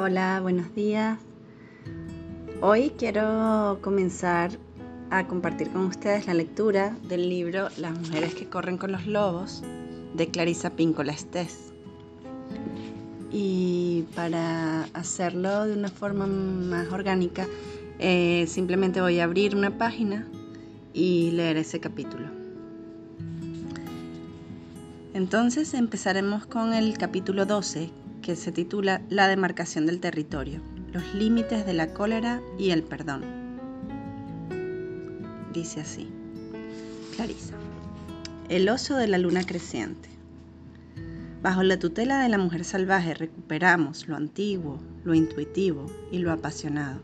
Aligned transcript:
Hola, 0.00 0.38
buenos 0.40 0.72
días. 0.76 1.18
Hoy 2.60 2.92
quiero 2.96 3.80
comenzar 3.82 4.52
a 5.10 5.26
compartir 5.26 5.70
con 5.70 5.86
ustedes 5.86 6.28
la 6.28 6.34
lectura 6.34 6.96
del 7.08 7.28
libro 7.28 7.66
Las 7.78 7.98
mujeres 7.98 8.32
que 8.32 8.48
corren 8.48 8.78
con 8.78 8.92
los 8.92 9.08
lobos 9.08 9.64
de 10.14 10.28
Clarisa 10.28 10.70
Píncola 10.70 11.10
Estés. 11.10 11.72
Y 13.32 14.04
para 14.14 14.84
hacerlo 14.94 15.64
de 15.64 15.74
una 15.76 15.88
forma 15.88 16.28
más 16.28 16.92
orgánica, 16.92 17.48
eh, 17.98 18.46
simplemente 18.46 19.00
voy 19.00 19.18
a 19.18 19.24
abrir 19.24 19.56
una 19.56 19.78
página 19.78 20.28
y 20.94 21.32
leer 21.32 21.56
ese 21.56 21.80
capítulo. 21.80 22.28
Entonces 25.12 25.74
empezaremos 25.74 26.46
con 26.46 26.72
el 26.72 26.96
capítulo 26.96 27.46
12, 27.46 27.90
que 28.28 28.36
se 28.36 28.52
titula 28.52 29.00
La 29.08 29.26
demarcación 29.26 29.86
del 29.86 30.00
territorio, 30.00 30.60
los 30.92 31.14
límites 31.14 31.64
de 31.64 31.72
la 31.72 31.94
cólera 31.94 32.42
y 32.58 32.72
el 32.72 32.82
perdón. 32.82 33.24
Dice 35.54 35.80
así, 35.80 36.10
Clarisa, 37.16 37.54
el 38.50 38.68
oso 38.68 38.96
de 38.96 39.08
la 39.08 39.16
luna 39.16 39.44
creciente. 39.44 40.10
Bajo 41.40 41.62
la 41.62 41.78
tutela 41.78 42.22
de 42.22 42.28
la 42.28 42.36
mujer 42.36 42.66
salvaje 42.66 43.14
recuperamos 43.14 44.08
lo 44.08 44.16
antiguo, 44.16 44.78
lo 45.04 45.14
intuitivo 45.14 45.86
y 46.12 46.18
lo 46.18 46.30
apasionado. 46.30 47.00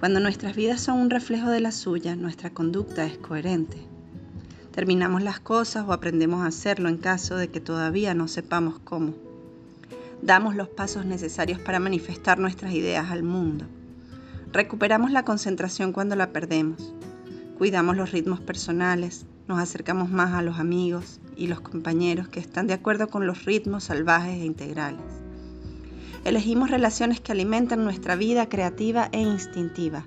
Cuando 0.00 0.20
nuestras 0.20 0.54
vidas 0.54 0.82
son 0.82 0.98
un 0.98 1.08
reflejo 1.08 1.48
de 1.48 1.60
la 1.60 1.72
suya, 1.72 2.14
nuestra 2.14 2.50
conducta 2.50 3.06
es 3.06 3.16
coherente. 3.16 3.78
Terminamos 4.72 5.22
las 5.22 5.40
cosas 5.40 5.86
o 5.88 5.94
aprendemos 5.94 6.42
a 6.42 6.48
hacerlo 6.48 6.90
en 6.90 6.98
caso 6.98 7.36
de 7.36 7.48
que 7.48 7.62
todavía 7.62 8.12
no 8.12 8.28
sepamos 8.28 8.78
cómo 8.80 9.25
damos 10.22 10.54
los 10.54 10.68
pasos 10.68 11.04
necesarios 11.04 11.58
para 11.58 11.78
manifestar 11.78 12.38
nuestras 12.38 12.72
ideas 12.72 13.10
al 13.10 13.22
mundo. 13.22 13.66
Recuperamos 14.52 15.10
la 15.10 15.24
concentración 15.24 15.92
cuando 15.92 16.16
la 16.16 16.32
perdemos. 16.32 16.94
Cuidamos 17.58 17.96
los 17.96 18.12
ritmos 18.12 18.40
personales, 18.40 19.26
nos 19.48 19.58
acercamos 19.58 20.10
más 20.10 20.34
a 20.34 20.42
los 20.42 20.58
amigos 20.58 21.20
y 21.36 21.46
los 21.46 21.60
compañeros 21.60 22.28
que 22.28 22.40
están 22.40 22.66
de 22.66 22.74
acuerdo 22.74 23.08
con 23.08 23.26
los 23.26 23.44
ritmos 23.44 23.84
salvajes 23.84 24.34
e 24.34 24.44
integrales. 24.44 25.00
Elegimos 26.24 26.70
relaciones 26.70 27.20
que 27.20 27.32
alimentan 27.32 27.84
nuestra 27.84 28.16
vida 28.16 28.48
creativa 28.48 29.08
e 29.12 29.20
instintiva. 29.20 30.04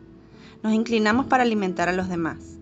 Nos 0.64 0.74
inclinamos 0.74 1.28
para 1.28 1.44
alimentar 1.44 1.88
a 1.88 1.94
los 1.94 2.10
demás 2.10 2.59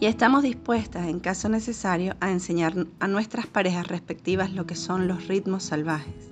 y 0.00 0.06
estamos 0.06 0.42
dispuestas, 0.42 1.06
en 1.08 1.20
caso 1.20 1.50
necesario, 1.50 2.16
a 2.20 2.30
enseñar 2.30 2.86
a 3.00 3.06
nuestras 3.06 3.46
parejas 3.46 3.86
respectivas 3.86 4.50
lo 4.50 4.64
que 4.64 4.74
son 4.74 5.06
los 5.06 5.28
ritmos 5.28 5.62
salvajes. 5.62 6.30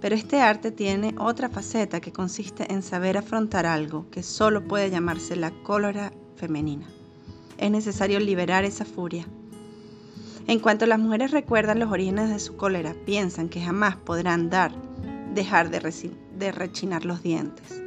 Pero 0.00 0.14
este 0.14 0.40
arte 0.40 0.70
tiene 0.70 1.14
otra 1.18 1.48
faceta 1.48 2.00
que 2.00 2.12
consiste 2.12 2.72
en 2.72 2.82
saber 2.82 3.18
afrontar 3.18 3.66
algo 3.66 4.08
que 4.10 4.22
solo 4.22 4.64
puede 4.64 4.88
llamarse 4.88 5.34
la 5.34 5.50
cólera 5.50 6.12
femenina. 6.36 6.86
Es 7.58 7.72
necesario 7.72 8.20
liberar 8.20 8.64
esa 8.64 8.84
furia. 8.84 9.26
En 10.46 10.60
cuanto 10.60 10.86
las 10.86 11.00
mujeres 11.00 11.32
recuerdan 11.32 11.80
los 11.80 11.90
orígenes 11.90 12.30
de 12.30 12.38
su 12.38 12.56
cólera, 12.56 12.94
piensan 13.04 13.48
que 13.48 13.64
jamás 13.64 13.96
podrán 13.96 14.48
dar, 14.48 14.72
dejar 15.34 15.70
de, 15.70 15.80
de 16.38 16.52
rechinar 16.52 17.04
los 17.04 17.22
dientes 17.22 17.82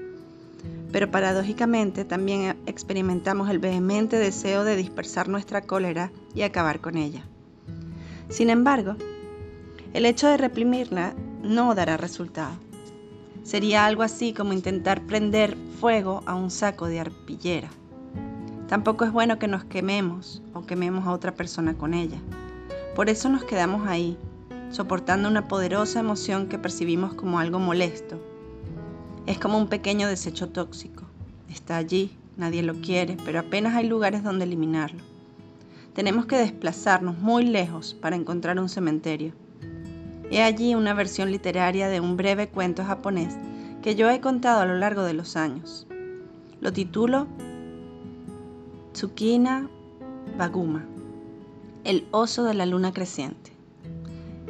pero 0.95 1.11
paradójicamente 1.11 2.05
también 2.05 2.55
experimentamos 2.67 3.49
el 3.49 3.59
vehemente 3.59 4.17
deseo 4.17 4.63
de 4.63 4.77
dispersar 4.77 5.27
nuestra 5.27 5.59
cólera 5.59 6.09
y 6.33 6.43
acabar 6.43 6.79
con 6.79 6.95
ella. 6.95 7.25
Sin 8.29 8.49
embargo, 8.49 8.95
el 9.91 10.05
hecho 10.05 10.29
de 10.29 10.37
reprimirla 10.37 11.13
no 11.43 11.75
dará 11.75 11.97
resultado. 11.97 12.55
Sería 13.43 13.85
algo 13.85 14.03
así 14.03 14.31
como 14.31 14.53
intentar 14.53 15.01
prender 15.01 15.57
fuego 15.81 16.23
a 16.25 16.35
un 16.35 16.49
saco 16.49 16.85
de 16.85 17.01
arpillera. 17.01 17.67
Tampoco 18.69 19.03
es 19.03 19.11
bueno 19.11 19.37
que 19.37 19.49
nos 19.49 19.65
quememos 19.65 20.41
o 20.53 20.65
quememos 20.65 21.05
a 21.07 21.11
otra 21.11 21.33
persona 21.35 21.73
con 21.73 21.93
ella. 21.93 22.19
Por 22.95 23.09
eso 23.09 23.27
nos 23.27 23.43
quedamos 23.43 23.85
ahí, 23.85 24.17
soportando 24.71 25.27
una 25.27 25.49
poderosa 25.49 25.99
emoción 25.99 26.47
que 26.47 26.57
percibimos 26.57 27.13
como 27.15 27.37
algo 27.37 27.59
molesto 27.59 28.17
es 29.25 29.39
como 29.39 29.57
un 29.57 29.67
pequeño 29.67 30.07
desecho 30.07 30.49
tóxico. 30.49 31.03
Está 31.49 31.77
allí, 31.77 32.11
nadie 32.37 32.61
lo 32.61 32.75
quiere, 32.75 33.17
pero 33.25 33.39
apenas 33.39 33.75
hay 33.75 33.87
lugares 33.87 34.23
donde 34.23 34.45
eliminarlo. 34.45 35.03
Tenemos 35.93 36.25
que 36.25 36.37
desplazarnos 36.37 37.17
muy 37.17 37.45
lejos 37.45 37.95
para 37.95 38.15
encontrar 38.15 38.59
un 38.59 38.69
cementerio. 38.69 39.33
He 40.29 40.43
allí 40.43 40.75
una 40.75 40.93
versión 40.93 41.31
literaria 41.31 41.87
de 41.87 41.99
un 41.99 42.17
breve 42.17 42.49
cuento 42.49 42.83
japonés 42.83 43.35
que 43.81 43.95
yo 43.95 44.09
he 44.09 44.19
contado 44.19 44.61
a 44.61 44.65
lo 44.65 44.75
largo 44.75 45.03
de 45.03 45.13
los 45.13 45.35
años. 45.35 45.87
Lo 46.61 46.73
titulo 46.73 47.27
Tsukina 48.93 49.69
Baguma, 50.37 50.85
el 51.83 52.07
oso 52.11 52.43
de 52.43 52.53
la 52.53 52.65
luna 52.65 52.93
creciente. 52.93 53.51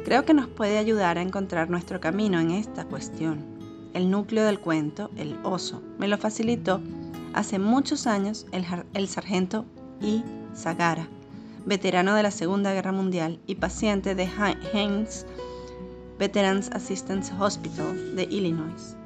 Creo 0.04 0.24
que 0.24 0.34
nos 0.34 0.48
puede 0.48 0.78
ayudar 0.78 1.18
a 1.18 1.22
encontrar 1.22 1.70
nuestro 1.70 2.00
camino 2.00 2.40
en 2.40 2.50
esta 2.50 2.84
cuestión 2.84 3.55
el 3.96 4.10
núcleo 4.10 4.44
del 4.44 4.60
cuento, 4.60 5.10
el 5.16 5.38
oso, 5.42 5.82
me 5.98 6.06
lo 6.06 6.18
facilitó 6.18 6.82
hace 7.32 7.58
muchos 7.58 8.06
años 8.06 8.44
el, 8.52 9.08
sargento 9.08 9.64
I. 10.02 10.22
Sagara, 10.52 11.08
veterano 11.64 12.14
de 12.14 12.22
la 12.22 12.30
Segunda 12.30 12.74
Guerra 12.74 12.92
Mundial 12.92 13.40
y 13.46 13.54
paciente 13.54 14.14
de 14.14 14.28
Heinz 14.72 15.24
Veterans 16.18 16.70
Assistance 16.72 17.32
Hospital 17.38 18.16
de 18.16 18.24
Illinois. 18.24 18.96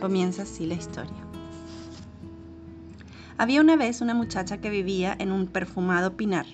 Comienza 0.00 0.42
así 0.42 0.66
la 0.66 0.74
historia. 0.74 1.24
Había 3.38 3.60
una 3.60 3.76
vez 3.76 4.00
una 4.00 4.14
muchacha 4.14 4.58
que 4.58 4.70
vivía 4.70 5.14
en 5.16 5.30
un 5.30 5.46
perfumado 5.46 6.16
pinar. 6.16 6.46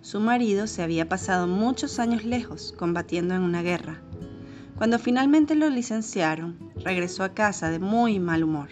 Su 0.00 0.18
marido 0.18 0.66
se 0.66 0.82
había 0.82 1.08
pasado 1.08 1.46
muchos 1.46 2.00
años 2.00 2.24
lejos 2.24 2.74
combatiendo 2.76 3.34
en 3.34 3.42
una 3.42 3.62
guerra 3.62 4.00
cuando 4.76 4.98
finalmente 4.98 5.54
lo 5.54 5.70
licenciaron, 5.70 6.58
regresó 6.82 7.22
a 7.22 7.32
casa 7.32 7.70
de 7.70 7.78
muy 7.78 8.18
mal 8.18 8.42
humor. 8.42 8.70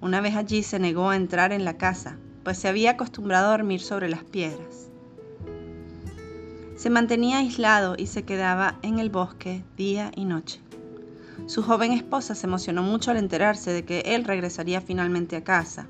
Una 0.00 0.20
vez 0.20 0.34
allí 0.34 0.62
se 0.62 0.78
negó 0.78 1.10
a 1.10 1.16
entrar 1.16 1.52
en 1.52 1.64
la 1.64 1.76
casa, 1.76 2.16
pues 2.42 2.58
se 2.58 2.68
había 2.68 2.92
acostumbrado 2.92 3.48
a 3.48 3.56
dormir 3.56 3.80
sobre 3.80 4.08
las 4.08 4.24
piedras. 4.24 4.88
Se 6.76 6.90
mantenía 6.90 7.38
aislado 7.38 7.96
y 7.98 8.06
se 8.06 8.22
quedaba 8.22 8.78
en 8.82 8.98
el 8.98 9.10
bosque 9.10 9.62
día 9.76 10.10
y 10.14 10.24
noche. 10.24 10.60
Su 11.46 11.62
joven 11.62 11.92
esposa 11.92 12.34
se 12.34 12.46
emocionó 12.46 12.82
mucho 12.82 13.10
al 13.10 13.18
enterarse 13.18 13.72
de 13.72 13.84
que 13.84 14.00
él 14.00 14.24
regresaría 14.24 14.80
finalmente 14.80 15.36
a 15.36 15.44
casa. 15.44 15.86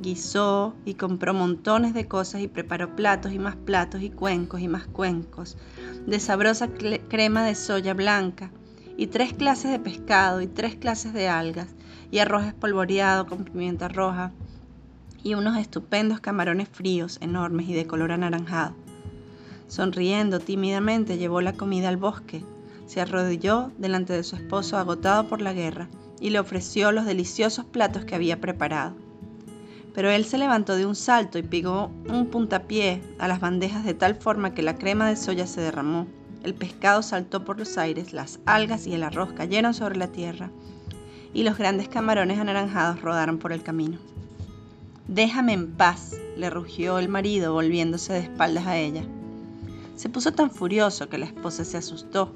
Guisó 0.00 0.74
y 0.84 0.94
compró 0.94 1.34
montones 1.34 1.92
de 1.92 2.06
cosas 2.06 2.40
y 2.40 2.48
preparó 2.48 2.94
platos 2.96 3.32
y 3.32 3.38
más 3.38 3.56
platos 3.56 4.00
y 4.00 4.10
cuencos 4.10 4.60
y 4.60 4.68
más 4.68 4.86
cuencos 4.86 5.58
de 6.06 6.20
sabrosa 6.20 6.68
crema 7.08 7.44
de 7.44 7.54
soya 7.54 7.94
blanca 7.94 8.50
y 8.98 9.06
tres 9.06 9.32
clases 9.32 9.70
de 9.70 9.78
pescado 9.78 10.42
y 10.42 10.48
tres 10.48 10.74
clases 10.74 11.12
de 11.12 11.28
algas 11.28 11.68
y 12.10 12.18
arroz 12.18 12.44
espolvoreado 12.44 13.26
con 13.26 13.44
pimienta 13.44 13.86
roja 13.86 14.32
y 15.22 15.34
unos 15.34 15.56
estupendos 15.56 16.18
camarones 16.18 16.68
fríos, 16.68 17.18
enormes 17.20 17.68
y 17.68 17.74
de 17.74 17.86
color 17.86 18.10
anaranjado. 18.10 18.74
Sonriendo 19.68 20.40
tímidamente 20.40 21.16
llevó 21.16 21.40
la 21.40 21.52
comida 21.52 21.88
al 21.88 21.96
bosque, 21.96 22.44
se 22.86 23.00
arrodilló 23.00 23.70
delante 23.78 24.14
de 24.14 24.24
su 24.24 24.34
esposo 24.34 24.76
agotado 24.76 25.28
por 25.28 25.42
la 25.42 25.52
guerra 25.52 25.88
y 26.20 26.30
le 26.30 26.40
ofreció 26.40 26.90
los 26.90 27.06
deliciosos 27.06 27.66
platos 27.66 28.04
que 28.04 28.16
había 28.16 28.40
preparado. 28.40 28.96
Pero 29.94 30.10
él 30.10 30.24
se 30.24 30.38
levantó 30.38 30.74
de 30.74 30.86
un 30.86 30.96
salto 30.96 31.38
y 31.38 31.42
pegó 31.42 31.92
un 32.08 32.26
puntapié 32.26 33.00
a 33.20 33.28
las 33.28 33.38
bandejas 33.38 33.84
de 33.84 33.94
tal 33.94 34.16
forma 34.16 34.54
que 34.54 34.62
la 34.62 34.76
crema 34.76 35.08
de 35.08 35.14
soya 35.14 35.46
se 35.46 35.60
derramó 35.60 36.08
el 36.42 36.54
pescado 36.54 37.02
saltó 37.02 37.44
por 37.44 37.58
los 37.58 37.78
aires, 37.78 38.12
las 38.12 38.40
algas 38.46 38.86
y 38.86 38.94
el 38.94 39.02
arroz 39.02 39.32
cayeron 39.32 39.74
sobre 39.74 39.96
la 39.96 40.08
tierra, 40.08 40.50
y 41.34 41.42
los 41.42 41.58
grandes 41.58 41.88
camarones 41.88 42.38
anaranjados 42.38 43.00
rodaron 43.02 43.38
por 43.38 43.52
el 43.52 43.62
camino. 43.62 43.98
Déjame 45.08 45.54
en 45.54 45.72
paz, 45.72 46.14
le 46.36 46.50
rugió 46.50 46.98
el 46.98 47.08
marido 47.08 47.52
volviéndose 47.52 48.12
de 48.12 48.20
espaldas 48.20 48.66
a 48.66 48.76
ella. 48.76 49.02
Se 49.96 50.08
puso 50.08 50.32
tan 50.32 50.50
furioso 50.50 51.08
que 51.08 51.18
la 51.18 51.26
esposa 51.26 51.64
se 51.64 51.76
asustó. 51.76 52.32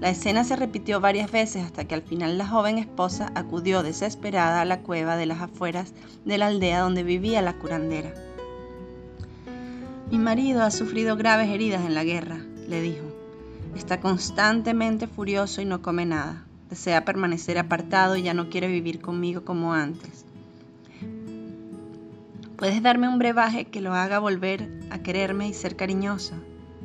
La 0.00 0.10
escena 0.10 0.44
se 0.44 0.56
repitió 0.56 1.00
varias 1.00 1.30
veces 1.30 1.64
hasta 1.64 1.84
que 1.84 1.94
al 1.94 2.02
final 2.02 2.38
la 2.38 2.48
joven 2.48 2.78
esposa 2.78 3.30
acudió 3.34 3.82
desesperada 3.82 4.60
a 4.60 4.64
la 4.64 4.80
cueva 4.80 5.16
de 5.16 5.26
las 5.26 5.40
afueras 5.40 5.92
de 6.24 6.38
la 6.38 6.46
aldea 6.46 6.80
donde 6.80 7.02
vivía 7.02 7.42
la 7.42 7.58
curandera. 7.58 8.14
Mi 10.10 10.18
marido 10.18 10.62
ha 10.62 10.70
sufrido 10.70 11.16
graves 11.16 11.50
heridas 11.50 11.84
en 11.84 11.94
la 11.94 12.04
guerra, 12.04 12.38
le 12.68 12.80
dijo. 12.80 13.11
Está 13.76 14.00
constantemente 14.00 15.06
furioso 15.06 15.62
y 15.62 15.64
no 15.64 15.82
come 15.82 16.06
nada. 16.06 16.44
Desea 16.68 17.04
permanecer 17.04 17.58
apartado 17.58 18.16
y 18.16 18.22
ya 18.22 18.34
no 18.34 18.48
quiere 18.48 18.68
vivir 18.68 19.00
conmigo 19.00 19.44
como 19.44 19.74
antes. 19.74 20.24
¿Puedes 22.56 22.82
darme 22.82 23.08
un 23.08 23.18
brebaje 23.18 23.64
que 23.64 23.80
lo 23.80 23.92
haga 23.92 24.18
volver 24.18 24.68
a 24.90 24.98
quererme 24.98 25.48
y 25.48 25.54
ser 25.54 25.74
cariñosa? 25.74 26.36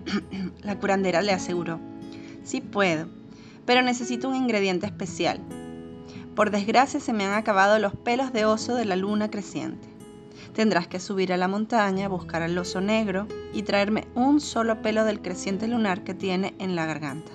La 0.64 0.80
curandera 0.80 1.22
le 1.22 1.34
aseguró. 1.34 1.80
Sí 2.44 2.62
puedo, 2.62 3.08
pero 3.66 3.82
necesito 3.82 4.30
un 4.30 4.36
ingrediente 4.36 4.86
especial. 4.86 5.40
Por 6.36 6.52
desgracia 6.52 7.00
se 7.00 7.14
me 7.14 7.26
han 7.26 7.34
acabado 7.34 7.80
los 7.80 7.94
pelos 7.94 8.32
de 8.32 8.46
oso 8.46 8.76
de 8.76 8.86
la 8.86 8.96
luna 8.96 9.30
creciente. 9.30 9.97
Tendrás 10.58 10.88
que 10.88 11.00
subir 11.00 11.32
a 11.32 11.38
la 11.38 11.48
montaña, 11.48 12.08
buscar 12.08 12.42
al 12.42 12.58
oso 12.58 12.82
negro 12.82 13.28
y 13.54 13.62
traerme 13.62 14.08
un 14.16 14.42
solo 14.42 14.82
pelo 14.82 15.06
del 15.06 15.22
creciente 15.22 15.68
lunar 15.68 16.04
que 16.04 16.16
tiene 16.16 16.56
en 16.58 16.76
la 16.76 16.88
garganta. 16.88 17.32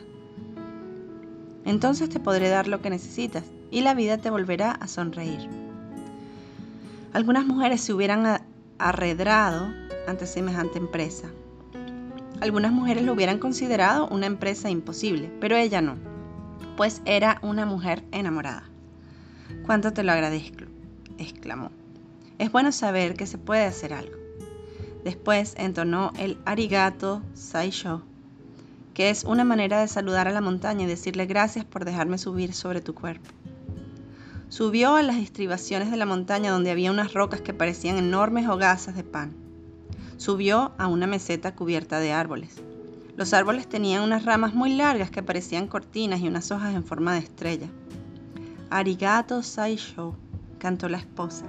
Entonces 1.65 2.11
te 2.11 2.19
podré 2.19 2.49
dar 2.49 2.67
lo 2.67 2.83
que 2.83 2.91
necesitas 2.91 3.45
y 3.71 3.83
la 3.83 3.95
vida 3.95 4.19
te 4.19 4.29
volverá 4.29 4.73
a 4.73 4.89
sonreír. 4.89 5.49
Algunas 7.13 7.47
mujeres 7.47 7.83
se 7.83 7.93
hubieran 7.93 8.45
arredrado 8.81 9.73
ante 10.09 10.27
semejante 10.27 10.81
empresa. 10.81 11.29
Algunas 12.41 12.73
mujeres 12.73 13.05
lo 13.05 13.13
hubieran 13.13 13.39
considerado 13.39 14.09
una 14.09 14.27
empresa 14.27 14.69
imposible, 14.69 15.33
pero 15.41 15.55
ella 15.55 15.81
no, 15.81 15.95
pues 16.77 17.01
era 17.05 17.39
una 17.43 17.67
mujer 17.67 18.03
enamorada. 18.11 18.65
¿Cuánto 19.65 19.93
te 19.93 20.03
lo 20.03 20.11
agradezco? 20.11 20.65
exclamó. 21.19 21.71
Es 22.39 22.51
bueno 22.51 22.73
saber 22.73 23.15
que 23.15 23.27
se 23.27 23.39
puede 23.39 23.65
hacer 23.65 23.93
algo. 23.93 24.17
Después 25.05 25.55
entonó 25.57 26.13
el 26.19 26.39
arigato 26.45 27.23
saisho, 27.35 28.03
que 28.95 29.11
es 29.11 29.25
una 29.25 29.45
manera 29.45 29.81
de 29.81 29.89
saludar 29.89 30.29
a 30.29 30.33
la 30.33 30.41
montaña 30.41 30.85
y 30.85 30.89
decirle 30.89 31.27
gracias 31.27 31.65
por 31.65 31.85
dejarme 31.85 32.19
subir 32.19 32.53
sobre 32.53 32.81
tu 32.81 32.95
cuerpo. 32.95 33.31
Subió 34.49 34.97
a 34.97 35.03
las 35.03 35.17
estribaciones 35.17 35.91
de 35.91 35.97
la 35.97 36.07
montaña 36.07 36.53
donde 36.53 36.71
había 36.71 36.91
unas 36.91 37.15
rocas 37.15 37.41
que 37.41 37.55
parecían 37.55 37.97
enormes 37.97 38.47
hogazas 38.49 38.95
de 38.95 39.03
pan. 39.03 39.35
Subió 40.19 40.73
a 40.79 40.89
una 40.89 41.07
meseta 41.07 41.55
cubierta 41.55 42.01
de 42.01 42.13
árboles. 42.13 42.63
Los 43.17 43.33
árboles 43.33 43.69
tenían 43.69 44.03
unas 44.03 44.25
ramas 44.25 44.55
muy 44.55 44.75
largas 44.75 45.11
que 45.11 45.23
parecían 45.23 45.69
cortinas 45.69 46.21
y 46.21 46.29
unas 46.29 46.51
hojas 46.51 46.75
en 46.75 46.85
forma 46.85 47.15
de 47.15 47.21
estrella. 47.21 47.69
Arigato 48.71 49.43
Saisho, 49.43 50.17
cantó 50.59 50.89
la 50.89 50.99
esposa. 50.99 51.45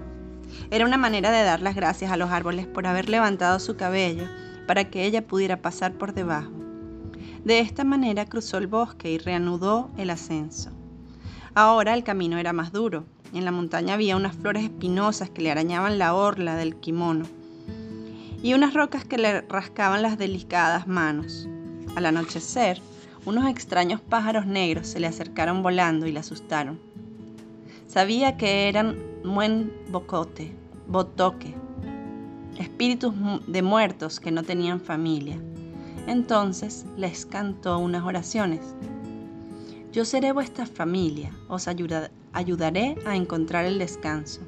Era 0.71 0.85
una 0.85 0.97
manera 0.97 1.31
de 1.31 1.43
dar 1.43 1.61
las 1.61 1.75
gracias 1.75 2.11
a 2.11 2.17
los 2.17 2.31
árboles 2.31 2.67
por 2.67 2.87
haber 2.87 3.09
levantado 3.09 3.59
su 3.59 3.75
cabello 3.75 4.25
para 4.67 4.89
que 4.89 5.05
ella 5.05 5.27
pudiera 5.27 5.61
pasar 5.61 5.93
por 5.93 6.13
debajo. 6.13 6.51
De 7.43 7.59
esta 7.59 7.83
manera 7.83 8.25
cruzó 8.25 8.57
el 8.57 8.67
bosque 8.67 9.11
y 9.11 9.17
reanudó 9.17 9.89
el 9.97 10.09
ascenso. 10.09 10.71
Ahora 11.55 11.93
el 11.93 12.03
camino 12.03 12.37
era 12.37 12.53
más 12.53 12.71
duro. 12.71 13.05
En 13.33 13.45
la 13.45 13.51
montaña 13.51 13.95
había 13.95 14.15
unas 14.15 14.35
flores 14.35 14.63
espinosas 14.63 15.29
que 15.29 15.41
le 15.41 15.51
arañaban 15.51 15.97
la 15.97 16.13
orla 16.13 16.55
del 16.55 16.75
kimono 16.75 17.25
y 18.43 18.53
unas 18.53 18.73
rocas 18.73 19.05
que 19.05 19.17
le 19.17 19.41
rascaban 19.41 20.01
las 20.01 20.17
delicadas 20.17 20.85
manos. 20.85 21.47
Al 21.95 22.05
anochecer, 22.05 22.81
unos 23.25 23.49
extraños 23.49 24.01
pájaros 24.01 24.45
negros 24.45 24.87
se 24.87 24.99
le 24.99 25.07
acercaron 25.07 25.63
volando 25.63 26.05
y 26.07 26.11
le 26.11 26.19
asustaron. 26.19 26.77
Sabía 27.93 28.37
que 28.37 28.69
eran 28.69 28.97
buen 29.23 29.71
bocote, 29.91 30.51
botoque, 30.87 31.53
espíritus 32.57 33.13
de 33.45 33.61
muertos 33.61 34.19
que 34.19 34.31
no 34.31 34.41
tenían 34.41 34.81
familia. 34.81 35.37
Entonces 36.07 36.87
les 36.97 37.27
cantó 37.27 37.77
unas 37.77 38.03
oraciones. 38.03 38.61
Yo 39.91 40.05
seré 40.05 40.31
vuestra 40.31 40.65
familia, 40.65 41.33
os 41.47 41.67
ayudaré 41.67 42.95
a 43.05 43.15
encontrar 43.15 43.65
el 43.65 43.77
descanso. 43.77 44.41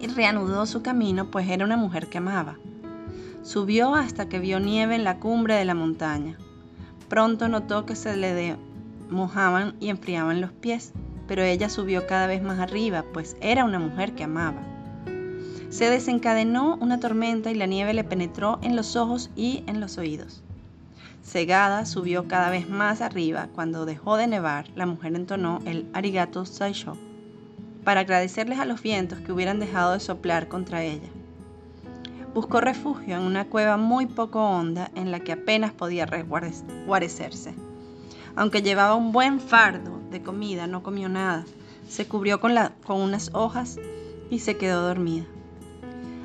Y 0.00 0.06
reanudó 0.06 0.64
su 0.64 0.80
camino, 0.80 1.30
pues 1.30 1.50
era 1.50 1.62
una 1.62 1.76
mujer 1.76 2.06
que 2.06 2.16
amaba. 2.16 2.56
Subió 3.42 3.94
hasta 3.94 4.30
que 4.30 4.38
vio 4.38 4.60
nieve 4.60 4.94
en 4.94 5.04
la 5.04 5.18
cumbre 5.18 5.56
de 5.56 5.66
la 5.66 5.74
montaña. 5.74 6.38
Pronto 7.10 7.48
notó 7.48 7.84
que 7.84 7.96
se 7.96 8.16
le 8.16 8.56
mojaban 9.10 9.76
y 9.78 9.90
enfriaban 9.90 10.40
los 10.40 10.52
pies 10.52 10.94
pero 11.26 11.42
ella 11.42 11.68
subió 11.68 12.06
cada 12.06 12.26
vez 12.26 12.42
más 12.42 12.58
arriba, 12.58 13.04
pues 13.12 13.36
era 13.40 13.64
una 13.64 13.78
mujer 13.78 14.14
que 14.14 14.24
amaba. 14.24 14.62
Se 15.68 15.90
desencadenó 15.90 16.76
una 16.80 17.00
tormenta 17.00 17.50
y 17.50 17.54
la 17.54 17.66
nieve 17.66 17.92
le 17.92 18.04
penetró 18.04 18.58
en 18.62 18.76
los 18.76 18.96
ojos 18.96 19.30
y 19.34 19.64
en 19.66 19.80
los 19.80 19.98
oídos. 19.98 20.42
Cegada, 21.24 21.86
subió 21.86 22.28
cada 22.28 22.50
vez 22.50 22.68
más 22.68 23.00
arriba. 23.00 23.48
Cuando 23.52 23.84
dejó 23.84 24.16
de 24.16 24.28
nevar, 24.28 24.66
la 24.76 24.86
mujer 24.86 25.16
entonó 25.16 25.60
el 25.66 25.86
arigato 25.92 26.46
saisho 26.46 26.96
para 27.82 28.00
agradecerles 28.00 28.58
a 28.58 28.64
los 28.64 28.80
vientos 28.82 29.20
que 29.20 29.32
hubieran 29.32 29.58
dejado 29.58 29.92
de 29.92 30.00
soplar 30.00 30.48
contra 30.48 30.82
ella. 30.82 31.08
Buscó 32.32 32.60
refugio 32.60 33.16
en 33.16 33.22
una 33.22 33.46
cueva 33.46 33.76
muy 33.76 34.06
poco 34.06 34.40
honda 34.40 34.90
en 34.94 35.10
la 35.10 35.20
que 35.20 35.32
apenas 35.32 35.72
podía 35.72 36.06
guarecerse. 36.86 37.65
Aunque 38.36 38.60
llevaba 38.60 38.94
un 38.94 39.12
buen 39.12 39.40
fardo 39.40 39.98
de 40.10 40.22
comida, 40.22 40.66
no 40.66 40.82
comió 40.82 41.08
nada. 41.08 41.46
Se 41.88 42.06
cubrió 42.06 42.38
con, 42.38 42.52
unas 42.88 43.30
hojas 43.32 43.78
y 44.30 44.40
se 44.40 44.58
quedó 44.58 44.82
dormida. 44.82 45.24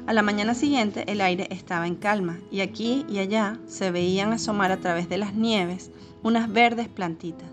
A 0.07 0.13
la 0.13 0.21
mañana 0.21 0.53
siguiente 0.53 1.05
el 1.09 1.21
aire 1.21 1.47
estaba 1.51 1.87
en 1.87 1.95
calma 1.95 2.37
y 2.51 2.59
aquí 2.59 3.05
y 3.07 3.19
allá 3.19 3.57
se 3.67 3.91
veían 3.91 4.33
asomar 4.33 4.71
a 4.71 4.77
través 4.77 5.07
de 5.07 5.17
las 5.17 5.35
nieves 5.35 5.89
unas 6.21 6.51
verdes 6.51 6.89
plantitas. 6.89 7.47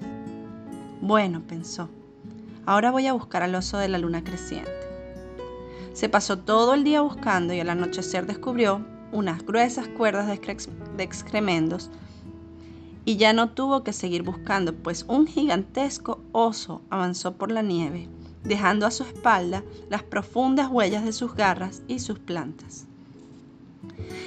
Bueno, 1.00 1.42
pensó, 1.46 1.88
ahora 2.66 2.90
voy 2.90 3.06
a 3.06 3.12
buscar 3.12 3.44
al 3.44 3.54
oso 3.54 3.78
de 3.78 3.88
la 3.88 3.98
luna 3.98 4.24
creciente. 4.24 4.72
Se 5.92 6.08
pasó 6.08 6.38
todo 6.38 6.74
el 6.74 6.82
día 6.82 7.00
buscando 7.00 7.54
y 7.54 7.60
al 7.60 7.70
anochecer 7.70 8.26
descubrió 8.26 8.84
unas 9.12 9.44
gruesas 9.44 9.86
cuerdas 9.86 10.26
de 10.26 11.02
excrementos 11.04 11.90
y 13.04 13.16
ya 13.16 13.32
no 13.32 13.50
tuvo 13.50 13.84
que 13.84 13.92
seguir 13.92 14.22
buscando, 14.22 14.74
pues 14.74 15.04
un 15.08 15.26
gigantesco 15.26 16.20
oso 16.32 16.82
avanzó 16.90 17.34
por 17.34 17.50
la 17.50 17.62
nieve, 17.62 18.08
dejando 18.44 18.86
a 18.86 18.90
su 18.90 19.02
espalda 19.02 19.62
las 19.88 20.02
profundas 20.02 20.68
huellas 20.70 21.04
de 21.04 21.12
sus 21.12 21.34
garras 21.34 21.82
y 21.88 21.98
sus 21.98 22.18
plantas. 22.18 22.86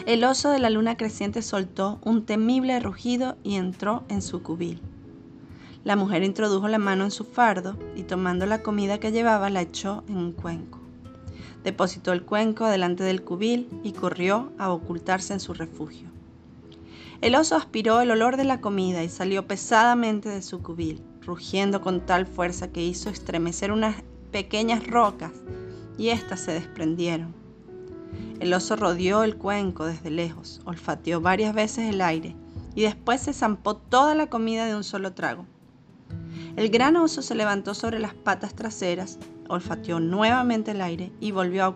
El 0.05 0.23
oso 0.23 0.49
de 0.49 0.59
la 0.59 0.69
luna 0.69 0.97
creciente 0.97 1.41
soltó 1.41 1.99
un 2.03 2.25
temible 2.25 2.79
rugido 2.79 3.37
y 3.43 3.55
entró 3.55 4.03
en 4.09 4.21
su 4.21 4.41
cubil. 4.41 4.81
La 5.83 5.95
mujer 5.95 6.23
introdujo 6.23 6.67
la 6.67 6.77
mano 6.77 7.03
en 7.03 7.11
su 7.11 7.23
fardo 7.23 7.77
y 7.95 8.03
tomando 8.03 8.45
la 8.45 8.61
comida 8.61 8.99
que 8.99 9.11
llevaba 9.11 9.49
la 9.49 9.61
echó 9.61 10.03
en 10.07 10.17
un 10.17 10.31
cuenco. 10.31 10.79
Depositó 11.63 12.13
el 12.13 12.23
cuenco 12.23 12.67
delante 12.67 13.03
del 13.03 13.23
cubil 13.23 13.67
y 13.83 13.91
corrió 13.91 14.51
a 14.57 14.71
ocultarse 14.71 15.33
en 15.33 15.39
su 15.39 15.53
refugio. 15.53 16.09
El 17.21 17.35
oso 17.35 17.55
aspiró 17.55 18.01
el 18.01 18.09
olor 18.09 18.35
de 18.35 18.45
la 18.45 18.61
comida 18.61 19.03
y 19.03 19.09
salió 19.09 19.45
pesadamente 19.45 20.27
de 20.27 20.41
su 20.41 20.63
cubil, 20.63 21.03
rugiendo 21.21 21.79
con 21.79 22.03
tal 22.03 22.25
fuerza 22.25 22.71
que 22.71 22.83
hizo 22.83 23.11
estremecer 23.11 23.71
unas 23.71 23.97
pequeñas 24.31 24.87
rocas 24.87 25.31
y 25.99 26.09
éstas 26.09 26.39
se 26.39 26.53
desprendieron. 26.53 27.35
El 28.39 28.51
oso 28.55 28.75
rodeó 28.75 29.21
el 29.21 29.35
cuenco 29.35 29.85
desde 29.85 30.09
lejos, 30.09 30.61
olfateó 30.65 31.21
varias 31.21 31.53
veces 31.53 31.93
el 31.93 32.01
aire 32.01 32.35
y 32.73 32.81
después 32.81 33.21
se 33.21 33.33
zampó 33.33 33.75
toda 33.75 34.15
la 34.15 34.27
comida 34.27 34.65
de 34.65 34.75
un 34.75 34.83
solo 34.83 35.13
trago. 35.13 35.45
El 36.55 36.69
gran 36.69 36.95
oso 36.95 37.21
se 37.21 37.35
levantó 37.35 37.75
sobre 37.75 37.99
las 37.99 38.15
patas 38.15 38.55
traseras, 38.55 39.19
olfateó 39.47 39.99
nuevamente 39.99 40.71
el 40.71 40.81
aire 40.81 41.11
y 41.19 41.31
volvió 41.31 41.65
a 41.65 41.75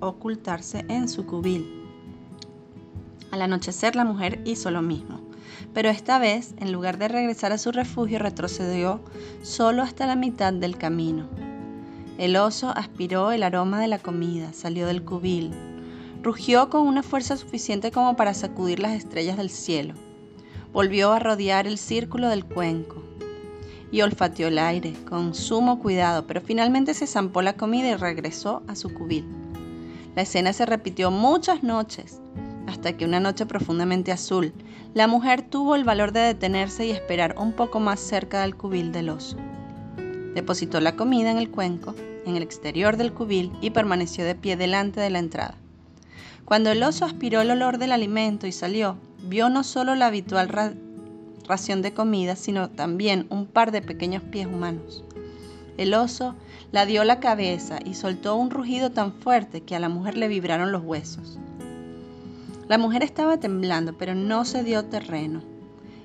ocultarse 0.00 0.84
en 0.88 1.08
su 1.08 1.26
cubil. 1.26 1.77
Al 3.30 3.42
anochecer 3.42 3.94
la 3.94 4.04
mujer 4.04 4.40
hizo 4.46 4.70
lo 4.70 4.80
mismo, 4.80 5.20
pero 5.74 5.90
esta 5.90 6.18
vez, 6.18 6.54
en 6.58 6.72
lugar 6.72 6.98
de 6.98 7.08
regresar 7.08 7.52
a 7.52 7.58
su 7.58 7.72
refugio, 7.72 8.18
retrocedió 8.18 9.00
solo 9.42 9.82
hasta 9.82 10.06
la 10.06 10.16
mitad 10.16 10.52
del 10.52 10.78
camino. 10.78 11.28
El 12.16 12.36
oso 12.36 12.70
aspiró 12.70 13.30
el 13.32 13.42
aroma 13.42 13.80
de 13.80 13.88
la 13.88 13.98
comida, 13.98 14.52
salió 14.52 14.86
del 14.86 15.04
cubil, 15.04 15.52
rugió 16.22 16.70
con 16.70 16.86
una 16.86 17.02
fuerza 17.02 17.36
suficiente 17.36 17.92
como 17.92 18.16
para 18.16 18.34
sacudir 18.34 18.80
las 18.80 18.92
estrellas 18.92 19.36
del 19.36 19.50
cielo, 19.50 19.94
volvió 20.72 21.12
a 21.12 21.18
rodear 21.18 21.66
el 21.66 21.76
círculo 21.78 22.28
del 22.28 22.44
cuenco 22.44 23.04
y 23.92 24.00
olfateó 24.00 24.48
el 24.48 24.58
aire 24.58 24.94
con 25.08 25.34
sumo 25.34 25.80
cuidado, 25.80 26.26
pero 26.26 26.40
finalmente 26.40 26.94
se 26.94 27.06
zampó 27.06 27.42
la 27.42 27.56
comida 27.56 27.88
y 27.88 27.94
regresó 27.94 28.62
a 28.68 28.74
su 28.74 28.92
cubil. 28.92 29.26
La 30.16 30.22
escena 30.22 30.52
se 30.52 30.66
repitió 30.66 31.10
muchas 31.10 31.62
noches 31.62 32.20
hasta 32.68 32.96
que 32.96 33.06
una 33.06 33.18
noche 33.18 33.46
profundamente 33.46 34.12
azul, 34.12 34.52
la 34.92 35.06
mujer 35.06 35.42
tuvo 35.42 35.74
el 35.74 35.84
valor 35.84 36.12
de 36.12 36.20
detenerse 36.20 36.86
y 36.86 36.90
esperar 36.90 37.34
un 37.38 37.52
poco 37.52 37.80
más 37.80 37.98
cerca 37.98 38.42
del 38.42 38.56
cubil 38.56 38.92
del 38.92 39.08
oso. 39.08 39.36
Depositó 40.34 40.80
la 40.80 40.94
comida 40.94 41.30
en 41.30 41.38
el 41.38 41.50
cuenco, 41.50 41.94
en 42.26 42.36
el 42.36 42.42
exterior 42.42 42.98
del 42.98 43.14
cubil, 43.14 43.52
y 43.62 43.70
permaneció 43.70 44.24
de 44.24 44.34
pie 44.34 44.56
delante 44.56 45.00
de 45.00 45.08
la 45.08 45.18
entrada. 45.18 45.54
Cuando 46.44 46.70
el 46.70 46.82
oso 46.82 47.06
aspiró 47.06 47.40
el 47.40 47.50
olor 47.50 47.78
del 47.78 47.92
alimento 47.92 48.46
y 48.46 48.52
salió, 48.52 48.98
vio 49.22 49.48
no 49.48 49.64
solo 49.64 49.94
la 49.94 50.06
habitual 50.06 50.76
ración 51.46 51.80
de 51.80 51.94
comida, 51.94 52.36
sino 52.36 52.68
también 52.68 53.26
un 53.30 53.46
par 53.46 53.72
de 53.72 53.80
pequeños 53.80 54.22
pies 54.22 54.46
humanos. 54.46 55.04
El 55.78 55.94
oso 55.94 56.34
la 56.70 56.84
dio 56.84 57.02
la 57.04 57.18
cabeza 57.18 57.78
y 57.82 57.94
soltó 57.94 58.36
un 58.36 58.50
rugido 58.50 58.90
tan 58.90 59.14
fuerte 59.14 59.62
que 59.62 59.74
a 59.74 59.80
la 59.80 59.88
mujer 59.88 60.18
le 60.18 60.28
vibraron 60.28 60.70
los 60.70 60.82
huesos. 60.82 61.38
La 62.68 62.76
mujer 62.76 63.02
estaba 63.02 63.38
temblando, 63.38 63.96
pero 63.96 64.14
no 64.14 64.44
se 64.44 64.62
dio 64.62 64.84
terreno. 64.84 65.42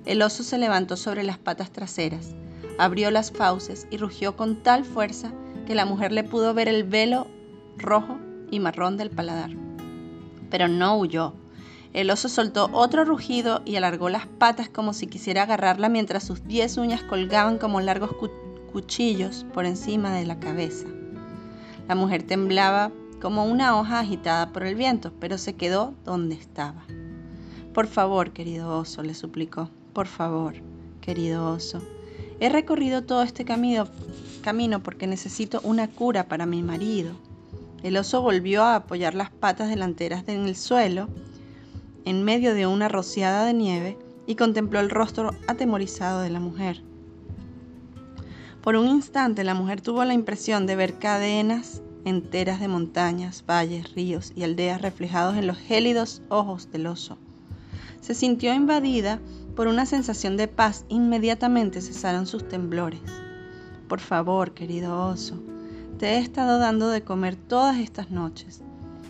El 0.05 0.21
oso 0.21 0.43
se 0.43 0.57
levantó 0.57 0.95
sobre 0.95 1.23
las 1.23 1.37
patas 1.37 1.71
traseras, 1.71 2.35
abrió 2.77 3.11
las 3.11 3.31
fauces 3.31 3.85
y 3.91 3.97
rugió 3.97 4.37
con 4.37 4.63
tal 4.63 4.85
fuerza 4.85 5.33
que 5.67 5.75
la 5.75 5.85
mujer 5.85 6.13
le 6.13 6.23
pudo 6.23 6.53
ver 6.53 6.69
el 6.69 6.85
velo 6.85 7.27
rojo 7.77 8.17
y 8.49 8.61
marrón 8.61 8.95
del 8.95 9.09
paladar. 9.09 9.51
Pero 10.49 10.69
no 10.69 10.97
huyó. 10.97 11.33
El 11.91 12.09
oso 12.09 12.29
soltó 12.29 12.69
otro 12.71 13.03
rugido 13.03 13.61
y 13.65 13.75
alargó 13.75 14.07
las 14.07 14.25
patas 14.25 14.69
como 14.69 14.93
si 14.93 15.07
quisiera 15.07 15.43
agarrarla 15.43 15.89
mientras 15.89 16.23
sus 16.23 16.47
diez 16.47 16.77
uñas 16.77 17.03
colgaban 17.03 17.57
como 17.57 17.81
largos 17.81 18.11
cuchillos 18.71 19.45
por 19.53 19.65
encima 19.65 20.15
de 20.15 20.25
la 20.25 20.39
cabeza. 20.39 20.87
La 21.89 21.95
mujer 21.95 22.23
temblaba 22.23 22.91
como 23.23 23.45
una 23.45 23.79
hoja 23.79 24.01
agitada 24.01 24.51
por 24.51 24.63
el 24.63 24.75
viento, 24.75 25.13
pero 25.17 25.37
se 25.37 25.55
quedó 25.55 25.93
donde 26.03 26.35
estaba. 26.35 26.83
Por 27.73 27.87
favor, 27.87 28.33
querido 28.33 28.77
oso, 28.77 29.01
le 29.01 29.13
suplicó. 29.13 29.69
Por 29.93 30.07
favor, 30.07 30.55
querido 30.99 31.49
oso. 31.49 31.81
He 32.41 32.49
recorrido 32.49 33.05
todo 33.05 33.23
este 33.23 33.45
camino, 33.45 33.87
camino 34.41 34.83
porque 34.83 35.07
necesito 35.07 35.61
una 35.63 35.87
cura 35.87 36.27
para 36.27 36.45
mi 36.45 36.63
marido. 36.63 37.13
El 37.81 37.95
oso 37.95 38.21
volvió 38.21 38.61
a 38.61 38.75
apoyar 38.75 39.15
las 39.15 39.29
patas 39.29 39.69
delanteras 39.69 40.27
en 40.27 40.45
el 40.45 40.57
suelo, 40.57 41.07
en 42.03 42.23
medio 42.23 42.53
de 42.53 42.67
una 42.67 42.89
rociada 42.89 43.45
de 43.45 43.53
nieve, 43.53 43.97
y 44.27 44.35
contempló 44.35 44.81
el 44.81 44.89
rostro 44.89 45.33
atemorizado 45.47 46.19
de 46.19 46.29
la 46.29 46.41
mujer. 46.41 46.83
Por 48.61 48.75
un 48.75 48.89
instante 48.89 49.45
la 49.45 49.53
mujer 49.53 49.79
tuvo 49.79 50.03
la 50.03 50.13
impresión 50.13 50.65
de 50.65 50.75
ver 50.75 50.99
cadenas 50.99 51.81
enteras 52.05 52.59
de 52.59 52.67
montañas, 52.67 53.43
valles, 53.47 53.93
ríos 53.93 54.31
y 54.35 54.43
aldeas 54.43 54.81
reflejados 54.81 55.37
en 55.37 55.47
los 55.47 55.57
gélidos 55.57 56.21
ojos 56.29 56.71
del 56.71 56.87
oso. 56.87 57.17
Se 58.01 58.13
sintió 58.13 58.53
invadida 58.53 59.19
por 59.55 59.67
una 59.67 59.85
sensación 59.85 60.35
de 60.37 60.47
paz. 60.47 60.85
Inmediatamente 60.89 61.81
cesaron 61.81 62.25
sus 62.25 62.47
temblores. 62.47 62.99
Por 63.87 63.99
favor, 63.99 64.53
querido 64.53 65.07
oso, 65.07 65.41
te 65.99 66.15
he 66.15 66.19
estado 66.19 66.59
dando 66.59 66.89
de 66.89 67.03
comer 67.03 67.35
todas 67.35 67.77
estas 67.77 68.11
noches. 68.11 68.61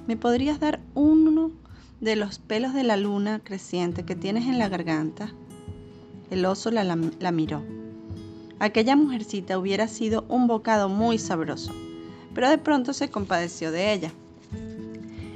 ¿Me 0.07 0.17
podrías 0.17 0.59
dar 0.59 0.81
uno 0.93 1.51
de 2.01 2.15
los 2.15 2.39
pelos 2.39 2.73
de 2.73 2.83
la 2.83 2.97
luna 2.97 3.39
creciente 3.39 4.03
que 4.03 4.15
tienes 4.15 4.45
en 4.45 4.59
la 4.59 4.69
garganta? 4.69 5.33
El 6.29 6.45
oso 6.45 6.69
la, 6.71 6.83
la 6.83 7.31
miró. 7.31 7.63
Aquella 8.59 8.95
mujercita 8.95 9.57
hubiera 9.57 9.87
sido 9.87 10.25
un 10.27 10.47
bocado 10.47 10.89
muy 10.89 11.17
sabroso, 11.17 11.73
pero 12.33 12.49
de 12.49 12.57
pronto 12.57 12.93
se 12.93 13.09
compadeció 13.09 13.71
de 13.71 13.93
ella. 13.93 14.11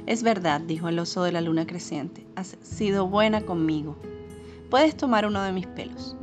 Es 0.06 0.22
verdad, 0.22 0.60
dijo 0.60 0.88
el 0.88 0.98
oso 0.98 1.22
de 1.22 1.32
la 1.32 1.40
luna 1.40 1.66
creciente, 1.66 2.26
has 2.34 2.56
sido 2.62 3.06
buena 3.06 3.42
conmigo. 3.42 3.96
Puedes 4.70 4.96
tomar 4.96 5.26
uno 5.26 5.42
de 5.42 5.52
mis 5.52 5.66
pelos, 5.66 6.16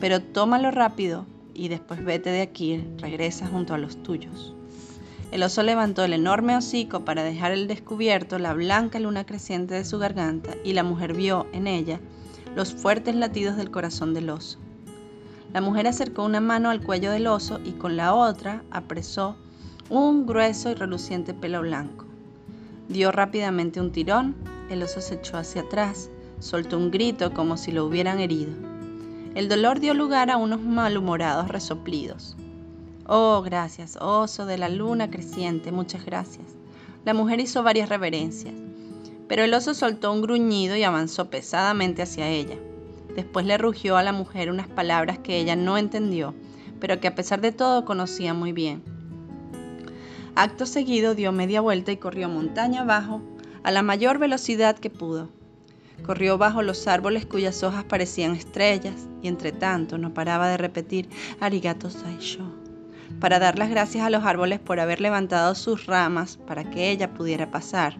pero 0.00 0.20
tómalo 0.20 0.70
rápido 0.70 1.26
y 1.54 1.68
después 1.68 2.04
vete 2.04 2.30
de 2.30 2.42
aquí, 2.42 2.82
regresa 2.98 3.46
junto 3.46 3.74
a 3.74 3.78
los 3.78 4.02
tuyos. 4.02 4.54
El 5.30 5.42
oso 5.42 5.62
levantó 5.62 6.04
el 6.04 6.12
enorme 6.12 6.56
hocico 6.56 7.04
para 7.04 7.22
dejar 7.22 7.52
al 7.52 7.66
descubierto 7.66 8.38
la 8.38 8.52
blanca 8.52 8.98
luna 8.98 9.24
creciente 9.24 9.74
de 9.74 9.84
su 9.84 9.98
garganta 9.98 10.54
y 10.62 10.74
la 10.74 10.82
mujer 10.82 11.14
vio 11.14 11.46
en 11.52 11.66
ella 11.66 12.00
los 12.54 12.74
fuertes 12.74 13.14
latidos 13.14 13.56
del 13.56 13.70
corazón 13.70 14.12
del 14.12 14.28
oso. 14.28 14.58
La 15.52 15.60
mujer 15.60 15.86
acercó 15.86 16.24
una 16.24 16.40
mano 16.40 16.70
al 16.70 16.82
cuello 16.82 17.10
del 17.10 17.26
oso 17.26 17.60
y 17.64 17.72
con 17.72 17.96
la 17.96 18.14
otra 18.14 18.62
apresó 18.70 19.36
un 19.92 20.24
grueso 20.24 20.70
y 20.70 20.74
reluciente 20.74 21.34
pelo 21.34 21.60
blanco. 21.60 22.06
Dio 22.88 23.12
rápidamente 23.12 23.78
un 23.78 23.92
tirón, 23.92 24.34
el 24.70 24.82
oso 24.82 25.02
se 25.02 25.16
echó 25.16 25.36
hacia 25.36 25.62
atrás, 25.62 26.08
soltó 26.40 26.78
un 26.78 26.90
grito 26.90 27.34
como 27.34 27.58
si 27.58 27.72
lo 27.72 27.84
hubieran 27.84 28.18
herido. 28.18 28.54
El 29.34 29.50
dolor 29.50 29.80
dio 29.80 29.92
lugar 29.92 30.30
a 30.30 30.38
unos 30.38 30.62
malhumorados 30.62 31.48
resoplidos. 31.48 32.38
Oh, 33.06 33.42
gracias, 33.42 33.98
oso 34.00 34.46
de 34.46 34.56
la 34.56 34.70
luna 34.70 35.10
creciente, 35.10 35.72
muchas 35.72 36.06
gracias. 36.06 36.46
La 37.04 37.12
mujer 37.12 37.40
hizo 37.40 37.62
varias 37.62 37.90
reverencias, 37.90 38.54
pero 39.28 39.44
el 39.44 39.52
oso 39.52 39.74
soltó 39.74 40.10
un 40.10 40.22
gruñido 40.22 40.74
y 40.74 40.84
avanzó 40.84 41.28
pesadamente 41.28 42.00
hacia 42.00 42.30
ella. 42.30 42.56
Después 43.14 43.44
le 43.44 43.58
rugió 43.58 43.98
a 43.98 44.02
la 44.02 44.14
mujer 44.14 44.50
unas 44.50 44.68
palabras 44.68 45.18
que 45.18 45.38
ella 45.38 45.54
no 45.54 45.76
entendió, 45.76 46.34
pero 46.80 46.98
que 46.98 47.08
a 47.08 47.14
pesar 47.14 47.42
de 47.42 47.52
todo 47.52 47.84
conocía 47.84 48.32
muy 48.32 48.52
bien. 48.52 48.91
Acto 50.34 50.64
seguido 50.64 51.14
dio 51.14 51.30
media 51.30 51.60
vuelta 51.60 51.92
y 51.92 51.98
corrió 51.98 52.26
montaña 52.26 52.80
abajo 52.80 53.20
a 53.62 53.70
la 53.70 53.82
mayor 53.82 54.18
velocidad 54.18 54.78
que 54.78 54.88
pudo. 54.88 55.28
Corrió 56.06 56.38
bajo 56.38 56.62
los 56.62 56.88
árboles 56.88 57.26
cuyas 57.26 57.62
hojas 57.62 57.84
parecían 57.84 58.34
estrellas 58.34 58.94
y 59.20 59.28
entre 59.28 59.52
tanto 59.52 59.98
no 59.98 60.14
paraba 60.14 60.48
de 60.48 60.56
repetir 60.56 61.10
Arigato 61.38 61.90
Saisho 61.90 62.50
para 63.20 63.38
dar 63.38 63.58
las 63.58 63.68
gracias 63.68 64.06
a 64.06 64.08
los 64.08 64.24
árboles 64.24 64.58
por 64.58 64.80
haber 64.80 65.02
levantado 65.02 65.54
sus 65.54 65.84
ramas 65.84 66.38
para 66.38 66.70
que 66.70 66.90
ella 66.90 67.12
pudiera 67.12 67.50
pasar. 67.50 67.98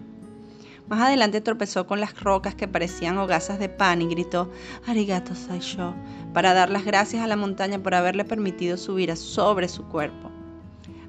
Más 0.89 1.03
adelante 1.03 1.43
tropezó 1.43 1.87
con 1.87 2.01
las 2.01 2.19
rocas 2.19 2.55
que 2.55 2.67
parecían 2.67 3.19
hogazas 3.19 3.59
de 3.59 3.69
pan 3.69 4.01
y 4.01 4.07
gritó 4.07 4.51
Arigato 4.87 5.35
Saisho 5.35 5.95
para 6.33 6.55
dar 6.55 6.71
las 6.71 6.87
gracias 6.87 7.23
a 7.23 7.27
la 7.27 7.37
montaña 7.37 7.83
por 7.83 7.95
haberle 7.95 8.25
permitido 8.25 8.79
subir 8.79 9.15
sobre 9.19 9.69
su 9.69 9.85
cuerpo. 9.85 10.32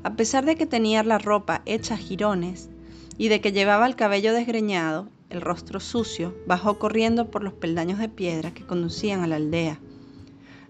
A 0.04 0.16
pesar 0.18 0.46
de 0.46 0.56
que 0.56 0.66
tenía 0.66 1.02
la 1.04 1.18
ropa 1.18 1.62
hecha 1.66 1.96
jirones 1.96 2.70
y 3.18 3.30
de 3.30 3.40
que 3.40 3.54
llevaba 3.54 3.88
el 3.88 3.96
cabello 3.96 4.34
desgreñado, 4.34 5.08
el 5.30 5.40
rostro 5.40 5.80
sucio, 5.80 6.36
bajó 6.46 6.78
corriendo 6.78 7.32
por 7.32 7.42
los 7.42 7.54
peldaños 7.54 8.00
de 8.00 8.10
piedra 8.10 8.54
que 8.54 8.66
conducían 8.66 9.22
a 9.22 9.28
la 9.28 9.38
aldea. 9.38 9.80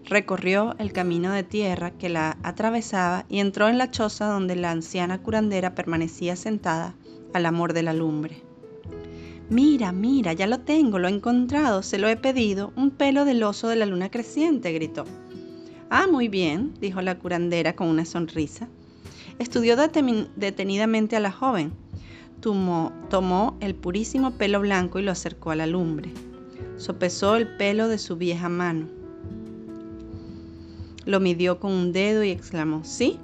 Recorrió 0.04 0.76
el 0.78 0.92
camino 0.92 1.32
de 1.32 1.42
tierra 1.42 1.90
que 1.90 2.08
la 2.08 2.38
atravesaba 2.42 3.24
y 3.28 3.40
entró 3.40 3.68
en 3.68 3.78
la 3.78 3.90
choza 3.90 4.26
donde 4.26 4.54
la 4.54 4.70
anciana 4.70 5.20
curandera 5.20 5.74
permanecía 5.74 6.36
sentada 6.36 6.94
al 7.32 7.46
amor 7.46 7.72
de 7.72 7.82
la 7.82 7.92
lumbre. 7.92 8.42
Mira, 9.50 9.92
mira, 9.92 10.32
ya 10.32 10.46
lo 10.46 10.60
tengo, 10.60 10.98
lo 10.98 11.08
he 11.08 11.10
encontrado, 11.10 11.82
se 11.82 11.98
lo 11.98 12.08
he 12.08 12.16
pedido, 12.16 12.72
un 12.76 12.90
pelo 12.90 13.24
del 13.24 13.42
oso 13.42 13.68
de 13.68 13.76
la 13.76 13.86
luna 13.86 14.10
creciente, 14.10 14.72
gritó. 14.72 15.04
Ah, 15.90 16.06
muy 16.06 16.28
bien, 16.28 16.72
dijo 16.80 17.02
la 17.02 17.18
curandera 17.18 17.74
con 17.74 17.88
una 17.88 18.04
sonrisa. 18.04 18.68
Estudió 19.38 19.76
detenidamente 19.76 21.16
a 21.16 21.20
la 21.20 21.32
joven. 21.32 21.72
Tomó, 22.40 23.56
el 23.60 23.74
purísimo 23.74 24.32
pelo 24.32 24.60
blanco 24.60 24.98
y 24.98 25.02
lo 25.02 25.10
acercó 25.10 25.50
a 25.50 25.56
la 25.56 25.66
lumbre. 25.66 26.12
Sopesó 26.76 27.36
el 27.36 27.56
pelo 27.56 27.88
de 27.88 27.98
su 27.98 28.16
vieja 28.16 28.48
mano. 28.48 28.86
Lo 31.06 31.20
midió 31.20 31.58
con 31.58 31.72
un 31.72 31.92
dedo 31.92 32.22
y 32.22 32.30
exclamó, 32.30 32.84
sí, 32.84 33.18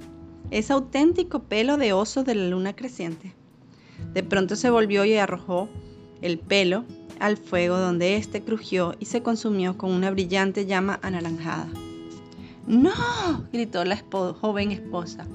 es 0.51 0.69
auténtico 0.71 1.43
pelo 1.43 1.77
de 1.77 1.93
oso 1.93 2.23
de 2.23 2.35
la 2.35 2.47
luna 2.47 2.75
creciente. 2.75 3.33
De 4.13 4.23
pronto 4.23 4.55
se 4.55 4.69
volvió 4.69 5.05
y 5.05 5.15
arrojó 5.15 5.69
el 6.21 6.39
pelo 6.39 6.83
al 7.19 7.37
fuego 7.37 7.77
donde 7.77 8.17
éste 8.17 8.41
crujió 8.41 8.95
y 8.99 9.05
se 9.05 9.21
consumió 9.21 9.77
con 9.77 9.91
una 9.91 10.11
brillante 10.11 10.65
llama 10.65 10.99
anaranjada. 11.03 11.69
¡No! 12.67 12.91
gritó 13.53 13.85
la 13.85 14.03
joven 14.41 14.71
esposa. 14.71 15.27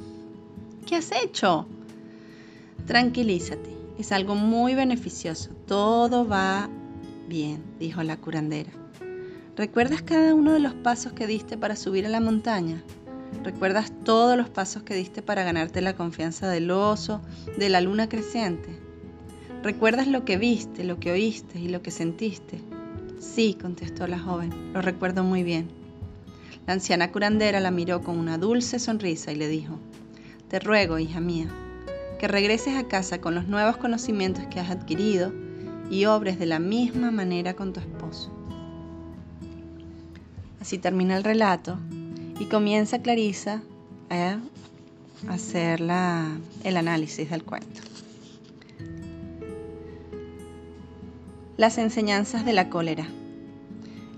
¿Qué 0.87 0.95
has 0.95 1.11
hecho? 1.11 1.67
Tranquilízate, 2.87 3.77
es 3.99 4.13
algo 4.13 4.37
muy 4.37 4.77
beneficioso. 4.77 5.51
Todo 5.67 6.29
va 6.29 6.71
bien, 7.29 7.61
dijo 7.81 8.05
la 8.05 8.17
curandera. 8.17 8.71
¿Recuerdas 9.57 10.03
cada 10.03 10.33
uno 10.33 10.53
de 10.53 10.61
los 10.61 10.75
pasos 10.75 11.13
que 11.13 11.27
diste 11.27 11.59
para 11.59 11.75
subir 11.75 12.07
a 12.07 12.09
la 12.09 12.21
montaña? 12.21 12.85
¿Recuerdas 13.43 13.93
todos 14.05 14.37
los 14.37 14.49
pasos 14.49 14.85
que 14.85 14.95
diste 14.95 15.23
para 15.23 15.43
ganarte 15.43 15.81
la 15.81 15.97
confianza 15.97 16.49
del 16.49 16.71
oso, 16.71 17.21
de 17.59 17.69
la 17.69 17.81
luna 17.81 18.09
creciente? 18.09 18.79
¿Recuerdas 19.65 20.07
lo 20.07 20.25
que 20.25 20.37
viste, 20.37 20.85
lo 20.85 21.01
que 21.01 21.11
oíste 21.11 21.59
y 21.59 21.67
lo 21.67 21.83
que 21.83 21.91
sentiste? 21.91 22.61
Sí, 23.19 23.59
contestó 23.61 24.07
la 24.07 24.21
joven, 24.21 24.73
lo 24.73 24.83
recuerdo 24.83 25.25
muy 25.25 25.43
bien. 25.43 25.67
La 26.65 26.75
anciana 26.75 27.11
curandera 27.11 27.59
la 27.59 27.73
miró 27.73 28.03
con 28.03 28.19
una 28.19 28.39
dulce 28.39 28.79
sonrisa 28.79 29.33
y 29.33 29.37
le 29.37 29.49
dijo, 29.49 29.81
Te 30.49 30.61
ruego, 30.61 30.99
hija 31.01 31.21
mía, 31.21 31.49
que 32.21 32.29
regreses 32.29 32.77
a 32.77 32.87
casa 32.87 33.21
con 33.21 33.35
los 33.35 33.49
nuevos 33.49 33.79
conocimientos 33.79 34.45
que 34.47 34.61
has 34.61 34.71
adquirido 34.71 35.33
y 35.91 36.05
obres 36.05 36.39
de 36.39 36.47
la 36.47 36.61
misma 36.61 37.11
manera 37.11 37.55
con 37.55 37.73
tu 37.73 37.81
esposo. 37.81 38.31
Así 40.61 40.79
termina 40.79 41.17
el 41.17 41.25
relato 41.25 41.79
y 42.39 42.45
comienza 42.45 43.03
Clarisa 43.03 43.63
a 44.09 44.39
hacer 45.29 45.81
el 45.83 46.77
análisis 46.77 47.29
del 47.29 47.43
cuento. 47.43 47.81
Las 51.57 51.77
enseñanzas 51.79 52.45
de 52.45 52.53
la 52.53 52.69
cólera. 52.71 53.09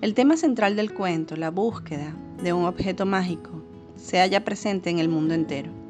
El 0.03 0.13
tema 0.13 0.37
central 0.37 0.77
del 0.77 0.93
cuento, 0.93 1.37
la 1.37 1.51
búsqueda 1.51 2.15
de 2.43 2.53
un 2.53 2.67
objeto 2.67 3.07
mágico, 3.07 3.63
se 3.97 4.19
halla 4.19 4.45
presente 4.45 4.91
en 4.91 4.99
el 4.99 5.09
mundo 5.09 5.35
entero. 5.35 5.88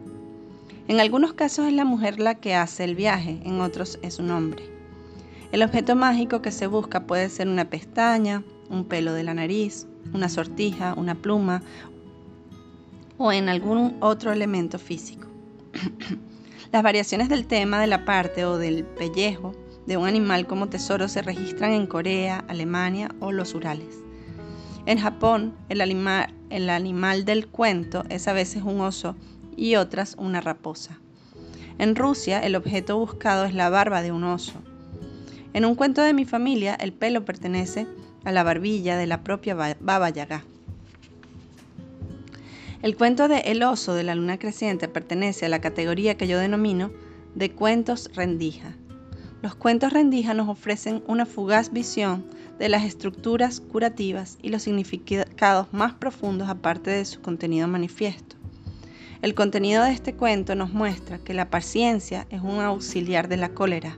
En 0.89 1.01
algunos 1.01 1.35
casos 1.35 1.67
es 1.67 1.75
la 1.75 1.85
mujer 1.85 2.19
la 2.19 2.37
que 2.37 2.55
hace 2.55 2.83
el 2.83 2.95
viaje, 2.95 3.43
en 3.45 3.61
otros 3.61 3.99
es 4.01 4.19
un 4.19 4.31
hombre. 4.31 4.65
El 5.53 5.63
objeto 5.63 5.95
mágico 5.97 6.41
que 6.41 6.51
se 6.51 6.67
busca 6.67 7.07
puede 7.07 7.29
ser 7.29 7.47
una 7.47 7.67
pestaña, 7.69 8.43
un 8.71 8.87
pelo 8.87 9.13
de 9.13 9.23
la 9.23 9.35
nariz, 9.35 9.87
una 10.15 10.31
sortija, 10.31 10.95
una 10.95 11.15
pluma 11.15 11.63
o 13.19 13.33
en 13.33 13.51
algún 13.51 13.99
otro 14.01 14.33
elemento 14.33 14.79
físico. 14.79 15.29
Las 16.73 16.83
variaciones 16.83 17.29
del 17.29 17.47
tema 17.47 17.83
de 17.83 17.87
la 17.87 18.07
parte 18.07 18.47
o 18.47 18.57
del 18.57 18.85
pellejo 18.85 19.55
de 19.87 19.99
un 19.99 20.07
animal 20.07 20.47
como 20.47 20.71
tesoro 20.71 21.07
se 21.09 21.21
registran 21.21 21.73
en 21.73 21.87
Corea, 21.87 22.45
Alemania 22.49 23.11
o 23.21 23.31
los 23.31 23.55
Urales. 23.55 24.03
En 24.87 24.99
Japón, 24.99 25.55
el 25.69 25.83
el 25.83 26.71
animal 26.71 27.27
del 27.27 27.47
cuento 27.47 28.05
es 28.09 28.27
a 28.27 28.33
veces 28.33 28.63
un 28.63 28.81
oso 28.81 29.17
y 29.59 29.77
otras 29.77 30.15
una 30.19 30.41
raposa. 30.41 30.99
En 31.79 31.97
Rusia, 31.97 32.41
el 32.41 32.57
objeto 32.57 32.97
buscado 32.97 33.45
es 33.45 33.53
la 33.53 33.69
barba 33.69 34.01
de 34.01 34.13
un 34.13 34.25
oso. 34.25 34.55
En 35.53 35.65
un 35.65 35.75
cuento 35.75 36.01
de 36.03 36.15
mi 36.15 36.25
familia, 36.25 36.75
el 36.75 36.93
pelo 36.93 37.25
pertenece 37.25 37.87
a 38.25 38.33
la 38.33 38.45
barbilla 38.45 38.97
de 38.97 39.07
la 39.07 39.23
propia 39.23 39.55
Baba 39.81 40.11
Yaga. 40.11 40.45
El 42.81 42.97
cuento 42.97 43.27
de 43.27 43.39
El 43.41 43.63
oso 43.65 43.95
de 43.95 44.05
la 44.05 44.15
luna 44.15 44.39
creciente 44.39 44.87
pertenece 44.87 45.47
a 45.47 45.49
la 45.49 45.61
categoría 45.61 46.17
que 46.17 46.29
yo 46.29 46.39
denomino 46.39 46.93
de 47.35 47.51
cuentos 47.51 48.11
rendija. 48.15 48.75
Los 49.43 49.57
cuentos 49.57 49.93
rendija 49.93 50.35
nos 50.35 50.49
ofrecen 50.49 51.03
una 51.09 51.27
fugaz 51.27 51.73
visión 51.73 52.25
de 52.59 52.69
las 52.69 52.85
estructuras 52.85 53.61
curativas 53.61 54.39
y 54.43 54.51
los 54.51 54.63
significados 54.63 55.73
más 55.73 55.95
profundos 55.95 56.49
aparte 56.49 56.91
de 56.91 57.05
su 57.05 57.21
contenido 57.21 57.67
manifiesto. 57.67 58.38
El 59.21 59.35
contenido 59.35 59.83
de 59.83 59.91
este 59.91 60.15
cuento 60.15 60.55
nos 60.55 60.73
muestra 60.73 61.19
que 61.19 61.35
la 61.35 61.51
paciencia 61.51 62.27
es 62.31 62.41
un 62.41 62.61
auxiliar 62.61 63.27
de 63.29 63.37
la 63.37 63.49
cólera, 63.49 63.97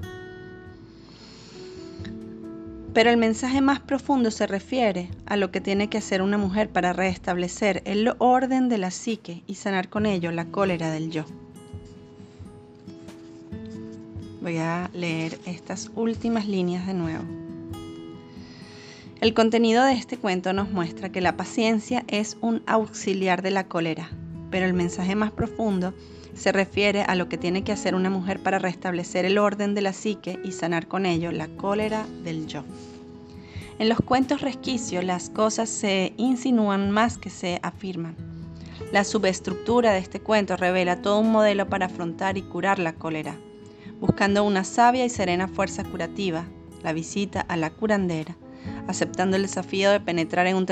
pero 2.95 3.11
el 3.11 3.19
mensaje 3.19 3.61
más 3.61 3.81
profundo 3.81 4.31
se 4.31 4.47
refiere 4.47 5.11
a 5.27 5.37
lo 5.37 5.51
que 5.51 5.61
tiene 5.61 5.89
que 5.89 5.99
hacer 5.99 6.23
una 6.23 6.39
mujer 6.39 6.71
para 6.71 6.95
restablecer 6.95 7.83
el 7.85 8.15
orden 8.19 8.71
de 8.71 8.79
la 8.79 8.91
psique 8.91 9.43
y 9.47 9.57
sanar 9.57 9.91
con 9.91 10.07
ello 10.07 10.33
la 10.33 10.47
cólera 10.47 10.91
del 10.91 11.11
yo. 11.11 11.25
Voy 14.41 14.57
a 14.57 14.91
leer 14.95 15.39
estas 15.45 15.91
últimas 15.95 16.49
líneas 16.49 16.87
de 16.87 16.95
nuevo. 16.95 17.25
El 19.21 19.35
contenido 19.35 19.85
de 19.85 19.93
este 19.93 20.17
cuento 20.17 20.55
nos 20.55 20.71
muestra 20.71 21.13
que 21.13 21.21
la 21.21 21.37
paciencia 21.37 22.05
es 22.09 22.39
un 22.41 22.63
auxiliar 22.67 23.43
de 23.43 23.51
la 23.51 23.65
cólera, 23.65 24.09
pero 24.51 24.67
el 24.67 24.75
mensaje 24.75 25.15
más 25.15 25.31
profundo 25.31 25.95
se 26.35 26.53
refiere 26.53 27.03
a 27.03 27.15
lo 27.15 27.29
que 27.29 27.39
tiene 27.39 27.65
que 27.65 27.73
hacer 27.73 27.95
una 27.95 28.11
mujer 28.11 28.43
para 28.43 28.59
restablecer 28.59 29.25
el 29.25 29.39
orden 29.39 29.75
de 29.75 29.83
la 29.83 29.93
psique 29.93 30.39
y 30.45 30.53
sanar 30.53 30.87
con 30.87 31.07
ello 31.07 31.33
la 31.33 31.49
cólera 31.49 32.07
del 32.25 32.47
yo. 32.47 32.65
En 33.79 33.89
los 33.89 33.99
cuentos 34.01 34.41
resquicios 34.41 35.05
las 35.05 35.31
cosas 35.31 35.69
se 35.69 36.13
insinúan 36.17 36.91
más 36.91 37.17
que 37.17 37.31
se 37.31 37.61
afirman. 37.63 38.15
La 38.93 39.05
subestructura 39.05 39.93
de 39.93 39.99
este 39.99 40.21
cuento 40.21 40.57
revela 40.57 41.01
todo 41.01 41.21
un 41.21 41.31
modelo 41.33 41.69
para 41.69 41.87
afrontar 41.87 42.37
y 42.37 42.43
curar 42.43 42.79
la 42.79 42.93
cólera, 42.93 43.37
buscando 44.01 44.45
una 44.45 44.65
sabia 44.65 45.05
y 45.05 45.11
serena 45.11 45.49
fuerza 45.49 45.85
curativa, 45.85 46.45
la 46.83 46.93
visita 46.93 47.41
a 47.43 47.57
la 47.57 47.71
curandera, 47.71 48.37
aceptando 48.89 49.37
el 49.37 49.43
desafío 49.43 49.91
de 49.91 50.01
penetrar 50.01 50.47
en 50.47 50.57
un 50.57 50.67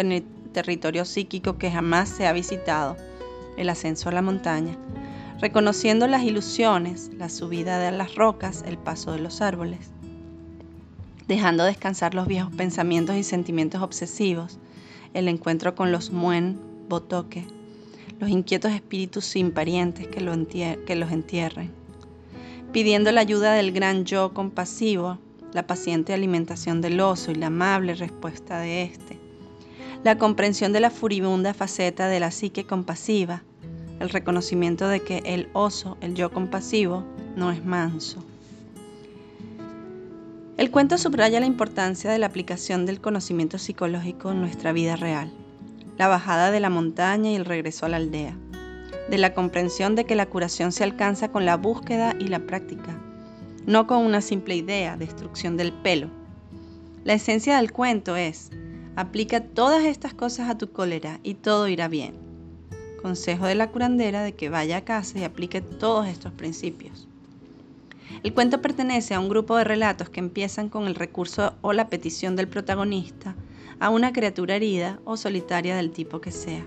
territorio 0.52 1.04
psíquico 1.04 1.58
que 1.58 1.70
jamás 1.70 2.08
se 2.08 2.26
ha 2.26 2.32
visitado, 2.32 2.97
el 3.59 3.69
ascenso 3.69 4.09
a 4.09 4.12
la 4.12 4.23
montaña, 4.23 4.77
reconociendo 5.41 6.07
las 6.07 6.23
ilusiones, 6.23 7.11
la 7.17 7.29
subida 7.29 7.79
de 7.79 7.93
las 7.93 8.15
rocas, 8.15 8.65
el 8.67 8.79
paso 8.79 9.12
de 9.12 9.19
los 9.19 9.41
árboles, 9.41 9.91
dejando 11.27 11.65
descansar 11.65 12.15
los 12.15 12.27
viejos 12.27 12.55
pensamientos 12.55 13.17
y 13.17 13.23
sentimientos 13.23 13.83
obsesivos, 13.83 14.59
el 15.15 15.29
encuentro 15.29 15.75
con 15.75 15.93
los 15.93 16.11
muen, 16.11 16.59
botoque, 16.88 17.45
los 18.19 18.31
inquietos 18.31 18.73
espíritus 18.73 19.25
sin 19.25 19.52
parientes 19.52 20.09
que, 20.09 20.78
que 20.87 20.97
los 20.97 21.13
entierren, 21.13 21.71
pidiendo 22.73 23.13
la 23.13 23.21
ayuda 23.21 23.52
del 23.52 23.73
gran 23.73 24.04
yo 24.04 24.32
compasivo, 24.32 25.19
la 25.52 25.67
paciente 25.67 26.13
alimentación 26.13 26.80
del 26.80 27.00
oso 27.00 27.30
y 27.30 27.35
la 27.35 27.47
amable 27.47 27.95
respuesta 27.95 28.59
de 28.61 28.82
éste, 28.82 29.19
la 30.04 30.19
comprensión 30.19 30.73
de 30.73 30.80
la 30.80 30.91
furibunda 30.91 31.54
faceta 31.54 32.09
de 32.09 32.21
la 32.21 32.30
psique 32.30 32.65
compasiva, 32.65 33.43
el 34.00 34.11
reconocimiento 34.11 34.89
de 34.89 35.00
que 35.00 35.23
el 35.25 35.49
oso, 35.52 35.97
el 36.00 36.15
yo 36.15 36.30
compasivo, 36.30 37.04
no 37.37 37.50
es 37.50 37.65
manso. 37.65 38.25
El 40.56 40.71
cuento 40.71 40.99
subraya 40.99 41.39
la 41.39 41.47
importancia 41.47 42.11
de 42.11 42.19
la 42.19 42.26
aplicación 42.26 42.84
del 42.84 43.00
conocimiento 43.00 43.58
psicológico 43.58 44.32
en 44.32 44.41
nuestra 44.41 44.73
vida 44.73 44.97
real, 44.97 45.32
la 45.97 46.08
bajada 46.08 46.50
de 46.50 46.61
la 46.61 46.69
montaña 46.69 47.30
y 47.30 47.37
el 47.37 47.45
regreso 47.45 47.87
a 47.87 47.89
la 47.89 47.99
aldea, 47.99 48.37
de 49.08 49.19
la 49.19 49.34
comprensión 49.34 49.95
de 49.95 50.04
que 50.04 50.17
la 50.17 50.26
curación 50.26 50.73
se 50.73 50.82
alcanza 50.84 51.30
con 51.30 51.47
la 51.47 51.56
búsqueda 51.56 52.15
y 52.19 52.26
la 52.26 52.41
práctica, 52.41 52.99
no 53.67 53.87
con 53.87 54.04
una 54.04 54.21
simple 54.21 54.56
idea, 54.56 54.97
destrucción 54.97 55.56
del 55.56 55.73
pelo. 55.73 56.11
La 57.04 57.15
esencia 57.15 57.58
del 57.58 57.71
cuento 57.71 58.17
es, 58.17 58.50
aplica 58.97 59.41
todas 59.41 59.84
estas 59.84 60.13
cosas 60.13 60.50
a 60.50 60.58
tu 60.58 60.73
cólera 60.73 61.21
y 61.23 61.34
todo 61.34 61.69
irá 61.69 61.87
bien. 61.87 62.27
Consejo 63.00 63.47
de 63.47 63.54
la 63.54 63.71
curandera 63.71 64.23
de 64.23 64.34
que 64.34 64.49
vaya 64.49 64.78
a 64.78 64.84
casa 64.84 65.19
y 65.19 65.25
aplique 65.25 65.61
todos 65.61 66.06
estos 66.08 66.32
principios. 66.32 67.08
El 68.23 68.34
cuento 68.34 68.61
pertenece 68.61 69.15
a 69.15 69.21
un 69.21 69.28
grupo 69.28 69.56
de 69.56 69.65
relatos 69.65 70.11
que 70.11 70.21
empiezan 70.21 70.69
con 70.69 70.87
el 70.87 70.95
recurso 70.95 71.54
o 71.61 71.73
la 71.73 71.89
petición 71.89 72.37
del 72.37 72.49
protagonista 72.49 73.37
a 73.80 73.91
una 73.91 74.13
criatura 74.13 74.56
herida 74.56 74.99
o 75.04 75.17
solitaria 75.17 75.76
del 75.76 75.93
tipo 75.93 76.21
que 76.21 76.32
sea. 76.32 76.65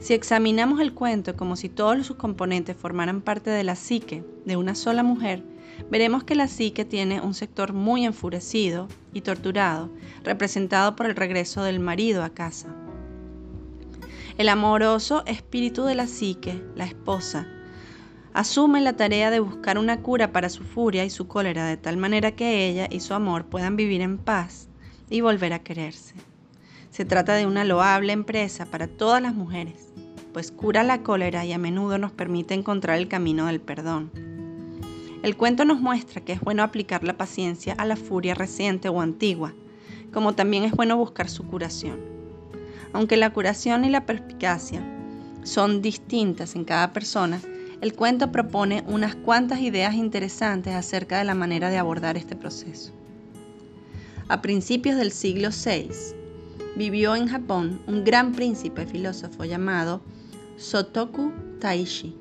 Si 0.00 0.14
examinamos 0.14 0.80
el 0.80 0.94
cuento 0.94 1.36
como 1.36 1.56
si 1.56 1.68
todos 1.68 2.06
sus 2.06 2.16
componentes 2.16 2.76
formaran 2.76 3.20
parte 3.20 3.50
de 3.50 3.64
la 3.64 3.76
psique 3.76 4.24
de 4.44 4.56
una 4.56 4.74
sola 4.74 5.02
mujer, 5.02 5.42
veremos 5.90 6.24
que 6.24 6.34
la 6.34 6.48
psique 6.48 6.84
tiene 6.84 7.20
un 7.20 7.34
sector 7.34 7.72
muy 7.72 8.04
enfurecido 8.04 8.88
y 9.12 9.20
torturado, 9.20 9.90
representado 10.24 10.96
por 10.96 11.06
el 11.06 11.16
regreso 11.16 11.62
del 11.62 11.80
marido 11.80 12.22
a 12.24 12.30
casa. 12.30 12.74
El 14.40 14.48
amoroso 14.48 15.22
espíritu 15.26 15.84
de 15.84 15.94
la 15.94 16.06
psique, 16.06 16.64
la 16.74 16.86
esposa, 16.86 17.46
asume 18.32 18.80
la 18.80 18.94
tarea 18.96 19.30
de 19.30 19.38
buscar 19.38 19.76
una 19.76 20.00
cura 20.00 20.32
para 20.32 20.48
su 20.48 20.64
furia 20.64 21.04
y 21.04 21.10
su 21.10 21.28
cólera 21.28 21.66
de 21.66 21.76
tal 21.76 21.98
manera 21.98 22.32
que 22.32 22.66
ella 22.66 22.88
y 22.90 23.00
su 23.00 23.12
amor 23.12 23.44
puedan 23.44 23.76
vivir 23.76 24.00
en 24.00 24.16
paz 24.16 24.70
y 25.10 25.20
volver 25.20 25.52
a 25.52 25.58
quererse. 25.58 26.14
Se 26.88 27.04
trata 27.04 27.34
de 27.34 27.44
una 27.44 27.64
loable 27.64 28.14
empresa 28.14 28.64
para 28.64 28.86
todas 28.86 29.20
las 29.20 29.34
mujeres, 29.34 29.92
pues 30.32 30.52
cura 30.52 30.84
la 30.84 31.02
cólera 31.02 31.44
y 31.44 31.52
a 31.52 31.58
menudo 31.58 31.98
nos 31.98 32.12
permite 32.12 32.54
encontrar 32.54 32.96
el 32.96 33.08
camino 33.08 33.44
del 33.44 33.60
perdón. 33.60 34.10
El 35.22 35.36
cuento 35.36 35.66
nos 35.66 35.82
muestra 35.82 36.22
que 36.22 36.32
es 36.32 36.40
bueno 36.40 36.62
aplicar 36.62 37.04
la 37.04 37.18
paciencia 37.18 37.74
a 37.74 37.84
la 37.84 37.96
furia 37.96 38.34
reciente 38.34 38.88
o 38.88 39.02
antigua, 39.02 39.52
como 40.14 40.34
también 40.34 40.64
es 40.64 40.72
bueno 40.72 40.96
buscar 40.96 41.28
su 41.28 41.46
curación. 41.46 42.19
Aunque 42.92 43.16
la 43.16 43.32
curación 43.32 43.84
y 43.84 43.90
la 43.90 44.06
perspicacia 44.06 44.82
son 45.42 45.80
distintas 45.80 46.56
en 46.56 46.64
cada 46.64 46.92
persona, 46.92 47.40
el 47.80 47.94
cuento 47.94 48.30
propone 48.30 48.84
unas 48.86 49.14
cuantas 49.14 49.60
ideas 49.60 49.94
interesantes 49.94 50.74
acerca 50.74 51.18
de 51.18 51.24
la 51.24 51.34
manera 51.34 51.70
de 51.70 51.78
abordar 51.78 52.16
este 52.16 52.36
proceso. 52.36 52.92
A 54.28 54.42
principios 54.42 54.96
del 54.96 55.12
siglo 55.12 55.48
VI, 55.48 55.88
vivió 56.76 57.16
en 57.16 57.26
Japón 57.26 57.80
un 57.86 58.04
gran 58.04 58.32
príncipe 58.32 58.86
filósofo 58.86 59.44
llamado 59.44 60.02
Sotoku 60.56 61.32
Taishi. 61.58 62.16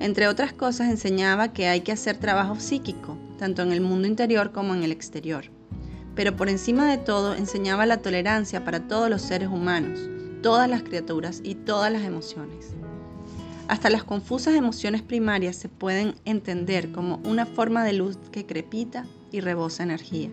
Entre 0.00 0.28
otras 0.28 0.52
cosas 0.52 0.90
enseñaba 0.90 1.52
que 1.52 1.68
hay 1.68 1.80
que 1.80 1.92
hacer 1.92 2.18
trabajo 2.18 2.58
psíquico, 2.58 3.16
tanto 3.38 3.62
en 3.62 3.72
el 3.72 3.80
mundo 3.80 4.08
interior 4.08 4.52
como 4.52 4.74
en 4.74 4.82
el 4.82 4.92
exterior 4.92 5.55
pero 6.16 6.34
por 6.34 6.48
encima 6.48 6.90
de 6.90 6.98
todo 6.98 7.36
enseñaba 7.36 7.86
la 7.86 7.98
tolerancia 7.98 8.64
para 8.64 8.88
todos 8.88 9.08
los 9.08 9.22
seres 9.22 9.48
humanos, 9.48 10.00
todas 10.42 10.68
las 10.68 10.82
criaturas 10.82 11.40
y 11.44 11.54
todas 11.54 11.92
las 11.92 12.02
emociones. 12.02 12.70
Hasta 13.68 13.90
las 13.90 14.02
confusas 14.02 14.54
emociones 14.54 15.02
primarias 15.02 15.56
se 15.56 15.68
pueden 15.68 16.14
entender 16.24 16.90
como 16.90 17.20
una 17.24 17.46
forma 17.46 17.84
de 17.84 17.92
luz 17.92 18.18
que 18.32 18.46
crepita 18.46 19.06
y 19.30 19.40
rebosa 19.40 19.82
energía. 19.82 20.30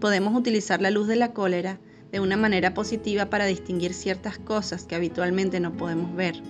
Podemos 0.00 0.34
utilizar 0.34 0.80
la 0.80 0.90
luz 0.90 1.06
de 1.08 1.16
la 1.16 1.32
cólera 1.32 1.78
de 2.10 2.20
una 2.20 2.36
manera 2.36 2.72
positiva 2.72 3.26
para 3.26 3.46
distinguir 3.46 3.92
ciertas 3.92 4.38
cosas 4.38 4.84
que 4.84 4.94
habitualmente 4.94 5.60
no 5.60 5.72
podemos 5.76 6.14
ver 6.14 6.40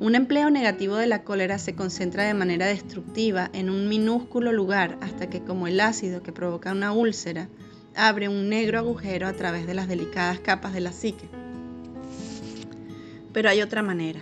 un 0.00 0.14
empleo 0.14 0.48
negativo 0.48 0.96
de 0.96 1.06
la 1.06 1.24
cólera 1.24 1.58
se 1.58 1.74
concentra 1.74 2.24
de 2.24 2.32
manera 2.32 2.66
destructiva 2.66 3.50
en 3.52 3.68
un 3.68 3.86
minúsculo 3.86 4.50
lugar 4.50 4.96
hasta 5.02 5.28
que 5.28 5.42
como 5.42 5.66
el 5.66 5.78
ácido 5.78 6.22
que 6.22 6.32
provoca 6.32 6.72
una 6.72 6.90
úlcera, 6.90 7.48
abre 7.94 8.30
un 8.30 8.48
negro 8.48 8.78
agujero 8.78 9.26
a 9.26 9.34
través 9.34 9.66
de 9.66 9.74
las 9.74 9.88
delicadas 9.88 10.40
capas 10.40 10.72
de 10.72 10.80
la 10.80 10.92
psique. 10.92 11.28
Pero 13.34 13.50
hay 13.50 13.60
otra 13.60 13.82
manera. 13.82 14.20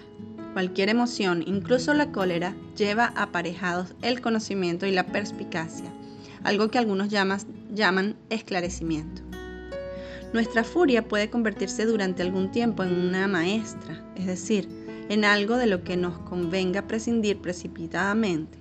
Cualquier 0.53 0.89
emoción, 0.89 1.45
incluso 1.47 1.95
la 1.95 2.11
cólera, 2.11 2.57
lleva 2.77 3.13
aparejados 3.15 3.95
el 4.03 4.21
conocimiento 4.21 4.85
y 4.85 4.91
la 4.91 5.07
perspicacia, 5.07 5.93
algo 6.43 6.73
que 6.73 6.79
algunos 6.79 7.09
llaman 7.09 8.17
esclarecimiento. 8.31 9.23
Nuestra 10.33 10.65
furia 10.65 11.07
puede 11.07 11.31
convertirse 11.31 11.87
durante 11.87 12.23
algún 12.23 12.51
tiempo 12.51 12.83
en 12.83 12.99
una 12.99 13.29
maestra, 13.29 14.05
es 14.17 14.27
decir, 14.27 14.88
en 15.09 15.25
algo 15.25 15.57
de 15.57 15.67
lo 15.67 15.85
que 15.85 15.97
nos 15.97 16.19
convenga 16.19 16.87
prescindir 16.87 17.39
precipitadamente. 17.39 18.59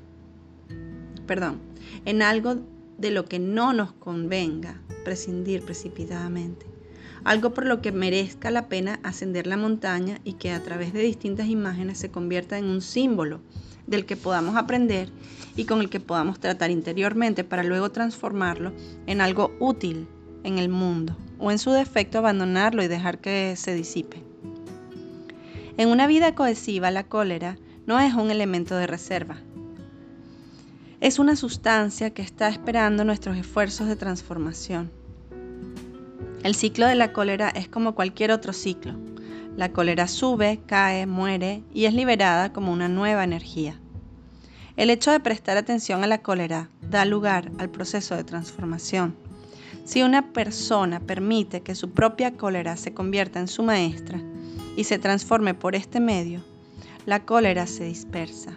Perdón, 1.25 1.59
en 2.05 2.21
algo 2.21 2.55
de 2.97 3.11
lo 3.11 3.25
que 3.25 3.39
no 3.39 3.73
nos 3.73 3.91
convenga 3.93 4.81
prescindir 5.03 5.63
precipitadamente. 5.63 6.65
Algo 7.23 7.53
por 7.53 7.65
lo 7.65 7.81
que 7.81 7.91
merezca 7.91 8.51
la 8.51 8.69
pena 8.69 8.99
ascender 9.03 9.47
la 9.47 9.57
montaña 9.57 10.19
y 10.23 10.33
que 10.33 10.51
a 10.51 10.63
través 10.63 10.93
de 10.93 11.01
distintas 11.01 11.47
imágenes 11.47 11.97
se 11.97 12.09
convierta 12.09 12.57
en 12.57 12.65
un 12.65 12.81
símbolo 12.81 13.41
del 13.85 14.05
que 14.05 14.15
podamos 14.15 14.55
aprender 14.55 15.09
y 15.55 15.65
con 15.65 15.81
el 15.81 15.89
que 15.89 15.99
podamos 15.99 16.39
tratar 16.39 16.71
interiormente 16.71 17.43
para 17.43 17.63
luego 17.63 17.91
transformarlo 17.91 18.73
en 19.07 19.21
algo 19.21 19.51
útil 19.59 20.07
en 20.43 20.57
el 20.57 20.69
mundo 20.69 21.17
o 21.39 21.51
en 21.51 21.59
su 21.59 21.71
defecto 21.71 22.19
abandonarlo 22.19 22.83
y 22.83 22.87
dejar 22.87 23.19
que 23.19 23.55
se 23.57 23.73
disipe. 23.73 24.23
En 25.77 25.89
una 25.89 26.07
vida 26.07 26.33
cohesiva 26.33 26.89
la 26.89 27.03
cólera 27.03 27.59
no 27.85 27.99
es 27.99 28.15
un 28.15 28.31
elemento 28.31 28.75
de 28.75 28.87
reserva. 28.87 29.37
Es 31.01 31.19
una 31.19 31.35
sustancia 31.35 32.09
que 32.09 32.23
está 32.23 32.49
esperando 32.49 33.03
nuestros 33.03 33.37
esfuerzos 33.37 33.87
de 33.87 33.95
transformación. 33.95 34.91
El 36.41 36.55
ciclo 36.55 36.87
de 36.87 36.95
la 36.95 37.13
cólera 37.13 37.49
es 37.49 37.67
como 37.67 37.93
cualquier 37.93 38.31
otro 38.31 38.53
ciclo. 38.53 38.95
La 39.55 39.71
cólera 39.71 40.07
sube, 40.07 40.59
cae, 40.65 41.05
muere 41.05 41.61
y 41.71 41.85
es 41.85 41.93
liberada 41.93 42.51
como 42.51 42.73
una 42.73 42.89
nueva 42.89 43.23
energía. 43.23 43.79
El 44.77 44.89
hecho 44.89 45.11
de 45.11 45.19
prestar 45.19 45.57
atención 45.57 46.03
a 46.03 46.07
la 46.07 46.23
cólera 46.23 46.71
da 46.81 47.05
lugar 47.05 47.51
al 47.59 47.69
proceso 47.69 48.15
de 48.15 48.23
transformación. 48.23 49.15
Si 49.85 50.01
una 50.01 50.33
persona 50.33 50.99
permite 51.01 51.61
que 51.61 51.75
su 51.75 51.91
propia 51.91 52.31
cólera 52.35 52.77
se 52.77 52.95
convierta 52.95 53.39
en 53.39 53.47
su 53.47 53.61
maestra 53.61 54.19
y 54.77 54.85
se 54.85 54.99
transforme 54.99 55.55
por 55.55 55.75
este 55.75 55.99
medio, 55.99 56.41
la 57.05 57.25
cólera 57.25 57.67
se 57.67 57.83
dispersa. 57.83 58.51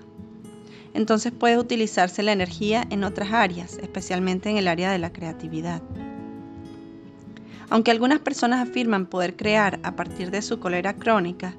Entonces 0.92 1.33
puede 1.33 1.59
utilizarse 1.59 2.22
la 2.22 2.33
energía 2.33 2.87
en 2.90 3.04
otras 3.04 3.33
áreas, 3.33 3.78
especialmente 3.83 4.50
en 4.50 4.59
el 4.59 4.68
área 4.68 4.92
de 4.92 4.98
la 4.98 5.12
creatividad. 5.12 5.83
Aunque 7.70 7.90
algunas 7.90 8.20
personas 8.20 8.68
afirman 8.68 9.06
poder 9.06 9.35
crear 9.35 9.80
a 9.83 9.96
partir 9.96 10.30
de 10.30 10.42
su 10.42 10.61
cólera 10.61 10.94
crónica, 10.94 11.54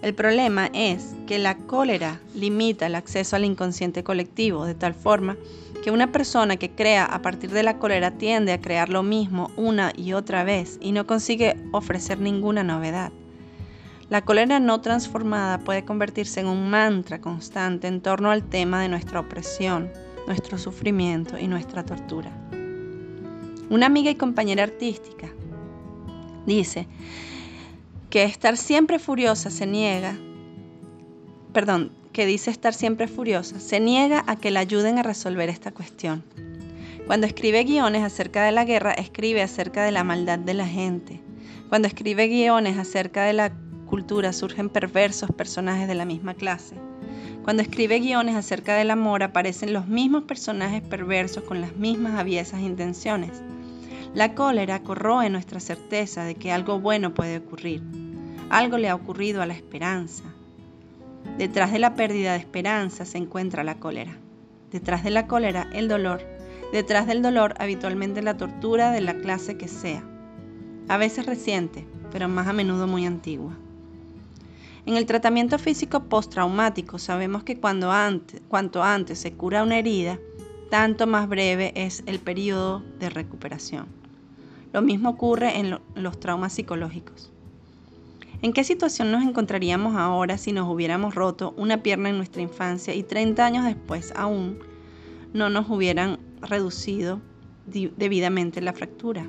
el 0.00 0.14
problema 0.14 0.70
es 0.72 1.14
que 1.26 1.38
la 1.38 1.56
cólera 1.56 2.20
limita 2.34 2.86
el 2.86 2.94
acceso 2.94 3.36
al 3.36 3.44
inconsciente 3.44 4.02
colectivo 4.02 4.64
de 4.64 4.74
tal 4.74 4.94
forma 4.94 5.36
que 5.82 5.90
una 5.90 6.10
persona 6.10 6.56
que 6.56 6.70
crea 6.70 7.04
a 7.04 7.20
partir 7.20 7.50
de 7.50 7.62
la 7.62 7.78
cólera 7.78 8.12
tiende 8.12 8.52
a 8.52 8.60
crear 8.60 8.88
lo 8.88 9.02
mismo 9.02 9.50
una 9.56 9.92
y 9.94 10.14
otra 10.14 10.42
vez 10.44 10.78
y 10.80 10.92
no 10.92 11.06
consigue 11.06 11.56
ofrecer 11.72 12.18
ninguna 12.18 12.62
novedad. 12.62 13.12
La 14.08 14.22
cólera 14.22 14.60
no 14.60 14.80
transformada 14.80 15.58
puede 15.58 15.84
convertirse 15.84 16.38
en 16.38 16.46
un 16.46 16.70
mantra 16.70 17.20
constante 17.20 17.88
en 17.88 18.00
torno 18.00 18.30
al 18.30 18.44
tema 18.44 18.80
de 18.80 18.88
nuestra 18.88 19.18
opresión, 19.18 19.90
nuestro 20.28 20.58
sufrimiento 20.58 21.36
y 21.38 21.48
nuestra 21.48 21.84
tortura. 21.84 22.30
Una 23.68 23.86
amiga 23.86 24.08
y 24.10 24.14
compañera 24.14 24.62
artística 24.62 25.28
dice 26.46 26.86
que 28.08 28.22
estar 28.22 28.56
siempre 28.56 29.00
furiosa 29.00 29.50
se 29.50 29.66
niega, 29.66 30.16
perdón, 31.52 31.90
que 32.12 32.26
dice 32.26 32.52
estar 32.52 32.74
siempre 32.74 33.08
furiosa, 33.08 33.58
se 33.58 33.80
niega 33.80 34.22
a 34.28 34.36
que 34.36 34.52
la 34.52 34.60
ayuden 34.60 34.98
a 34.98 35.02
resolver 35.02 35.48
esta 35.48 35.72
cuestión. 35.72 36.22
Cuando 37.08 37.26
escribe 37.26 37.64
guiones 37.64 38.04
acerca 38.04 38.44
de 38.44 38.52
la 38.52 38.64
guerra, 38.64 38.92
escribe 38.92 39.42
acerca 39.42 39.84
de 39.84 39.90
la 39.90 40.04
maldad 40.04 40.38
de 40.38 40.54
la 40.54 40.66
gente. 40.66 41.20
Cuando 41.68 41.88
escribe 41.88 42.28
guiones 42.28 42.78
acerca 42.78 43.24
de 43.24 43.32
la 43.32 43.52
cultura, 43.86 44.32
surgen 44.32 44.68
perversos 44.68 45.30
personajes 45.30 45.88
de 45.88 45.94
la 45.94 46.04
misma 46.04 46.34
clase. 46.34 46.76
Cuando 47.42 47.62
escribe 47.62 48.00
guiones 48.00 48.34
acerca 48.34 48.74
del 48.74 48.90
amor, 48.90 49.22
aparecen 49.22 49.72
los 49.72 49.86
mismos 49.86 50.24
personajes 50.24 50.82
perversos 50.82 51.44
con 51.44 51.60
las 51.60 51.76
mismas 51.76 52.18
aviesas 52.18 52.60
intenciones. 52.60 53.40
La 54.14 54.34
cólera 54.34 54.82
corroe 54.82 55.30
nuestra 55.30 55.60
certeza 55.60 56.24
de 56.24 56.34
que 56.34 56.50
algo 56.50 56.80
bueno 56.80 57.14
puede 57.14 57.38
ocurrir. 57.38 57.82
Algo 58.50 58.78
le 58.78 58.88
ha 58.88 58.94
ocurrido 58.94 59.42
a 59.42 59.46
la 59.46 59.54
esperanza. 59.54 60.24
Detrás 61.38 61.70
de 61.70 61.78
la 61.78 61.94
pérdida 61.94 62.32
de 62.32 62.38
esperanza 62.38 63.04
se 63.04 63.18
encuentra 63.18 63.62
la 63.62 63.76
cólera. 63.76 64.16
Detrás 64.72 65.04
de 65.04 65.10
la 65.10 65.26
cólera, 65.26 65.68
el 65.72 65.86
dolor. 65.86 66.22
Detrás 66.72 67.06
del 67.06 67.22
dolor, 67.22 67.54
habitualmente 67.58 68.22
la 68.22 68.36
tortura 68.36 68.90
de 68.90 69.02
la 69.02 69.14
clase 69.14 69.56
que 69.56 69.68
sea. 69.68 70.02
A 70.88 70.96
veces 70.96 71.26
reciente, 71.26 71.86
pero 72.10 72.28
más 72.28 72.48
a 72.48 72.52
menudo 72.52 72.86
muy 72.86 73.06
antigua. 73.06 73.56
En 74.86 74.96
el 74.96 75.04
tratamiento 75.04 75.58
físico 75.58 76.04
postraumático 76.04 77.00
sabemos 77.00 77.42
que 77.42 77.58
cuanto 77.58 77.90
antes 78.82 79.18
se 79.18 79.32
cura 79.32 79.64
una 79.64 79.80
herida, 79.80 80.20
tanto 80.70 81.08
más 81.08 81.28
breve 81.28 81.72
es 81.74 82.04
el 82.06 82.20
periodo 82.20 82.84
de 83.00 83.10
recuperación. 83.10 83.86
Lo 84.72 84.82
mismo 84.82 85.10
ocurre 85.10 85.58
en 85.58 85.80
los 85.96 86.20
traumas 86.20 86.52
psicológicos. 86.52 87.32
¿En 88.42 88.52
qué 88.52 88.62
situación 88.62 89.10
nos 89.10 89.24
encontraríamos 89.24 89.96
ahora 89.96 90.38
si 90.38 90.52
nos 90.52 90.72
hubiéramos 90.72 91.16
roto 91.16 91.52
una 91.56 91.82
pierna 91.82 92.10
en 92.10 92.18
nuestra 92.18 92.42
infancia 92.42 92.94
y 92.94 93.02
30 93.02 93.44
años 93.44 93.64
después 93.64 94.12
aún 94.14 94.60
no 95.32 95.50
nos 95.50 95.68
hubieran 95.68 96.20
reducido 96.42 97.20
debidamente 97.66 98.60
la 98.60 98.72
fractura? 98.72 99.26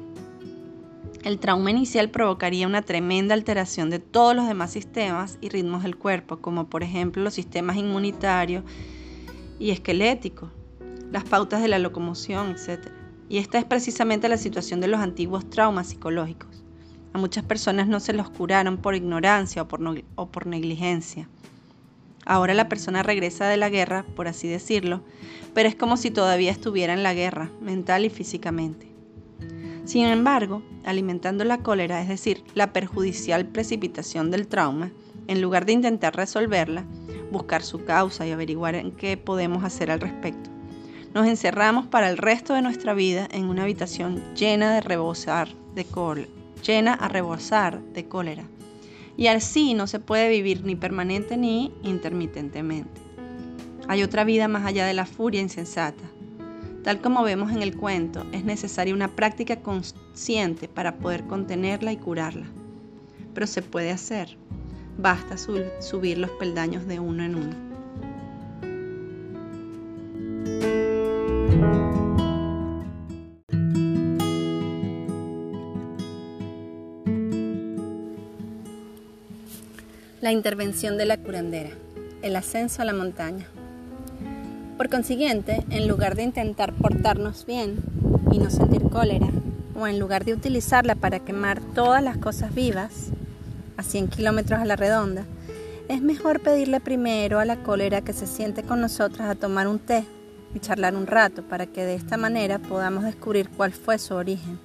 El 1.23 1.39
trauma 1.39 1.71
inicial 1.71 2.09
provocaría 2.09 2.67
una 2.67 2.83
tremenda 2.83 3.33
alteración 3.33 3.89
de 3.89 3.99
todos 3.99 4.35
los 4.35 4.47
demás 4.47 4.71
sistemas 4.71 5.37
y 5.41 5.49
ritmos 5.49 5.83
del 5.83 5.97
cuerpo, 5.97 6.37
como 6.37 6.69
por 6.69 6.83
ejemplo 6.83 7.23
los 7.23 7.33
sistemas 7.33 7.75
inmunitarios 7.77 8.63
y 9.59 9.71
esqueléticos, 9.71 10.51
las 11.11 11.23
pautas 11.23 11.61
de 11.61 11.67
la 11.67 11.79
locomoción, 11.79 12.51
etc. 12.51 12.91
Y 13.29 13.39
esta 13.39 13.57
es 13.57 13.65
precisamente 13.65 14.29
la 14.29 14.37
situación 14.37 14.79
de 14.79 14.87
los 14.87 14.99
antiguos 14.99 15.49
traumas 15.49 15.87
psicológicos. 15.87 16.63
A 17.13 17.17
muchas 17.17 17.43
personas 17.43 17.87
no 17.87 17.99
se 17.99 18.13
los 18.13 18.29
curaron 18.29 18.77
por 18.77 18.95
ignorancia 18.95 19.63
o 19.63 19.67
por, 19.67 19.81
o 20.15 20.27
por 20.27 20.45
negligencia. 20.45 21.27
Ahora 22.25 22.53
la 22.53 22.69
persona 22.69 23.03
regresa 23.03 23.47
de 23.47 23.57
la 23.57 23.69
guerra, 23.69 24.05
por 24.15 24.27
así 24.27 24.47
decirlo, 24.47 25.01
pero 25.53 25.67
es 25.67 25.75
como 25.75 25.97
si 25.97 26.11
todavía 26.11 26.51
estuviera 26.51 26.93
en 26.93 27.01
la 27.01 27.13
guerra, 27.13 27.49
mental 27.61 28.05
y 28.05 28.09
físicamente. 28.09 28.86
Sin 29.87 30.05
embargo, 30.05 30.63
alimentando 30.83 31.45
la 31.45 31.59
cólera, 31.59 32.01
es 32.01 32.09
decir, 32.09 32.43
la 32.55 32.73
perjudicial 32.73 33.45
precipitación 33.45 34.31
del 34.31 34.45
trauma, 34.45 34.91
en 35.27 35.41
lugar 35.41 35.65
de 35.65 35.71
intentar 35.71 36.13
resolverla, 36.13 36.83
buscar 37.31 37.63
su 37.63 37.85
causa 37.85 38.27
y 38.27 38.31
averiguar 38.31 38.75
en 38.75 38.91
qué 38.91 39.15
podemos 39.15 39.63
hacer 39.63 39.89
al 39.89 40.01
respecto, 40.01 40.49
nos 41.13 41.25
encerramos 41.25 41.87
para 41.87 42.09
el 42.09 42.17
resto 42.17 42.53
de 42.53 42.61
nuestra 42.61 42.93
vida 42.93 43.29
en 43.31 43.45
una 43.45 43.63
habitación 43.63 44.21
llena 44.35 44.73
de 44.73 44.81
rebosar 44.81 45.47
de 45.73 45.85
cólera, 45.85 46.27
llena 46.65 46.93
a 46.93 47.07
rebosar 47.07 47.81
de 47.93 48.09
cólera. 48.09 48.43
Y 49.15 49.27
así 49.27 49.73
no 49.73 49.87
se 49.87 50.01
puede 50.01 50.27
vivir 50.27 50.65
ni 50.65 50.75
permanente 50.75 51.37
ni 51.37 51.73
intermitentemente. 51.83 53.01
Hay 53.87 54.03
otra 54.03 54.25
vida 54.25 54.49
más 54.49 54.65
allá 54.65 54.85
de 54.85 54.93
la 54.93 55.05
furia 55.05 55.39
insensata. 55.39 56.03
Tal 56.87 57.01
como 57.01 57.21
vemos 57.21 57.51
en 57.51 57.61
el 57.61 57.75
cuento, 57.75 58.25
es 58.31 58.45
necesaria 58.45 58.93
una 58.93 59.13
práctica 59.13 59.57
consciente 59.57 60.69
para 60.69 60.95
poder 60.95 61.25
contenerla 61.25 61.91
y 61.91 61.97
curarla. 61.97 62.45
Pero 63.33 63.45
se 63.45 63.61
puede 63.61 63.91
hacer. 63.91 64.37
Basta 64.97 65.35
subir 65.37 66.17
los 66.17 66.31
peldaños 66.31 66.87
de 66.87 67.01
uno 67.01 67.25
en 67.25 67.35
uno. 67.35 67.55
La 80.21 80.31
intervención 80.31 80.97
de 80.97 81.05
la 81.05 81.17
curandera, 81.17 81.71
el 82.21 82.37
ascenso 82.37 82.81
a 82.81 82.85
la 82.85 82.93
montaña. 82.93 83.45
Por 84.77 84.89
consiguiente, 84.89 85.65
en 85.71 85.87
lugar 85.87 86.15
de 86.15 86.21
intentar 86.21 86.71
portarnos 86.71 87.47
bien 87.47 87.79
y 88.31 88.37
no 88.37 88.51
sentir 88.51 88.83
cólera, 88.83 89.27
o 89.75 89.87
en 89.87 89.97
lugar 89.97 90.23
de 90.23 90.33
utilizarla 90.33 90.93
para 90.93 91.19
quemar 91.19 91.59
todas 91.73 92.03
las 92.03 92.17
cosas 92.17 92.53
vivas, 92.53 93.07
a 93.75 93.81
100 93.81 94.07
kilómetros 94.09 94.59
a 94.59 94.65
la 94.65 94.75
redonda, 94.75 95.25
es 95.87 96.03
mejor 96.03 96.41
pedirle 96.41 96.79
primero 96.79 97.39
a 97.39 97.45
la 97.45 97.57
cólera 97.57 98.01
que 98.01 98.13
se 98.13 98.27
siente 98.27 98.61
con 98.61 98.79
nosotras 98.79 99.27
a 99.27 99.35
tomar 99.35 99.67
un 99.67 99.79
té 99.79 100.03
y 100.53 100.59
charlar 100.59 100.95
un 100.95 101.07
rato 101.07 101.41
para 101.41 101.65
que 101.65 101.83
de 101.83 101.95
esta 101.95 102.15
manera 102.17 102.59
podamos 102.59 103.03
descubrir 103.03 103.49
cuál 103.49 103.71
fue 103.71 103.97
su 103.97 104.13
origen. 104.13 104.59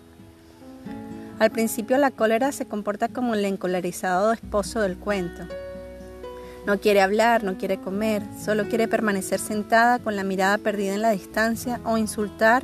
Al 1.38 1.50
principio 1.50 1.96
la 1.96 2.10
cólera 2.10 2.52
se 2.52 2.66
comporta 2.66 3.08
como 3.08 3.34
el 3.34 3.44
encolerizado 3.46 4.32
esposo 4.32 4.80
del 4.82 4.98
cuento. 4.98 5.42
No 6.66 6.78
quiere 6.78 7.00
hablar, 7.00 7.42
no 7.42 7.58
quiere 7.58 7.78
comer, 7.78 8.22
solo 8.44 8.68
quiere 8.68 8.86
permanecer 8.86 9.40
sentada 9.40 9.98
con 9.98 10.14
la 10.14 10.22
mirada 10.22 10.58
perdida 10.58 10.94
en 10.94 11.02
la 11.02 11.10
distancia 11.10 11.80
o 11.84 11.98
insultar 11.98 12.62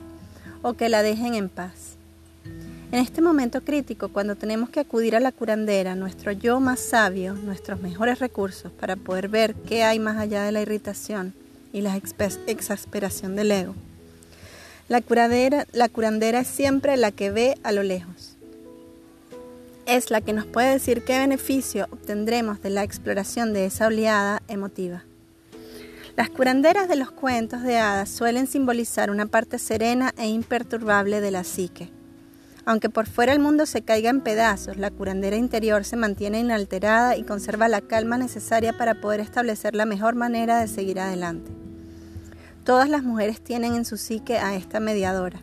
o 0.63 0.75
que 0.75 0.89
la 0.89 1.03
dejen 1.03 1.35
en 1.35 1.49
paz. 1.49 1.97
En 2.91 3.01
este 3.01 3.21
momento 3.21 3.61
crítico, 3.63 4.09
cuando 4.09 4.37
tenemos 4.37 4.71
que 4.71 4.81
acudir 4.81 5.15
a 5.15 5.21
la 5.21 5.33
curandera, 5.33 5.95
nuestro 5.95 6.33
yo 6.33 6.61
más 6.61 6.81
sabio, 6.81 7.35
nuestros 7.35 7.81
mejores 7.83 8.21
recursos 8.21 8.73
para 8.73 8.97
poder 8.97 9.29
ver 9.29 9.55
qué 9.55 9.83
hay 9.83 9.99
más 9.99 10.17
allá 10.17 10.45
de 10.45 10.53
la 10.53 10.63
irritación 10.63 11.35
y 11.73 11.83
la 11.83 12.01
exasperación 12.47 13.37
del 13.37 13.51
ego. 13.51 13.75
La, 14.89 15.03
la 15.73 15.89
curandera 15.91 16.41
es 16.41 16.47
siempre 16.47 16.97
la 16.97 17.11
que 17.11 17.31
ve 17.31 17.59
a 17.63 17.73
lo 17.73 17.83
lejos. 17.83 18.28
Es 19.89 20.13
la 20.13 20.21
que 20.21 20.33
nos 20.33 20.47
puede 20.47 20.75
decir 20.75 21.05
qué 21.05 21.19
beneficio 21.19 21.89
obtendremos 21.91 22.63
de 22.63 22.71
la 22.71 22.85
exploración 22.85 23.53
de 23.53 23.67
esa 23.67 23.89
oleada 23.89 24.41
emotiva. 24.47 25.03
Las 26.15 26.31
curanderas 26.31 26.89
de 26.89 26.95
los 26.95 27.11
cuentos 27.11 27.63
de 27.63 27.79
hadas 27.79 28.09
suelen 28.09 28.47
simbolizar 28.47 29.11
una 29.11 29.27
parte 29.27 29.59
serena 29.59 30.13
e 30.17 30.29
imperturbable 30.29 31.21
de 31.21 31.31
la 31.33 31.43
psique 31.43 31.91
aunque 32.69 32.91
por 32.91 33.07
fuera 33.07 33.33
el 33.33 33.39
mundo 33.39 33.65
se 33.65 33.81
caiga 33.81 34.11
en 34.11 34.21
pedazos, 34.21 34.77
la 34.77 34.91
curandera 34.91 35.37
interior 35.37 35.85
se 35.85 35.97
mantiene 35.97 36.41
inalterada 36.41 37.17
y 37.17 37.23
conserva 37.23 37.67
la 37.67 37.81
calma 37.81 38.19
necesaria 38.19 38.77
para 38.77 39.01
poder 39.01 39.21
establecer 39.21 39.75
la 39.75 39.87
mejor 39.87 40.17
manera 40.17 40.61
de 40.61 40.69
seguir 40.69 41.01
adelante. 41.01 41.51
Todas 42.65 42.91
las 42.91 43.05
mujeres 43.05 43.41
tienen 43.41 43.75
en 43.75 43.87
su 43.87 43.97
psique 43.97 44.37
a 44.37 44.55
esta 44.55 44.81
mediadora. 44.81 45.41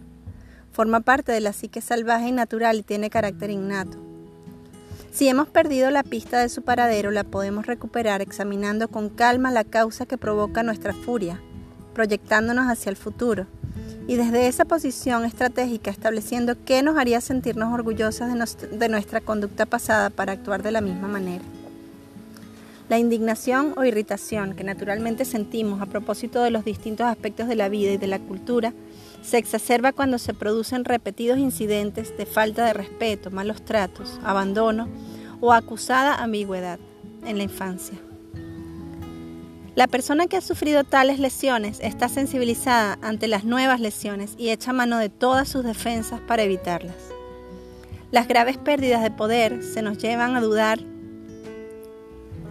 Forma 0.71 0.99
parte 0.99 1.31
de 1.31 1.39
la 1.39 1.51
psique 1.51 1.81
salvaje 1.81 2.27
y 2.27 2.31
natural 2.31 2.77
y 2.77 2.83
tiene 2.83 3.09
carácter 3.09 3.49
innato. 3.49 4.04
Si 5.15 5.29
hemos 5.29 5.47
perdido 5.47 5.91
la 5.91 6.03
pista 6.03 6.41
de 6.41 6.49
su 6.49 6.61
paradero, 6.61 7.09
la 7.09 7.23
podemos 7.23 7.67
recuperar 7.67 8.21
examinando 8.21 8.89
con 8.89 9.07
calma 9.07 9.49
la 9.49 9.63
causa 9.63 10.05
que 10.05 10.17
provoca 10.17 10.61
nuestra 10.61 10.93
furia, 10.93 11.39
proyectándonos 11.93 12.67
hacia 12.67 12.89
el 12.89 12.97
futuro 12.97 13.47
y 14.09 14.15
desde 14.15 14.47
esa 14.47 14.65
posición 14.65 15.23
estratégica 15.23 15.89
estableciendo 15.89 16.57
qué 16.65 16.83
nos 16.83 16.97
haría 16.97 17.21
sentirnos 17.21 17.73
orgullosas 17.73 18.29
de, 18.69 18.89
nuestra 18.89 19.21
conducta 19.21 19.65
pasada 19.65 20.09
para 20.09 20.33
actuar 20.33 20.63
de 20.63 20.71
la 20.73 20.81
misma 20.81 21.07
manera. 21.07 21.45
La 22.89 22.99
indignación 22.99 23.73
o 23.77 23.85
irritación 23.85 24.53
que 24.53 24.65
naturalmente 24.65 25.23
sentimos 25.23 25.81
a 25.81 25.85
propósito 25.85 26.43
de 26.43 26.51
los 26.51 26.65
distintos 26.65 27.07
aspectos 27.07 27.47
de 27.47 27.55
la 27.55 27.69
vida 27.69 27.93
y 27.93 27.97
de 27.97 28.07
la 28.07 28.19
cultura 28.19 28.73
se 29.25 29.39
exacerba 29.39 29.91
cuando 29.91 30.19
se 30.19 30.35
producen 30.35 30.85
repetidos 30.85 31.39
incidentes 31.39 32.15
de 32.15 32.27
falta 32.27 32.65
de 32.65 32.73
respeto, 32.73 33.31
malos 33.31 33.65
tratos, 33.65 34.19
abandono 34.23 34.87
o 35.41 35.51
acusada 35.51 36.21
ambigüedad 36.21 36.79
en 37.25 37.37
la 37.37 37.43
infancia. 37.43 37.97
La 39.73 39.87
persona 39.87 40.27
que 40.27 40.37
ha 40.37 40.41
sufrido 40.41 40.83
tales 40.83 41.19
lesiones 41.19 41.79
está 41.81 42.07
sensibilizada 42.07 42.99
ante 43.01 43.27
las 43.27 43.43
nuevas 43.43 43.79
lesiones 43.81 44.35
y 44.37 44.49
echa 44.49 44.73
mano 44.73 44.99
de 44.99 45.09
todas 45.09 45.49
sus 45.49 45.63
defensas 45.63 46.21
para 46.21 46.43
evitarlas. 46.43 46.95
Las 48.11 48.27
graves 48.27 48.57
pérdidas 48.57 49.01
de 49.01 49.11
poder 49.11 49.63
se 49.63 49.81
nos 49.81 49.97
llevan 49.97 50.35
a 50.35 50.41
dudar 50.41 50.79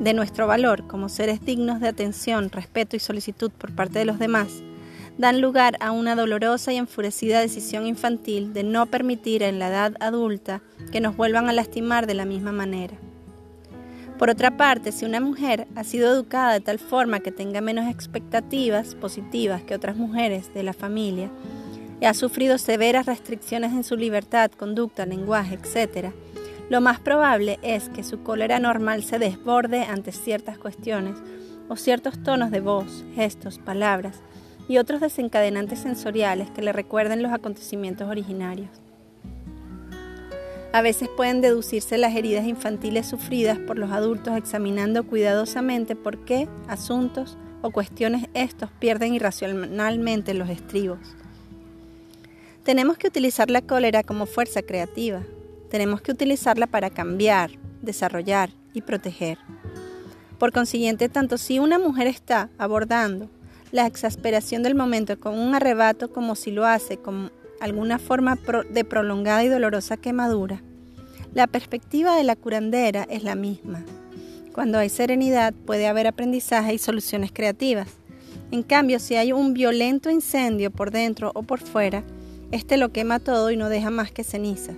de 0.01 0.13
nuestro 0.13 0.49
valor 0.49 0.87
como 0.89 1.09
seres 1.09 1.41
dignos 1.41 1.81
de 1.81 1.89
atención, 1.89 2.51
respeto 2.51 2.97
y 2.97 2.99
solicitud 2.99 3.53
por 3.53 3.73
parte 3.75 4.01
de 4.01 4.05
los 4.05 4.19
demás, 4.19 4.63
dan 5.17 5.41
lugar 5.41 5.77
a 5.81 5.93
una 5.93 6.17
dolorosa 6.17 6.73
y 6.73 6.77
enfurecida 6.77 7.41
decisión 7.41 7.87
infantil 7.87 8.53
de 8.53 8.65
no 8.65 8.87
permitir 8.87 9.43
en 9.43 9.59
la 9.59 9.69
edad 9.69 9.95
adulta 10.01 10.61
que 10.91 11.01
nos 11.01 11.17
vuelvan 11.17 11.49
a 11.49 11.53
lastimar 11.53 12.07
de 12.07 12.15
la 12.15 12.25
misma 12.25 12.53
manera. 12.53 12.97
Por 14.19 14.31
otra 14.31 14.57
parte, 14.57 14.93
si 14.93 15.05
una 15.05 15.21
mujer 15.21 15.67
ha 15.75 15.85
sido 15.85 16.13
educada 16.13 16.53
de 16.53 16.61
tal 16.61 16.79
forma 16.79 17.21
que 17.21 17.33
tenga 17.33 17.61
menos 17.61 17.89
expectativas 17.89 18.95
positivas 18.95 19.63
que 19.63 19.75
otras 19.75 19.97
mujeres 19.97 20.53
de 20.55 20.63
la 20.63 20.73
familia 20.73 21.31
y 22.01 22.07
ha 22.07 22.15
sufrido 22.15 22.59
severas 22.59 23.07
restricciones 23.07 23.73
en 23.73 23.85
su 23.85 23.97
libertad, 23.97 24.51
conducta, 24.53 25.07
lenguaje, 25.07 25.55
etc., 25.55 26.13
lo 26.71 26.81
más 26.81 26.99
probable 26.99 27.59
es 27.61 27.91
que 27.91 28.03
su 28.03 28.23
cólera 28.23 28.59
normal 28.59 29.05
se 29.05 29.19
desborde 29.19 29.83
ante 29.83 30.13
ciertas 30.13 30.57
cuestiones 30.57 31.17
o 31.69 31.77
ciertos 31.77 32.23
tonos 32.23 32.51
de 32.51 32.61
voz, 32.61 33.05
gestos, 33.15 33.59
palabras 33.59 34.23
y 34.69 34.79
otros 34.79 35.01
desencadenantes 35.01 35.81
sensoriales 35.81 36.51
que 36.51 36.63
le 36.63 36.73
recuerden 36.73 37.23
los 37.23 37.33
acontecimientos 37.33 38.09
originarios. 38.09 38.71
A 40.73 40.83
veces 40.83 41.09
pueden 41.09 41.41
deducirse 41.41 41.99
las 41.99 42.17
heridas 42.17 42.47
infantiles 42.47 43.07
sufridas 43.07 43.59
por 43.59 43.79
los 43.79 43.93
adultos 43.93 44.37
examinando 44.37 45.05
cuidadosamente 45.05 45.95
por 45.95 46.25
qué 46.25 46.49
asuntos 46.67 47.39
o 47.63 47.71
cuestiones 47.71 48.27
estos 48.35 48.71
pierden 48.81 49.15
irracionalmente 49.15 50.35
los 50.35 50.51
estribos. 50.51 50.99
Tenemos 52.65 52.99
que 52.99 53.07
utilizar 53.07 53.51
la 53.51 53.63
cólera 53.63 54.03
como 54.03 54.27
fuerza 54.27 54.63
creativa. 54.63 55.23
Tenemos 55.71 56.01
que 56.01 56.11
utilizarla 56.11 56.67
para 56.67 56.91
cambiar, 56.91 57.53
desarrollar 57.83 58.51
y 58.73 58.83
proteger. 58.83 59.39
Por 60.39 60.51
consiguiente, 60.51 61.09
tanto 61.09 61.39
si 61.39 61.59
una 61.59 61.79
mujer 61.79 62.07
está 62.07 62.51
abordando 62.59 63.31
la 63.75 63.87
exasperación 63.87 64.63
del 64.63 64.77
momento 64.77 65.19
con 65.19 65.37
un 65.37 65.53
arrebato 65.53 66.13
como 66.13 66.37
si 66.37 66.53
lo 66.53 66.65
hace 66.65 66.97
con 66.97 67.33
alguna 67.61 67.99
forma 67.99 68.39
de 68.71 68.85
prolongada 68.85 69.43
y 69.43 69.49
dolorosa 69.49 69.97
quemadura, 69.97 70.63
la 71.35 71.49
perspectiva 71.49 72.15
de 72.15 72.23
la 72.23 72.37
curandera 72.37 73.05
es 73.11 73.25
la 73.25 73.35
misma. 73.35 73.85
Cuando 74.53 74.79
hay 74.79 74.89
serenidad 74.89 75.53
puede 75.53 75.89
haber 75.89 76.07
aprendizaje 76.07 76.73
y 76.73 76.79
soluciones 76.79 77.33
creativas. 77.33 77.89
En 78.53 78.63
cambio, 78.63 79.01
si 79.01 79.17
hay 79.17 79.33
un 79.33 79.55
violento 79.55 80.09
incendio 80.09 80.71
por 80.71 80.93
dentro 80.93 81.33
o 81.35 81.43
por 81.43 81.59
fuera, 81.59 82.05
este 82.53 82.77
lo 82.77 82.93
quema 82.93 83.19
todo 83.19 83.51
y 83.51 83.57
no 83.57 83.69
deja 83.69 83.91
más 83.91 84.13
que 84.13 84.23
cenizas. 84.23 84.77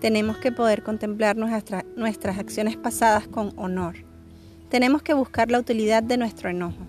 Tenemos 0.00 0.38
que 0.38 0.50
poder 0.50 0.82
contemplar 0.82 1.36
nuestras 1.36 2.38
acciones 2.38 2.76
pasadas 2.76 3.28
con 3.28 3.52
honor. 3.54 3.94
Tenemos 4.68 5.00
que 5.04 5.14
buscar 5.14 5.52
la 5.52 5.60
utilidad 5.60 6.02
de 6.02 6.16
nuestro 6.16 6.50
enojo. 6.50 6.88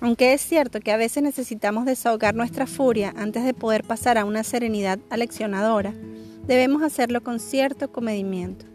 Aunque 0.00 0.34
es 0.34 0.42
cierto 0.42 0.80
que 0.80 0.92
a 0.92 0.98
veces 0.98 1.22
necesitamos 1.22 1.86
desahogar 1.86 2.34
nuestra 2.34 2.66
furia 2.66 3.14
antes 3.16 3.44
de 3.44 3.54
poder 3.54 3.82
pasar 3.82 4.18
a 4.18 4.26
una 4.26 4.44
serenidad 4.44 4.98
aleccionadora, 5.08 5.94
debemos 6.46 6.82
hacerlo 6.82 7.22
con 7.22 7.40
cierto 7.40 7.90
comedimiento. 7.90 8.66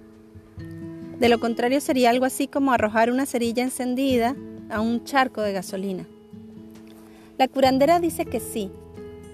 De 1.19 1.29
lo 1.29 1.39
contrario 1.39 1.79
sería 1.79 2.09
algo 2.09 2.25
así 2.25 2.47
como 2.47 2.73
arrojar 2.73 3.11
una 3.11 3.27
cerilla 3.27 3.61
encendida 3.61 4.35
a 4.71 4.81
un 4.81 5.03
charco 5.03 5.41
de 5.41 5.53
gasolina. 5.53 6.07
La 7.37 7.47
curandera 7.47 7.99
dice 7.99 8.25
que 8.25 8.39
sí, 8.39 8.71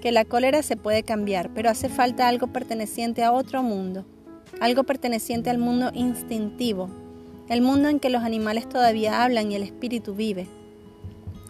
que 0.02 0.12
la 0.12 0.26
cólera 0.26 0.64
se 0.64 0.76
puede 0.76 1.04
cambiar, 1.04 1.52
pero 1.54 1.70
hace 1.70 1.88
falta 1.88 2.28
algo 2.28 2.48
perteneciente 2.48 3.24
a 3.24 3.32
otro 3.32 3.64
mundo, 3.64 4.06
algo 4.60 4.84
perteneciente 4.84 5.50
al 5.50 5.58
mundo 5.58 5.92
instintivo, 5.94 6.90
el 7.48 7.62
mundo 7.62 7.88
en 7.88 8.02
que 8.02 8.10
los 8.10 8.24
animales 8.24 8.68
todavía 8.68 9.24
hablan 9.24 9.54
y 9.54 9.56
el 9.56 9.64
espíritu 9.64 10.14
vive 10.14 10.48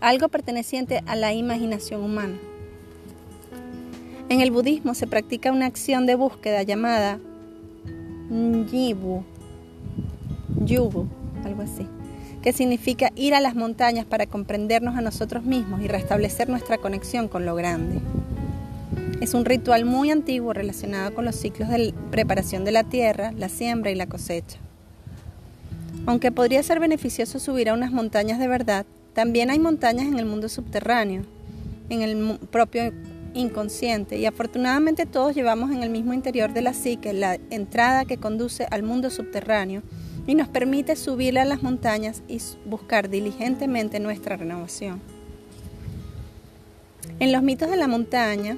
algo 0.01 0.29
perteneciente 0.29 1.03
a 1.05 1.15
la 1.15 1.33
imaginación 1.33 2.03
humana. 2.03 2.37
En 4.29 4.41
el 4.41 4.51
budismo 4.51 4.93
se 4.93 5.07
practica 5.07 5.51
una 5.51 5.65
acción 5.65 6.05
de 6.05 6.15
búsqueda 6.15 6.63
llamada 6.63 7.19
Nyibu, 8.29 9.23
Yubu, 10.65 11.07
algo 11.45 11.61
así, 11.61 11.87
que 12.41 12.51
significa 12.51 13.11
ir 13.15 13.33
a 13.33 13.39
las 13.39 13.55
montañas 13.55 14.05
para 14.05 14.25
comprendernos 14.25 14.97
a 14.97 15.01
nosotros 15.01 15.43
mismos 15.43 15.81
y 15.81 15.87
restablecer 15.87 16.49
nuestra 16.49 16.77
conexión 16.77 17.29
con 17.29 17.45
lo 17.45 17.55
grande. 17.55 18.01
Es 19.21 19.33
un 19.33 19.45
ritual 19.45 19.85
muy 19.85 20.11
antiguo 20.11 20.53
relacionado 20.53 21.13
con 21.15 21.25
los 21.25 21.35
ciclos 21.35 21.69
de 21.69 21.93
preparación 22.11 22.65
de 22.65 22.71
la 22.71 22.83
tierra, 22.83 23.31
la 23.31 23.49
siembra 23.49 23.91
y 23.91 23.95
la 23.95 24.07
cosecha. 24.07 24.57
Aunque 26.05 26.31
podría 26.31 26.61
ser 26.63 26.79
beneficioso 26.79 27.39
subir 27.39 27.69
a 27.69 27.73
unas 27.73 27.91
montañas 27.91 28.39
de 28.39 28.47
verdad, 28.47 28.85
también 29.17 29.49
hay 29.49 29.57
montañas 29.57 30.05
en 30.05 30.19
el 30.19 30.27
mundo 30.27 30.47
subterráneo, 30.47 31.23
en 31.89 32.03
el 32.03 32.37
propio 32.51 32.93
inconsciente, 33.33 34.19
y 34.19 34.27
afortunadamente 34.27 35.07
todos 35.07 35.33
llevamos 35.33 35.71
en 35.71 35.81
el 35.81 35.89
mismo 35.89 36.13
interior 36.13 36.53
de 36.53 36.61
la 36.61 36.75
psique 36.75 37.13
la 37.13 37.39
entrada 37.49 38.05
que 38.05 38.17
conduce 38.17 38.67
al 38.69 38.83
mundo 38.83 39.09
subterráneo 39.09 39.81
y 40.27 40.35
nos 40.35 40.47
permite 40.49 40.95
subir 40.95 41.39
a 41.39 41.45
las 41.45 41.63
montañas 41.63 42.21
y 42.27 42.39
buscar 42.69 43.09
diligentemente 43.09 43.99
nuestra 43.99 44.37
renovación. 44.37 45.01
En 47.19 47.31
los 47.31 47.41
mitos 47.41 47.71
de 47.71 47.77
la 47.77 47.87
montaña 47.87 48.55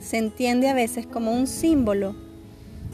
se 0.00 0.16
entiende 0.16 0.70
a 0.70 0.74
veces 0.74 1.06
como 1.06 1.32
un 1.32 1.46
símbolo 1.46 2.16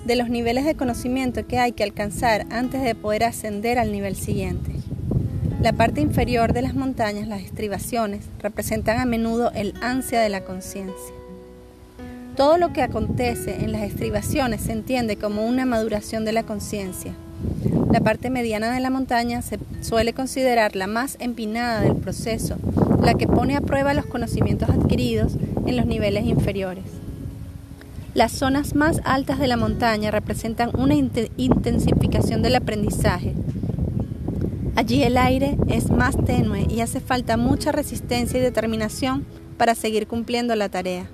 de 0.04 0.16
los 0.16 0.30
niveles 0.30 0.64
de 0.64 0.74
conocimiento 0.74 1.46
que 1.46 1.60
hay 1.60 1.70
que 1.70 1.84
alcanzar 1.84 2.44
antes 2.50 2.82
de 2.82 2.96
poder 2.96 3.22
ascender 3.22 3.78
al 3.78 3.92
nivel 3.92 4.16
siguiente. 4.16 4.72
La 5.60 5.72
parte 5.72 6.00
inferior 6.00 6.52
de 6.52 6.62
las 6.62 6.76
montañas, 6.76 7.26
las 7.26 7.42
estribaciones, 7.42 8.24
representan 8.40 9.00
a 9.00 9.04
menudo 9.04 9.50
el 9.56 9.74
ansia 9.80 10.20
de 10.20 10.28
la 10.28 10.44
conciencia. 10.44 11.14
Todo 12.36 12.58
lo 12.58 12.72
que 12.72 12.82
acontece 12.82 13.64
en 13.64 13.72
las 13.72 13.82
estribaciones 13.82 14.60
se 14.60 14.70
entiende 14.70 15.16
como 15.16 15.44
una 15.44 15.66
maduración 15.66 16.24
de 16.24 16.32
la 16.32 16.44
conciencia. 16.44 17.12
La 17.90 18.00
parte 18.00 18.30
mediana 18.30 18.72
de 18.72 18.78
la 18.78 18.90
montaña 18.90 19.42
se 19.42 19.58
suele 19.80 20.12
considerar 20.12 20.76
la 20.76 20.86
más 20.86 21.16
empinada 21.18 21.80
del 21.80 21.96
proceso, 21.96 22.56
la 23.02 23.14
que 23.14 23.26
pone 23.26 23.56
a 23.56 23.60
prueba 23.60 23.94
los 23.94 24.06
conocimientos 24.06 24.70
adquiridos 24.70 25.32
en 25.66 25.76
los 25.76 25.86
niveles 25.86 26.24
inferiores. 26.24 26.84
Las 28.14 28.30
zonas 28.30 28.76
más 28.76 29.00
altas 29.04 29.40
de 29.40 29.48
la 29.48 29.56
montaña 29.56 30.12
representan 30.12 30.70
una 30.78 30.94
intensificación 30.94 32.42
del 32.42 32.54
aprendizaje. 32.54 33.34
Allí 34.78 35.02
el 35.02 35.16
aire 35.16 35.58
es 35.66 35.90
más 35.90 36.16
tenue 36.24 36.64
y 36.70 36.82
hace 36.82 37.00
falta 37.00 37.36
mucha 37.36 37.72
resistencia 37.72 38.38
y 38.38 38.42
determinación 38.42 39.26
para 39.56 39.74
seguir 39.74 40.06
cumpliendo 40.06 40.54
la 40.54 40.68
tarea. 40.68 41.08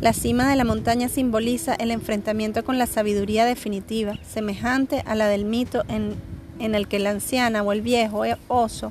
La 0.00 0.12
cima 0.12 0.50
de 0.50 0.56
la 0.56 0.64
montaña 0.64 1.08
simboliza 1.08 1.72
el 1.76 1.92
enfrentamiento 1.92 2.64
con 2.64 2.76
la 2.76 2.88
sabiduría 2.88 3.44
definitiva, 3.44 4.18
semejante 4.28 5.04
a 5.06 5.14
la 5.14 5.28
del 5.28 5.44
mito 5.44 5.84
en, 5.86 6.16
en 6.58 6.74
el 6.74 6.88
que 6.88 6.98
la 6.98 7.10
anciana 7.10 7.62
o 7.62 7.70
el 7.70 7.80
viejo 7.80 8.24
oso, 8.48 8.90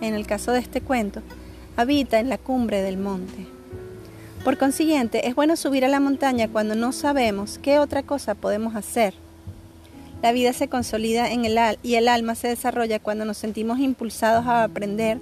en 0.00 0.14
el 0.14 0.24
caso 0.24 0.52
de 0.52 0.60
este 0.60 0.80
cuento, 0.80 1.20
habita 1.76 2.20
en 2.20 2.28
la 2.28 2.38
cumbre 2.38 2.80
del 2.80 2.96
monte. 2.96 3.48
Por 4.44 4.56
consiguiente, 4.56 5.26
es 5.26 5.34
bueno 5.34 5.56
subir 5.56 5.84
a 5.84 5.88
la 5.88 5.98
montaña 5.98 6.46
cuando 6.46 6.76
no 6.76 6.92
sabemos 6.92 7.58
qué 7.58 7.80
otra 7.80 8.04
cosa 8.04 8.36
podemos 8.36 8.76
hacer. 8.76 9.25
La 10.22 10.32
vida 10.32 10.52
se 10.52 10.68
consolida 10.68 11.30
en 11.30 11.44
el 11.44 11.58
al 11.58 11.78
y 11.82 11.94
el 11.94 12.08
alma 12.08 12.34
se 12.34 12.48
desarrolla 12.48 12.98
cuando 12.98 13.24
nos 13.24 13.36
sentimos 13.36 13.78
impulsados 13.78 14.46
a 14.46 14.64
aprender, 14.64 15.18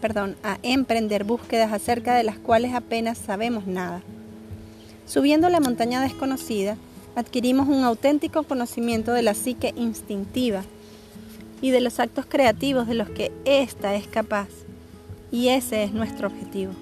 perdón, 0.00 0.36
a 0.42 0.58
emprender 0.62 1.24
búsquedas 1.24 1.72
acerca 1.72 2.14
de 2.14 2.22
las 2.22 2.38
cuales 2.38 2.74
apenas 2.74 3.18
sabemos 3.18 3.66
nada. 3.66 4.02
Subiendo 5.06 5.48
la 5.48 5.60
montaña 5.60 6.00
desconocida, 6.00 6.76
adquirimos 7.16 7.68
un 7.68 7.84
auténtico 7.84 8.44
conocimiento 8.44 9.12
de 9.12 9.22
la 9.22 9.34
psique 9.34 9.74
instintiva 9.76 10.62
y 11.60 11.70
de 11.70 11.80
los 11.80 12.00
actos 12.00 12.26
creativos 12.26 12.86
de 12.86 12.94
los 12.94 13.10
que 13.10 13.32
ésta 13.44 13.94
es 13.94 14.06
capaz. 14.06 14.48
Y 15.30 15.48
ese 15.48 15.84
es 15.84 15.92
nuestro 15.92 16.28
objetivo. 16.28 16.72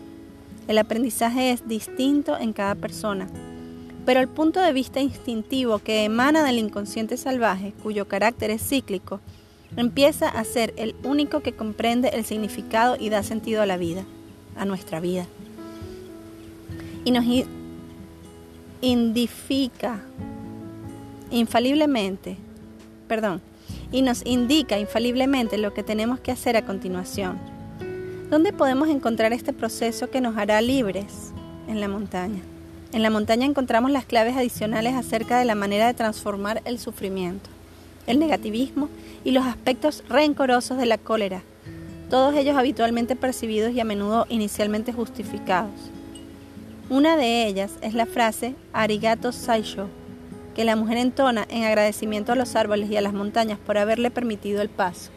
El 0.68 0.78
aprendizaje 0.78 1.50
es 1.50 1.66
distinto 1.66 2.38
en 2.38 2.52
cada 2.52 2.74
persona, 2.74 3.26
pero 4.04 4.20
el 4.20 4.28
punto 4.28 4.60
de 4.60 4.72
vista 4.72 5.00
instintivo 5.00 5.78
que 5.78 6.04
emana 6.04 6.44
del 6.44 6.58
inconsciente 6.58 7.16
salvaje, 7.16 7.72
cuyo 7.82 8.08
carácter 8.08 8.50
es 8.50 8.66
cíclico, 8.66 9.20
empieza 9.76 10.28
a 10.28 10.44
ser 10.44 10.74
el 10.76 10.94
único 11.04 11.40
que 11.40 11.52
comprende 11.52 12.08
el 12.08 12.24
significado 12.24 12.96
y 12.98 13.10
da 13.10 13.22
sentido 13.22 13.62
a 13.62 13.66
la 13.66 13.76
vida, 13.76 14.04
a 14.56 14.64
nuestra 14.64 15.00
vida. 15.00 15.26
Y 17.04 17.10
nos 17.10 17.24
indica 18.80 20.00
infaliblemente, 21.30 22.36
perdón, 23.08 23.40
y 23.90 24.02
nos 24.02 24.24
indica 24.26 24.78
infaliblemente 24.78 25.58
lo 25.58 25.72
que 25.74 25.82
tenemos 25.82 26.20
que 26.20 26.32
hacer 26.32 26.56
a 26.56 26.66
continuación. 26.66 27.38
¿Dónde 28.30 28.52
podemos 28.52 28.88
encontrar 28.88 29.32
este 29.32 29.52
proceso 29.52 30.10
que 30.10 30.20
nos 30.20 30.36
hará 30.36 30.60
libres? 30.60 31.32
En 31.68 31.80
la 31.80 31.86
montaña. 31.86 32.42
En 32.92 33.02
la 33.02 33.08
montaña 33.08 33.46
encontramos 33.46 33.90
las 33.90 34.04
claves 34.04 34.36
adicionales 34.36 34.94
acerca 34.94 35.38
de 35.38 35.46
la 35.46 35.54
manera 35.54 35.86
de 35.86 35.94
transformar 35.94 36.60
el 36.66 36.78
sufrimiento, 36.78 37.48
el 38.06 38.18
negativismo 38.18 38.90
y 39.24 39.30
los 39.30 39.46
aspectos 39.46 40.04
rencorosos 40.10 40.76
de 40.76 40.84
la 40.84 40.98
cólera, 40.98 41.42
todos 42.10 42.34
ellos 42.36 42.58
habitualmente 42.58 43.16
percibidos 43.16 43.72
y 43.72 43.80
a 43.80 43.84
menudo 43.84 44.26
inicialmente 44.28 44.92
justificados. 44.92 45.72
Una 46.90 47.16
de 47.16 47.46
ellas 47.46 47.72
es 47.80 47.94
la 47.94 48.04
frase 48.04 48.54
Arigato 48.74 49.32
Saisho, 49.32 49.88
que 50.54 50.66
la 50.66 50.76
mujer 50.76 50.98
entona 50.98 51.46
en 51.48 51.64
agradecimiento 51.64 52.32
a 52.32 52.36
los 52.36 52.54
árboles 52.54 52.90
y 52.90 52.98
a 52.98 53.00
las 53.00 53.14
montañas 53.14 53.58
por 53.58 53.78
haberle 53.78 54.10
permitido 54.10 54.60
el 54.60 54.68
paso. 54.68 55.10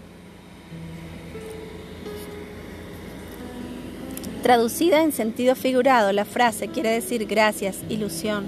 Traducida 4.45 5.01
en 5.01 5.11
sentido 5.11 5.55
figurado, 5.55 6.11
la 6.11 6.23
frase 6.23 6.67
quiere 6.67 6.89
decir 6.89 7.25
gracias, 7.25 7.77
ilusión. 7.89 8.45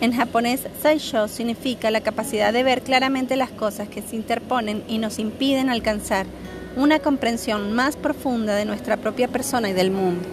En 0.00 0.14
japonés, 0.14 0.62
Saisho 0.80 1.28
significa 1.28 1.90
la 1.90 2.00
capacidad 2.00 2.50
de 2.50 2.62
ver 2.62 2.80
claramente 2.80 3.36
las 3.36 3.50
cosas 3.50 3.90
que 3.90 4.00
se 4.00 4.16
interponen 4.16 4.82
y 4.88 4.96
nos 4.96 5.18
impiden 5.18 5.68
alcanzar 5.68 6.24
una 6.76 7.00
comprensión 7.00 7.74
más 7.74 7.94
profunda 7.94 8.56
de 8.56 8.64
nuestra 8.64 8.96
propia 8.96 9.28
persona 9.28 9.68
y 9.68 9.74
del 9.74 9.90
mundo. 9.90 10.26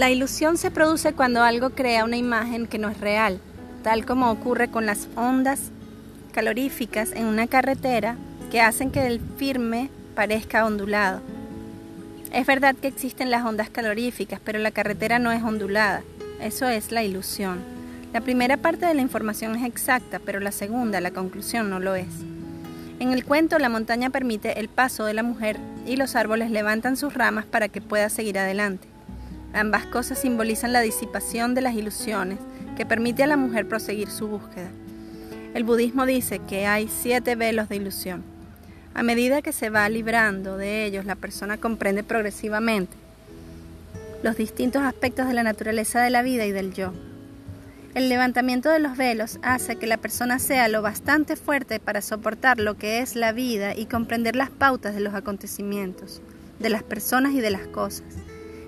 La 0.00 0.08
ilusión 0.08 0.56
se 0.56 0.70
produce 0.70 1.12
cuando 1.12 1.42
algo 1.42 1.68
crea 1.68 2.06
una 2.06 2.16
imagen 2.16 2.66
que 2.66 2.78
no 2.78 2.88
es 2.88 2.98
real, 3.00 3.38
tal 3.82 4.06
como 4.06 4.30
ocurre 4.30 4.70
con 4.70 4.86
las 4.86 5.08
ondas 5.14 5.60
caloríficas 6.32 7.12
en 7.12 7.26
una 7.26 7.46
carretera 7.46 8.16
que 8.50 8.62
hacen 8.62 8.90
que 8.90 9.06
el 9.06 9.20
firme 9.36 9.90
parezca 10.14 10.64
ondulado. 10.64 11.20
Es 12.32 12.46
verdad 12.46 12.74
que 12.76 12.88
existen 12.88 13.30
las 13.30 13.44
ondas 13.44 13.68
caloríficas, 13.68 14.40
pero 14.42 14.58
la 14.58 14.70
carretera 14.70 15.18
no 15.18 15.32
es 15.32 15.42
ondulada. 15.42 16.02
Eso 16.40 16.66
es 16.66 16.92
la 16.92 17.04
ilusión. 17.04 17.58
La 18.14 18.22
primera 18.22 18.56
parte 18.56 18.86
de 18.86 18.94
la 18.94 19.02
información 19.02 19.54
es 19.54 19.66
exacta, 19.66 20.18
pero 20.18 20.40
la 20.40 20.50
segunda, 20.50 21.02
la 21.02 21.10
conclusión, 21.10 21.68
no 21.68 21.78
lo 21.78 21.94
es. 21.94 22.08
En 23.00 23.12
el 23.12 23.26
cuento, 23.26 23.58
la 23.58 23.68
montaña 23.68 24.08
permite 24.08 24.60
el 24.60 24.70
paso 24.70 25.04
de 25.04 25.12
la 25.12 25.22
mujer 25.22 25.58
y 25.86 25.96
los 25.96 26.16
árboles 26.16 26.50
levantan 26.50 26.96
sus 26.96 27.12
ramas 27.12 27.44
para 27.44 27.68
que 27.68 27.82
pueda 27.82 28.08
seguir 28.08 28.38
adelante. 28.38 28.88
Ambas 29.52 29.86
cosas 29.86 30.18
simbolizan 30.18 30.72
la 30.72 30.80
disipación 30.80 31.54
de 31.54 31.60
las 31.60 31.74
ilusiones 31.74 32.38
que 32.76 32.86
permite 32.86 33.22
a 33.22 33.26
la 33.26 33.36
mujer 33.36 33.66
proseguir 33.66 34.10
su 34.10 34.28
búsqueda. 34.28 34.70
El 35.54 35.64
budismo 35.64 36.06
dice 36.06 36.38
que 36.38 36.66
hay 36.66 36.88
siete 36.88 37.34
velos 37.34 37.68
de 37.68 37.76
ilusión. 37.76 38.22
A 38.94 39.02
medida 39.02 39.42
que 39.42 39.52
se 39.52 39.70
va 39.70 39.88
librando 39.88 40.56
de 40.56 40.84
ellos, 40.84 41.04
la 41.04 41.16
persona 41.16 41.58
comprende 41.58 42.02
progresivamente 42.04 42.96
los 44.22 44.36
distintos 44.36 44.82
aspectos 44.82 45.26
de 45.26 45.34
la 45.34 45.42
naturaleza 45.42 46.02
de 46.02 46.10
la 46.10 46.22
vida 46.22 46.44
y 46.46 46.52
del 46.52 46.72
yo. 46.72 46.92
El 47.94 48.08
levantamiento 48.08 48.68
de 48.68 48.78
los 48.78 48.96
velos 48.96 49.38
hace 49.42 49.76
que 49.76 49.86
la 49.86 49.96
persona 49.96 50.38
sea 50.38 50.68
lo 50.68 50.82
bastante 50.82 51.34
fuerte 51.34 51.80
para 51.80 52.02
soportar 52.02 52.60
lo 52.60 52.76
que 52.76 53.00
es 53.00 53.16
la 53.16 53.32
vida 53.32 53.74
y 53.74 53.86
comprender 53.86 54.36
las 54.36 54.50
pautas 54.50 54.94
de 54.94 55.00
los 55.00 55.14
acontecimientos, 55.14 56.20
de 56.60 56.70
las 56.70 56.84
personas 56.84 57.32
y 57.32 57.40
de 57.40 57.50
las 57.50 57.66
cosas. 57.66 58.04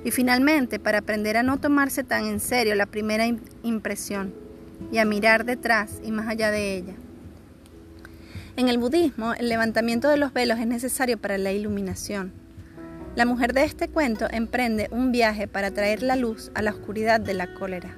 Y 0.05 0.11
finalmente, 0.11 0.79
para 0.79 0.99
aprender 0.99 1.37
a 1.37 1.43
no 1.43 1.59
tomarse 1.59 2.03
tan 2.03 2.27
en 2.27 2.41
serio 2.41 2.75
la 2.75 2.87
primera 2.87 3.25
impresión 3.63 4.35
y 4.91 4.99
a 4.99 5.05
mirar 5.05 5.45
detrás 5.45 6.01
y 6.03 6.11
más 6.11 6.27
allá 6.27 6.51
de 6.51 6.77
ella. 6.77 6.95
En 8.57 8.69
el 8.69 8.79
budismo, 8.79 9.33
el 9.35 9.49
levantamiento 9.49 10.09
de 10.09 10.17
los 10.17 10.33
velos 10.33 10.59
es 10.59 10.67
necesario 10.67 11.19
para 11.19 11.39
la 11.39 11.53
iluminación. 11.53 12.33
La 13.15 13.27
mujer 13.27 13.53
de 13.53 13.65
este 13.65 13.89
cuento 13.89 14.27
emprende 14.31 14.89
un 14.91 15.13
viaje 15.13 15.47
para 15.47 15.71
traer 15.71 16.03
la 16.03 16.17
luz 16.17 16.51
a 16.55 16.63
la 16.63 16.73
oscuridad 16.73 17.21
de 17.21 17.35
la 17.35 17.55
cólera. 17.55 17.97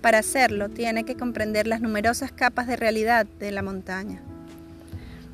Para 0.00 0.18
hacerlo, 0.18 0.68
tiene 0.68 1.04
que 1.04 1.14
comprender 1.14 1.66
las 1.66 1.80
numerosas 1.80 2.32
capas 2.32 2.66
de 2.66 2.76
realidad 2.76 3.26
de 3.38 3.52
la 3.52 3.62
montaña. 3.62 4.20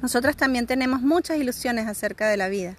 Nosotras 0.03 0.37
también 0.37 0.67
tenemos 0.67 1.03
muchas 1.03 1.39
ilusiones 1.39 1.87
acerca 1.87 2.29
de 2.29 2.37
la 2.37 2.49
vida. 2.49 2.77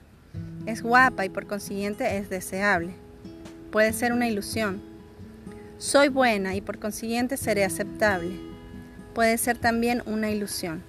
Es 0.65 0.83
guapa 0.83 1.25
y 1.25 1.29
por 1.29 1.47
consiguiente 1.47 2.17
es 2.17 2.29
deseable 2.29 3.06
puede 3.71 3.93
ser 3.93 4.13
una 4.13 4.27
ilusión. 4.27 4.81
Soy 5.77 6.09
buena 6.09 6.55
y 6.55 6.61
por 6.61 6.79
consiguiente 6.79 7.37
seré 7.37 7.63
aceptable. 7.63 8.39
Puede 9.13 9.37
ser 9.37 9.57
también 9.57 10.01
una 10.05 10.29
ilusión. 10.29 10.81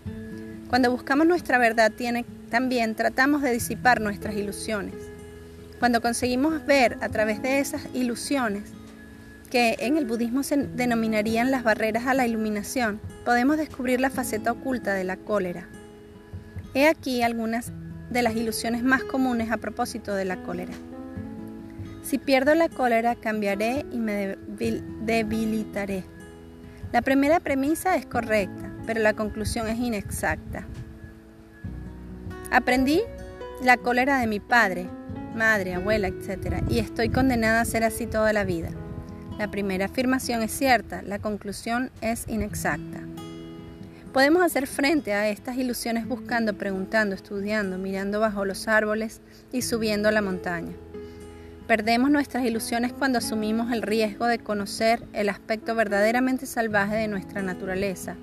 Cuando 0.69 0.91
buscamos 0.91 1.27
nuestra 1.27 1.59
verdad 1.59 1.93
tiene, 1.93 2.25
también 2.51 2.95
tratamos 2.95 3.43
de 3.43 3.53
disipar 3.53 4.01
nuestras 4.01 4.35
ilusiones. 4.35 4.95
Cuando 5.79 6.01
conseguimos 6.01 6.65
ver 6.67 6.99
a 7.01 7.09
través 7.09 7.43
de 7.43 7.61
esas 7.61 7.83
ilusiones, 7.95 8.65
que 9.51 9.77
en 9.81 9.97
el 9.97 10.05
budismo 10.05 10.43
se 10.43 10.57
denominarían 10.57 11.51
las 11.51 11.63
barreras 11.63 12.07
a 12.07 12.15
la 12.15 12.27
iluminación, 12.27 13.01
podemos 13.25 13.57
descubrir 13.57 14.01
la 14.01 14.11
faceta 14.11 14.53
oculta 14.53 14.95
de 14.95 15.05
la 15.05 15.17
cólera. 15.17 15.69
He 16.75 16.87
aquí 16.87 17.23
algunas 17.23 17.73
de 18.11 18.23
las 18.23 18.37
ilusiones 18.37 18.83
más 18.83 19.05
comunes 19.05 19.51
a 19.51 19.57
propósito 19.57 20.15
de 20.15 20.25
la 20.25 20.43
cólera. 20.43 20.75
Si 22.09 22.17
pierdo 22.17 22.55
la 22.55 22.71
cólera, 22.71 23.17
cambiaré 23.17 23.85
y 23.93 23.99
me 23.99 24.39
debilitaré. 25.03 26.05
La 26.91 27.03
primera 27.03 27.39
premisa 27.39 27.97
es 27.97 28.07
correcta, 28.07 28.73
pero 28.87 29.03
la 29.03 29.13
conclusión 29.13 29.69
es 29.69 29.79
inexacta. 29.79 30.67
Aprendí 32.51 33.03
la 33.63 33.77
cólera 33.77 34.21
de 34.21 34.27
mi 34.27 34.41
padre, 34.41 34.89
madre, 35.37 35.75
abuela, 35.75 36.09
etc. 36.09 36.63
Y 36.71 36.79
estoy 36.79 37.11
condenada 37.11 37.61
a 37.61 37.67
ser 37.67 37.85
así 37.85 38.07
toda 38.07 38.33
la 38.33 38.45
vida. 38.45 38.71
La 39.39 39.51
primera 39.51 39.85
afirmación 39.85 40.41
es 40.41 40.51
cierta, 40.51 41.03
la 41.03 41.19
conclusión 41.19 41.91
es 42.01 42.25
inexacta. 42.27 43.01
Podemos 44.15 44.43
hacer 44.43 44.67
frente 44.67 45.13
a 45.13 45.29
estas 45.29 45.59
ilusiones 45.59 46.09
buscando, 46.09 46.55
preguntando, 46.55 47.15
estudiando, 47.15 47.77
mirando 47.77 48.19
bajo 48.19 48.47
los 48.47 48.67
árboles 48.67 49.21
y 49.53 49.61
subiendo 49.61 50.11
la 50.11 50.23
montaña. 50.23 50.73
Perdemos 51.69 52.11
nuestras 52.11 52.45
ilusiones 52.45 52.93
cuando 52.93 53.19
asumimos 53.19 53.71
el 53.71 53.83
riesgo 53.83 54.27
de 54.27 54.41
conocer 54.41 55.05
el 55.13 55.29
aspecto 55.29 55.77
verdaderamente 55.77 56.47
salvaje 56.47 56.97
de 56.97 57.07
nuestra 57.07 57.43
naturaleza 57.43 58.17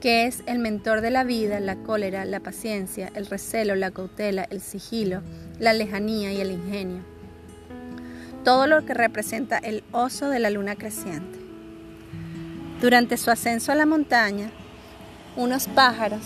que 0.00 0.26
es 0.26 0.42
el 0.46 0.58
mentor 0.58 1.00
de 1.00 1.10
la 1.10 1.24
vida, 1.24 1.58
la 1.60 1.76
cólera, 1.76 2.24
la 2.24 2.40
paciencia, 2.40 3.10
el 3.14 3.26
recelo, 3.26 3.74
la 3.74 3.90
cautela, 3.90 4.46
el 4.50 4.60
sigilo, 4.60 5.22
la 5.58 5.72
lejanía 5.72 6.32
y 6.32 6.40
el 6.40 6.52
ingenio. 6.52 7.02
Todo 8.44 8.66
lo 8.66 8.84
que 8.84 8.94
representa 8.94 9.58
el 9.58 9.82
oso 9.92 10.28
de 10.28 10.38
la 10.38 10.50
luna 10.50 10.76
creciente. 10.76 11.38
Durante 12.80 13.16
su 13.16 13.30
ascenso 13.30 13.72
a 13.72 13.74
la 13.74 13.86
montaña, 13.86 14.50
unos 15.36 15.66
pájaros 15.66 16.22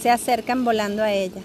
se 0.00 0.10
acercan 0.10 0.64
volando 0.64 1.02
a 1.02 1.12
ella. 1.12 1.42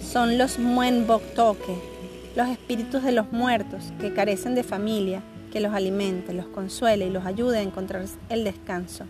Son 0.00 0.36
los 0.36 0.58
Muenboktoke, 0.58 1.91
los 2.34 2.48
espíritus 2.48 3.02
de 3.02 3.12
los 3.12 3.30
muertos 3.32 3.92
que 4.00 4.14
carecen 4.14 4.54
de 4.54 4.62
familia, 4.62 5.22
que 5.52 5.60
los 5.60 5.74
alimente, 5.74 6.32
los 6.32 6.46
consuele 6.46 7.06
y 7.06 7.10
los 7.10 7.26
ayude 7.26 7.58
a 7.58 7.62
encontrar 7.62 8.04
el 8.30 8.44
descanso. 8.44 9.04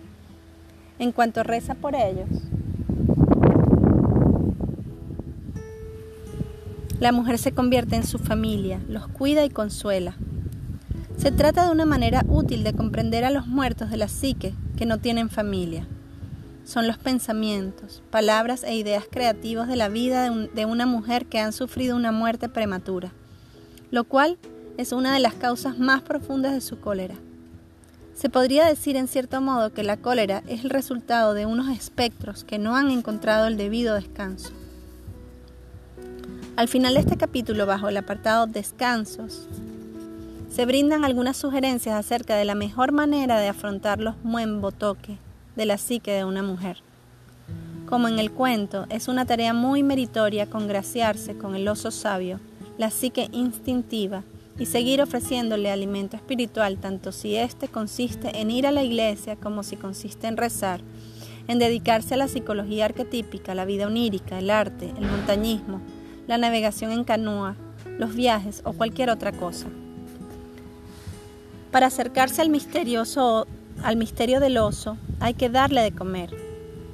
En 0.98 1.12
cuanto 1.12 1.42
reza 1.42 1.74
por 1.74 1.94
ellos, 1.94 2.28
la 6.98 7.12
mujer 7.12 7.38
se 7.38 7.52
convierte 7.52 7.96
en 7.96 8.06
su 8.06 8.18
familia, 8.18 8.80
los 8.88 9.06
cuida 9.08 9.44
y 9.44 9.50
consuela. 9.50 10.16
Se 11.16 11.30
trata 11.30 11.64
de 11.64 11.72
una 11.72 11.84
manera 11.84 12.24
útil 12.28 12.64
de 12.64 12.72
comprender 12.72 13.24
a 13.24 13.30
los 13.30 13.46
muertos 13.46 13.90
de 13.90 13.96
la 13.96 14.08
psique 14.08 14.54
que 14.76 14.86
no 14.86 14.98
tienen 14.98 15.28
familia. 15.28 15.86
Son 16.64 16.86
los 16.86 16.96
pensamientos, 16.96 18.02
palabras 18.10 18.62
e 18.62 18.74
ideas 18.76 19.04
creativos 19.10 19.66
de 19.66 19.76
la 19.76 19.88
vida 19.88 20.30
de, 20.30 20.48
de 20.48 20.64
una 20.64 20.86
mujer 20.86 21.26
que 21.26 21.40
han 21.40 21.52
sufrido 21.52 21.96
una 21.96 22.12
muerte 22.12 22.48
prematura, 22.48 23.12
lo 23.90 24.04
cual 24.04 24.38
es 24.76 24.92
una 24.92 25.12
de 25.12 25.20
las 25.20 25.34
causas 25.34 25.78
más 25.78 26.02
profundas 26.02 26.52
de 26.52 26.60
su 26.60 26.80
cólera. 26.80 27.16
Se 28.14 28.30
podría 28.30 28.64
decir 28.66 28.96
en 28.96 29.08
cierto 29.08 29.40
modo 29.40 29.72
que 29.72 29.82
la 29.82 29.96
cólera 29.96 30.42
es 30.46 30.64
el 30.64 30.70
resultado 30.70 31.34
de 31.34 31.46
unos 31.46 31.68
espectros 31.68 32.44
que 32.44 32.58
no 32.58 32.76
han 32.76 32.90
encontrado 32.90 33.48
el 33.48 33.56
debido 33.56 33.94
descanso. 33.94 34.52
Al 36.54 36.68
final 36.68 36.94
de 36.94 37.00
este 37.00 37.16
capítulo, 37.16 37.66
bajo 37.66 37.88
el 37.88 37.96
apartado 37.96 38.46
Descansos, 38.46 39.48
se 40.50 40.66
brindan 40.66 41.04
algunas 41.04 41.38
sugerencias 41.38 41.96
acerca 41.96 42.36
de 42.36 42.44
la 42.44 42.54
mejor 42.54 42.92
manera 42.92 43.40
de 43.40 43.48
afrontar 43.48 44.00
los 44.00 44.22
muembotoque 44.22 45.16
de 45.56 45.66
la 45.66 45.78
psique 45.78 46.12
de 46.12 46.24
una 46.24 46.42
mujer. 46.42 46.78
Como 47.86 48.08
en 48.08 48.18
el 48.18 48.30
cuento, 48.30 48.86
es 48.88 49.08
una 49.08 49.26
tarea 49.26 49.52
muy 49.52 49.82
meritoria 49.82 50.46
congraciarse 50.46 51.36
con 51.36 51.54
el 51.54 51.68
oso 51.68 51.90
sabio, 51.90 52.40
la 52.78 52.90
psique 52.90 53.28
instintiva, 53.32 54.22
y 54.58 54.66
seguir 54.66 55.00
ofreciéndole 55.00 55.70
alimento 55.70 56.16
espiritual, 56.16 56.78
tanto 56.78 57.12
si 57.12 57.36
éste 57.36 57.68
consiste 57.68 58.40
en 58.40 58.50
ir 58.50 58.66
a 58.66 58.72
la 58.72 58.82
iglesia 58.82 59.36
como 59.36 59.62
si 59.62 59.76
consiste 59.76 60.26
en 60.26 60.36
rezar, 60.36 60.80
en 61.48 61.58
dedicarse 61.58 62.14
a 62.14 62.18
la 62.18 62.28
psicología 62.28 62.84
arquetípica, 62.84 63.54
la 63.54 63.64
vida 63.64 63.86
onírica, 63.86 64.38
el 64.38 64.50
arte, 64.50 64.92
el 64.96 65.06
montañismo, 65.06 65.80
la 66.26 66.38
navegación 66.38 66.92
en 66.92 67.04
canoa, 67.04 67.56
los 67.98 68.14
viajes 68.14 68.62
o 68.64 68.72
cualquier 68.72 69.10
otra 69.10 69.32
cosa. 69.32 69.66
Para 71.70 71.86
acercarse 71.86 72.42
al 72.42 72.50
misterioso 72.50 73.46
al 73.82 73.96
misterio 73.96 74.40
del 74.40 74.58
oso, 74.58 74.96
hay 75.20 75.34
que 75.34 75.48
darle 75.48 75.82
de 75.82 75.92
comer. 75.92 76.30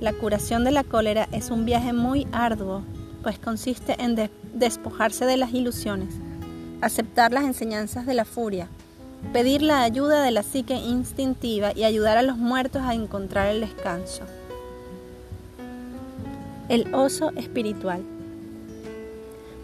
La 0.00 0.12
curación 0.12 0.64
de 0.64 0.70
la 0.70 0.84
cólera 0.84 1.28
es 1.32 1.50
un 1.50 1.64
viaje 1.64 1.92
muy 1.92 2.26
arduo, 2.32 2.82
pues 3.22 3.38
consiste 3.38 3.96
en 4.02 4.30
despojarse 4.54 5.24
de 5.26 5.36
las 5.36 5.52
ilusiones 5.52 6.14
aceptar 6.80 7.32
las 7.32 7.44
enseñanzas 7.44 8.06
de 8.06 8.14
la 8.14 8.24
furia, 8.24 8.68
pedir 9.32 9.62
la 9.62 9.82
ayuda 9.82 10.22
de 10.22 10.30
la 10.30 10.42
psique 10.42 10.74
instintiva 10.74 11.72
y 11.74 11.84
ayudar 11.84 12.18
a 12.18 12.22
los 12.22 12.36
muertos 12.36 12.82
a 12.82 12.94
encontrar 12.94 13.48
el 13.48 13.60
descanso. 13.60 14.22
El 16.68 16.94
oso 16.94 17.30
espiritual. 17.36 18.02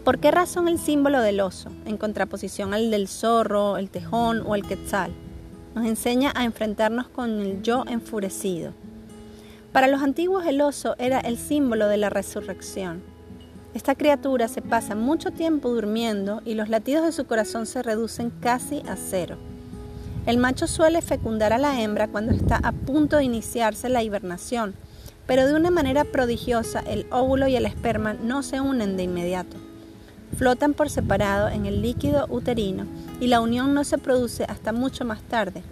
¿Por 0.03 0.19
qué 0.19 0.31
razón 0.31 0.67
el 0.67 0.77
símbolo 0.77 1.21
del 1.21 1.39
oso, 1.39 1.69
en 1.85 1.97
contraposición 1.97 2.73
al 2.73 2.91
del 2.91 3.07
zorro, 3.07 3.77
el 3.77 3.89
tejón 3.89 4.43
o 4.45 4.55
el 4.55 4.63
quetzal, 4.63 5.11
nos 5.75 5.85
enseña 5.85 6.31
a 6.33 6.45
enfrentarnos 6.45 7.07
con 7.09 7.39
el 7.41 7.61
yo 7.61 7.83
enfurecido? 7.87 8.73
Para 9.71 9.87
los 9.87 10.01
antiguos 10.01 10.45
el 10.47 10.61
oso 10.61 10.95
era 10.97 11.19
el 11.19 11.37
símbolo 11.37 11.87
de 11.87 11.97
la 11.97 12.09
resurrección 12.09 13.03
esta 13.75 13.93
criatura 13.93 14.47
se 14.47 14.61
pasa 14.61 14.95
mucho 14.95 15.31
tiempo 15.31 15.67
durmiendo 15.67 16.41
y 16.45 16.53
los 16.53 16.69
latidos 16.69 17.03
de 17.03 17.11
su 17.11 17.25
corazón 17.25 17.65
se 17.65 17.83
reducen 17.83 18.29
casi 18.29 18.81
a 18.87 18.95
cero. 18.95 19.35
El 20.25 20.37
macho 20.37 20.65
suele 20.65 21.01
fecundar 21.01 21.51
a 21.51 21.57
la 21.57 21.81
hembra 21.81 22.07
cuando 22.07 22.31
está 22.31 22.55
a 22.55 22.71
punto 22.71 23.17
de 23.17 23.25
iniciarse 23.25 23.89
la 23.89 24.01
hibernación, 24.01 24.75
pero 25.27 25.45
de 25.45 25.55
una 25.55 25.71
manera 25.71 26.05
prodigiosa 26.05 26.79
el 26.87 27.05
óvulo 27.11 27.49
y 27.49 27.57
el 27.57 27.65
esperma 27.65 28.13
no 28.13 28.43
se 28.43 28.61
unen 28.61 28.95
de 28.95 29.03
inmediato. 29.03 29.57
Flotan 30.37 30.73
por 30.73 30.89
separado 30.89 31.47
en 31.47 31.65
el 31.65 31.81
líquido 31.81 32.27
uterino 32.29 32.85
y 33.19 33.27
la 33.27 33.39
unión 33.39 33.73
no 33.73 33.83
se 33.83 33.97
produce 33.97 34.43
hasta 34.43 34.73
mucho 34.73 35.05
más 35.05 35.21
tarde. 35.21 35.63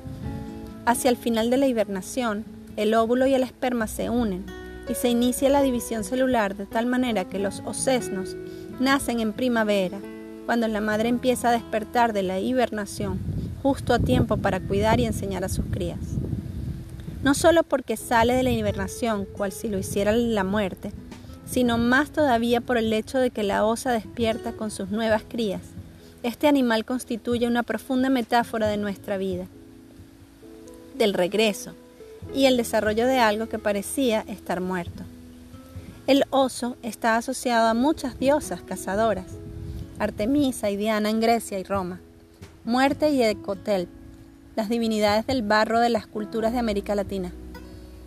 Hacia 0.86 1.10
el 1.10 1.18
final 1.18 1.50
de 1.50 1.58
la 1.58 1.68
hibernación, 1.68 2.46
el 2.78 2.94
óvulo 2.94 3.28
y 3.28 3.34
el 3.34 3.44
esperma 3.44 3.88
se 3.88 4.10
unen, 4.10 4.46
y 4.90 4.96
se 4.96 5.10
inicia 5.10 5.50
la 5.50 5.62
división 5.62 6.04
celular 6.04 6.56
de 6.56 6.66
tal 6.66 6.86
manera 6.86 7.26
que 7.26 7.40
los 7.40 7.62
ocesnos 7.66 8.36
nacen 8.80 9.20
en 9.20 9.34
primavera, 9.34 10.00
cuando 10.46 10.68
la 10.68 10.82
madre 10.82 11.10
empieza 11.10 11.50
a 11.50 11.54
despertar 11.54 12.14
de 12.14 12.24
la 12.24 12.40
hibernación, 12.40 13.20
justo 13.62 13.94
a 13.94 14.00
tiempo 14.00 14.38
para 14.38 14.60
cuidar 14.60 15.00
y 15.00 15.06
enseñar 15.06 15.44
a 15.44 15.50
sus 15.50 15.66
crías. 15.66 16.00
No 17.24 17.34
solo 17.34 17.64
porque 17.64 17.96
sale 17.96 18.34
de 18.34 18.44
la 18.44 18.52
hibernación, 18.52 19.26
cual 19.26 19.54
si 19.54 19.70
lo 19.70 19.78
hiciera 19.78 20.12
la 20.12 20.44
muerte, 20.44 20.92
sino 21.54 21.78
más 21.78 22.10
todavía 22.10 22.62
por 22.62 22.78
el 22.78 22.92
hecho 22.92 23.20
de 23.20 23.30
que 23.30 23.44
la 23.44 23.64
osa 23.64 23.92
despierta 23.92 24.54
con 24.54 24.72
sus 24.72 24.90
nuevas 24.90 25.22
crías. 25.22 25.62
Este 26.24 26.48
animal 26.48 26.84
constituye 26.84 27.46
una 27.46 27.62
profunda 27.62 28.10
metáfora 28.10 28.68
de 28.68 28.78
nuestra 28.78 29.18
vida, 29.20 29.46
del 30.98 31.14
regreso, 31.14 31.76
y 32.34 32.46
el 32.46 32.58
desarrollo 32.58 33.06
de 33.06 33.20
algo 33.20 33.50
que 33.50 33.60
parecía 33.60 34.22
estar 34.28 34.62
muerto. 34.62 35.04
El 36.08 36.24
oso 36.32 36.76
está 36.82 37.18
asociado 37.18 37.68
a 37.68 37.76
muchas 37.76 38.18
diosas 38.18 38.62
cazadoras, 38.64 39.28
Artemisa 40.00 40.72
y 40.72 40.76
Diana 40.76 41.12
en 41.12 41.20
Grecia 41.20 41.60
y 41.60 41.64
Roma, 41.64 42.00
Muerte 42.66 43.12
y 43.12 43.22
Ecotel, 43.22 43.88
las 44.56 44.70
divinidades 44.70 45.28
del 45.28 45.44
barro 45.44 45.80
de 45.80 45.90
las 45.90 46.08
culturas 46.08 46.52
de 46.52 46.58
América 46.58 46.96
Latina. 46.96 47.32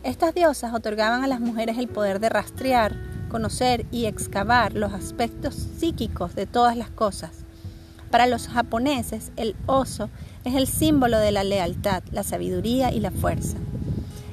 Estas 0.03 0.35
diosas 0.35 0.75
otorgaban 0.75 1.23
a 1.23 1.29
las 1.29 1.39
mujeres 1.39 1.79
el 1.79 1.87
poder 1.87 2.19
de 2.19 2.29
rastrear, 2.29 3.06
y 3.91 4.07
excavar 4.07 4.73
los 4.73 4.95
aspectos 4.95 5.55
psíquicos 5.55 6.35
de 6.35 6.47
todas 6.47 6.77
las 6.77 6.89
cosas. 6.89 7.31
Para 8.11 8.27
los 8.27 8.49
japoneses, 8.49 9.31
el 9.37 9.55
oso 9.67 10.09
es 10.45 10.55
el 10.55 10.67
símbolo 10.67 11.19
de 11.19 11.33
la 11.33 11.45
lealtad, 11.45 12.03
la 12.13 12.23
sabiduría 12.23 12.93
y 12.93 13.01
la 13.01 13.11
fuerza. 13.11 13.59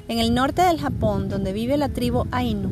En 0.08 0.18
el 0.18 0.32
norte 0.32 0.62
del 0.62 0.80
Japón, 0.80 1.28
donde 1.28 1.52
vive 1.52 1.76
la 1.76 1.90
tribu 1.90 2.24
Ainu, 2.30 2.70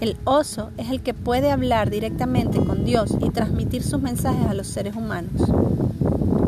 el 0.00 0.16
oso 0.24 0.70
es 0.78 0.88
el 0.88 1.02
que 1.02 1.12
puede 1.12 1.50
hablar 1.50 1.90
directamente 1.90 2.58
con 2.58 2.86
Dios 2.86 3.14
y 3.20 3.28
transmitir 3.28 3.82
sus 3.82 4.00
mensajes 4.00 4.46
a 4.46 4.54
los 4.54 4.66
seres 4.66 4.96
humanos. 4.96 5.42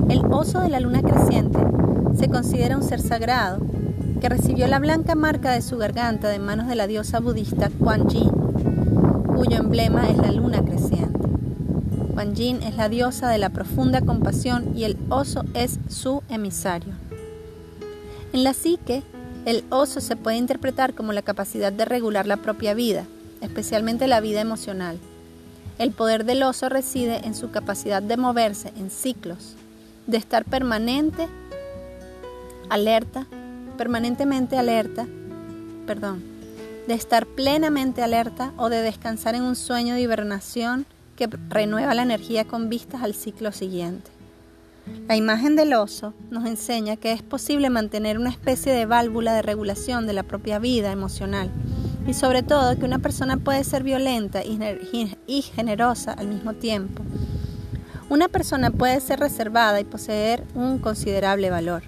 El 0.08 0.24
oso 0.30 0.60
de 0.60 0.70
la 0.70 0.80
luna 0.80 1.02
creciente 1.02 1.58
se 2.18 2.28
considera 2.28 2.78
un 2.78 2.82
ser 2.82 3.00
sagrado 3.00 3.60
que 4.22 4.28
recibió 4.28 4.66
la 4.68 4.78
blanca 4.78 5.14
marca 5.14 5.50
de 5.50 5.60
su 5.60 5.76
garganta 5.76 6.28
de 6.28 6.38
manos 6.38 6.68
de 6.68 6.76
la 6.76 6.86
diosa 6.86 7.20
budista 7.20 7.70
Kuan 7.78 8.08
Yin, 8.08 8.41
cuyo 9.34 9.56
emblema 9.56 10.08
es 10.08 10.16
la 10.18 10.32
luna 10.32 10.62
creciente. 10.64 11.18
Kuan 12.14 12.34
Yin 12.34 12.62
es 12.62 12.76
la 12.76 12.88
diosa 12.88 13.28
de 13.28 13.38
la 13.38 13.50
profunda 13.50 14.00
compasión 14.00 14.76
y 14.76 14.84
el 14.84 14.96
oso 15.08 15.44
es 15.54 15.78
su 15.88 16.22
emisario. 16.28 16.92
En 18.32 18.44
la 18.44 18.54
psique, 18.54 19.02
el 19.44 19.64
oso 19.70 20.00
se 20.00 20.16
puede 20.16 20.36
interpretar 20.36 20.94
como 20.94 21.12
la 21.12 21.22
capacidad 21.22 21.72
de 21.72 21.84
regular 21.84 22.26
la 22.26 22.36
propia 22.36 22.74
vida, 22.74 23.04
especialmente 23.40 24.06
la 24.06 24.20
vida 24.20 24.40
emocional. 24.40 24.98
El 25.78 25.92
poder 25.92 26.24
del 26.24 26.42
oso 26.42 26.68
reside 26.68 27.26
en 27.26 27.34
su 27.34 27.50
capacidad 27.50 28.02
de 28.02 28.16
moverse 28.16 28.72
en 28.76 28.90
ciclos, 28.90 29.56
de 30.06 30.18
estar 30.18 30.44
permanente, 30.44 31.28
alerta, 32.68 33.26
permanentemente 33.76 34.56
alerta, 34.58 35.06
perdón, 35.86 36.31
de 36.86 36.94
estar 36.94 37.26
plenamente 37.26 38.02
alerta 38.02 38.52
o 38.56 38.68
de 38.68 38.82
descansar 38.82 39.34
en 39.34 39.42
un 39.42 39.56
sueño 39.56 39.94
de 39.94 40.00
hibernación 40.00 40.86
que 41.16 41.28
renueva 41.48 41.94
la 41.94 42.02
energía 42.02 42.44
con 42.46 42.68
vistas 42.68 43.02
al 43.02 43.14
ciclo 43.14 43.52
siguiente. 43.52 44.10
La 45.06 45.14
imagen 45.14 45.54
del 45.54 45.74
oso 45.74 46.12
nos 46.30 46.44
enseña 46.44 46.96
que 46.96 47.12
es 47.12 47.22
posible 47.22 47.70
mantener 47.70 48.18
una 48.18 48.30
especie 48.30 48.72
de 48.72 48.86
válvula 48.86 49.32
de 49.32 49.42
regulación 49.42 50.06
de 50.08 50.12
la 50.12 50.24
propia 50.24 50.58
vida 50.58 50.90
emocional 50.90 51.50
y 52.04 52.14
sobre 52.14 52.42
todo 52.42 52.76
que 52.76 52.84
una 52.84 52.98
persona 52.98 53.36
puede 53.36 53.62
ser 53.62 53.84
violenta 53.84 54.42
y 54.44 55.42
generosa 55.42 56.12
al 56.12 56.26
mismo 56.26 56.54
tiempo. 56.54 57.04
Una 58.08 58.26
persona 58.26 58.70
puede 58.70 59.00
ser 59.00 59.20
reservada 59.20 59.80
y 59.80 59.84
poseer 59.84 60.42
un 60.54 60.78
considerable 60.78 61.48
valor. 61.50 61.84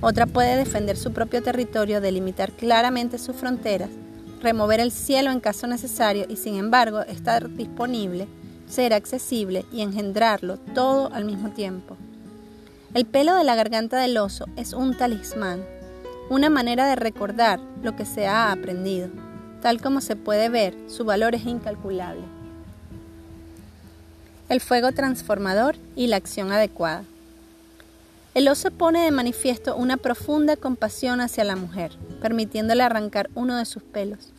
Otra 0.00 0.26
puede 0.26 0.56
defender 0.56 0.96
su 0.96 1.12
propio 1.12 1.42
territorio, 1.42 2.00
delimitar 2.00 2.50
claramente 2.52 3.18
sus 3.18 3.36
fronteras 3.36 3.90
remover 4.40 4.80
el 4.80 4.92
cielo 4.92 5.30
en 5.30 5.40
caso 5.40 5.66
necesario 5.66 6.26
y 6.28 6.36
sin 6.36 6.56
embargo 6.56 7.00
estar 7.02 7.54
disponible, 7.54 8.28
ser 8.68 8.92
accesible 8.92 9.64
y 9.72 9.82
engendrarlo 9.82 10.58
todo 10.74 11.12
al 11.12 11.24
mismo 11.24 11.50
tiempo. 11.50 11.96
El 12.94 13.04
pelo 13.04 13.34
de 13.36 13.44
la 13.44 13.54
garganta 13.54 13.98
del 13.98 14.16
oso 14.16 14.46
es 14.56 14.72
un 14.72 14.96
talismán, 14.96 15.62
una 16.30 16.50
manera 16.50 16.86
de 16.86 16.96
recordar 16.96 17.60
lo 17.82 17.96
que 17.96 18.04
se 18.04 18.26
ha 18.26 18.50
aprendido. 18.50 19.08
Tal 19.62 19.80
como 19.80 20.00
se 20.00 20.16
puede 20.16 20.48
ver, 20.48 20.74
su 20.88 21.04
valor 21.04 21.34
es 21.34 21.44
incalculable. 21.44 22.22
El 24.48 24.60
fuego 24.60 24.92
transformador 24.92 25.76
y 25.96 26.06
la 26.06 26.16
acción 26.16 26.52
adecuada. 26.52 27.04
El 28.38 28.46
oso 28.46 28.70
pone 28.70 29.02
de 29.02 29.10
manifiesto 29.10 29.74
una 29.74 29.96
profunda 29.96 30.54
compasión 30.54 31.20
hacia 31.20 31.42
la 31.42 31.56
mujer, 31.56 31.90
permitiéndole 32.22 32.84
arrancar 32.84 33.28
uno 33.34 33.56
de 33.56 33.64
sus 33.64 33.82
pelos. 33.82 34.32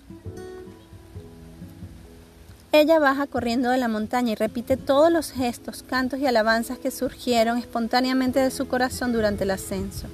Ella 2.71 2.97
baja 2.99 3.27
corriendo 3.27 3.69
de 3.69 3.77
la 3.77 3.89
montaña 3.89 4.31
y 4.31 4.35
repite 4.35 4.77
todos 4.77 5.11
los 5.11 5.33
gestos, 5.33 5.83
cantos 5.83 6.21
y 6.21 6.27
alabanzas 6.27 6.79
que 6.79 6.91
surgieron 6.91 7.57
espontáneamente 7.57 8.39
de 8.39 8.51
su 8.51 8.69
corazón 8.69 9.11
durante 9.11 9.43
el 9.43 9.51
ascenso. 9.51 10.07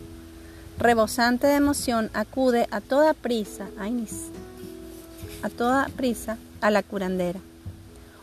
Rebosante 0.79 1.45
de 1.45 1.57
emoción, 1.57 2.09
acude 2.15 2.67
a 2.71 2.81
toda 2.81 3.13
prisa, 3.13 3.67
a 5.43 5.49
toda 5.51 5.89
prisa 5.89 6.39
a 6.59 6.71
la 6.71 6.81
curandera 6.81 7.39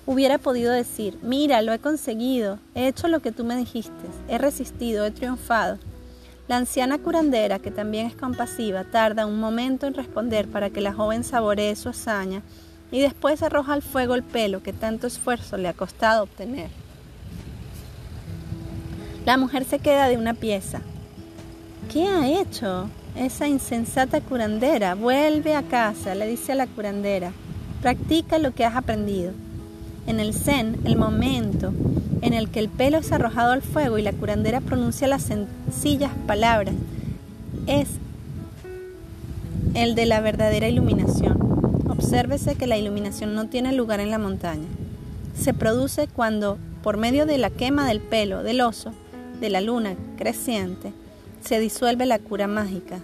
hubiera 0.06 0.38
podido 0.38 0.72
decir, 0.72 1.18
mira, 1.22 1.62
lo 1.62 1.72
he 1.72 1.78
conseguido, 1.78 2.58
he 2.74 2.88
hecho 2.88 3.08
lo 3.08 3.20
que 3.20 3.32
tú 3.32 3.44
me 3.44 3.56
dijiste, 3.56 3.92
he 4.28 4.38
resistido, 4.38 5.04
he 5.04 5.10
triunfado. 5.10 5.78
La 6.48 6.56
anciana 6.56 6.98
curandera, 6.98 7.60
que 7.60 7.70
también 7.70 8.06
es 8.06 8.16
compasiva, 8.16 8.84
tarda 8.84 9.26
un 9.26 9.38
momento 9.38 9.86
en 9.86 9.94
responder 9.94 10.48
para 10.48 10.70
que 10.70 10.80
la 10.80 10.92
joven 10.92 11.24
saboree 11.24 11.76
su 11.76 11.88
hazaña 11.88 12.42
y 12.90 13.00
después 13.00 13.42
arroja 13.42 13.72
al 13.72 13.82
fuego 13.82 14.14
el 14.14 14.22
pelo 14.22 14.62
que 14.62 14.72
tanto 14.72 15.06
esfuerzo 15.06 15.56
le 15.56 15.68
ha 15.68 15.72
costado 15.72 16.24
obtener. 16.24 16.68
La 19.24 19.36
mujer 19.36 19.64
se 19.64 19.78
queda 19.78 20.08
de 20.08 20.16
una 20.16 20.34
pieza. 20.34 20.80
¿Qué 21.92 22.08
ha 22.08 22.28
hecho? 22.28 22.88
Esa 23.14 23.46
insensata 23.46 24.20
curandera. 24.20 24.94
Vuelve 24.94 25.54
a 25.54 25.62
casa, 25.62 26.14
le 26.14 26.26
dice 26.26 26.52
a 26.52 26.56
la 26.56 26.66
curandera. 26.66 27.32
Practica 27.80 28.38
lo 28.38 28.52
que 28.52 28.64
has 28.64 28.74
aprendido. 28.74 29.32
En 30.06 30.20
el 30.20 30.34
Zen, 30.34 30.78
el 30.84 30.96
momento 30.96 31.72
en 32.22 32.34
el 32.34 32.48
que 32.48 32.60
el 32.60 32.68
pelo 32.68 32.98
es 32.98 33.12
arrojado 33.12 33.52
al 33.52 33.62
fuego 33.62 33.98
y 33.98 34.02
la 34.02 34.12
curandera 34.12 34.60
pronuncia 34.60 35.06
las 35.08 35.22
sencillas 35.22 36.12
palabras 36.26 36.74
es 37.66 37.88
el 39.74 39.94
de 39.94 40.06
la 40.06 40.20
verdadera 40.20 40.68
iluminación. 40.68 41.38
Obsérvese 41.88 42.56
que 42.56 42.66
la 42.66 42.76
iluminación 42.76 43.34
no 43.34 43.46
tiene 43.46 43.72
lugar 43.72 44.00
en 44.00 44.10
la 44.10 44.18
montaña. 44.18 44.66
Se 45.38 45.54
produce 45.54 46.08
cuando, 46.08 46.58
por 46.82 46.96
medio 46.96 47.26
de 47.26 47.38
la 47.38 47.50
quema 47.50 47.86
del 47.86 48.00
pelo 48.00 48.42
del 48.42 48.60
oso, 48.60 48.92
de 49.40 49.50
la 49.50 49.60
luna 49.60 49.94
creciente, 50.16 50.92
se 51.40 51.58
disuelve 51.58 52.06
la 52.06 52.18
cura 52.18 52.46
mágica. 52.46 52.98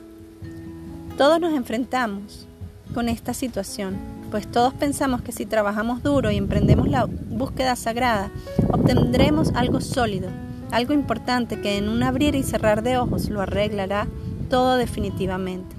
Todos 1.16 1.40
nos 1.40 1.54
enfrentamos 1.54 2.46
con 2.94 3.08
esta 3.08 3.34
situación 3.34 4.17
pues 4.30 4.46
todos 4.50 4.74
pensamos 4.74 5.22
que 5.22 5.32
si 5.32 5.46
trabajamos 5.46 6.02
duro 6.02 6.30
y 6.30 6.36
emprendemos 6.36 6.88
la 6.88 7.06
búsqueda 7.06 7.76
sagrada, 7.76 8.30
obtendremos 8.70 9.52
algo 9.54 9.80
sólido, 9.80 10.28
algo 10.70 10.92
importante 10.92 11.60
que 11.60 11.78
en 11.78 11.88
un 11.88 12.02
abrir 12.02 12.34
y 12.34 12.42
cerrar 12.42 12.82
de 12.82 12.98
ojos 12.98 13.30
lo 13.30 13.40
arreglará 13.40 14.06
todo 14.50 14.76
definitivamente. 14.76 15.74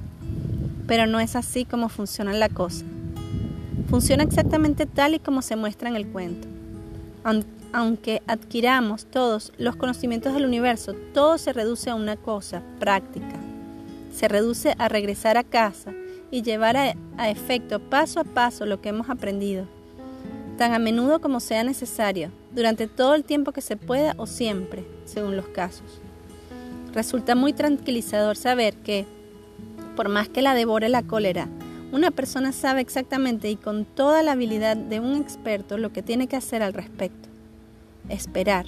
Pero 0.87 1.05
no 1.05 1.19
es 1.19 1.35
así 1.35 1.65
como 1.65 1.89
funciona 1.89 2.33
la 2.33 2.49
cosa. 2.49 2.85
Funciona 3.89 4.23
exactamente 4.23 4.85
tal 4.85 5.13
y 5.15 5.19
como 5.19 5.41
se 5.41 5.55
muestra 5.55 5.89
en 5.89 5.95
el 5.95 6.07
cuento. 6.07 6.47
Aunque 7.71 8.23
adquiramos 8.25 9.05
todos 9.05 9.53
los 9.59 9.75
conocimientos 9.75 10.33
del 10.33 10.45
universo, 10.45 10.93
todo 11.13 11.37
se 11.37 11.53
reduce 11.53 11.91
a 11.91 11.95
una 11.95 12.15
cosa, 12.15 12.63
práctica. 12.79 13.35
Se 14.11 14.27
reduce 14.27 14.73
a 14.79 14.87
regresar 14.87 15.37
a 15.37 15.43
casa 15.43 15.91
y 16.31 16.41
llevar 16.41 16.77
a, 16.77 17.29
efecto 17.29 17.79
paso 17.79 18.19
a 18.19 18.23
paso 18.23 18.65
lo 18.65 18.81
que 18.81 18.89
hemos 18.89 19.09
aprendido, 19.09 19.65
tan 20.57 20.73
a 20.73 20.79
menudo 20.79 21.21
como 21.21 21.39
sea 21.39 21.63
necesario, 21.63 22.31
durante 22.51 22.87
todo 22.87 23.15
el 23.15 23.23
tiempo 23.23 23.51
que 23.51 23.61
se 23.61 23.77
pueda 23.77 24.13
o 24.17 24.25
siempre, 24.25 24.85
según 25.05 25.35
los 25.35 25.47
casos. 25.47 26.01
Resulta 26.93 27.35
muy 27.35 27.53
tranquilizador 27.53 28.35
saber 28.35 28.75
que, 28.77 29.05
por 29.95 30.09
más 30.09 30.29
que 30.29 30.41
la 30.41 30.55
devore 30.55 30.89
la 30.89 31.03
cólera, 31.03 31.47
una 31.91 32.11
persona 32.11 32.51
sabe 32.51 32.81
exactamente 32.81 33.49
y 33.49 33.55
con 33.55 33.85
toda 33.85 34.21
la 34.21 34.33
habilidad 34.33 34.77
de 34.77 34.99
un 34.99 35.15
experto 35.15 35.77
lo 35.77 35.91
que 35.91 36.03
tiene 36.03 36.27
que 36.27 36.35
hacer 36.35 36.61
al 36.61 36.73
respecto. 36.73 37.29
Esperar, 38.09 38.65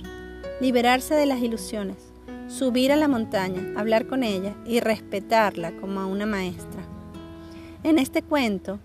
liberarse 0.59 1.16
de 1.16 1.26
las 1.28 1.41
ilusiones, 1.41 1.97
subir 2.47 2.91
a 2.91 2.95
la 2.95 3.07
montaña, 3.07 3.74
hablar 3.80 4.07
con 4.07 4.24
ella 4.24 4.55
y 4.66 4.80
respetarla 4.80 5.72
como 5.74 5.99
a 5.99 6.05
una 6.05 6.26
maestra. 6.26 6.91
En 7.84 7.97
este 7.97 8.21
cuento 8.21 8.77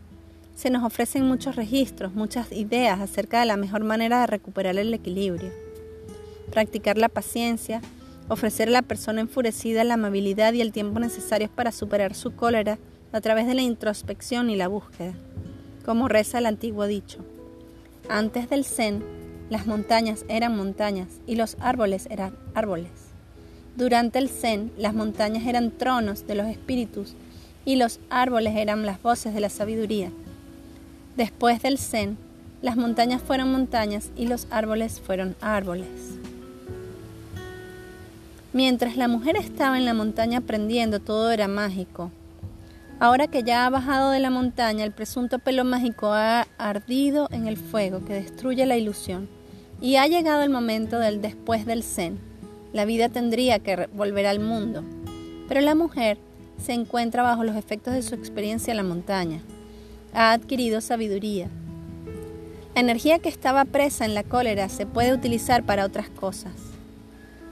se 0.54 0.70
nos 0.70 0.82
ofrecen 0.82 1.28
muchos 1.28 1.54
registros, 1.54 2.14
muchas 2.14 2.50
ideas 2.50 2.98
acerca 2.98 3.40
de 3.40 3.46
la 3.46 3.58
mejor 3.58 3.84
manera 3.84 4.20
de 4.20 4.26
recuperar 4.26 4.78
el 4.78 4.94
equilibrio. 4.94 5.52
Practicar 6.50 6.96
la 6.96 7.10
paciencia, 7.10 7.82
ofrecer 8.30 8.68
a 8.68 8.72
la 8.72 8.80
persona 8.80 9.20
enfurecida 9.20 9.84
la 9.84 9.94
amabilidad 9.94 10.54
y 10.54 10.62
el 10.62 10.72
tiempo 10.72 10.98
necesarios 10.98 11.50
para 11.50 11.72
superar 11.72 12.14
su 12.14 12.34
cólera 12.34 12.78
a 13.12 13.20
través 13.20 13.46
de 13.46 13.54
la 13.54 13.60
introspección 13.60 14.48
y 14.48 14.56
la 14.56 14.68
búsqueda. 14.68 15.12
Como 15.84 16.08
reza 16.08 16.38
el 16.38 16.46
antiguo 16.46 16.86
dicho, 16.86 17.18
antes 18.08 18.48
del 18.48 18.64
Zen, 18.64 19.04
las 19.50 19.66
montañas 19.66 20.24
eran 20.28 20.56
montañas 20.56 21.08
y 21.26 21.36
los 21.36 21.58
árboles 21.60 22.08
eran 22.10 22.34
árboles. 22.54 22.92
Durante 23.76 24.18
el 24.18 24.30
Zen, 24.30 24.72
las 24.78 24.94
montañas 24.94 25.46
eran 25.46 25.70
tronos 25.70 26.26
de 26.26 26.34
los 26.34 26.46
espíritus 26.46 27.14
y 27.66 27.76
los 27.76 28.00
árboles 28.08 28.56
eran 28.56 28.86
las 28.86 29.02
voces 29.02 29.34
de 29.34 29.40
la 29.40 29.50
sabiduría. 29.50 30.10
Después 31.16 31.60
del 31.60 31.76
Zen, 31.76 32.16
las 32.62 32.76
montañas 32.76 33.20
fueron 33.20 33.52
montañas 33.52 34.10
y 34.16 34.26
los 34.26 34.46
árboles 34.50 35.00
fueron 35.00 35.36
árboles. 35.42 35.88
Mientras 38.54 38.96
la 38.96 39.08
mujer 39.08 39.36
estaba 39.36 39.76
en 39.76 39.84
la 39.84 39.92
montaña 39.92 40.38
aprendiendo, 40.38 41.00
todo 41.00 41.30
era 41.30 41.48
mágico. 41.48 42.10
Ahora 43.00 43.26
que 43.26 43.42
ya 43.42 43.66
ha 43.66 43.70
bajado 43.70 44.10
de 44.10 44.20
la 44.20 44.30
montaña, 44.30 44.84
el 44.84 44.92
presunto 44.92 45.38
pelo 45.38 45.64
mágico 45.64 46.12
ha 46.12 46.46
ardido 46.56 47.28
en 47.30 47.46
el 47.46 47.58
fuego 47.58 48.02
que 48.04 48.14
destruye 48.14 48.64
la 48.64 48.78
ilusión. 48.78 49.28
Y 49.82 49.96
ha 49.96 50.06
llegado 50.06 50.42
el 50.42 50.48
momento 50.48 50.98
del 50.98 51.20
después 51.20 51.66
del 51.66 51.82
Zen. 51.82 52.18
La 52.72 52.86
vida 52.86 53.10
tendría 53.10 53.58
que 53.58 53.88
volver 53.92 54.26
al 54.26 54.40
mundo. 54.40 54.82
Pero 55.48 55.60
la 55.60 55.74
mujer 55.74 56.16
se 56.58 56.72
encuentra 56.72 57.22
bajo 57.22 57.44
los 57.44 57.56
efectos 57.56 57.94
de 57.94 58.02
su 58.02 58.14
experiencia 58.14 58.70
en 58.70 58.76
la 58.76 58.82
montaña. 58.82 59.40
Ha 60.12 60.32
adquirido 60.32 60.80
sabiduría. 60.80 61.48
La 62.74 62.80
energía 62.80 63.18
que 63.18 63.28
estaba 63.28 63.64
presa 63.64 64.04
en 64.04 64.14
la 64.14 64.22
cólera 64.22 64.68
se 64.68 64.86
puede 64.86 65.14
utilizar 65.14 65.64
para 65.64 65.84
otras 65.84 66.10
cosas. 66.10 66.52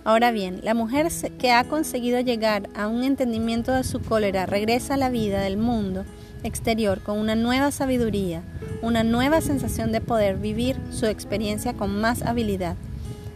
Ahora 0.05 0.33
bien, 0.33 0.61
la 0.63 0.75
mujer 0.75 1.09
que 1.39 1.51
ha 1.51 1.65
conseguido 1.65 2.21
llegar 2.21 2.69
a 2.75 2.89
un 2.89 3.05
entendimiento 3.05 3.73
de 3.73 3.85
su 3.85 4.03
cólera 4.03 4.45
regresa 4.45 4.95
a 4.95 4.99
la 4.99 5.09
vida 5.09 5.41
del 5.41 5.57
mundo 5.57 6.05
exterior 6.43 7.01
con 7.01 7.19
una 7.19 7.35
nueva 7.35 7.71
sabiduría, 7.71 8.43
una 8.83 9.03
nueva 9.03 9.41
sensación 9.41 9.93
de 9.93 10.03
poder 10.03 10.37
vivir 10.37 10.77
su 10.91 11.07
experiencia 11.07 11.73
con 11.73 12.01
más 12.01 12.21
habilidad. 12.21 12.77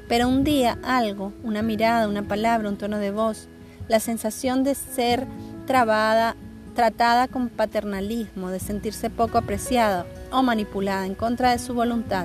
Pero 0.09 0.29
un 0.29 0.45
día 0.45 0.79
algo, 0.83 1.33
una 1.43 1.63
mirada, 1.63 2.07
una 2.07 2.29
palabra, 2.29 2.69
un 2.69 2.77
tono 2.77 2.99
de 2.99 3.13
voz, 3.13 3.49
la 3.89 3.99
sensación 3.99 4.63
de 4.63 4.75
ser 4.75 5.27
trabada, 5.69 6.35
tratada 6.75 7.29
con 7.29 7.51
paternalismo, 7.51 8.49
de 8.49 8.59
sentirse 8.59 9.11
poco 9.11 9.37
apreciada 9.37 10.07
o 10.33 10.43
manipulada 10.43 11.05
en 11.05 11.15
contra 11.15 11.51
de 11.51 11.59
su 11.59 11.75
voluntad, 11.75 12.25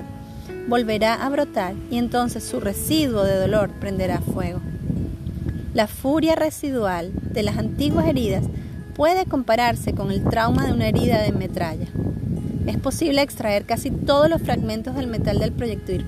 volverá 0.66 1.14
a 1.14 1.28
brotar 1.28 1.74
y 1.90 1.98
entonces 1.98 2.42
su 2.42 2.58
residuo 2.58 3.22
de 3.22 3.36
dolor 3.36 3.68
prenderá 3.68 4.22
fuego. 4.22 4.60
La 5.74 5.86
furia 5.86 6.36
residual 6.36 7.12
de 7.34 7.42
las 7.42 7.58
antiguas 7.58 8.06
heridas 8.06 8.44
puede 8.96 9.26
compararse 9.26 9.92
con 9.92 10.10
el 10.10 10.24
trauma 10.24 10.64
de 10.66 10.72
una 10.72 10.88
herida 10.88 11.20
de 11.20 11.32
metralla. 11.32 11.88
Es 12.66 12.78
posible 12.78 13.20
extraer 13.20 13.66
casi 13.66 13.90
todos 13.90 14.30
los 14.30 14.40
fragmentos 14.40 14.94
del 14.94 15.06
metal 15.06 15.38
del 15.38 15.52
proyectil, 15.52 16.06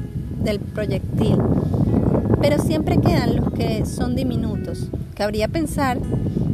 pero 2.41 2.59
siempre 2.59 2.99
quedan 2.99 3.37
los 3.37 3.53
que 3.53 3.85
son 3.85 4.17
diminutos. 4.17 4.89
Cabría 5.15 5.49
pensar 5.49 5.99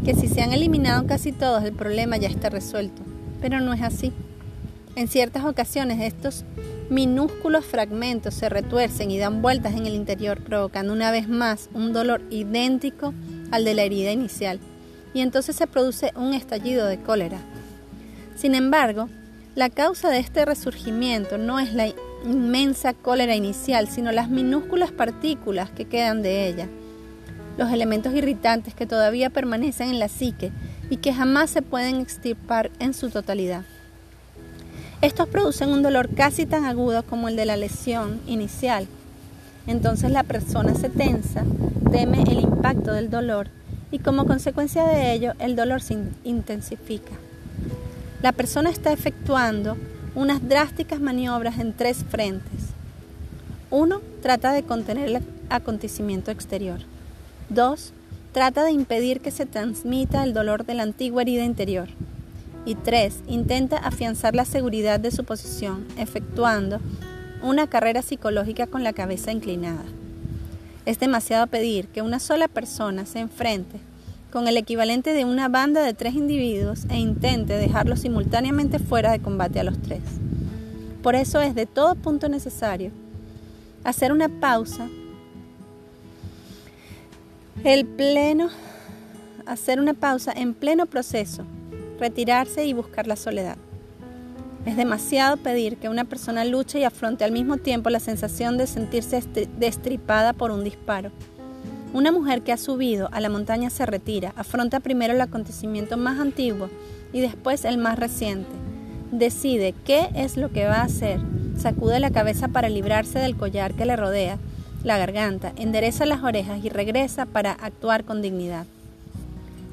que 0.05 0.15
si 0.15 0.27
se 0.29 0.43
han 0.43 0.53
eliminado 0.53 1.07
casi 1.07 1.33
todos 1.33 1.63
el 1.65 1.73
problema 1.73 2.17
ya 2.17 2.29
está 2.29 2.51
resuelto, 2.51 3.03
pero 3.41 3.61
no 3.61 3.73
es 3.73 3.83
así. 3.83 4.13
En 4.97 5.09
ciertas 5.09 5.45
ocasiones 5.45 6.01
estos 6.01 6.45
minúsculos 6.91 7.65
fragmentos 7.65 8.35
se 8.35 8.49
retuercen 8.49 9.11
y 9.11 9.19
dan 9.19 9.43
vueltas 9.43 9.75
en 9.75 9.87
el 9.87 9.95
interior, 9.95 10.43
provocando 10.43 10.93
una 10.93 11.11
vez 11.11 11.29
más 11.29 11.71
un 11.73 11.93
dolor 11.93 12.21
idéntico 12.31 13.15
al 13.51 13.65
de 13.65 13.75
la 13.75 13.83
herida 13.83 14.11
inicial, 14.11 14.59
y 15.15 15.21
entonces 15.21 15.57
se 15.57 15.67
produce 15.67 16.13
un 16.17 16.35
estallido 16.35 16.87
de 16.87 16.99
cólera. 16.99 17.39
Sin 18.35 18.55
embargo, 18.55 19.09
La 19.55 19.69
causa 19.69 20.09
de 20.09 20.19
este 20.19 20.47
resurgimiento 20.47 21.37
no 21.37 21.61
es 21.61 21.75
la 21.75 21.89
inmensa 22.25 22.95
cólera 22.95 23.35
inicial, 23.35 23.87
sino 23.87 24.11
las 24.11 24.31
minúsculas 24.31 24.93
partículas 24.93 25.71
que 25.71 25.85
quedan 25.85 26.23
de 26.23 26.49
ella, 26.49 26.69
los 27.57 27.71
elementos 27.71 28.15
irritantes 28.15 28.75
que 28.75 28.87
todavía 28.87 29.31
permanecen 29.31 29.91
en 29.91 29.99
la 29.99 30.09
psique 30.09 30.53
y 30.91 30.99
que 30.99 31.13
jamás 31.13 31.51
se 31.51 31.63
pueden 31.63 31.97
extirpar 31.97 32.71
en 32.79 32.95
su 32.95 33.11
totalidad. 33.11 33.65
Estos 35.01 35.29
producen 35.29 35.71
un 35.71 35.83
dolor 35.83 36.15
casi 36.15 36.47
tan 36.47 36.65
agudo 36.65 37.03
como 37.03 37.29
el 37.29 37.37
de 37.37 37.45
la 37.45 37.57
lesión 37.57 38.21
inicial. 38.27 38.87
Entonces 39.67 40.11
la 40.11 40.23
persona 40.23 40.75
se 40.75 40.89
tensa, 40.89 41.45
teme 41.91 42.23
el 42.23 42.41
impacto 42.41 42.93
del 42.93 43.11
dolor 43.11 43.49
y 43.91 43.99
como 43.99 44.27
consecuencia 44.27 44.85
de 44.85 45.13
ello 45.13 45.33
el 45.39 45.57
dolor 45.57 45.83
se 45.83 45.99
intensifica. 46.25 47.13
La 48.23 48.33
persona 48.33 48.71
está 48.71 48.93
efectuando 48.93 49.77
unas 50.15 50.47
drásticas 50.49 51.01
maniobras 51.01 51.59
en 51.59 51.73
tres 51.73 52.05
frentes. 52.09 52.71
Uno, 53.71 54.01
trata 54.21 54.53
de 54.53 54.63
contener 54.63 55.09
el 55.09 55.23
acontecimiento 55.49 56.31
exterior. 56.31 56.81
Dos, 57.55 57.93
trata 58.33 58.65
de 58.65 58.73
impedir 58.73 59.21
que 59.21 59.31
se 59.31 59.45
transmita 59.45 60.25
el 60.25 60.33
dolor 60.33 60.65
de 60.65 60.75
la 60.75 60.85
antigua 60.85 61.21
herida 61.21 61.45
interior. 61.45 61.89
Y 62.65 62.77
tres, 62.77 63.21
intenta 63.27 63.77
afianzar 63.77 64.35
la 64.35 64.47
seguridad 64.47 65.01
de 65.01 65.11
su 65.11 65.25
posición, 65.25 65.87
efectuando 65.99 66.81
una 67.43 67.67
carrera 67.67 68.01
psicológica 68.01 68.67
con 68.67 68.85
la 68.85 68.95
cabeza 68.95 69.33
inclinada. 69.33 69.85
Es 70.87 70.99
demasiado 70.99 71.47
pedir 71.47 71.89
que 71.89 72.01
una 72.01 72.21
sola 72.21 72.49
persona 72.49 73.05
se 73.05 73.19
enfrente 73.19 73.81
con 74.33 74.49
el 74.49 74.57
equivalente 74.57 75.13
de 75.13 75.27
una 75.27 75.49
banda 75.49 75.83
de 75.83 75.93
tres 75.93 76.15
individuos 76.15 76.87
e 76.89 76.99
intente 76.99 77.59
dejarlos 77.59 78.01
simultáneamente 78.01 78.79
fuera 78.79 79.13
de 79.13 79.21
combate 79.21 79.61
a 79.61 79.65
los 79.65 79.79
tres. 79.83 80.01
Por 81.03 81.17
eso 81.17 81.43
es 81.43 81.55
de 81.55 81.67
todo 81.67 81.97
punto 81.97 82.31
necesario 82.31 82.93
hacer 83.85 84.13
una 84.13 84.29
pausa, 84.29 84.89
el 87.65 87.87
pleno, 87.87 88.49
hacer 89.47 89.81
una 89.81 89.95
pausa 89.95 90.33
en 90.33 90.55
pleno 90.55 90.87
proceso, 90.87 91.45
retirarse 91.99 92.65
y 92.65 92.73
buscar 92.73 93.07
la 93.07 93.17
soledad. 93.17 93.57
Es 94.67 94.77
demasiado 94.77 95.37
pedir 95.37 95.77
que 95.77 95.89
una 95.89 96.05
persona 96.05 96.45
luche 96.45 96.79
y 96.79 96.85
afronte 96.85 97.25
al 97.25 97.33
mismo 97.33 97.57
tiempo 97.57 97.91
la 97.91 98.01
sensación 98.01 98.59
de 98.59 98.67
sentirse 98.67 99.23
destripada 99.59 100.33
por 100.33 100.51
un 100.51 100.63
disparo 100.63 101.11
una 101.93 102.11
mujer 102.11 102.41
que 102.41 102.53
ha 102.53 102.57
subido 102.57 103.11
a 103.13 103.21
la 103.21 103.29
montaña 103.29 103.69
se 103.69 103.85
retira, 103.85 104.33
afronta 104.37 104.81
primero 104.81 105.13
el 105.13 105.21
acontecimiento 105.21 105.99
más 105.99 106.19
antiguo 106.19 106.71
y 107.13 107.21
después 107.21 107.67
el 107.67 107.77
más 107.77 107.99
reciente. 107.99 108.49
Decide 109.11 109.75
qué 109.85 110.09
es 110.15 110.39
lo 110.39 110.51
que 110.51 110.65
va 110.65 110.77
a 110.77 110.85
hacer, 110.85 111.21
sacude 111.59 112.01
la 112.01 112.11
cabeza 112.11 112.49
para 112.49 112.71
librarse 112.71 113.19
del 113.19 113.37
collar 113.37 113.75
que 113.75 113.85
le 113.85 113.97
rodea, 113.97 114.39
la 114.85 114.99
garganta, 114.99 115.53
endereza 115.57 116.07
las 116.07 116.23
orejas 116.23 116.65
y 116.65 116.69
regresa 116.69 117.27
para 117.27 117.53
actuar 117.53 118.05
con 118.05 118.21
dignidad. 118.21 118.67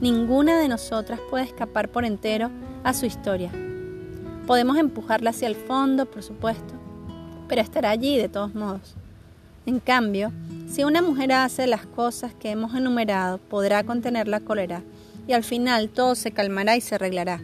Ninguna 0.01 0.59
de 0.59 0.67
nosotras 0.67 1.19
puede 1.29 1.45
escapar 1.45 1.89
por 1.89 2.05
entero 2.05 2.51
a 2.83 2.93
su 2.93 3.05
historia. 3.05 3.51
Podemos 4.45 4.77
empujarla 4.77 5.31
hacia 5.31 5.47
el 5.47 5.55
fondo, 5.55 6.05
por 6.05 6.23
supuesto, 6.23 6.73
pero 7.47 7.61
estará 7.61 7.89
allí 7.89 8.17
de 8.17 8.29
todos 8.29 8.53
modos. 8.53 8.95
En 9.65 9.79
cambio, 9.79 10.31
si 10.69 10.83
una 10.83 11.01
mujer 11.01 11.31
hace 11.33 11.67
las 11.67 11.85
cosas 11.85 12.33
que 12.33 12.51
hemos 12.51 12.73
enumerado, 12.75 13.37
podrá 13.37 13.83
contener 13.83 14.27
la 14.27 14.39
cólera 14.39 14.83
y 15.27 15.33
al 15.33 15.43
final 15.43 15.89
todo 15.89 16.15
se 16.15 16.31
calmará 16.31 16.75
y 16.75 16.81
se 16.81 16.95
arreglará. 16.95 17.41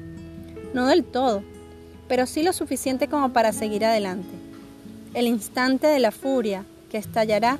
No 0.73 0.87
del 0.87 1.03
todo, 1.03 1.43
pero 2.07 2.25
sí 2.25 2.43
lo 2.43 2.53
suficiente 2.53 3.07
como 3.07 3.33
para 3.33 3.51
seguir 3.51 3.85
adelante. 3.85 4.29
El 5.13 5.27
instante 5.27 5.87
de 5.87 5.99
la 5.99 6.11
furia 6.11 6.65
que 6.95 6.99
estallará, 6.99 7.57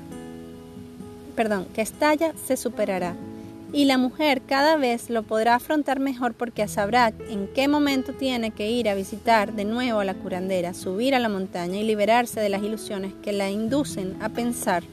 perdón, 1.35 1.67
que 1.75 1.81
estalla 1.81 2.31
se 2.47 2.55
superará. 2.55 3.17
Y 3.73 3.83
la 3.83 3.97
mujer 3.97 4.41
cada 4.41 4.77
vez 4.77 5.09
lo 5.09 5.23
podrá 5.23 5.55
afrontar 5.55 5.99
mejor 5.99 6.35
porque 6.35 6.65
sabrá 6.69 7.11
en 7.29 7.49
qué 7.53 7.67
momento 7.67 8.13
tiene 8.13 8.51
que 8.51 8.71
ir 8.71 8.87
a 8.87 8.95
visitar 8.95 9.51
de 9.51 9.65
nuevo 9.65 9.99
a 9.99 10.05
la 10.05 10.13
curandera, 10.13 10.73
subir 10.73 11.15
a 11.15 11.19
la 11.19 11.27
montaña 11.27 11.75
y 11.75 11.83
liberarse 11.83 12.39
de 12.39 12.47
las 12.47 12.63
ilusiones 12.63 13.11
que 13.21 13.33
la 13.33 13.49
inducen 13.49 14.15
a 14.21 14.29
pensar 14.29 14.83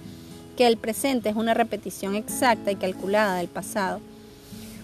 que 0.57 0.66
el 0.66 0.76
presente 0.76 1.28
es 1.28 1.36
una 1.36 1.55
repetición 1.55 2.16
exacta 2.16 2.72
y 2.72 2.74
calculada 2.74 3.36
del 3.36 3.47
pasado. 3.47 4.01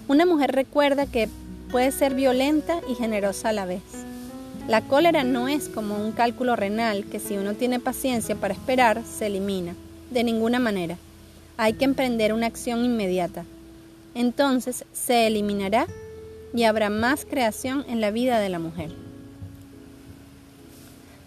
Una 0.07 0.25
mujer 0.25 0.53
recuerda 0.53 1.05
que 1.07 1.29
puede 1.73 1.91
ser 1.91 2.15
violenta 2.15 2.81
y 2.89 2.95
generosa 2.95 3.49
a 3.49 3.55
la 3.55 3.67
vez. 3.67 3.83
La 4.69 4.83
cólera 4.83 5.25
no 5.25 5.49
es 5.49 5.71
como 5.71 5.97
un 5.97 6.13
cálculo 6.13 6.55
renal 6.55 7.07
que 7.07 7.21
si 7.21 7.39
uno 7.39 7.55
tiene 7.55 7.81
paciencia 7.81 8.37
para 8.37 8.53
esperar, 8.53 9.03
se 9.03 9.25
elimina. 9.25 9.75
De 10.11 10.23
ninguna 10.23 10.59
manera. 10.59 10.99
Hay 11.57 11.73
que 11.73 11.87
emprender 11.87 12.35
una 12.35 12.49
acción 12.49 12.85
inmediata. 12.85 13.47
Entonces 14.15 14.85
se 14.93 15.27
eliminará 15.27 15.87
y 16.53 16.65
habrá 16.65 16.91
más 16.91 17.25
creación 17.25 17.83
en 17.89 18.03
la 18.03 18.11
vida 18.11 18.41
de 18.41 18.51
la 18.51 18.59
mujer. 18.59 18.91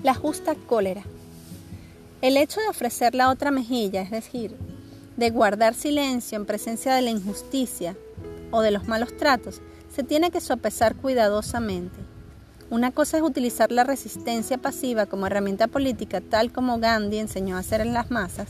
La 0.03 0.13
justa 0.13 0.53
cólera. 0.53 1.01
El 2.21 2.37
hecho 2.37 2.61
de 2.61 2.67
ofrecer 2.67 3.15
la 3.15 3.31
otra 3.31 3.49
mejilla, 3.49 4.03
es 4.03 4.11
decir, 4.11 4.55
de 5.17 5.31
guardar 5.31 5.73
silencio 5.73 6.37
en 6.37 6.45
presencia 6.45 6.93
de 6.93 7.01
la 7.01 7.09
injusticia 7.09 7.95
o 8.51 8.61
de 8.61 8.69
los 8.69 8.87
malos 8.87 9.17
tratos, 9.17 9.61
se 9.89 10.03
tiene 10.03 10.29
que 10.29 10.41
sopesar 10.41 10.95
cuidadosamente. 10.95 12.10
Una 12.71 12.91
cosa 12.91 13.17
es 13.17 13.23
utilizar 13.23 13.69
la 13.69 13.83
resistencia 13.83 14.57
pasiva 14.57 15.05
como 15.05 15.27
herramienta 15.27 15.67
política, 15.67 16.21
tal 16.21 16.53
como 16.53 16.79
Gandhi 16.79 17.17
enseñó 17.17 17.57
a 17.57 17.59
hacer 17.59 17.81
en 17.81 17.91
las 17.93 18.11
masas, 18.11 18.47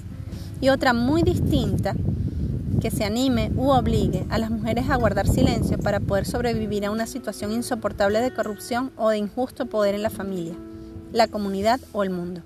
y 0.61 0.69
otra 0.69 0.93
muy 0.93 1.24
distinta, 1.24 1.95
que 2.80 2.91
se 2.91 3.03
anime 3.03 3.51
u 3.55 3.72
obligue 3.72 4.28
a 4.30 4.38
las 4.38 4.51
mujeres 4.51 4.91
a 4.91 4.95
guardar 4.95 5.28
silencio 5.28 5.80
para 5.80 5.99
poder 5.99 6.28
sobrevivir 6.28 6.86
a 6.86 6.91
una 6.91 7.07
situación 7.07 7.51
insoportable 7.51 8.22
de 8.22 8.32
corrupción 8.32 8.91
o 8.95 9.09
de 9.09 9.17
injusto 9.17 9.65
poder 9.65 9.95
en 9.95 10.03
la 10.03 10.11
familia, 10.11 10.53
la 11.11 11.28
comunidad 11.28 11.80
o 11.91 12.03
el 12.03 12.11
mundo. 12.11 12.41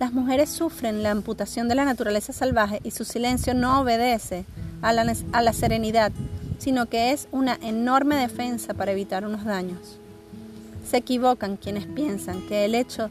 Las 0.00 0.12
mujeres 0.12 0.50
sufren 0.50 1.04
la 1.04 1.12
amputación 1.12 1.68
de 1.68 1.76
la 1.76 1.84
naturaleza 1.84 2.32
salvaje 2.32 2.80
y 2.82 2.90
su 2.90 3.04
silencio 3.04 3.54
no 3.54 3.80
obedece 3.80 4.44
a 4.82 4.92
la, 4.92 5.52
serenidad, 5.52 6.10
sino 6.58 6.86
que 6.86 7.12
es 7.12 7.28
una 7.30 7.60
enorme 7.62 8.16
defensa 8.16 8.74
para 8.74 8.90
evitar 8.90 9.24
unos 9.24 9.44
daños. 9.44 10.00
Se 10.88 10.98
equivocan 10.98 11.56
quienes 11.56 11.86
piensan 11.86 12.46
que 12.46 12.64
el 12.64 12.74
hecho 12.74 13.10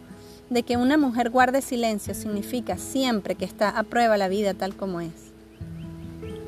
de 0.49 0.63
que 0.63 0.78
una 0.78 0.97
mujer 0.97 1.30
guarde 1.30 1.61
silencio 1.61 2.13
significa 2.13 2.78
siempre 2.78 3.36
que 3.36 3.45
está 3.45 3.69
aprueba 3.69 4.17
la 4.17 4.28
vida 4.28 4.53
tal 4.53 4.76
como 4.76 5.01
es. 5.01 5.13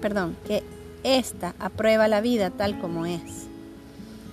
Perdón, 0.01 0.37
que 0.47 0.63
ésta 1.03 1.55
aprueba 1.59 2.07
la 2.07 2.21
vida 2.21 2.51
tal 2.51 2.79
como 2.79 3.05
es. 3.05 3.47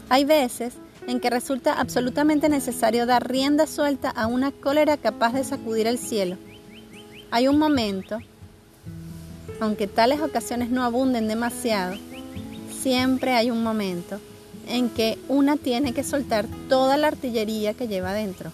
Hay 0.08 0.24
veces 0.24 0.74
en 1.06 1.20
que 1.20 1.30
resulta 1.30 1.72
absolutamente 1.74 2.48
necesario 2.48 3.06
dar 3.06 3.28
rienda 3.28 3.66
suelta 3.66 4.10
a 4.10 4.26
una 4.26 4.52
cólera 4.52 4.96
capaz 4.96 5.32
de 5.32 5.44
sacudir 5.44 5.86
el 5.86 5.98
cielo. 5.98 6.36
Hay 7.30 7.48
un 7.48 7.58
momento, 7.58 8.18
aunque 9.60 9.86
tales 9.86 10.20
ocasiones 10.20 10.70
no 10.70 10.84
abunden 10.84 11.28
demasiado, 11.28 11.96
siempre 12.70 13.32
hay 13.32 13.50
un 13.50 13.62
momento 13.62 14.20
en 14.72 14.88
que 14.88 15.18
una 15.28 15.56
tiene 15.58 15.92
que 15.92 16.02
soltar 16.02 16.46
toda 16.70 16.96
la 16.96 17.08
artillería 17.08 17.74
que 17.74 17.88
lleva 17.88 18.14
dentro. 18.14 18.50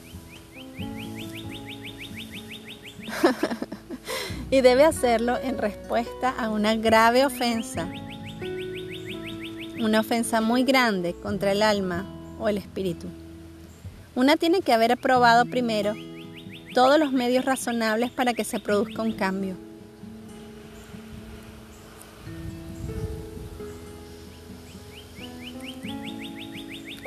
y 4.51 4.61
debe 4.61 4.85
hacerlo 4.85 5.39
en 5.41 5.59
respuesta 5.59 6.35
a 6.37 6.51
una 6.51 6.75
grave 6.75 7.25
ofensa, 7.25 7.89
una 9.81 10.01
ofensa 10.01 10.41
muy 10.41 10.65
grande 10.65 11.15
contra 11.15 11.53
el 11.53 11.63
alma 11.63 12.05
o 12.41 12.49
el 12.49 12.59
espíritu. 12.59 13.07
Una 14.17 14.37
tiene 14.37 14.61
que 14.61 14.73
haber 14.73 14.91
aprobado 14.91 15.45
primero 15.47 15.95
todos 16.75 16.99
los 16.99 17.13
medios 17.13 17.45
razonables 17.45 18.11
para 18.11 18.35
que 18.35 18.43
se 18.43 18.59
produzca 18.59 19.03
un 19.03 19.13
cambio. 19.13 19.68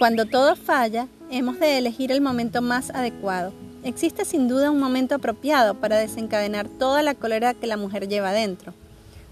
Cuando 0.01 0.25
todo 0.25 0.55
falla, 0.55 1.07
hemos 1.29 1.59
de 1.59 1.77
elegir 1.77 2.11
el 2.11 2.21
momento 2.21 2.63
más 2.63 2.89
adecuado. 2.89 3.53
Existe 3.83 4.25
sin 4.25 4.47
duda 4.47 4.71
un 4.71 4.79
momento 4.79 5.13
apropiado 5.13 5.75
para 5.75 5.95
desencadenar 5.95 6.67
toda 6.67 7.03
la 7.03 7.13
cólera 7.13 7.53
que 7.53 7.67
la 7.67 7.77
mujer 7.77 8.07
lleva 8.07 8.31
dentro. 8.31 8.73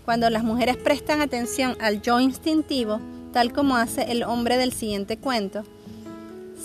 Cuando 0.06 0.30
las 0.30 0.44
mujeres 0.44 0.78
prestan 0.78 1.22
atención 1.22 1.76
al 1.82 2.04
yo 2.04 2.20
instintivo, 2.20 3.00
tal 3.34 3.52
como 3.52 3.78
hace 3.78 4.12
el 4.12 4.22
hombre 4.22 4.58
del 4.58 4.72
siguiente 4.72 5.18
cuento, 5.18 5.64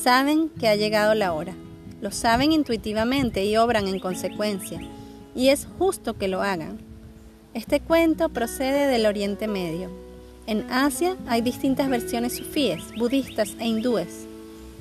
Saben 0.02 0.50
que 0.50 0.68
ha 0.68 0.76
llegado 0.76 1.14
la 1.14 1.32
hora. 1.32 1.54
Lo 2.02 2.10
saben 2.10 2.52
intuitivamente 2.52 3.46
y 3.46 3.56
obran 3.56 3.88
en 3.88 4.00
consecuencia. 4.00 4.80
Y 5.34 5.48
es 5.48 5.66
justo 5.78 6.12
que 6.12 6.28
lo 6.28 6.42
hagan. 6.42 6.76
Este 7.54 7.80
cuento 7.80 8.28
procede 8.28 8.86
del 8.86 9.06
Oriente 9.06 9.48
Medio. 9.48 10.03
En 10.46 10.70
Asia 10.70 11.16
hay 11.26 11.40
distintas 11.40 11.88
versiones 11.88 12.36
sufíes, 12.36 12.82
budistas 12.98 13.56
e 13.58 13.66
hindúes. 13.66 14.26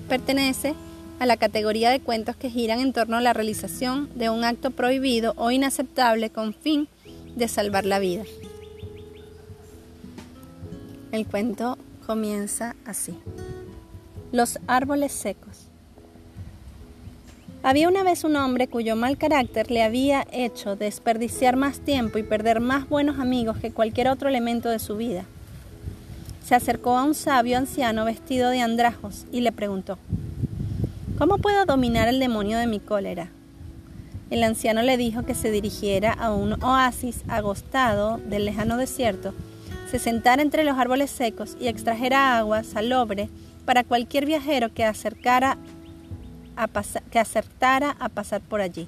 Pertenece 0.09 0.75
a 1.19 1.25
la 1.25 1.37
categoría 1.37 1.89
de 1.89 2.01
cuentos 2.01 2.35
que 2.35 2.49
giran 2.49 2.81
en 2.81 2.91
torno 2.91 3.15
a 3.15 3.21
la 3.21 3.31
realización 3.31 4.09
de 4.15 4.29
un 4.29 4.43
acto 4.43 4.71
prohibido 4.71 5.33
o 5.37 5.51
inaceptable 5.51 6.29
con 6.29 6.53
fin 6.53 6.89
de 7.37 7.47
salvar 7.47 7.85
la 7.85 7.99
vida. 7.99 8.23
El 11.13 11.25
cuento 11.25 11.77
comienza 12.05 12.75
así. 12.85 13.13
Los 14.33 14.59
árboles 14.67 15.13
secos. 15.13 15.67
Había 17.61 17.87
una 17.87 18.03
vez 18.03 18.25
un 18.25 18.35
hombre 18.35 18.67
cuyo 18.67 18.97
mal 18.97 19.17
carácter 19.17 19.71
le 19.71 19.83
había 19.83 20.27
hecho 20.33 20.75
desperdiciar 20.75 21.55
más 21.55 21.79
tiempo 21.79 22.17
y 22.17 22.23
perder 22.23 22.59
más 22.59 22.89
buenos 22.89 23.19
amigos 23.19 23.57
que 23.59 23.71
cualquier 23.71 24.09
otro 24.09 24.27
elemento 24.27 24.67
de 24.67 24.79
su 24.79 24.97
vida. 24.97 25.23
Se 26.43 26.55
acercó 26.55 26.97
a 26.97 27.03
un 27.03 27.15
sabio 27.15 27.57
anciano 27.57 28.05
vestido 28.05 28.49
de 28.49 28.61
andrajos 28.61 29.25
y 29.31 29.41
le 29.41 29.51
preguntó, 29.51 29.97
¿Cómo 31.17 31.37
puedo 31.37 31.65
dominar 31.65 32.07
el 32.07 32.19
demonio 32.19 32.57
de 32.57 32.67
mi 32.67 32.79
cólera? 32.79 33.29
El 34.29 34.43
anciano 34.43 34.81
le 34.81 34.97
dijo 34.97 35.23
que 35.23 35.35
se 35.35 35.51
dirigiera 35.51 36.11
a 36.11 36.33
un 36.33 36.61
oasis 36.63 37.23
agostado 37.27 38.17
del 38.17 38.45
lejano 38.45 38.77
desierto, 38.77 39.33
se 39.89 39.99
sentara 39.99 40.41
entre 40.41 40.63
los 40.63 40.77
árboles 40.77 41.11
secos 41.11 41.55
y 41.61 41.67
extrajera 41.67 42.39
agua 42.39 42.63
salobre 42.63 43.29
para 43.63 43.83
cualquier 43.83 44.25
viajero 44.25 44.73
que 44.73 44.83
acercara 44.83 45.57
que 47.11 47.19
acertara 47.19 47.95
a 47.99 48.09
pasar 48.09 48.41
por 48.41 48.59
allí. 48.59 48.87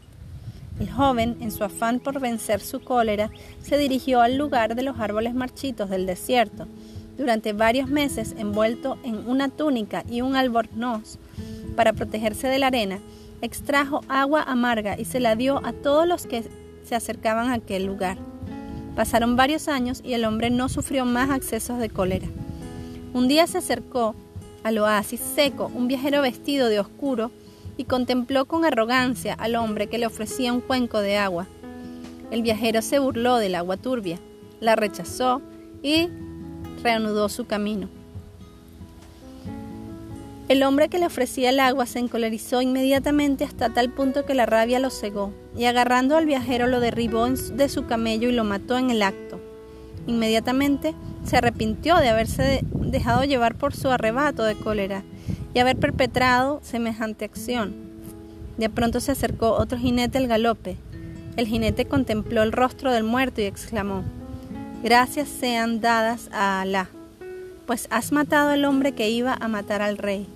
El 0.80 0.92
joven, 0.92 1.38
en 1.42 1.52
su 1.52 1.64
afán 1.64 2.00
por 2.00 2.20
vencer 2.20 2.60
su 2.60 2.82
cólera, 2.82 3.30
se 3.62 3.78
dirigió 3.78 4.22
al 4.22 4.36
lugar 4.36 4.74
de 4.74 4.82
los 4.82 5.00
árboles 5.00 5.36
marchitos 5.36 5.92
del 5.92 6.08
desierto. 6.08 6.68
Durante 7.18 7.54
varios 7.54 7.90
meses, 7.90 8.36
envuelto 8.38 8.98
en 9.04 9.28
una 9.28 9.50
túnica 9.50 10.04
y 10.10 10.22
un 10.22 10.36
albornoz 10.36 11.18
para 11.76 11.94
protegerse 11.94 12.48
de 12.48 12.60
la 12.60 12.68
arena, 12.68 13.00
extrajo 13.42 14.02
agua 14.10 14.44
amarga 14.44 15.00
y 15.00 15.06
se 15.06 15.20
la 15.20 15.36
dio 15.36 15.66
a 15.66 15.72
todos 15.72 16.08
los 16.08 16.26
que 16.26 16.44
se 16.84 16.96
acercaban 16.96 17.50
a 17.50 17.54
aquel 17.54 17.86
lugar. 17.86 18.18
Pasaron 18.96 19.36
varios 19.36 19.68
años 19.68 20.02
y 20.04 20.14
el 20.14 20.26
hombre 20.26 20.50
no 20.50 20.70
sufrió 20.70 21.06
más 21.06 21.30
accesos 21.30 21.80
de 21.80 21.90
cólera. 21.90 22.28
Un 23.14 23.28
día 23.28 23.48
se 23.48 23.58
acercó 23.58 24.16
al 24.64 24.78
oasis 24.78 25.20
seco 25.20 25.72
un 25.74 25.88
viajero 25.88 26.22
vestido 26.22 26.70
de 26.70 26.80
oscuro 26.80 27.32
y 27.78 27.86
contempló 27.86 28.46
con 28.46 28.66
arrogancia 28.66 29.34
al 29.34 29.56
hombre 29.56 29.88
que 29.88 29.98
le 29.98 30.06
ofrecía 30.06 30.54
un 30.54 30.62
cuenco 30.62 31.00
de 31.00 31.18
agua. 31.18 31.48
El 32.32 32.42
viajero 32.42 32.82
se 32.82 33.00
burló 33.00 33.38
del 33.38 33.56
agua 33.56 33.78
turbia, 33.78 34.18
la 34.60 34.76
rechazó 34.76 35.42
y 35.84 36.10
reanudó 36.84 37.30
su 37.30 37.46
camino. 37.46 37.90
El 40.48 40.62
hombre 40.62 40.90
que 40.90 41.00
le 41.00 41.08
ofrecía 41.08 41.50
el 41.50 41.60
agua 41.60 41.88
se 41.88 41.98
encolerizó 41.98 42.62
inmediatamente 42.62 43.44
hasta 43.44 43.74
tal 43.74 43.90
punto 43.90 44.26
que 44.26 44.36
la 44.36 44.46
rabia 44.46 44.80
lo 44.80 44.92
cegó, 44.92 45.34
y 45.58 45.66
agarrando 45.66 46.18
al 46.18 46.28
viajero 46.28 46.68
lo 46.68 46.80
derribó 46.80 47.28
de 47.28 47.68
su 47.68 47.88
camello 47.88 48.30
y 48.30 48.34
lo 48.34 48.44
mató 48.44 48.78
en 48.78 48.92
el 48.92 49.02
acto. 49.02 49.40
Inmediatamente 50.06 50.94
se 51.24 51.38
arrepintió 51.38 51.98
de 51.98 52.10
haberse 52.10 52.64
dejado 52.64 53.24
llevar 53.24 53.56
por 53.56 53.74
su 53.74 53.90
arrebato 53.90 54.44
de 54.44 54.54
cólera 54.54 55.04
y 55.56 55.60
haber 55.60 55.78
perpetrado 55.78 56.60
semejante 56.62 57.26
acción. 57.26 57.74
De 58.58 58.70
pronto 58.70 59.00
se 59.00 59.14
acercó 59.14 59.54
otro 59.54 59.80
jinete 59.80 60.20
al 60.20 60.28
galope. 60.28 60.78
El 61.38 61.48
jinete 61.48 61.86
contempló 61.86 62.44
el 62.44 62.52
rostro 62.52 62.92
del 62.92 63.04
muerto 63.04 63.42
y 63.42 63.46
exclamó, 63.46 64.04
Gracias 64.84 65.28
sean 65.30 65.82
dadas 65.82 66.30
a 66.32 66.62
Alá, 66.62 66.90
pues 67.66 67.88
has 67.90 68.12
matado 68.12 68.50
al 68.50 68.66
hombre 68.66 68.92
que 68.92 69.10
iba 69.10 69.34
a 69.34 69.48
matar 69.48 69.82
al 69.82 69.98
rey. 69.98 70.28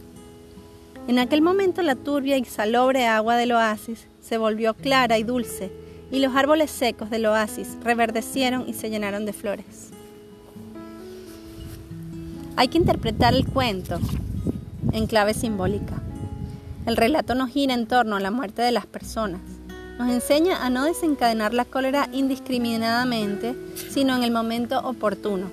En 1.08 1.20
aquel 1.20 1.42
momento 1.42 1.82
la 1.82 1.96
turbia 1.96 2.38
y 2.38 2.46
salobre 2.46 3.06
agua 3.06 3.36
del 3.36 3.52
oasis 3.52 4.08
se 4.22 4.38
volvió 4.38 4.74
clara 4.74 5.18
y 5.18 5.24
dulce, 5.24 5.72
y 6.12 6.20
los 6.20 6.36
árboles 6.36 6.72
secos 6.72 7.10
del 7.10 7.28
oasis 7.28 7.78
reverdecieron 7.84 8.68
y 8.68 8.74
se 8.74 8.90
llenaron 8.90 9.26
de 9.26 9.34
flores. 9.34 9.92
Hay 12.56 12.68
que 12.68 12.78
interpretar 12.78 13.34
el 13.34 13.46
cuento 13.46 14.00
en 14.92 15.08
clave 15.08 15.34
simbólica. 15.34 16.02
El 16.86 16.98
relato 16.98 17.36
no 17.36 17.48
gira 17.48 17.74
en 17.74 17.88
torno 17.88 18.16
a 18.16 18.20
la 18.20 18.32
muerte 18.32 18.62
de 18.62 18.72
las 18.72 18.86
personas. 18.86 19.42
Nos 20.00 20.10
enseña 20.12 20.66
a 20.66 20.70
no 20.70 20.86
desencadenar 20.86 21.54
la 21.54 21.66
cólera 21.66 22.08
indiscriminadamente, 22.14 23.54
sino 23.76 24.16
en 24.16 24.24
el 24.24 24.32
momento 24.32 24.80
oportuno. 24.80 25.52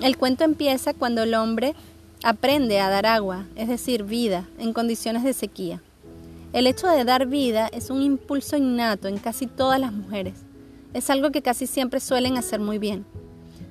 El 0.00 0.16
cuento 0.16 0.42
empieza 0.42 0.92
cuando 0.92 1.22
el 1.22 1.34
hombre 1.34 1.76
aprende 2.24 2.80
a 2.80 2.90
dar 2.90 3.06
agua, 3.06 3.44
es 3.54 3.68
decir, 3.68 4.02
vida, 4.02 4.48
en 4.58 4.72
condiciones 4.72 5.22
de 5.22 5.32
sequía. 5.32 5.80
El 6.52 6.66
hecho 6.66 6.88
de 6.88 7.04
dar 7.04 7.26
vida 7.26 7.68
es 7.68 7.88
un 7.88 8.02
impulso 8.02 8.56
innato 8.56 9.06
en 9.06 9.18
casi 9.18 9.46
todas 9.46 9.78
las 9.78 9.92
mujeres. 9.92 10.34
Es 10.92 11.08
algo 11.08 11.30
que 11.30 11.40
casi 11.40 11.68
siempre 11.68 12.00
suelen 12.00 12.36
hacer 12.36 12.58
muy 12.58 12.78
bien. 12.78 13.06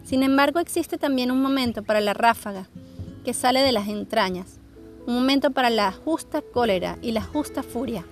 Sin 0.06 0.24
embargo, 0.24 0.62
existe 0.62 0.98
también 0.98 1.32
un 1.32 1.42
momento 1.42 1.84
para 1.84 2.00
la 2.00 2.14
ráfaga, 2.14 2.70
que 3.26 3.34
sale 3.34 3.60
de 3.60 3.74
las 3.74 3.90
entrañas, 3.90 4.62
un 5.06 5.16
momento 5.16 5.52
para 5.52 5.70
la 5.70 5.92
justa 5.92 6.42
cólera 6.42 6.98
y 7.02 7.12
la 7.12 7.22
justa 7.22 7.62
furia. 7.62 8.06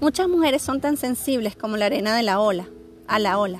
Muchas 0.00 0.28
mujeres 0.28 0.62
son 0.62 0.80
tan 0.80 0.96
sensibles 0.96 1.56
como 1.56 1.76
la 1.76 1.86
arena 1.86 2.14
de 2.14 2.22
la 2.22 2.38
ola, 2.38 2.68
a 3.08 3.18
la 3.18 3.36
ola, 3.36 3.58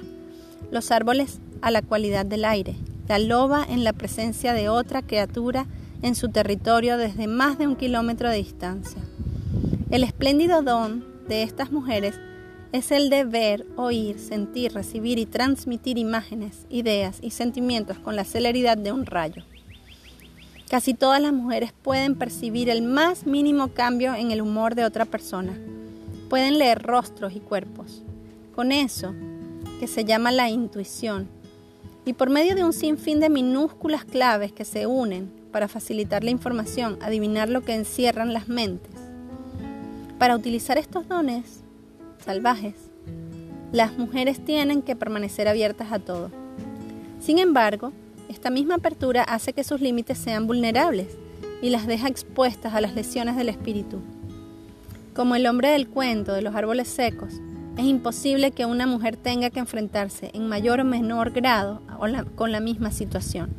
los 0.70 0.92
árboles 0.92 1.40
a 1.62 1.72
la 1.72 1.82
cualidad 1.82 2.24
del 2.24 2.44
aire, 2.44 2.76
la 3.08 3.18
loba 3.18 3.66
en 3.68 3.82
la 3.82 3.92
presencia 3.92 4.52
de 4.52 4.68
otra 4.68 5.02
criatura 5.02 5.66
en 6.00 6.14
su 6.14 6.28
territorio 6.28 6.96
desde 6.96 7.26
más 7.26 7.58
de 7.58 7.66
un 7.66 7.74
kilómetro 7.74 8.30
de 8.30 8.36
distancia. 8.36 9.02
El 9.90 10.04
espléndido 10.04 10.62
don 10.62 11.04
de 11.26 11.42
estas 11.42 11.72
mujeres 11.72 12.14
es 12.70 12.92
el 12.92 13.10
de 13.10 13.24
ver, 13.24 13.66
oír, 13.74 14.20
sentir, 14.20 14.72
recibir 14.74 15.18
y 15.18 15.26
transmitir 15.26 15.98
imágenes, 15.98 16.66
ideas 16.70 17.18
y 17.20 17.32
sentimientos 17.32 17.98
con 17.98 18.14
la 18.14 18.24
celeridad 18.24 18.78
de 18.78 18.92
un 18.92 19.06
rayo. 19.06 19.42
Casi 20.70 20.94
todas 20.94 21.20
las 21.20 21.32
mujeres 21.32 21.72
pueden 21.82 22.14
percibir 22.14 22.68
el 22.68 22.82
más 22.82 23.26
mínimo 23.26 23.68
cambio 23.68 24.14
en 24.14 24.30
el 24.30 24.40
humor 24.40 24.76
de 24.76 24.84
otra 24.84 25.04
persona. 25.04 25.58
Pueden 26.28 26.58
leer 26.58 26.82
rostros 26.82 27.34
y 27.34 27.40
cuerpos. 27.40 28.02
Con 28.54 28.72
eso, 28.72 29.14
que 29.80 29.86
se 29.86 30.04
llama 30.04 30.32
la 30.32 30.50
intuición, 30.50 31.28
y 32.04 32.14
por 32.14 32.30
medio 32.30 32.54
de 32.54 32.64
un 32.64 32.72
sinfín 32.72 33.20
de 33.20 33.28
minúsculas 33.28 34.04
claves 34.04 34.52
que 34.52 34.64
se 34.64 34.86
unen 34.86 35.30
para 35.52 35.68
facilitar 35.68 36.24
la 36.24 36.30
información, 36.30 36.98
adivinar 37.02 37.48
lo 37.48 37.62
que 37.62 37.74
encierran 37.74 38.32
las 38.32 38.48
mentes. 38.48 38.92
Para 40.18 40.34
utilizar 40.34 40.78
estos 40.78 41.06
dones 41.06 41.62
salvajes, 42.24 42.74
las 43.72 43.96
mujeres 43.98 44.44
tienen 44.44 44.82
que 44.82 44.96
permanecer 44.96 45.48
abiertas 45.48 45.92
a 45.92 45.98
todo. 45.98 46.30
Sin 47.20 47.38
embargo, 47.38 47.92
esta 48.28 48.50
misma 48.50 48.76
apertura 48.76 49.22
hace 49.22 49.52
que 49.52 49.64
sus 49.64 49.80
límites 49.80 50.18
sean 50.18 50.46
vulnerables 50.46 51.08
y 51.62 51.70
las 51.70 51.86
deja 51.86 52.08
expuestas 52.08 52.74
a 52.74 52.80
las 52.80 52.94
lesiones 52.94 53.36
del 53.36 53.48
espíritu. 53.48 54.00
Como 55.18 55.34
el 55.34 55.48
hombre 55.48 55.70
del 55.70 55.88
cuento 55.88 56.32
de 56.32 56.42
los 56.42 56.54
árboles 56.54 56.86
secos, 56.86 57.40
es 57.76 57.84
imposible 57.84 58.52
que 58.52 58.66
una 58.66 58.86
mujer 58.86 59.16
tenga 59.16 59.50
que 59.50 59.58
enfrentarse 59.58 60.30
en 60.32 60.48
mayor 60.48 60.78
o 60.78 60.84
menor 60.84 61.32
grado 61.32 61.82
con 62.36 62.52
la 62.52 62.60
misma 62.60 62.92
situación. 62.92 63.50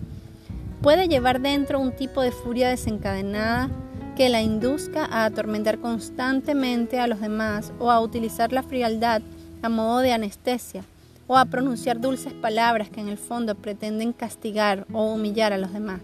Puede 0.82 1.10
llevar 1.10 1.42
dentro 1.42 1.82
un 1.82 1.92
tipo 1.92 2.22
de 2.22 2.32
furia 2.32 2.70
desencadenada 2.70 3.70
que 4.16 4.30
la 4.30 4.42
induzca 4.42 5.04
a 5.04 5.26
atormentar 5.26 5.80
constantemente 5.80 6.98
a 6.98 7.08
los 7.08 7.20
demás 7.20 7.74
o 7.78 7.92
a 7.92 8.00
utilizar 8.00 8.54
la 8.54 8.64
frialdad 8.64 9.22
a 9.62 9.68
modo 9.68 10.00
de 10.00 10.14
anestesia 10.14 10.86
o 11.28 11.36
a 11.36 11.44
pronunciar 11.44 12.00
dulces 12.00 12.32
palabras 12.32 12.90
que 12.90 13.02
en 13.02 13.10
el 13.10 13.18
fondo 13.18 13.54
pretenden 13.56 14.14
castigar 14.14 14.88
o 14.94 15.12
humillar 15.12 15.52
a 15.52 15.58
los 15.58 15.74
demás. 15.74 16.00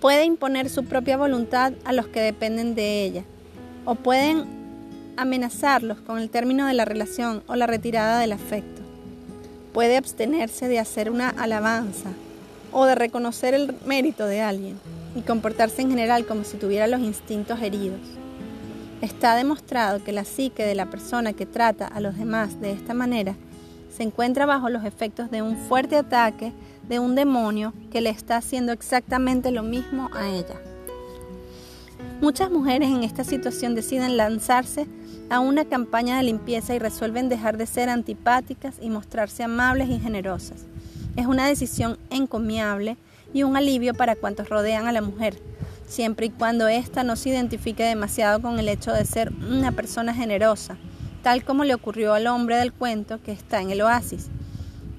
Puede 0.00 0.24
imponer 0.24 0.70
su 0.70 0.86
propia 0.86 1.18
voluntad 1.18 1.74
a 1.84 1.92
los 1.92 2.06
que 2.06 2.20
dependen 2.20 2.74
de 2.74 3.04
ella, 3.04 3.24
o 3.86 3.94
pueden 3.94 4.44
amenazarlos 5.16 5.98
con 6.00 6.18
el 6.18 6.28
término 6.28 6.66
de 6.66 6.74
la 6.74 6.84
relación 6.84 7.42
o 7.46 7.56
la 7.56 7.66
retirada 7.66 8.18
del 8.18 8.32
afecto. 8.32 8.82
Puede 9.72 9.96
abstenerse 9.96 10.68
de 10.68 10.78
hacer 10.78 11.10
una 11.10 11.30
alabanza 11.30 12.10
o 12.72 12.84
de 12.84 12.94
reconocer 12.94 13.54
el 13.54 13.74
mérito 13.86 14.26
de 14.26 14.42
alguien 14.42 14.78
y 15.14 15.22
comportarse 15.22 15.80
en 15.80 15.90
general 15.90 16.26
como 16.26 16.44
si 16.44 16.58
tuviera 16.58 16.86
los 16.86 17.00
instintos 17.00 17.62
heridos. 17.62 18.00
Está 19.00 19.36
demostrado 19.36 20.02
que 20.02 20.12
la 20.12 20.24
psique 20.24 20.64
de 20.64 20.74
la 20.74 20.86
persona 20.86 21.32
que 21.32 21.46
trata 21.46 21.86
a 21.86 22.00
los 22.00 22.18
demás 22.18 22.60
de 22.60 22.72
esta 22.72 22.92
manera 22.92 23.34
se 23.94 24.02
encuentra 24.02 24.44
bajo 24.44 24.68
los 24.68 24.84
efectos 24.84 25.30
de 25.30 25.42
un 25.42 25.56
fuerte 25.56 25.96
ataque 25.96 26.52
de 26.88 26.98
un 26.98 27.14
demonio 27.14 27.72
que 27.90 28.00
le 28.00 28.10
está 28.10 28.36
haciendo 28.36 28.72
exactamente 28.72 29.50
lo 29.50 29.62
mismo 29.62 30.10
a 30.12 30.28
ella. 30.28 30.56
Muchas 32.26 32.50
mujeres 32.50 32.88
en 32.88 33.04
esta 33.04 33.22
situación 33.22 33.76
deciden 33.76 34.16
lanzarse 34.16 34.88
a 35.30 35.38
una 35.38 35.64
campaña 35.64 36.16
de 36.16 36.24
limpieza 36.24 36.74
y 36.74 36.80
resuelven 36.80 37.28
dejar 37.28 37.56
de 37.56 37.66
ser 37.66 37.88
antipáticas 37.88 38.78
y 38.82 38.90
mostrarse 38.90 39.44
amables 39.44 39.88
y 39.90 40.00
generosas. 40.00 40.64
Es 41.14 41.26
una 41.26 41.46
decisión 41.46 41.98
encomiable 42.10 42.96
y 43.32 43.44
un 43.44 43.56
alivio 43.56 43.94
para 43.94 44.16
cuantos 44.16 44.48
rodean 44.48 44.88
a 44.88 44.92
la 44.92 45.02
mujer, 45.02 45.38
siempre 45.86 46.26
y 46.26 46.30
cuando 46.30 46.66
ésta 46.66 47.04
no 47.04 47.14
se 47.14 47.28
identifique 47.28 47.84
demasiado 47.84 48.42
con 48.42 48.58
el 48.58 48.68
hecho 48.68 48.92
de 48.92 49.04
ser 49.04 49.32
una 49.32 49.70
persona 49.70 50.12
generosa, 50.12 50.76
tal 51.22 51.44
como 51.44 51.62
le 51.62 51.74
ocurrió 51.74 52.12
al 52.12 52.26
hombre 52.26 52.56
del 52.56 52.72
cuento 52.72 53.22
que 53.22 53.30
está 53.30 53.62
en 53.62 53.70
el 53.70 53.82
oasis. 53.82 54.30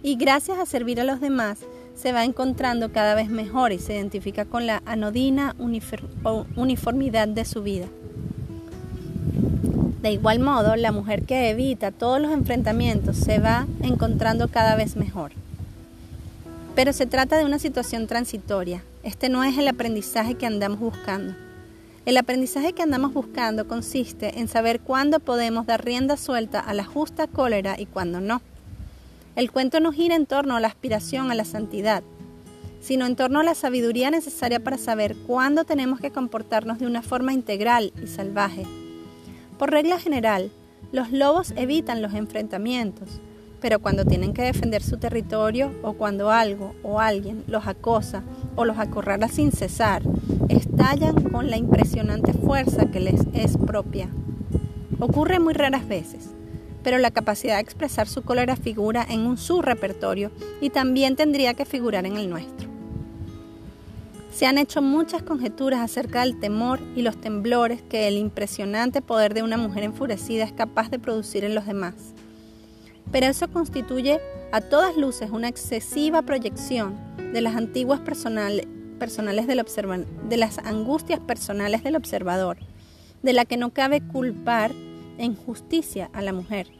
Y 0.02 0.16
gracias 0.16 0.60
a 0.60 0.66
servir 0.66 1.02
a 1.02 1.04
los 1.04 1.20
demás, 1.20 1.60
se 1.98 2.12
va 2.12 2.24
encontrando 2.24 2.92
cada 2.92 3.16
vez 3.16 3.30
mejor 3.30 3.72
y 3.72 3.80
se 3.80 3.96
identifica 3.96 4.46
con 4.46 4.68
la 4.68 4.84
anodina 4.86 5.56
uniformidad 6.56 7.28
de 7.28 7.44
su 7.44 7.64
vida. 7.64 7.88
De 10.02 10.12
igual 10.12 10.40
modo, 10.40 10.76
la 10.76 10.92
mujer 10.92 11.24
que 11.24 11.50
evita 11.50 11.92
todos 11.92 12.22
los 12.22 12.32
enfrentamientos 12.32 13.18
se 13.18 13.40
va 13.40 13.66
encontrando 13.82 14.48
cada 14.48 14.76
vez 14.76 14.96
mejor. 14.96 15.32
Pero 16.76 16.94
se 16.94 17.08
trata 17.08 17.38
de 17.38 17.46
una 17.46 17.58
situación 17.58 18.06
transitoria. 18.06 18.84
Este 19.02 19.28
no 19.28 19.44
es 19.44 19.58
el 19.58 19.68
aprendizaje 19.68 20.36
que 20.36 20.46
andamos 20.46 20.80
buscando. 20.80 21.34
El 22.06 22.16
aprendizaje 22.18 22.74
que 22.74 22.84
andamos 22.84 23.14
buscando 23.14 23.68
consiste 23.68 24.40
en 24.40 24.48
saber 24.48 24.80
cuándo 24.82 25.20
podemos 25.20 25.66
dar 25.66 25.84
rienda 25.84 26.16
suelta 26.16 26.60
a 26.60 26.76
la 26.76 26.86
justa 26.86 27.26
cólera 27.26 27.76
y 27.80 27.88
cuándo 27.88 28.22
no. 28.22 28.42
El 29.38 29.52
cuento 29.52 29.80
no 29.80 29.92
gira 29.92 30.16
en 30.16 30.26
torno 30.26 30.56
a 30.56 30.60
la 30.60 30.68
aspiración 30.68 31.30
a 31.30 31.36
la 31.36 31.46
santidad, 31.46 32.02
sino 32.82 33.06
en 33.06 33.16
torno 33.16 33.40
a 33.40 33.44
la 33.44 33.54
sabiduría 33.54 34.10
necesaria 34.10 34.60
para 34.60 34.80
saber 34.80 35.16
cuándo 35.28 35.64
tenemos 35.64 36.00
que 36.00 36.10
comportarnos 36.10 36.80
de 36.80 36.88
una 36.88 37.04
forma 37.04 37.34
integral 37.34 37.94
y 38.04 38.08
salvaje. 38.08 38.64
Por 39.60 39.70
regla 39.70 40.00
general, 40.00 40.50
los 40.92 41.12
lobos 41.12 41.54
evitan 41.56 42.02
los 42.02 42.16
enfrentamientos, 42.16 43.22
pero 43.62 43.78
cuando 43.78 44.06
tienen 44.06 44.34
que 44.34 44.42
defender 44.42 44.82
su 44.82 44.98
territorio 44.98 45.72
o 45.84 45.94
cuando 45.94 46.32
algo 46.32 46.74
o 46.82 47.00
alguien 47.00 47.44
los 47.46 47.68
acosa 47.68 48.24
o 48.56 48.66
los 48.66 48.80
acorrala 48.80 49.28
sin 49.28 49.52
cesar, 49.52 50.02
estallan 50.50 51.14
con 51.30 51.52
la 51.52 51.58
impresionante 51.58 52.34
fuerza 52.34 52.90
que 52.90 53.02
les 53.02 53.28
es 53.34 53.56
propia. 53.56 54.10
Ocurre 55.00 55.40
muy 55.40 55.54
raras 55.54 55.88
veces, 55.88 56.32
pero 56.88 57.00
la 57.00 57.12
capacidad 57.12 57.56
de 57.56 57.62
expresar 57.64 58.08
su 58.08 58.22
cólera 58.22 58.56
figura 58.56 59.06
en 59.10 59.28
un 59.28 59.36
su 59.38 59.62
repertorio 59.62 60.32
y 60.62 60.70
también 60.70 61.18
tendría 61.18 61.54
que 61.54 61.66
figurar 61.66 62.06
en 62.06 62.16
el 62.16 62.30
nuestro. 62.30 62.70
Se 64.32 64.46
han 64.46 64.58
hecho 64.58 64.82
muchas 64.82 65.22
conjeturas 65.22 65.82
acerca 65.82 66.22
del 66.22 66.40
temor 66.40 66.80
y 66.96 67.02
los 67.02 67.20
temblores 67.20 67.82
que 67.82 68.08
el 68.08 68.16
impresionante 68.16 69.02
poder 69.02 69.34
de 69.34 69.44
una 69.44 69.58
mujer 69.58 69.84
enfurecida 69.84 70.46
es 70.46 70.54
capaz 70.54 70.90
de 70.90 70.98
producir 70.98 71.44
en 71.44 71.56
los 71.56 71.66
demás. 71.66 71.94
Pero 73.12 73.26
eso 73.26 73.50
constituye 73.50 74.22
a 74.54 74.62
todas 74.62 74.96
luces 74.96 75.30
una 75.30 75.50
excesiva 75.50 76.22
proyección 76.22 76.96
de 77.34 77.42
las 77.42 77.58
antiguas 77.58 78.00
personales 78.00 78.66
del 79.46 80.06
de 80.30 80.38
las 80.38 80.58
angustias 80.60 81.20
personales 81.20 81.84
del 81.84 81.98
observador, 81.98 82.60
de 83.24 83.34
la 83.34 83.44
que 83.44 83.58
no 83.58 83.72
cabe 83.72 84.00
culpar 84.00 84.72
en 85.18 85.36
justicia 85.36 86.10
a 86.14 86.22
la 86.22 86.32
mujer. 86.32 86.77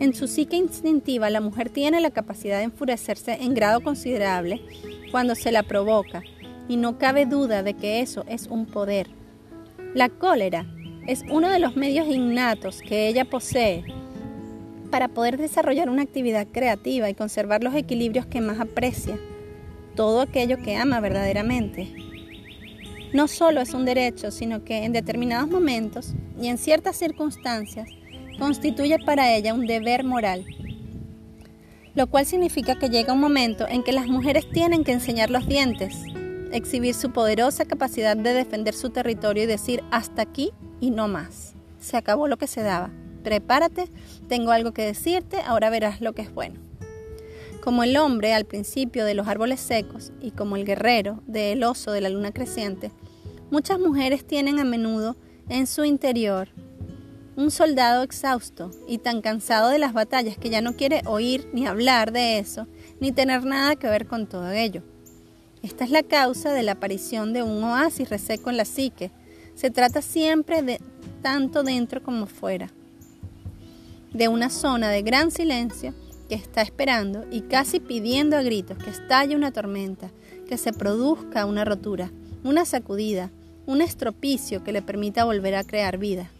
En 0.00 0.12
su 0.12 0.26
psique 0.26 0.56
instintiva, 0.56 1.30
la 1.30 1.40
mujer 1.40 1.70
tiene 1.70 2.00
la 2.00 2.10
capacidad 2.10 2.58
de 2.58 2.64
enfurecerse 2.64 3.34
en 3.40 3.54
grado 3.54 3.80
considerable 3.80 4.60
cuando 5.12 5.36
se 5.36 5.52
la 5.52 5.62
provoca, 5.62 6.22
y 6.68 6.76
no 6.76 6.98
cabe 6.98 7.26
duda 7.26 7.62
de 7.62 7.74
que 7.74 8.00
eso 8.00 8.24
es 8.28 8.48
un 8.48 8.66
poder. 8.66 9.08
La 9.94 10.08
cólera 10.08 10.66
es 11.06 11.24
uno 11.30 11.48
de 11.48 11.60
los 11.60 11.76
medios 11.76 12.08
innatos 12.08 12.80
que 12.82 13.06
ella 13.08 13.24
posee 13.24 13.84
para 14.90 15.08
poder 15.08 15.36
desarrollar 15.36 15.88
una 15.88 16.02
actividad 16.02 16.46
creativa 16.50 17.08
y 17.08 17.14
conservar 17.14 17.62
los 17.62 17.74
equilibrios 17.74 18.26
que 18.26 18.40
más 18.40 18.60
aprecia, 18.60 19.18
todo 19.94 20.20
aquello 20.20 20.58
que 20.58 20.76
ama 20.76 20.98
verdaderamente. 20.98 21.88
No 23.12 23.28
solo 23.28 23.60
es 23.60 23.74
un 23.74 23.84
derecho, 23.84 24.32
sino 24.32 24.64
que 24.64 24.84
en 24.84 24.92
determinados 24.92 25.48
momentos 25.48 26.14
y 26.40 26.48
en 26.48 26.58
ciertas 26.58 26.96
circunstancias 26.96 27.88
constituye 28.38 28.98
para 28.98 29.34
ella 29.34 29.54
un 29.54 29.66
deber 29.66 30.04
moral, 30.04 30.44
lo 31.94 32.06
cual 32.08 32.26
significa 32.26 32.78
que 32.78 32.90
llega 32.90 33.12
un 33.12 33.20
momento 33.20 33.66
en 33.68 33.82
que 33.82 33.92
las 33.92 34.06
mujeres 34.06 34.50
tienen 34.50 34.84
que 34.84 34.92
enseñar 34.92 35.30
los 35.30 35.46
dientes, 35.46 36.02
exhibir 36.52 36.94
su 36.94 37.10
poderosa 37.10 37.64
capacidad 37.64 38.16
de 38.16 38.34
defender 38.34 38.74
su 38.74 38.90
territorio 38.90 39.44
y 39.44 39.46
decir 39.46 39.82
hasta 39.90 40.22
aquí 40.22 40.52
y 40.80 40.90
no 40.90 41.08
más. 41.08 41.54
Se 41.80 41.96
acabó 41.96 42.28
lo 42.28 42.36
que 42.36 42.46
se 42.46 42.62
daba. 42.62 42.90
Prepárate, 43.22 43.88
tengo 44.28 44.50
algo 44.52 44.72
que 44.72 44.84
decirte, 44.84 45.40
ahora 45.46 45.70
verás 45.70 46.00
lo 46.00 46.12
que 46.12 46.22
es 46.22 46.32
bueno. 46.32 46.60
Como 47.62 47.82
el 47.82 47.96
hombre 47.96 48.34
al 48.34 48.44
principio 48.44 49.06
de 49.06 49.14
los 49.14 49.26
árboles 49.26 49.60
secos 49.60 50.12
y 50.20 50.32
como 50.32 50.56
el 50.56 50.66
guerrero 50.66 51.22
del 51.26 51.64
oso 51.64 51.92
de 51.92 52.02
la 52.02 52.10
luna 52.10 52.32
creciente, 52.32 52.90
muchas 53.50 53.78
mujeres 53.78 54.26
tienen 54.26 54.58
a 54.58 54.64
menudo 54.64 55.16
en 55.48 55.66
su 55.66 55.84
interior 55.84 56.48
un 57.36 57.50
soldado 57.50 58.02
exhausto 58.02 58.70
y 58.86 58.98
tan 58.98 59.20
cansado 59.20 59.70
de 59.70 59.78
las 59.78 59.92
batallas 59.92 60.38
que 60.38 60.50
ya 60.50 60.60
no 60.60 60.76
quiere 60.76 61.02
oír 61.06 61.48
ni 61.52 61.66
hablar 61.66 62.12
de 62.12 62.38
eso, 62.38 62.66
ni 63.00 63.12
tener 63.12 63.44
nada 63.44 63.76
que 63.76 63.88
ver 63.88 64.06
con 64.06 64.26
todo 64.26 64.50
ello. 64.50 64.82
Esta 65.62 65.84
es 65.84 65.90
la 65.90 66.02
causa 66.02 66.52
de 66.52 66.62
la 66.62 66.72
aparición 66.72 67.32
de 67.32 67.42
un 67.42 67.64
oasis 67.64 68.10
reseco 68.10 68.50
en 68.50 68.56
la 68.56 68.64
psique. 68.64 69.10
Se 69.54 69.70
trata 69.70 70.02
siempre 70.02 70.62
de 70.62 70.80
tanto 71.22 71.62
dentro 71.62 72.02
como 72.02 72.26
fuera, 72.26 72.70
de 74.12 74.28
una 74.28 74.50
zona 74.50 74.90
de 74.90 75.02
gran 75.02 75.30
silencio 75.30 75.94
que 76.28 76.34
está 76.34 76.62
esperando 76.62 77.24
y 77.30 77.42
casi 77.42 77.80
pidiendo 77.80 78.36
a 78.36 78.42
gritos 78.42 78.78
que 78.78 78.90
estalle 78.90 79.34
una 79.34 79.52
tormenta, 79.52 80.10
que 80.48 80.58
se 80.58 80.72
produzca 80.72 81.46
una 81.46 81.64
rotura, 81.64 82.12
una 82.44 82.64
sacudida, 82.64 83.30
un 83.66 83.80
estropicio 83.80 84.62
que 84.62 84.72
le 84.72 84.82
permita 84.82 85.24
volver 85.24 85.54
a 85.54 85.64
crear 85.64 85.98
vida. 85.98 86.30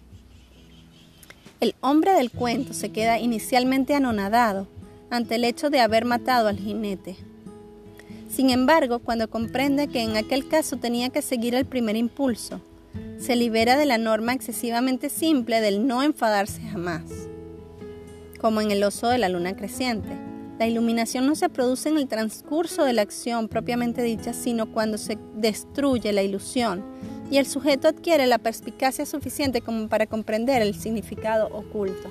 El 1.60 1.74
hombre 1.80 2.12
del 2.14 2.30
cuento 2.30 2.74
se 2.74 2.90
queda 2.90 3.18
inicialmente 3.18 3.94
anonadado 3.94 4.66
ante 5.10 5.36
el 5.36 5.44
hecho 5.44 5.70
de 5.70 5.80
haber 5.80 6.04
matado 6.04 6.48
al 6.48 6.58
jinete. 6.58 7.16
Sin 8.28 8.50
embargo, 8.50 8.98
cuando 8.98 9.30
comprende 9.30 9.86
que 9.86 10.02
en 10.02 10.16
aquel 10.16 10.48
caso 10.48 10.76
tenía 10.76 11.10
que 11.10 11.22
seguir 11.22 11.54
el 11.54 11.64
primer 11.64 11.96
impulso, 11.96 12.60
se 13.18 13.36
libera 13.36 13.76
de 13.76 13.86
la 13.86 13.96
norma 13.96 14.32
excesivamente 14.32 15.08
simple 15.08 15.60
del 15.60 15.86
no 15.86 16.02
enfadarse 16.02 16.60
jamás, 16.62 17.02
como 18.40 18.60
en 18.60 18.70
el 18.70 18.82
oso 18.82 19.08
de 19.08 19.18
la 19.18 19.28
luna 19.28 19.56
creciente. 19.56 20.10
La 20.58 20.66
iluminación 20.66 21.26
no 21.26 21.34
se 21.34 21.48
produce 21.48 21.88
en 21.88 21.96
el 21.96 22.08
transcurso 22.08 22.84
de 22.84 22.92
la 22.92 23.02
acción 23.02 23.48
propiamente 23.48 24.02
dicha, 24.02 24.32
sino 24.32 24.72
cuando 24.72 24.98
se 24.98 25.16
destruye 25.36 26.12
la 26.12 26.22
ilusión 26.22 26.84
y 27.30 27.38
el 27.38 27.46
sujeto 27.46 27.88
adquiere 27.88 28.26
la 28.26 28.38
perspicacia 28.38 29.06
suficiente 29.06 29.60
como 29.60 29.88
para 29.88 30.06
comprender 30.06 30.62
el 30.62 30.74
significado 30.74 31.48
oculto. 31.48 32.08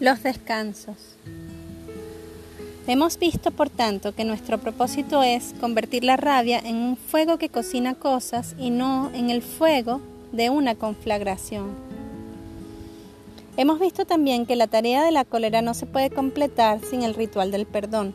Los 0.00 0.22
descansos. 0.22 1.16
Hemos 2.86 3.18
visto, 3.18 3.50
por 3.50 3.68
tanto, 3.68 4.14
que 4.14 4.24
nuestro 4.24 4.58
propósito 4.58 5.22
es 5.22 5.54
convertir 5.60 6.02
la 6.02 6.16
rabia 6.16 6.58
en 6.58 6.76
un 6.76 6.96
fuego 6.96 7.36
que 7.36 7.50
cocina 7.50 7.94
cosas 7.94 8.56
y 8.58 8.70
no 8.70 9.10
en 9.12 9.28
el 9.28 9.42
fuego 9.42 10.00
de 10.32 10.48
una 10.48 10.74
conflagración. 10.74 11.89
Hemos 13.60 13.78
visto 13.78 14.06
también 14.06 14.46
que 14.46 14.56
la 14.56 14.68
tarea 14.68 15.04
de 15.04 15.12
la 15.12 15.26
cólera 15.26 15.60
no 15.60 15.74
se 15.74 15.84
puede 15.84 16.08
completar 16.08 16.80
sin 16.80 17.02
el 17.02 17.12
ritual 17.12 17.50
del 17.50 17.66
perdón. 17.66 18.14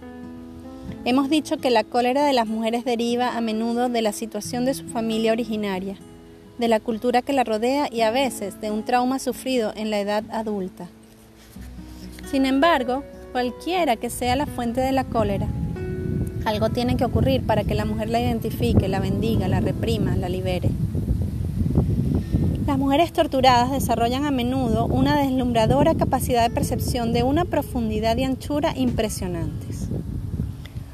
Hemos 1.06 1.30
dicho 1.30 1.58
que 1.58 1.70
la 1.70 1.84
cólera 1.84 2.26
de 2.26 2.34
las 2.34 2.48
mujeres 2.48 2.84
deriva 2.84 3.38
a 3.38 3.42
menudo 3.42 3.88
de 3.88 4.02
la 4.02 4.12
situación 4.12 4.66
de 4.66 4.74
su 4.74 4.88
familia 4.88 5.34
originaria, 5.34 5.98
de 6.58 6.68
la 6.68 6.80
cultura 6.80 7.22
que 7.22 7.32
la 7.32 7.44
rodea 7.44 7.88
y 7.92 8.02
a 8.02 8.10
veces 8.10 8.60
de 8.60 8.72
un 8.72 8.86
trauma 8.86 9.20
sufrido 9.20 9.72
en 9.76 9.92
la 9.92 10.00
edad 10.00 10.24
adulta. 10.32 10.88
Sin 12.32 12.48
embargo, 12.48 13.04
cualquiera 13.32 13.98
que 13.98 14.10
sea 14.10 14.36
la 14.36 14.48
fuente 14.48 14.82
de 14.82 14.94
la 14.94 15.04
cólera, 15.04 15.46
algo 16.46 16.72
tiene 16.72 16.98
que 16.98 17.06
ocurrir 17.06 17.46
para 17.46 17.64
que 17.64 17.76
la 17.76 17.86
mujer 17.86 18.10
la 18.10 18.20
identifique, 18.20 18.88
la 18.88 19.00
bendiga, 19.00 19.48
la 19.48 19.60
reprima, 19.60 20.16
la 20.16 20.28
libere. 20.28 20.72
Las 22.68 22.80
mujeres 22.80 23.14
torturadas 23.14 23.70
desarrollan 23.70 24.26
a 24.26 24.32
menudo 24.32 24.88
una 24.88 25.16
deslumbradora 25.22 25.94
capacidad 25.94 26.42
de 26.42 26.54
percepción 26.54 27.14
de 27.14 27.22
una 27.22 27.46
profundidad 27.46 28.18
y 28.18 28.24
anchura 28.24 28.74
impresionantes. 28.76 29.88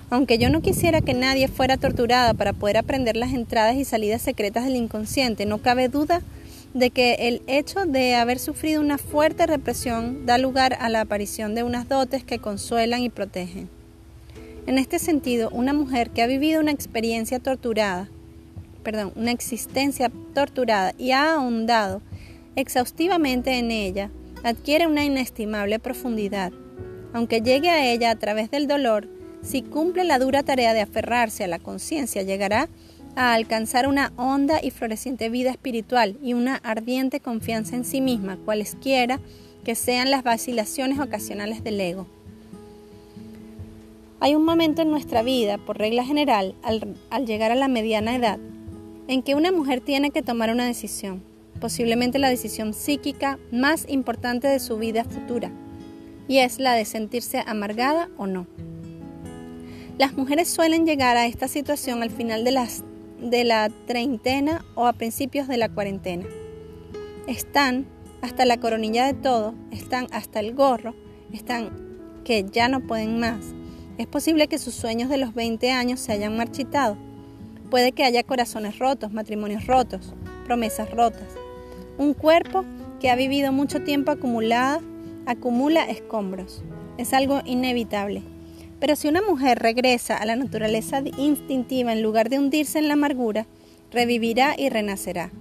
Aunque 0.09 0.37
yo 0.37 0.49
no 0.49 0.61
quisiera 0.61 0.99
que 0.99 1.13
nadie 1.13 1.47
fuera 1.47 1.77
torturada 1.77 2.33
para 2.33 2.51
poder 2.51 2.75
aprender 2.75 3.15
las 3.15 3.31
entradas 3.31 3.77
y 3.77 3.85
salidas 3.85 4.21
secretas 4.21 4.65
del 4.65 4.75
inconsciente, 4.75 5.45
no 5.45 5.59
cabe 5.59 5.87
duda 5.87 6.21
de 6.73 6.89
que 6.89 7.13
el 7.13 7.41
hecho 7.47 7.85
de 7.85 8.15
haber 8.15 8.39
sufrido 8.39 8.81
una 8.81 8.97
fuerte 8.97 9.47
represión 9.47 10.25
da 10.25 10.37
lugar 10.37 10.77
a 10.77 10.89
la 10.89 10.99
aparición 10.99 11.55
de 11.55 11.63
unas 11.63 11.87
dotes 11.87 12.25
que 12.25 12.39
consuelan 12.39 13.01
y 13.01 13.09
protegen. 13.09 13.69
En 14.67 14.77
este 14.77 14.99
sentido, 14.99 15.49
una 15.51 15.71
mujer 15.71 16.09
que 16.09 16.21
ha 16.21 16.27
vivido 16.27 16.59
una 16.59 16.71
experiencia 16.71 17.39
torturada 17.39 18.09
perdón, 18.83 19.13
una 19.15 19.31
existencia 19.31 20.11
torturada 20.33 20.93
y 20.97 21.11
ha 21.11 21.33
ahondado 21.33 22.01
exhaustivamente 22.55 23.57
en 23.57 23.71
ella, 23.71 24.09
adquiere 24.43 24.87
una 24.87 25.05
inestimable 25.05 25.79
profundidad. 25.79 26.51
Aunque 27.13 27.41
llegue 27.41 27.69
a 27.69 27.91
ella 27.91 28.11
a 28.11 28.15
través 28.15 28.51
del 28.51 28.67
dolor, 28.67 29.07
si 29.41 29.61
cumple 29.61 30.03
la 30.03 30.19
dura 30.19 30.43
tarea 30.43 30.73
de 30.73 30.81
aferrarse 30.81 31.43
a 31.43 31.47
la 31.47 31.59
conciencia, 31.59 32.21
llegará 32.23 32.69
a 33.15 33.33
alcanzar 33.33 33.87
una 33.87 34.13
honda 34.15 34.59
y 34.61 34.71
floreciente 34.71 35.29
vida 35.29 35.51
espiritual 35.51 36.17
y 36.21 36.33
una 36.33 36.55
ardiente 36.55 37.19
confianza 37.19 37.75
en 37.75 37.85
sí 37.85 38.01
misma, 38.01 38.37
cualesquiera 38.45 39.19
que 39.63 39.75
sean 39.75 40.11
las 40.11 40.23
vacilaciones 40.23 40.99
ocasionales 40.99 41.63
del 41.63 41.79
ego. 41.81 42.07
Hay 44.19 44.35
un 44.35 44.45
momento 44.45 44.83
en 44.83 44.91
nuestra 44.91 45.23
vida, 45.23 45.57
por 45.57 45.79
regla 45.79 46.05
general, 46.05 46.55
al, 46.61 46.95
al, 47.09 47.25
llegar 47.25 47.51
a 47.51 47.55
la 47.55 47.67
mediana 47.67 48.15
edad, 48.15 48.39
en 49.11 49.23
que 49.23 49.35
una 49.35 49.51
mujer 49.51 49.81
tiene 49.81 50.11
que 50.11 50.21
tomar 50.21 50.51
una 50.51 50.65
decisión, 50.65 51.21
posiblemente 51.59 52.17
la 52.17 52.29
decisión 52.29 52.73
psíquica 52.73 53.39
más 53.51 53.85
importante 53.89 54.47
de 54.47 54.61
su 54.61 54.77
vida 54.77 55.03
futura, 55.03 55.51
y 56.29 56.37
es 56.37 56.59
la 56.59 56.75
de 56.75 56.85
sentirse 56.85 57.43
amargada 57.45 58.07
o 58.15 58.25
no. 58.25 58.47
Las 59.97 60.13
mujeres 60.13 60.47
suelen 60.47 60.85
llegar 60.85 61.17
a 61.17 61.27
esta 61.27 61.49
situación 61.49 62.01
al 62.01 62.09
final 62.09 62.45
de, 62.45 62.51
las, 62.51 62.85
de 63.19 63.43
la 63.43 63.69
treintena 63.85 64.63
o 64.75 64.87
a 64.87 64.93
principios 64.93 65.49
de 65.49 65.57
la 65.57 65.67
cuarentena. 65.67 66.25
Están 67.27 67.87
hasta 68.21 68.45
la 68.45 68.61
coronilla 68.61 69.05
de 69.05 69.13
todo, 69.13 69.55
están 69.71 70.07
hasta 70.13 70.39
el 70.39 70.55
gorro, 70.55 70.95
están 71.33 71.69
que 72.23 72.45
ya 72.49 72.69
no 72.69 72.79
pueden 72.87 73.19
más. 73.19 73.43
Es 73.97 74.07
posible 74.07 74.47
que 74.47 74.57
sus 74.57 74.73
sueños 74.73 75.09
de 75.09 75.17
los 75.17 75.33
20 75.33 75.69
años 75.69 75.99
se 75.99 76.13
hayan 76.13 76.37
marchitado. 76.37 77.10
Puede 77.71 77.93
que 77.93 78.03
haya 78.03 78.23
corazones 78.23 78.77
rotos, 78.79 79.13
matrimonios 79.13 79.65
rotos, 79.65 80.13
promesas 80.45 80.91
rotas. 80.91 81.29
Un 81.97 82.13
cuerpo 82.13 82.65
que 82.99 83.09
ha 83.09 83.15
vivido 83.15 83.53
mucho 83.53 83.81
tiempo 83.81 84.11
acumulada 84.11 84.81
acumula 85.25 85.85
escombros. 85.85 86.63
Es 86.97 87.13
algo 87.13 87.39
inevitable. 87.45 88.23
Pero 88.81 88.97
si 88.97 89.07
una 89.07 89.21
mujer 89.21 89.59
regresa 89.59 90.17
a 90.17 90.25
la 90.25 90.35
naturaleza 90.35 91.01
instintiva 91.17 91.93
en 91.93 92.01
lugar 92.01 92.29
de 92.29 92.39
hundirse 92.39 92.77
en 92.77 92.89
la 92.89 92.95
amargura, 92.95 93.47
revivirá 93.89 94.53
y 94.57 94.67
renacerá. 94.67 95.31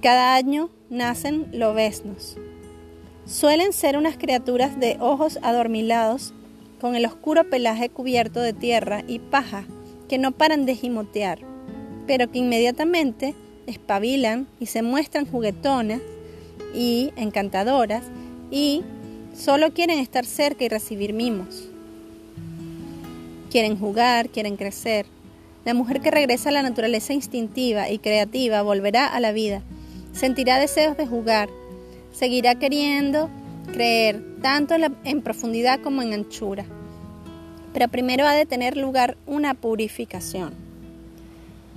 Cada 0.00 0.36
año 0.36 0.70
nacen 0.88 1.48
lobesnos. 1.52 2.36
Suelen 3.26 3.72
ser 3.72 3.96
unas 3.96 4.18
criaturas 4.18 4.78
de 4.78 4.96
ojos 5.00 5.40
adormilados, 5.42 6.32
con 6.80 6.94
el 6.94 7.04
oscuro 7.06 7.50
pelaje 7.50 7.88
cubierto 7.88 8.40
de 8.40 8.52
tierra 8.52 9.02
y 9.08 9.18
paja, 9.18 9.64
que 10.08 10.18
no 10.18 10.32
paran 10.32 10.66
de 10.66 10.74
gimotear, 10.74 11.40
pero 12.06 12.30
que 12.30 12.38
inmediatamente 12.38 13.34
espabilan 13.66 14.46
y 14.58 14.66
se 14.66 14.82
muestran 14.82 15.26
juguetonas 15.26 16.00
y 16.74 17.12
encantadoras 17.16 18.04
y 18.50 18.82
solo 19.34 19.72
quieren 19.72 19.98
estar 19.98 20.24
cerca 20.24 20.64
y 20.64 20.68
recibir 20.68 21.12
mimos. 21.12 21.68
Quieren 23.50 23.78
jugar, 23.78 24.28
quieren 24.28 24.56
crecer. 24.56 25.06
La 25.64 25.74
mujer 25.74 26.00
que 26.00 26.10
regresa 26.10 26.48
a 26.48 26.52
la 26.52 26.62
naturaleza 26.62 27.12
instintiva 27.12 27.90
y 27.90 27.98
creativa 27.98 28.62
volverá 28.62 29.06
a 29.06 29.20
la 29.20 29.32
vida, 29.32 29.62
sentirá 30.12 30.58
deseos 30.58 30.96
de 30.96 31.06
jugar, 31.06 31.48
seguirá 32.12 32.54
queriendo 32.54 33.28
creer 33.72 34.22
tanto 34.40 34.74
en, 35.04 35.22
profundidad 35.22 35.80
como 35.80 36.02
en 36.02 36.12
anchura. 36.14 36.64
Pero 37.72 37.88
primero 37.88 38.26
ha 38.26 38.32
de 38.32 38.46
tener 38.46 38.76
lugar 38.76 39.16
una 39.26 39.54
purificación. 39.54 40.54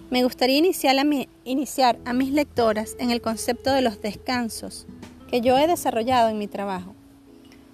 Me 0.10 0.24
gustaría 0.24 0.58
iniciar 0.58 0.98
a, 1.00 1.06
iniciar 1.46 1.98
a 2.06 2.14
mis 2.14 2.32
lectoras 2.32 2.96
en 3.00 3.12
el 3.12 3.22
concepto 3.22 3.72
de 3.72 3.82
los 3.82 4.02
descansos 4.02 4.86
que 5.30 5.39
yo 5.39 5.58
he 5.58 5.68
desarrollado 5.68 6.30
en 6.30 6.38
mi 6.38 6.48
trabajo. 6.48 6.94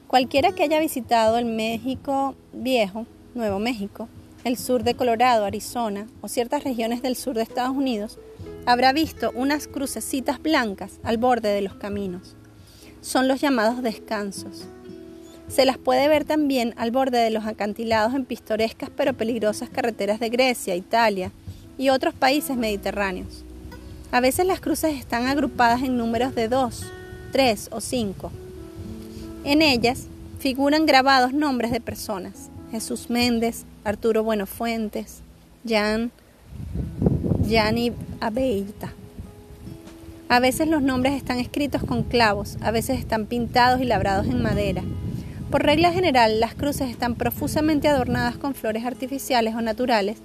Cualquiera 0.08 0.52
que 0.52 0.64
haya 0.64 0.80
visitado 0.80 1.38
el 1.38 1.46
México 1.46 2.36
viejo 2.54 3.08
Nuevo 3.34 3.60
México, 3.60 4.08
el 4.44 4.58
sur 4.58 4.84
de 4.84 4.96
Colorado, 4.96 5.46
Arizona 5.46 6.08
o 6.22 6.28
ciertas 6.28 6.64
regiones 6.64 7.02
del 7.02 7.16
sur 7.16 7.36
de 7.36 7.42
Estados 7.42 7.76
Unidos, 7.76 8.20
habrá 8.66 8.94
visto 8.94 9.32
unas 9.36 9.68
crucecitas 9.68 10.42
blancas 10.42 11.00
al 11.04 11.18
borde 11.18 11.50
de 11.50 11.62
los 11.62 11.76
caminos. 11.76 12.36
Son 13.02 13.28
los 13.28 13.42
llamados 13.42 13.82
descansos. 13.82 14.68
Se 15.48 15.66
las 15.66 15.78
puede 15.78 16.08
ver 16.08 16.26
también 16.26 16.74
al 16.78 16.92
borde 16.92 17.20
de 17.20 17.30
los 17.32 17.46
acantilados 17.46 18.14
en 18.14 18.26
pistorescas 18.26 18.90
pero 18.96 19.14
peligrosas 19.14 19.70
carreteras 19.70 20.20
de 20.20 20.30
Grecia, 20.30 20.76
Italia 20.76 21.32
y 21.78 21.90
otros 21.90 22.14
países 22.14 22.58
mediterráneos. 22.58 23.44
A 24.12 24.20
veces 24.20 24.46
las 24.46 24.60
cruces 24.60 24.96
están 24.96 25.28
agrupadas 25.28 25.84
en 25.84 25.98
números 25.98 26.36
de 26.36 26.48
dos, 26.48 26.86
tres 27.32 27.70
o 27.72 27.82
cinco. 27.82 28.32
En 29.44 29.62
ellas 29.62 30.08
figuran 30.40 30.86
grabados 30.86 31.34
nombres 31.34 31.72
de 31.72 31.82
personas, 31.82 32.50
Jesús 32.72 33.10
Méndez, 33.10 33.66
Arturo 33.84 34.24
Buenofuentes, 34.24 35.22
Jan, 35.68 36.12
Gianni 37.46 37.94
Abeita. 38.20 38.94
A 40.30 40.40
veces 40.40 40.68
los 40.68 40.82
nombres 40.82 41.14
están 41.14 41.40
escritos 41.40 41.84
con 41.84 42.04
clavos, 42.04 42.58
a 42.62 42.72
veces 42.72 43.00
están 43.00 43.26
pintados 43.26 43.80
y 43.80 43.86
labrados 43.86 44.28
en 44.28 44.42
madera. 44.42 44.84
Por 45.50 45.64
regla 45.64 45.94
general, 45.94 46.42
las 46.42 46.56
cruces 46.56 46.90
están 46.90 47.16
profusamente 47.16 47.88
adornadas 47.88 48.36
con 48.36 48.54
flores 48.54 48.86
artificiales 48.86 49.56
o 49.56 49.62
naturales 49.62 50.18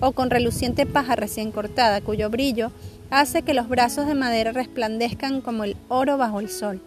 o 0.00 0.12
con 0.12 0.30
reluciente 0.30 0.86
paja 0.86 1.16
recién 1.16 1.50
cortada, 1.50 2.00
cuyo 2.00 2.30
brillo 2.30 2.70
hace 3.10 3.42
que 3.42 3.54
los 3.54 3.68
brazos 3.68 4.06
de 4.06 4.14
madera 4.14 4.52
resplandezcan 4.52 5.40
como 5.40 5.64
el 5.64 5.76
oro 5.88 6.16
bajo 6.16 6.38
el 6.38 6.48
sol. 6.48 6.80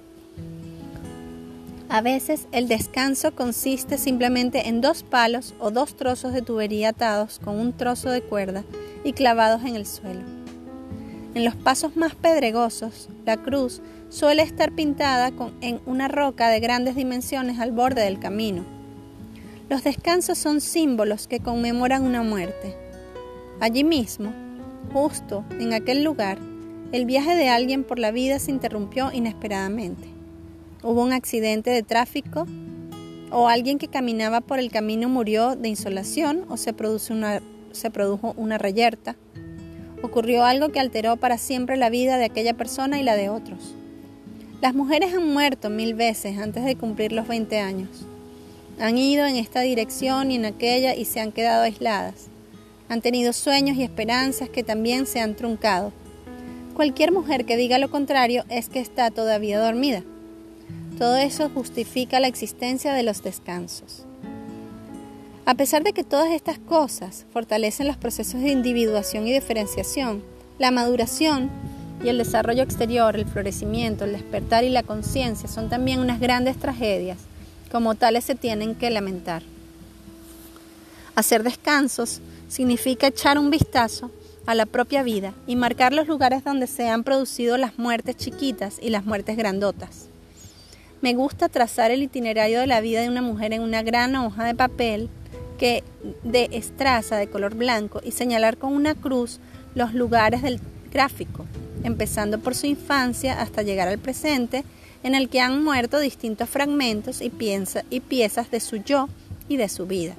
A 1.89 1.99
veces 1.99 2.47
el 2.53 2.69
descanso 2.69 3.35
consiste 3.35 3.97
simplemente 3.97 4.69
en 4.69 4.79
dos 4.79 5.03
palos 5.03 5.53
o 5.59 5.71
dos 5.71 5.97
trozos 5.97 6.31
de 6.31 6.41
tubería 6.41 6.89
atados 6.89 7.39
con 7.43 7.59
un 7.59 7.73
trozo 7.73 8.09
de 8.09 8.21
cuerda 8.21 8.63
y 9.03 9.11
clavados 9.11 9.63
en 9.65 9.75
el 9.75 9.85
suelo. 9.85 10.21
En 11.33 11.45
los 11.45 11.55
pasos 11.55 11.95
más 11.95 12.15
pedregosos, 12.15 13.09
la 13.25 13.37
cruz 13.37 13.81
suele 14.09 14.41
estar 14.41 14.73
pintada 14.73 15.31
en 15.61 15.79
una 15.85 16.07
roca 16.07 16.49
de 16.49 16.59
grandes 16.59 16.95
dimensiones 16.95 17.59
al 17.59 17.71
borde 17.71 18.03
del 18.03 18.19
camino. 18.19 18.65
Los 19.69 19.83
descansos 19.83 20.37
son 20.37 20.59
símbolos 20.59 21.27
que 21.27 21.39
conmemoran 21.39 22.03
una 22.03 22.23
muerte. 22.23 22.75
Allí 23.59 23.83
mismo, 23.83 24.33
justo 24.91 25.45
en 25.59 25.73
aquel 25.73 26.03
lugar, 26.03 26.37
el 26.91 27.05
viaje 27.05 27.35
de 27.35 27.47
alguien 27.47 27.83
por 27.83 27.99
la 27.99 28.11
vida 28.11 28.39
se 28.39 28.51
interrumpió 28.51 29.11
inesperadamente 29.13 30.11
hubo 30.83 31.03
un 31.03 31.13
accidente 31.13 31.69
de 31.69 31.83
tráfico 31.83 32.47
o 33.31 33.47
alguien 33.47 33.77
que 33.77 33.87
caminaba 33.87 34.41
por 34.41 34.59
el 34.59 34.71
camino 34.71 35.09
murió 35.09 35.55
de 35.55 35.69
insolación 35.69 36.45
o 36.49 36.57
se, 36.57 36.73
una, 37.09 37.41
se 37.71 37.91
produjo 37.91 38.33
una 38.35 38.57
reyerta. 38.57 39.15
Ocurrió 40.01 40.43
algo 40.43 40.69
que 40.69 40.79
alteró 40.79 41.17
para 41.17 41.37
siempre 41.37 41.77
la 41.77 41.89
vida 41.89 42.17
de 42.17 42.25
aquella 42.25 42.53
persona 42.53 42.99
y 42.99 43.03
la 43.03 43.15
de 43.15 43.29
otros. 43.29 43.75
Las 44.61 44.75
mujeres 44.75 45.13
han 45.13 45.27
muerto 45.27 45.69
mil 45.69 45.93
veces 45.93 46.37
antes 46.37 46.63
de 46.65 46.75
cumplir 46.75 47.11
los 47.11 47.27
20 47.27 47.59
años. 47.59 47.89
Han 48.79 48.97
ido 48.97 49.25
en 49.25 49.35
esta 49.35 49.61
dirección 49.61 50.31
y 50.31 50.35
en 50.35 50.45
aquella 50.45 50.95
y 50.95 51.05
se 51.05 51.19
han 51.19 51.31
quedado 51.31 51.63
aisladas. 51.63 52.27
Han 52.89 53.01
tenido 53.01 53.31
sueños 53.33 53.77
y 53.77 53.83
esperanzas 53.83 54.49
que 54.49 54.63
también 54.63 55.05
se 55.05 55.19
han 55.19 55.35
truncado. 55.35 55.93
Cualquier 56.75 57.11
mujer 57.11 57.45
que 57.45 57.57
diga 57.57 57.77
lo 57.77 57.91
contrario 57.91 58.43
es 58.49 58.69
que 58.69 58.79
está 58.79 59.11
todavía 59.11 59.59
dormida. 59.59 60.03
Todo 60.97 61.15
eso 61.17 61.49
justifica 61.49 62.19
la 62.19 62.27
existencia 62.27 62.93
de 62.93 63.03
los 63.03 63.23
descansos. 63.23 64.05
A 65.43 65.55
pesar 65.55 65.83
de 65.83 65.91
que 65.91 66.03
todas 66.03 66.31
estas 66.31 66.59
cosas 66.59 67.25
fortalecen 67.33 67.87
los 67.87 67.97
procesos 67.97 68.41
de 68.41 68.49
individuación 68.49 69.27
y 69.27 69.33
diferenciación, 69.33 70.23
la 70.59 70.69
maduración 70.69 71.49
y 72.03 72.09
el 72.09 72.19
desarrollo 72.19 72.61
exterior, 72.61 73.15
el 73.15 73.25
florecimiento, 73.25 74.05
el 74.05 74.11
despertar 74.11 74.63
y 74.63 74.69
la 74.69 74.83
conciencia 74.83 75.49
son 75.49 75.67
también 75.67 75.99
unas 75.99 76.19
grandes 76.19 76.57
tragedias, 76.57 77.17
como 77.71 77.95
tales 77.95 78.23
se 78.23 78.35
tienen 78.35 78.75
que 78.75 78.91
lamentar. 78.91 79.41
Hacer 81.15 81.41
descansos 81.41 82.21
significa 82.47 83.07
echar 83.07 83.39
un 83.39 83.49
vistazo 83.49 84.11
a 84.45 84.53
la 84.53 84.67
propia 84.67 85.01
vida 85.01 85.33
y 85.47 85.55
marcar 85.55 85.91
los 85.91 86.07
lugares 86.07 86.43
donde 86.43 86.67
se 86.67 86.87
han 86.87 87.03
producido 87.03 87.57
las 87.57 87.79
muertes 87.79 88.15
chiquitas 88.15 88.77
y 88.79 88.91
las 88.91 89.05
muertes 89.05 89.37
grandotas. 89.37 90.07
Me 91.01 91.15
gusta 91.15 91.49
trazar 91.49 91.89
el 91.89 92.03
itinerario 92.03 92.59
de 92.59 92.67
la 92.67 92.79
vida 92.79 93.01
de 93.01 93.09
una 93.09 93.23
mujer 93.23 93.53
en 93.53 93.63
una 93.63 93.81
gran 93.81 94.15
hoja 94.15 94.43
de 94.45 94.53
papel 94.53 95.09
que 95.61 95.83
de 96.23 96.49
estraza 96.53 97.17
de 97.17 97.27
color 97.27 97.53
blanco 97.53 98.01
y 98.03 98.13
señalar 98.13 98.57
con 98.57 98.73
una 98.73 98.95
cruz 98.95 99.39
los 99.75 99.93
lugares 99.93 100.41
del 100.41 100.59
gráfico, 100.91 101.45
empezando 101.83 102.39
por 102.39 102.55
su 102.55 102.65
infancia 102.65 103.39
hasta 103.39 103.61
llegar 103.61 103.87
al 103.87 103.99
presente, 103.99 104.63
en 105.03 105.13
el 105.13 105.29
que 105.29 105.39
han 105.39 105.63
muerto 105.63 105.99
distintos 105.99 106.49
fragmentos 106.49 107.21
y, 107.21 107.31
y 107.91 107.99
piezas 107.99 108.49
de 108.49 108.59
su 108.59 108.77
yo 108.77 109.07
y 109.49 109.57
de 109.57 109.69
su 109.69 109.85
vida. 109.85 110.15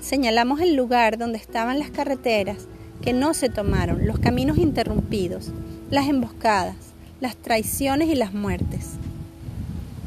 señalamos 0.00 0.60
el 0.60 0.74
lugar 0.74 1.16
donde 1.16 1.38
estaban 1.38 1.78
las 1.78 1.92
carreteras 1.92 2.66
que 3.02 3.12
no 3.12 3.34
se 3.34 3.50
tomaron, 3.50 4.04
los 4.04 4.18
caminos 4.18 4.58
interrumpidos, 4.58 5.52
las 5.90 6.08
emboscadas, 6.08 6.74
las 7.20 7.36
traiciones 7.36 8.08
y 8.08 8.16
las 8.16 8.34
muertes. 8.34 8.96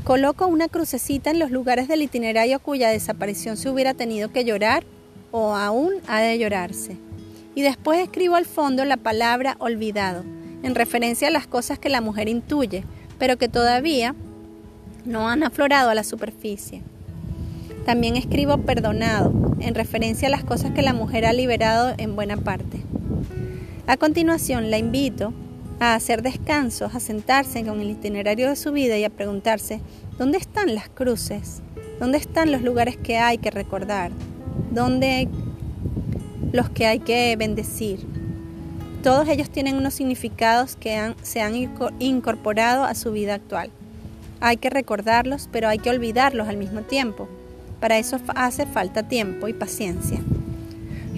Coloco 0.06 0.45
una 0.45 0.68
crucecita 0.68 1.32
en 1.32 1.39
los 1.39 1.49
lugares 1.49 1.88
del 1.88 2.03
itinerario 2.03 2.60
cuya 2.60 2.89
desaparición 2.89 3.58
se 3.58 3.72
hubiera 3.72 3.95
tenido 3.95 4.30
que 4.30 4.45
llorar 4.45 4.84
o 5.32 5.56
aún 5.56 5.93
ha 6.08 6.20
de 6.20 6.38
llorarse. 6.38 6.95
Y 7.56 7.64
después 7.64 7.97
escribo 7.97 8.36
al 8.36 8.45
fondo 8.45 8.86
la 8.86 8.97
palabra 8.97 9.56
olvidado, 9.58 10.24
en 10.62 10.76
referencia 10.76 11.30
a 11.30 11.32
las 11.32 11.47
cosas 11.47 11.80
que 11.80 11.89
la 11.89 12.01
mujer 12.01 12.30
intuye, 12.30 12.84
pero 13.18 13.38
que 13.38 13.47
todavía 13.47 14.14
no 15.06 15.28
han 15.28 15.41
aflorado 15.41 15.89
a 15.89 15.95
la 15.95 16.03
superficie. 16.03 16.84
También 17.88 18.16
escribo 18.16 18.60
perdonado, 18.60 19.34
en 19.60 19.74
referencia 19.74 20.28
a 20.28 20.32
las 20.32 20.43
cosas 20.43 20.70
que 20.70 20.84
la 20.84 20.93
mujer 20.93 21.26
ha 21.26 21.34
liberado 21.34 21.95
en 21.97 22.16
buena 22.16 22.38
parte. 22.38 22.78
A 23.88 23.97
continuación, 23.97 24.70
la 24.70 24.78
invito 24.78 25.34
a 25.80 25.95
hacer 25.95 26.21
descansos, 26.21 26.95
a 26.95 26.99
sentarse 26.99 27.63
con 27.65 27.82
el 27.82 27.91
itinerario 27.91 28.49
de 28.49 28.55
su 28.55 28.71
vida 28.71 28.97
y 28.97 29.03
a 29.03 29.09
preguntarse, 29.09 29.82
¿dónde 30.17 30.38
están 30.38 30.73
las 30.73 30.89
cruces? 30.89 31.61
¿Dónde 31.99 32.17
están 32.17 32.51
los 32.51 32.61
lugares 32.61 32.97
que 32.97 33.17
hay 33.17 33.38
que 33.38 33.51
recordar? 33.51 34.11
¿Dónde 34.71 35.28
los 36.51 36.69
que 36.69 36.86
hay 36.86 36.99
que 36.99 37.36
bendecir? 37.38 38.05
Todos 39.03 39.28
ellos 39.28 39.49
tienen 39.49 39.76
unos 39.76 39.93
significados 39.93 40.76
que 40.76 41.13
se 41.21 41.41
han 41.41 41.55
incorporado 41.99 42.86
a 42.86 42.95
su 42.95 43.11
vida 43.11 43.36
actual. 43.36 43.69
Hay 44.39 44.57
que 44.57 44.69
recordarlos, 44.69 45.47
pero 45.51 45.67
hay 45.67 45.78
que 45.78 45.89
olvidarlos 45.89 46.47
al 46.47 46.57
mismo 46.57 46.82
tiempo. 46.82 47.28
Para 47.80 47.97
eso 47.97 48.19
hace 48.36 48.65
falta 48.65 49.07
tiempo 49.07 49.47
y 49.47 49.53
paciencia. 49.53 50.19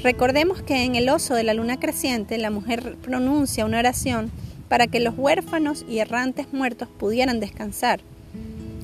Recordemos 0.04 0.62
que 0.62 0.84
en 0.84 0.96
el 0.96 1.10
oso 1.10 1.34
de 1.34 1.44
la 1.44 1.54
luna 1.54 1.80
creciente 1.80 2.38
la 2.38 2.52
mujer 2.52 2.98
pronuncia 3.02 3.66
una 3.66 3.80
oración 3.80 4.32
para 4.70 4.88
que 4.88 5.00
los 5.00 5.18
huérfanos 5.18 5.86
y 5.88 6.00
errantes 6.00 6.52
muertos 6.54 6.88
pudieran 6.88 7.40
descansar. 7.40 8.02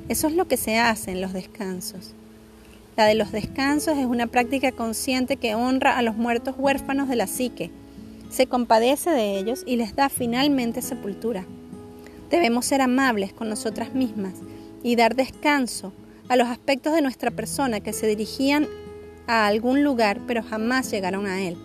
Eso 0.09 0.27
es 0.27 0.35
lo 0.35 0.47
que 0.47 0.57
se 0.57 0.77
hace 0.77 1.11
en 1.11 1.21
los 1.21 1.33
descansos. 1.33 2.13
La 2.95 3.05
de 3.05 3.15
los 3.15 3.31
descansos 3.31 3.97
es 3.97 4.05
una 4.05 4.27
práctica 4.27 4.71
consciente 4.71 5.37
que 5.37 5.55
honra 5.55 5.97
a 5.97 6.01
los 6.01 6.15
muertos 6.15 6.55
huérfanos 6.57 7.09
de 7.09 7.15
la 7.15 7.27
psique, 7.27 7.71
se 8.33 8.47
compadece 8.47 9.11
de 9.11 9.37
ellos 9.37 9.61
y 9.63 9.75
les 9.75 9.95
da 9.95 10.09
finalmente 10.09 10.81
sepultura. 10.81 11.45
Debemos 12.31 12.65
ser 12.65 12.81
amables 12.81 13.31
con 13.31 13.47
nosotras 13.47 13.93
mismas 13.93 14.33
y 14.81 14.95
dar 14.95 15.15
descanso 15.15 15.93
a 16.29 16.35
los 16.35 16.47
aspectos 16.47 16.93
de 16.95 17.03
nuestra 17.03 17.29
persona 17.29 17.79
que 17.79 17.93
se 17.93 18.07
dirigían 18.07 18.67
a 19.27 19.45
algún 19.45 19.83
lugar 19.83 20.19
pero 20.25 20.41
jamás 20.41 20.89
llegaron 20.89 21.27
a 21.27 21.43
él. 21.43 21.57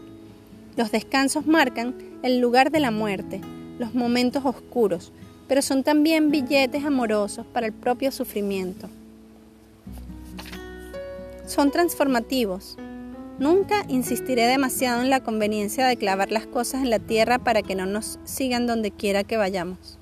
Los 0.76 0.92
descansos 0.92 1.46
marcan 1.46 1.94
el 2.22 2.38
lugar 2.38 2.70
de 2.70 2.80
la 2.80 2.90
muerte, 2.90 3.40
los 3.78 3.94
momentos 3.94 4.44
oscuros, 4.44 5.12
pero 5.46 5.62
son 5.62 5.82
también 5.82 6.30
billetes 6.30 6.84
amorosos 6.84 7.46
para 7.46 7.66
el 7.66 7.72
propio 7.72 8.12
sufrimiento. 8.12 8.88
Son 11.46 11.70
transformativos. 11.70 12.76
Nunca 13.38 13.84
insistiré 13.88 14.46
demasiado 14.46 15.02
en 15.02 15.10
la 15.10 15.20
conveniencia 15.20 15.86
de 15.86 15.96
clavar 15.96 16.30
las 16.30 16.46
cosas 16.46 16.82
en 16.82 16.90
la 16.90 16.98
tierra 16.98 17.38
para 17.38 17.62
que 17.62 17.74
no 17.74 17.86
nos 17.86 18.18
sigan 18.24 18.66
donde 18.66 18.90
quiera 18.90 19.24
que 19.24 19.36
vayamos. 19.36 19.98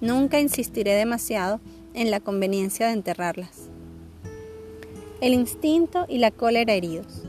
Nunca 0.00 0.40
insistiré 0.40 0.94
demasiado 0.94 1.60
en 1.94 2.10
la 2.10 2.20
conveniencia 2.20 2.86
de 2.86 2.92
enterrarlas. 2.92 3.70
El 5.20 5.34
instinto 5.34 6.06
y 6.08 6.18
la 6.18 6.30
cólera 6.30 6.74
heridos. 6.74 7.22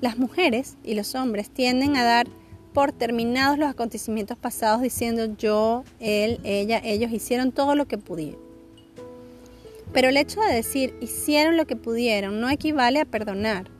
Las 0.00 0.18
mujeres 0.18 0.76
y 0.84 0.94
los 0.94 1.14
hombres 1.14 1.50
tienden 1.50 1.96
a 1.96 2.04
dar 2.04 2.26
por 2.76 2.92
terminados 2.92 3.56
los 3.56 3.70
acontecimientos 3.70 4.36
pasados 4.36 4.82
diciendo 4.82 5.34
yo, 5.38 5.82
él, 5.98 6.40
ella, 6.44 6.78
ellos 6.84 7.10
hicieron 7.10 7.50
todo 7.50 7.74
lo 7.74 7.88
que 7.88 7.96
pudieron. 7.96 8.38
Pero 9.94 10.10
el 10.10 10.18
hecho 10.18 10.42
de 10.42 10.52
decir 10.52 10.94
hicieron 11.00 11.56
lo 11.56 11.66
que 11.66 11.74
pudieron 11.74 12.38
no 12.38 12.50
equivale 12.50 13.00
a 13.00 13.06
perdonar. 13.06 13.70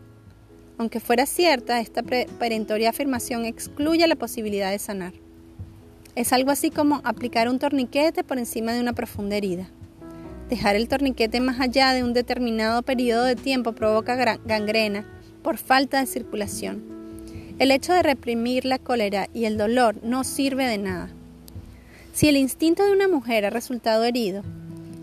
Aunque 0.78 0.98
fuera 0.98 1.26
cierta, 1.26 1.78
esta 1.78 2.02
perentoria 2.02 2.88
afirmación 2.88 3.44
excluye 3.44 4.06
la 4.06 4.16
posibilidad 4.16 4.70
de 4.70 4.78
sanar. 4.78 5.12
Es 6.14 6.32
algo 6.32 6.50
así 6.50 6.70
como 6.70 7.02
aplicar 7.04 7.50
un 7.50 7.58
torniquete 7.58 8.24
por 8.24 8.38
encima 8.38 8.72
de 8.72 8.80
una 8.80 8.94
profunda 8.94 9.36
herida. 9.36 9.68
Dejar 10.48 10.74
el 10.74 10.88
torniquete 10.88 11.38
más 11.40 11.60
allá 11.60 11.92
de 11.92 12.02
un 12.02 12.14
determinado 12.14 12.80
periodo 12.80 13.24
de 13.24 13.36
tiempo 13.36 13.74
provoca 13.74 14.38
gangrena 14.46 15.04
por 15.42 15.58
falta 15.58 16.00
de 16.00 16.06
circulación 16.06 16.95
el 17.58 17.70
hecho 17.70 17.92
de 17.94 18.02
reprimir 18.02 18.64
la 18.64 18.78
cólera 18.78 19.28
y 19.32 19.46
el 19.46 19.56
dolor 19.56 19.96
no 20.02 20.24
sirve 20.24 20.66
de 20.66 20.78
nada. 20.78 21.08
Si 22.12 22.28
el 22.28 22.36
instinto 22.36 22.84
de 22.84 22.92
una 22.92 23.08
mujer 23.08 23.46
ha 23.46 23.50
resultado 23.50 24.04
herido, 24.04 24.42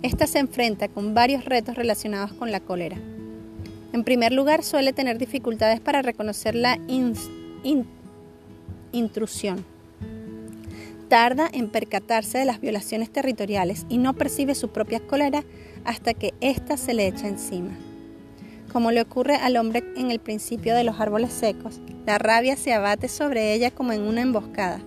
ésta 0.04 0.28
se 0.28 0.39
enfrenta 0.39 0.88
con 0.88 1.14
varios 1.14 1.45
retos 1.45 1.76
relacionados 1.76 2.34
con 2.34 2.51
la 2.51 2.60
cólera. 2.60 2.97
En 3.91 4.04
primer 4.04 4.34
lugar, 4.34 4.64
suele 4.64 4.93
tener 4.93 5.18
dificultades 5.18 5.80
para 5.80 6.01
reconocer 6.01 6.56
la 6.56 6.80
intrusión. 8.91 9.66
Tarda 11.10 11.47
en 11.54 11.70
percatarse 11.70 12.39
de 12.39 12.45
las 12.45 12.60
violaciones 12.60 13.12
territoriales 13.12 13.86
y 13.89 13.97
no 13.97 14.14
percibe 14.14 14.56
su 14.56 14.70
propia 14.70 14.99
cólera 14.99 15.43
hasta 15.86 16.14
que 16.16 16.34
ésta 16.41 16.78
se 16.78 16.93
le 16.93 17.08
echa 17.08 17.28
encima. 17.28 17.78
Como 18.74 18.91
le 18.91 19.01
ocurre 19.01 19.36
al 19.36 19.55
hombre 19.57 19.84
en 19.95 20.09
el 20.09 20.17
principio 20.17 20.74
de 20.74 20.84
los 20.84 20.99
árboles 20.99 21.32
secos, 21.32 21.80
la 22.07 22.17
rabia 22.17 22.57
se 22.57 22.74
abate 22.74 23.07
sobre 23.07 23.53
ella 23.53 23.69
como 23.69 23.91
en 23.91 24.01
una 24.01 24.21
emboscada. 24.21 24.80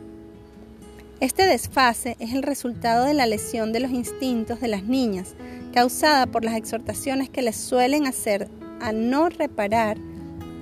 Este 1.20 1.46
desfase 1.46 2.16
es 2.18 2.34
el 2.34 2.42
resultado 2.42 3.04
de 3.04 3.14
la 3.14 3.26
lesión 3.26 3.72
de 3.72 3.78
los 3.78 3.92
instintos 3.92 4.60
de 4.60 4.66
las 4.66 4.82
niñas, 4.82 5.36
causada 5.72 6.26
por 6.26 6.44
las 6.44 6.56
exhortaciones 6.56 7.30
que 7.30 7.42
les 7.42 7.54
suelen 7.54 8.08
hacer 8.08 8.48
a 8.80 8.90
no 8.90 9.28
reparar 9.28 9.98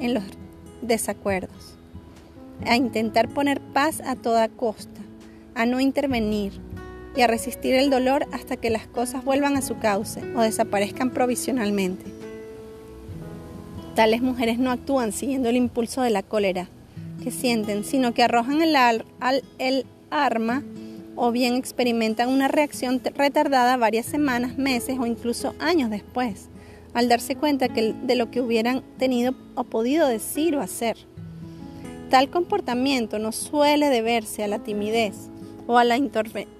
en 0.00 0.12
los 0.12 0.24
desacuerdos, 0.82 1.78
a 2.66 2.76
intentar 2.76 3.30
poner 3.30 3.62
paz 3.62 4.02
a 4.04 4.16
toda 4.16 4.50
costa, 4.50 5.00
a 5.54 5.64
no 5.64 5.80
intervenir 5.80 6.52
y 7.16 7.22
a 7.22 7.26
resistir 7.26 7.74
el 7.74 7.88
dolor 7.88 8.26
hasta 8.32 8.58
que 8.58 8.68
las 8.68 8.86
cosas 8.86 9.24
vuelvan 9.24 9.56
a 9.56 9.62
su 9.62 9.78
cauce 9.78 10.20
o 10.36 10.42
desaparezcan 10.42 11.08
provisionalmente. 11.08 12.23
Tales 13.94 14.22
mujeres 14.22 14.58
no 14.58 14.72
actúan 14.72 15.12
siguiendo 15.12 15.48
el 15.48 15.56
impulso 15.56 16.02
de 16.02 16.10
la 16.10 16.24
cólera 16.24 16.68
que 17.22 17.30
sienten, 17.30 17.84
sino 17.84 18.12
que 18.12 18.24
arrojan 18.24 18.60
el, 18.60 18.74
el 19.58 19.86
arma 20.10 20.64
o 21.14 21.30
bien 21.30 21.54
experimentan 21.54 22.28
una 22.28 22.48
reacción 22.48 23.00
retardada 23.14 23.76
varias 23.76 24.06
semanas, 24.06 24.58
meses 24.58 24.98
o 24.98 25.06
incluso 25.06 25.54
años 25.60 25.90
después, 25.90 26.48
al 26.92 27.08
darse 27.08 27.36
cuenta 27.36 27.68
de 27.68 28.14
lo 28.16 28.32
que 28.32 28.40
hubieran 28.40 28.82
tenido 28.98 29.34
o 29.54 29.62
podido 29.62 30.08
decir 30.08 30.56
o 30.56 30.60
hacer. 30.60 30.96
Tal 32.10 32.30
comportamiento 32.30 33.20
no 33.20 33.30
suele 33.30 33.90
deberse 33.90 34.42
a 34.42 34.48
la 34.48 34.58
timidez 34.58 35.30
o 35.68 35.78
a 35.78 35.84
la 35.84 35.96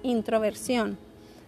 introversión, 0.03 0.97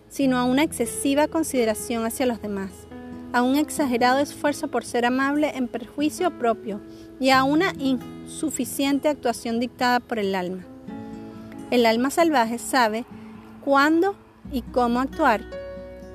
sino 0.09 0.37
a 0.37 0.43
una 0.43 0.63
excesiva 0.63 1.29
consideración 1.29 2.05
hacia 2.05 2.25
los 2.25 2.41
demás 2.41 2.86
a 3.33 3.41
un 3.41 3.55
exagerado 3.55 4.19
esfuerzo 4.19 4.67
por 4.67 4.85
ser 4.85 5.05
amable 5.05 5.51
en 5.55 5.67
perjuicio 5.67 6.37
propio 6.37 6.81
y 7.19 7.29
a 7.29 7.43
una 7.43 7.73
insuficiente 7.77 9.09
actuación 9.09 9.59
dictada 9.59 9.99
por 9.99 10.19
el 10.19 10.35
alma. 10.35 10.63
El 11.71 11.85
alma 11.85 12.09
salvaje 12.09 12.59
sabe 12.59 13.05
cuándo 13.63 14.15
y 14.51 14.61
cómo 14.61 14.99
actuar. 14.99 15.41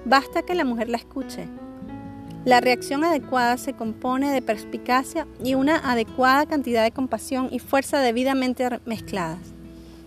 Basta 0.04 0.42
que 0.42 0.54
la 0.54 0.64
mujer 0.64 0.88
la 0.88 0.96
escuche. 0.96 1.46
La 2.44 2.60
reacción 2.60 3.04
adecuada 3.04 3.56
se 3.56 3.74
compone 3.74 4.32
de 4.32 4.42
perspicacia 4.42 5.28
y 5.44 5.54
una 5.54 5.76
adecuada 5.76 6.46
cantidad 6.46 6.82
de 6.82 6.90
compasión 6.90 7.48
y 7.52 7.60
fuerza 7.60 8.00
debidamente 8.00 8.68
mezcladas. 8.84 9.51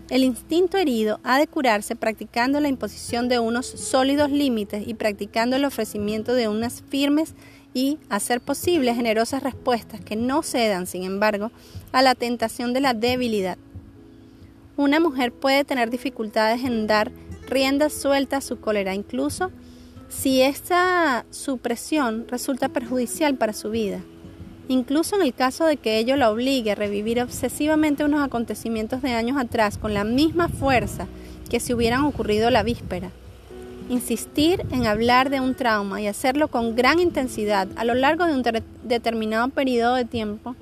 El 0.10 0.23
instinto 0.23 0.77
herido 0.77 1.19
ha 1.23 1.40
de 1.40 1.48
curarse 1.48 1.95
practicando 1.95 2.60
la 2.60 2.68
imposición 2.68 3.27
de 3.27 3.40
unos 3.40 3.65
sólidos 3.65 4.30
límites 4.30 4.88
y 4.88 4.94
practicando 4.94 5.56
el 5.56 5.65
ofrecimiento 5.65 6.36
de 6.36 6.48
unas 6.48 6.84
firmes 6.90 7.34
y, 7.73 7.98
a 8.07 8.19
ser 8.19 8.40
posible, 8.40 8.94
generosas 8.94 9.41
respuestas 9.41 10.02
que 10.02 10.15
no 10.15 10.44
cedan, 10.44 10.86
sin 10.86 11.03
embargo, 11.03 11.52
a 11.91 12.03
la 12.03 12.14
tentación 12.14 12.72
de 12.72 12.82
la 12.82 12.94
debilidad. 12.94 13.57
Una 14.77 14.99
mujer 14.99 15.32
puede 15.32 15.64
tener 15.64 15.90
dificultades 15.90 16.64
en 16.64 16.86
dar 16.86 17.11
rienda 17.48 17.90
suelta 17.90 18.38
a 18.38 18.41
su 18.41 18.60
cólera, 18.60 18.94
incluso 18.94 19.52
si 20.07 20.41
esta 20.41 21.26
supresión 21.32 22.27
resulta 22.27 22.69
perjudicial 22.69 23.36
para 23.36 23.53
su 23.53 23.72
vida 23.72 24.02
incluso 24.67 25.15
en 25.15 25.21
el 25.21 25.33
caso 25.33 25.65
de 25.65 25.77
que 25.77 25.97
ello 25.97 26.15
la 26.15 26.31
obligue 26.31 26.71
a 26.71 26.75
revivir 26.75 27.21
obsesivamente 27.21 28.03
unos 28.03 28.23
acontecimientos 28.23 29.01
de 29.01 29.13
años 29.13 29.37
atrás 29.37 29.77
con 29.77 29.93
la 29.93 30.03
misma 30.03 30.49
fuerza 30.49 31.07
que 31.49 31.59
si 31.59 31.73
hubieran 31.73 32.03
ocurrido 32.05 32.49
la 32.49 32.63
víspera. 32.63 33.11
Insistir 33.89 34.65
en 34.71 34.87
hablar 34.87 35.29
de 35.29 35.39
un 35.39 35.53
trauma 35.53 36.01
y 36.01 36.07
hacerlo 36.07 36.47
con 36.47 36.75
gran 36.75 36.99
intensidad 36.99 37.67
a 37.75 37.85
lo 37.85 37.93
largo 37.93 38.25
de 38.25 38.33
un 38.33 38.43
determinado 38.83 39.49
periodo 39.49 39.93
de 39.95 40.05
tiempo 40.05 40.55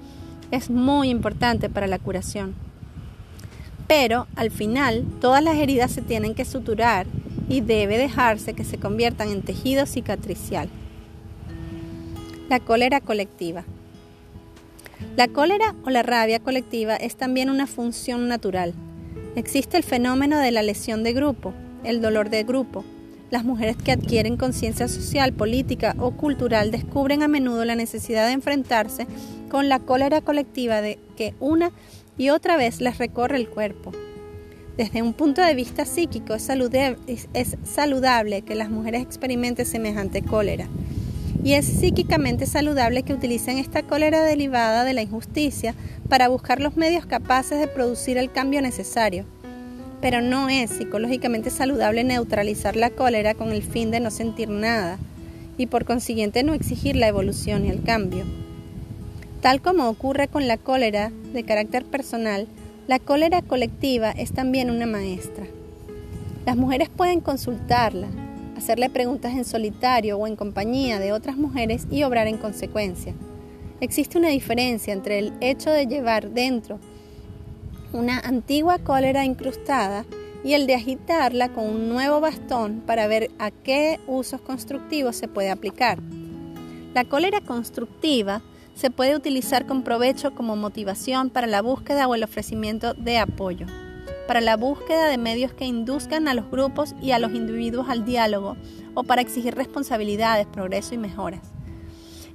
es 0.51 0.69
muy 0.69 1.09
importante 1.09 1.69
para 1.69 1.87
la 1.87 1.99
curación. 1.99 2.53
Pero 3.87 4.27
al 4.35 4.51
final 4.51 5.05
todas 5.21 5.43
las 5.43 5.55
heridas 5.57 5.91
se 5.91 6.01
tienen 6.01 6.35
que 6.35 6.45
suturar 6.45 7.05
y 7.49 7.61
debe 7.61 7.97
dejarse 7.97 8.53
que 8.53 8.63
se 8.63 8.77
conviertan 8.77 9.29
en 9.29 9.41
tejido 9.41 9.85
cicatricial. 9.85 10.69
La 12.49 12.59
cólera 12.59 13.01
colectiva. 13.01 13.63
La 15.15 15.27
cólera 15.27 15.75
o 15.85 15.89
la 15.89 16.01
rabia 16.03 16.39
colectiva 16.39 16.95
es 16.95 17.15
también 17.15 17.49
una 17.49 17.67
función 17.67 18.27
natural. 18.27 18.73
Existe 19.35 19.77
el 19.77 19.83
fenómeno 19.83 20.39
de 20.39 20.51
la 20.51 20.63
lesión 20.63 21.03
de 21.03 21.13
grupo, 21.13 21.53
el 21.83 22.01
dolor 22.01 22.29
de 22.29 22.43
grupo. 22.43 22.83
Las 23.31 23.43
mujeres 23.43 23.77
que 23.77 23.91
adquieren 23.91 24.37
conciencia 24.37 24.87
social, 24.87 25.33
política 25.33 25.95
o 25.99 26.11
cultural 26.11 26.71
descubren 26.71 27.23
a 27.23 27.27
menudo 27.27 27.65
la 27.65 27.75
necesidad 27.75 28.27
de 28.27 28.33
enfrentarse 28.33 29.07
con 29.49 29.69
la 29.69 29.79
cólera 29.79 30.21
colectiva 30.21 30.81
de 30.81 30.99
que 31.15 31.33
una 31.39 31.71
y 32.17 32.29
otra 32.29 32.57
vez 32.57 32.79
les 32.79 32.99
recorre 32.99 33.37
el 33.37 33.49
cuerpo. 33.49 33.91
Desde 34.77 35.01
un 35.03 35.13
punto 35.13 35.41
de 35.41 35.53
vista 35.53 35.85
psíquico 35.85 36.33
es 36.33 36.43
saludable, 37.63 38.41
que 38.41 38.55
las 38.55 38.69
mujeres 38.69 39.01
experimenten 39.03 39.65
semejante 39.65 40.23
cólera. 40.23 40.67
Y 41.41 41.53
es 41.53 41.65
psíquicamente 41.65 42.45
saludable 42.45 43.03
que 43.03 43.13
utilicen 43.13 43.57
esta 43.57 43.83
cólera 43.83 44.23
derivada 44.23 44.83
de 44.83 44.93
la 44.93 45.01
injusticia 45.01 45.75
para 46.09 46.27
buscar 46.27 46.59
los 46.59 46.75
medios 46.75 47.05
capaces 47.05 47.59
de 47.59 47.67
producir 47.67 48.17
el 48.17 48.31
cambio 48.31 48.61
necesario. 48.61 49.25
Pero 50.01 50.21
no 50.21 50.49
es 50.49 50.69
psicológicamente 50.69 51.49
saludable 51.49 52.03
neutralizar 52.03 52.75
la 52.75 52.89
cólera 52.89 53.33
con 53.33 53.51
el 53.51 53.63
fin 53.63 53.89
de 53.91 53.99
no 53.99 54.11
sentir 54.11 54.49
nada 54.49 54.99
y 55.57 55.67
por 55.67 55.85
consiguiente 55.85 56.43
no 56.43 56.53
exigir 56.53 56.95
la 56.95 57.07
evolución 57.07 57.65
y 57.65 57.69
el 57.69 57.83
cambio. 57.83 58.25
Tal 59.41 59.61
como 59.61 59.89
ocurre 59.89 60.27
con 60.27 60.47
la 60.47 60.57
cólera 60.57 61.11
de 61.33 61.43
carácter 61.43 61.83
personal, 61.85 62.47
la 62.87 62.99
cólera 62.99 63.41
colectiva 63.41 64.11
es 64.11 64.31
también 64.33 64.69
una 64.69 64.85
maestra. 64.85 65.45
Las 66.45 66.57
mujeres 66.57 66.89
pueden 66.89 67.21
consultarla, 67.21 68.07
hacerle 68.57 68.89
preguntas 68.89 69.33
en 69.33 69.45
solitario 69.45 70.17
o 70.17 70.27
en 70.27 70.35
compañía 70.35 70.99
de 70.99 71.11
otras 71.11 71.37
mujeres 71.37 71.87
y 71.89 72.03
obrar 72.03 72.27
en 72.27 72.37
consecuencia. 72.37 73.13
Existe 73.79 74.17
una 74.17 74.29
diferencia 74.29 74.93
entre 74.93 75.19
el 75.19 75.33
hecho 75.41 75.69
de 75.69 75.87
llevar 75.87 76.31
dentro 76.31 76.79
una 77.93 78.19
antigua 78.19 78.79
cólera 78.79 79.23
incrustada 79.25 80.05
y 80.43 80.53
el 80.53 80.67
de 80.67 80.75
agitarla 80.75 81.49
con 81.49 81.65
un 81.65 81.89
nuevo 81.89 82.19
bastón 82.19 82.81
para 82.85 83.07
ver 83.07 83.31
a 83.39 83.51
qué 83.51 83.99
usos 84.07 84.41
constructivos 84.41 85.15
se 85.15 85.27
puede 85.27 85.49
aplicar. 85.49 85.99
La 86.93 87.05
cólera 87.05 87.41
constructiva 87.41 88.41
se 88.75 88.89
puede 88.89 89.15
utilizar 89.15 89.65
con 89.65 89.83
provecho 89.83 90.33
como 90.33 90.55
motivación 90.55 91.29
para 91.29 91.47
la 91.47 91.61
búsqueda 91.61 92.07
o 92.07 92.15
el 92.15 92.23
ofrecimiento 92.23 92.93
de 92.93 93.19
apoyo, 93.19 93.67
para 94.27 94.41
la 94.41 94.57
búsqueda 94.57 95.07
de 95.07 95.17
medios 95.17 95.53
que 95.53 95.65
induzcan 95.65 96.27
a 96.27 96.33
los 96.33 96.49
grupos 96.49 96.95
y 97.01 97.11
a 97.11 97.19
los 97.19 97.33
individuos 97.33 97.89
al 97.89 98.05
diálogo 98.05 98.57
o 98.93 99.03
para 99.03 99.21
exigir 99.21 99.55
responsabilidades, 99.55 100.47
progreso 100.47 100.95
y 100.95 100.97
mejoras. 100.97 101.41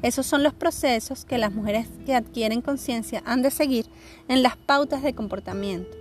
Esos 0.03 0.27
son 0.27 0.43
los 0.43 0.55
procesos 0.55 1.25
que 1.25 1.39
las 1.39 1.53
mujeres 1.53 1.89
que 2.07 2.15
adquieren 2.15 2.61
conciencia 2.61 3.23
han 3.27 3.43
de 3.43 3.51
seguir 3.51 3.87
en 4.29 4.43
las 4.43 4.57
pautas 4.57 5.03
de 5.03 5.15
comportamiento. 5.15 5.97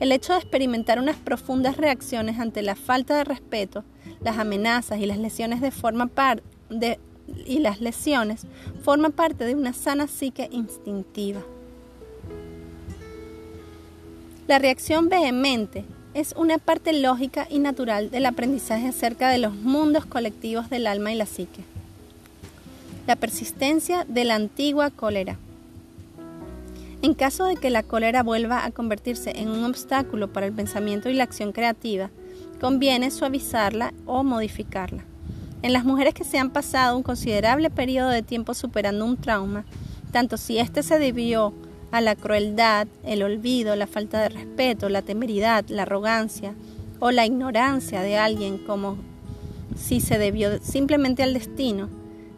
El 0.00 0.10
hecho 0.10 0.32
de 0.32 0.40
experimentar 0.40 0.98
unas 0.98 1.16
profundas 1.16 1.76
reacciones 1.76 2.40
ante 2.40 2.62
la 2.62 2.74
falta 2.74 3.16
de 3.16 3.24
respeto, 3.24 3.84
las 4.20 4.38
amenazas 4.38 4.98
y 4.98 5.06
las 5.06 5.18
lesiones 5.18 5.60
de 5.60 5.70
forma 5.70 6.06
par 6.06 6.42
de 6.68 6.98
y 7.46 7.60
las 7.60 7.80
lesiones 7.80 8.46
forman 8.82 9.12
parte 9.12 9.44
de 9.44 9.54
una 9.54 9.72
sana 9.72 10.06
psique 10.06 10.48
instintiva. 10.52 11.40
La 14.46 14.58
reacción 14.58 15.08
vehemente 15.08 15.86
es 16.12 16.34
una 16.36 16.58
parte 16.58 16.92
lógica 16.92 17.46
y 17.48 17.60
natural 17.60 18.10
del 18.10 18.26
aprendizaje 18.26 18.88
acerca 18.88 19.30
de 19.30 19.38
los 19.38 19.54
mundos 19.54 20.04
colectivos 20.04 20.68
del 20.68 20.86
alma 20.86 21.10
y 21.12 21.14
la 21.14 21.24
psique. 21.24 21.62
La 23.06 23.16
persistencia 23.16 24.04
de 24.06 24.24
la 24.26 24.34
antigua 24.34 24.90
cólera. 24.90 25.38
En 27.00 27.14
caso 27.14 27.46
de 27.46 27.56
que 27.56 27.70
la 27.70 27.82
cólera 27.82 28.22
vuelva 28.22 28.66
a 28.66 28.70
convertirse 28.70 29.32
en 29.34 29.48
un 29.48 29.64
obstáculo 29.64 30.30
para 30.30 30.44
el 30.44 30.52
pensamiento 30.52 31.08
y 31.08 31.14
la 31.14 31.24
acción 31.24 31.52
creativa, 31.52 32.10
conviene 32.60 33.10
suavizarla 33.10 33.94
o 34.04 34.24
modificarla. 34.24 35.04
En 35.62 35.72
las 35.72 35.86
mujeres 35.86 36.12
que 36.12 36.24
se 36.24 36.38
han 36.38 36.50
pasado 36.50 36.98
un 36.98 37.02
considerable 37.02 37.70
periodo 37.70 38.10
de 38.10 38.22
tiempo 38.22 38.52
superando 38.52 39.06
un 39.06 39.16
trauma, 39.16 39.64
tanto 40.12 40.36
si 40.36 40.58
éste 40.58 40.82
se 40.82 40.98
debió 40.98 41.54
a 41.94 42.00
la 42.00 42.16
crueldad, 42.16 42.88
el 43.04 43.22
olvido, 43.22 43.76
la 43.76 43.86
falta 43.86 44.20
de 44.20 44.28
respeto, 44.28 44.88
la 44.88 45.02
temeridad, 45.02 45.64
la 45.68 45.82
arrogancia 45.82 46.52
o 46.98 47.12
la 47.12 47.24
ignorancia 47.24 48.00
de 48.02 48.16
alguien 48.18 48.58
como 48.58 48.96
si 49.76 50.00
se 50.00 50.18
debió 50.18 50.58
simplemente 50.60 51.22
al 51.22 51.34
destino, 51.34 51.88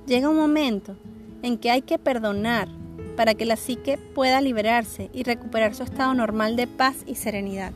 llega 0.06 0.28
un 0.28 0.36
momento 0.36 0.94
en 1.40 1.56
que 1.56 1.70
hay 1.70 1.80
que 1.80 1.98
perdonar 1.98 2.68
para 3.16 3.32
que 3.32 3.46
la 3.46 3.56
psique 3.56 3.96
pueda 3.96 4.42
liberarse 4.42 5.08
y 5.14 5.22
recuperar 5.22 5.74
su 5.74 5.84
estado 5.84 6.12
normal 6.12 6.56
de 6.56 6.66
paz 6.66 6.96
y 7.06 7.14
serenidad. 7.14 7.72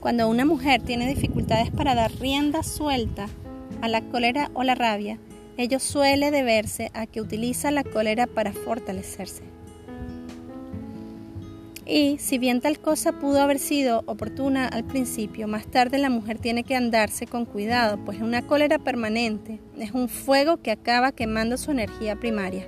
Cuando 0.00 0.28
una 0.28 0.44
mujer 0.44 0.82
tiene 0.82 1.08
dificultades 1.08 1.70
para 1.70 1.94
dar 1.94 2.12
rienda 2.12 2.62
suelta 2.62 3.26
a 3.80 3.88
la 3.88 4.02
cólera 4.02 4.50
o 4.52 4.64
la 4.64 4.74
rabia, 4.74 5.18
ello 5.56 5.80
suele 5.80 6.30
deberse 6.30 6.90
a 6.92 7.06
que 7.06 7.22
utiliza 7.22 7.70
la 7.70 7.84
cólera 7.84 8.26
para 8.26 8.52
fortalecerse. 8.52 9.55
Y 11.88 12.18
si 12.18 12.38
bien 12.38 12.60
tal 12.60 12.80
cosa 12.80 13.12
pudo 13.12 13.40
haber 13.40 13.60
sido 13.60 14.02
oportuna 14.06 14.66
al 14.66 14.82
principio, 14.82 15.46
más 15.46 15.68
tarde 15.68 15.98
la 15.98 16.10
mujer 16.10 16.38
tiene 16.38 16.64
que 16.64 16.74
andarse 16.74 17.28
con 17.28 17.44
cuidado, 17.44 17.96
pues 18.04 18.20
una 18.20 18.42
cólera 18.42 18.80
permanente 18.80 19.60
es 19.78 19.92
un 19.92 20.08
fuego 20.08 20.56
que 20.56 20.72
acaba 20.72 21.12
quemando 21.12 21.56
su 21.56 21.70
energía 21.70 22.16
primaria. 22.16 22.66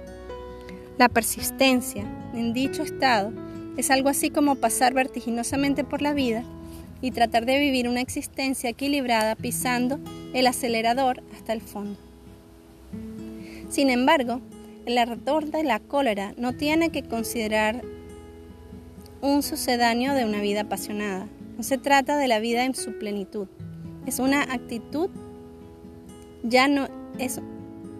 La 0.98 1.08
persistencia 1.08 2.04
en 2.32 2.52
dicho 2.52 2.84
estado 2.84 3.32
es 3.76 3.90
algo 3.90 4.08
así 4.08 4.30
como 4.30 4.54
pasar 4.54 4.94
vertiginosamente 4.94 5.82
por 5.82 6.00
la 6.00 6.14
vida 6.14 6.44
y 7.00 7.10
tratar 7.10 7.44
de 7.44 7.58
vivir 7.58 7.88
una 7.88 8.00
existencia 8.00 8.70
equilibrada 8.70 9.34
pisando 9.34 9.98
el 10.32 10.46
acelerador 10.46 11.24
hasta 11.34 11.52
el 11.52 11.60
fondo. 11.60 11.98
Sin 13.68 13.90
embargo, 13.90 14.40
el 14.86 14.96
ardor 14.96 15.46
de 15.46 15.64
la 15.64 15.80
cólera 15.80 16.34
no 16.36 16.54
tiene 16.54 16.90
que 16.90 17.02
considerar 17.02 17.82
un 19.20 19.42
sucedáneo 19.42 20.14
de 20.14 20.24
una 20.24 20.40
vida 20.40 20.62
apasionada. 20.62 21.28
No 21.56 21.62
se 21.62 21.78
trata 21.78 22.16
de 22.16 22.28
la 22.28 22.38
vida 22.38 22.64
en 22.64 22.74
su 22.74 22.98
plenitud. 22.98 23.48
Es 24.06 24.18
una 24.18 24.42
actitud 24.42 25.10
ya 26.42 26.68
no 26.68 26.88
es 27.18 27.40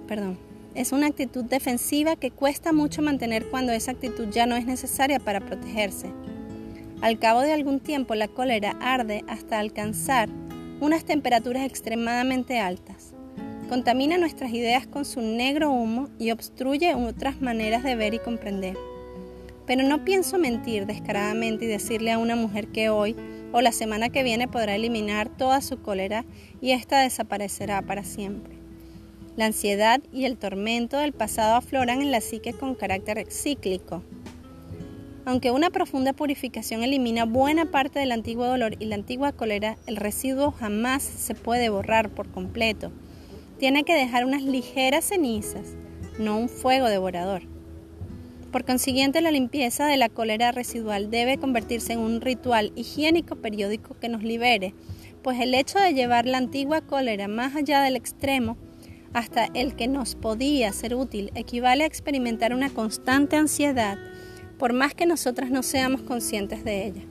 perdón, 0.07 0.39
es 0.74 0.93
una 0.93 1.09
actitud 1.09 1.45
defensiva 1.45 2.16
que 2.16 2.31
cuesta 2.31 2.73
mucho 2.73 3.03
mantener 3.03 3.47
cuando 3.51 3.73
esa 3.73 3.90
actitud 3.90 4.28
ya 4.31 4.47
no 4.47 4.57
es 4.57 4.65
necesaria 4.65 5.19
para 5.19 5.40
protegerse. 5.40 6.12
Al 7.01 7.19
cabo 7.19 7.40
de 7.40 7.53
algún 7.53 7.81
tiempo 7.81 8.15
la 8.15 8.28
cólera 8.28 8.77
arde 8.81 9.24
hasta 9.28 9.59
alcanzar 9.59 10.28
unas 10.81 11.05
temperaturas 11.05 11.65
extremadamente 11.65 12.59
altas. 12.59 13.12
Contamina 13.69 14.16
nuestras 14.16 14.53
ideas 14.53 14.86
con 14.86 15.05
su 15.05 15.20
negro 15.20 15.70
humo 15.70 16.09
y 16.19 16.31
obstruye 16.31 16.95
otras 16.95 17.43
maneras 17.43 17.82
de 17.82 17.95
ver 17.95 18.15
y 18.15 18.19
comprender. 18.19 18.77
Pero 19.69 19.82
no 19.82 20.03
pienso 20.03 20.39
mentir 20.39 20.86
descaradamente 20.86 21.66
y 21.66 21.69
decirle 21.69 22.11
a 22.11 22.19
una 22.19 22.35
mujer 22.35 22.69
que 22.69 22.89
hoy 22.89 23.15
o 23.53 23.61
la 23.61 23.70
semana 23.70 24.09
que 24.09 24.23
viene 24.23 24.49
podrá 24.49 24.74
eliminar 24.74 25.28
toda 25.28 25.61
su 25.61 25.82
cólera 25.82 26.24
y 26.62 26.73
ésta 26.73 27.03
desaparecerá 27.03 27.82
para 27.82 28.03
siempre. 28.03 28.55
La 29.36 29.45
ansiedad 29.45 30.01
y 30.11 30.24
el 30.24 30.39
tormento 30.39 30.97
del 30.97 31.12
pasado 31.12 31.55
afloran 31.55 32.01
en 32.01 32.11
la 32.11 32.23
psique 32.23 32.55
con 32.55 32.74
carácter 32.74 33.27
cíclico. 33.31 34.03
Aunque 35.27 35.51
una 35.51 35.69
profunda 35.69 36.15
purificación 36.15 36.82
elimina 36.82 37.27
buena 37.27 37.70
parte 37.70 37.99
del 37.99 38.12
antiguo 38.12 38.47
dolor 38.47 38.77
y 38.78 38.86
la 38.86 38.95
antigua 38.95 39.32
cólera, 39.32 39.77
el 39.86 39.97
residuo 39.97 40.51
jamás 40.51 41.03
se 41.03 41.35
puede 41.35 41.69
borrar 41.69 42.09
por 42.09 42.31
completo. 42.31 42.90
Tiene 43.59 43.85
que 43.85 43.95
dejar 43.95 44.24
unas 44.24 44.43
ligeras 44.43 45.05
cenizas, 45.05 45.74
no 46.19 46.39
un 46.39 46.49
fuego 46.49 46.89
devorador. 46.89 47.57
Por 48.53 48.65
consiguiente, 48.65 49.20
la 49.20 49.31
limpieza 49.31 49.87
de 49.87 49.99
la 49.99 50.09
cólera 50.09 50.53
residual 50.53 51.11
debe 51.11 51.37
convertirse 51.37 51.93
en 51.93 51.99
un 51.99 52.23
ritual 52.23 52.73
higiénico 52.77 53.37
periódico 53.37 53.99
que 54.01 54.09
nos 54.09 54.23
libere, 54.23 54.75
pues 55.23 55.39
el 55.41 55.53
hecho 55.55 55.79
de 55.79 55.93
llevar 55.93 56.25
la 56.25 56.39
antigua 56.39 56.81
cólera 56.81 57.29
más 57.29 57.55
allá 57.57 57.83
del 57.83 57.97
extremo 57.97 58.57
hasta 59.12 59.47
el 59.55 59.75
que 59.75 59.89
nos 59.89 60.15
podía 60.15 60.73
ser 60.73 60.95
útil 60.95 61.31
equivale 61.35 61.85
a 61.85 61.87
experimentar 61.87 62.55
una 62.55 62.70
constante 62.70 63.37
ansiedad 63.37 63.99
por 64.59 64.73
más 64.73 64.95
que 64.95 65.07
nosotras 65.07 65.51
no 65.51 65.62
seamos 65.62 66.03
conscientes 66.03 66.65
de 66.65 66.87
ella. 66.87 67.03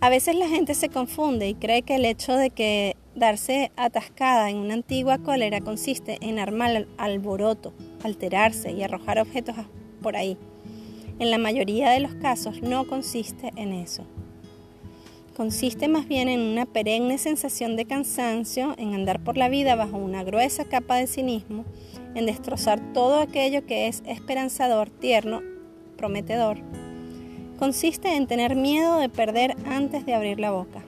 A 0.00 0.10
veces 0.10 0.36
la 0.36 0.48
gente 0.48 0.74
se 0.74 0.90
confunde 0.90 1.48
y 1.48 1.54
cree 1.54 1.82
que 1.82 1.96
el 1.96 2.04
hecho 2.04 2.34
de 2.34 2.50
que 2.50 2.96
darse 3.14 3.70
atascada 3.76 4.50
en 4.50 4.56
una 4.56 4.74
antigua 4.74 5.18
cólera 5.18 5.60
consiste 5.60 6.18
en 6.20 6.38
armar 6.38 6.86
alboroto, 6.98 7.72
alterarse 8.02 8.72
y 8.72 8.82
arrojar 8.82 9.18
objetos 9.18 9.56
por 10.02 10.16
ahí. 10.16 10.36
En 11.18 11.30
la 11.30 11.38
mayoría 11.38 11.90
de 11.90 12.00
los 12.00 12.14
casos 12.14 12.60
no 12.62 12.86
consiste 12.86 13.52
en 13.56 13.72
eso. 13.72 14.04
Consiste 15.36 15.88
más 15.88 16.06
bien 16.06 16.28
en 16.28 16.40
una 16.40 16.64
perenne 16.64 17.18
sensación 17.18 17.76
de 17.76 17.86
cansancio, 17.86 18.74
en 18.78 18.94
andar 18.94 19.22
por 19.22 19.36
la 19.36 19.48
vida 19.48 19.74
bajo 19.74 19.96
una 19.96 20.22
gruesa 20.22 20.64
capa 20.64 20.96
de 20.96 21.08
cinismo, 21.08 21.64
en 22.14 22.26
destrozar 22.26 22.92
todo 22.92 23.18
aquello 23.18 23.66
que 23.66 23.88
es 23.88 24.02
esperanzador, 24.06 24.90
tierno, 24.90 25.42
prometedor. 25.96 26.58
Consiste 27.58 28.14
en 28.14 28.26
tener 28.26 28.54
miedo 28.54 28.98
de 28.98 29.08
perder 29.08 29.56
antes 29.66 30.06
de 30.06 30.14
abrir 30.14 30.38
la 30.38 30.52
boca. 30.52 30.84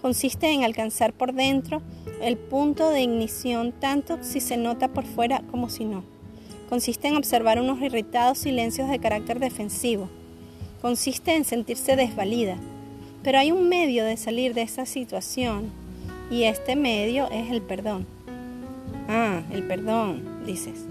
Consiste 0.00 0.50
en 0.50 0.64
alcanzar 0.64 1.12
por 1.12 1.32
dentro 1.32 1.82
el 2.22 2.36
punto 2.36 2.90
de 2.90 3.02
ignición 3.02 3.72
tanto 3.72 4.18
si 4.22 4.40
se 4.40 4.56
nota 4.56 4.88
por 4.88 5.04
fuera 5.04 5.42
como 5.50 5.68
si 5.68 5.84
no. 5.84 6.04
Consiste 6.68 7.08
en 7.08 7.16
observar 7.16 7.60
unos 7.60 7.80
irritados 7.80 8.38
silencios 8.38 8.88
de 8.88 8.98
carácter 8.98 9.40
defensivo. 9.40 10.08
Consiste 10.80 11.34
en 11.34 11.44
sentirse 11.44 11.96
desvalida, 11.96 12.56
pero 13.22 13.38
hay 13.38 13.50
un 13.50 13.68
medio 13.68 14.04
de 14.04 14.16
salir 14.16 14.54
de 14.54 14.62
esa 14.62 14.86
situación 14.86 15.70
y 16.30 16.44
este 16.44 16.76
medio 16.76 17.28
es 17.30 17.50
el 17.50 17.62
perdón. 17.62 18.06
Ah, 19.08 19.42
el 19.50 19.64
perdón, 19.64 20.44
dices. 20.46 20.84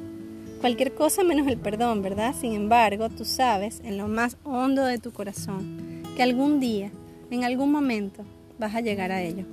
Cualquier 0.60 0.96
cosa 0.96 1.24
menos 1.24 1.48
el 1.48 1.58
perdón, 1.58 2.02
¿verdad? 2.02 2.34
Sin 2.38 2.54
embargo, 2.54 3.10
tú 3.10 3.24
sabes 3.24 3.80
en 3.86 3.98
lo 3.98 4.08
más 4.08 4.38
hondo 4.44 4.84
de 4.84 4.98
tu 4.98 5.14
corazón 5.14 6.04
que 6.16 6.24
algún 6.24 6.60
día, 6.60 6.92
en 7.30 7.44
algún 7.44 7.72
momento, 7.72 8.26
vas 8.60 8.76
a 8.76 8.82
llegar 8.82 9.12
a 9.12 9.22
ello. 9.22 9.46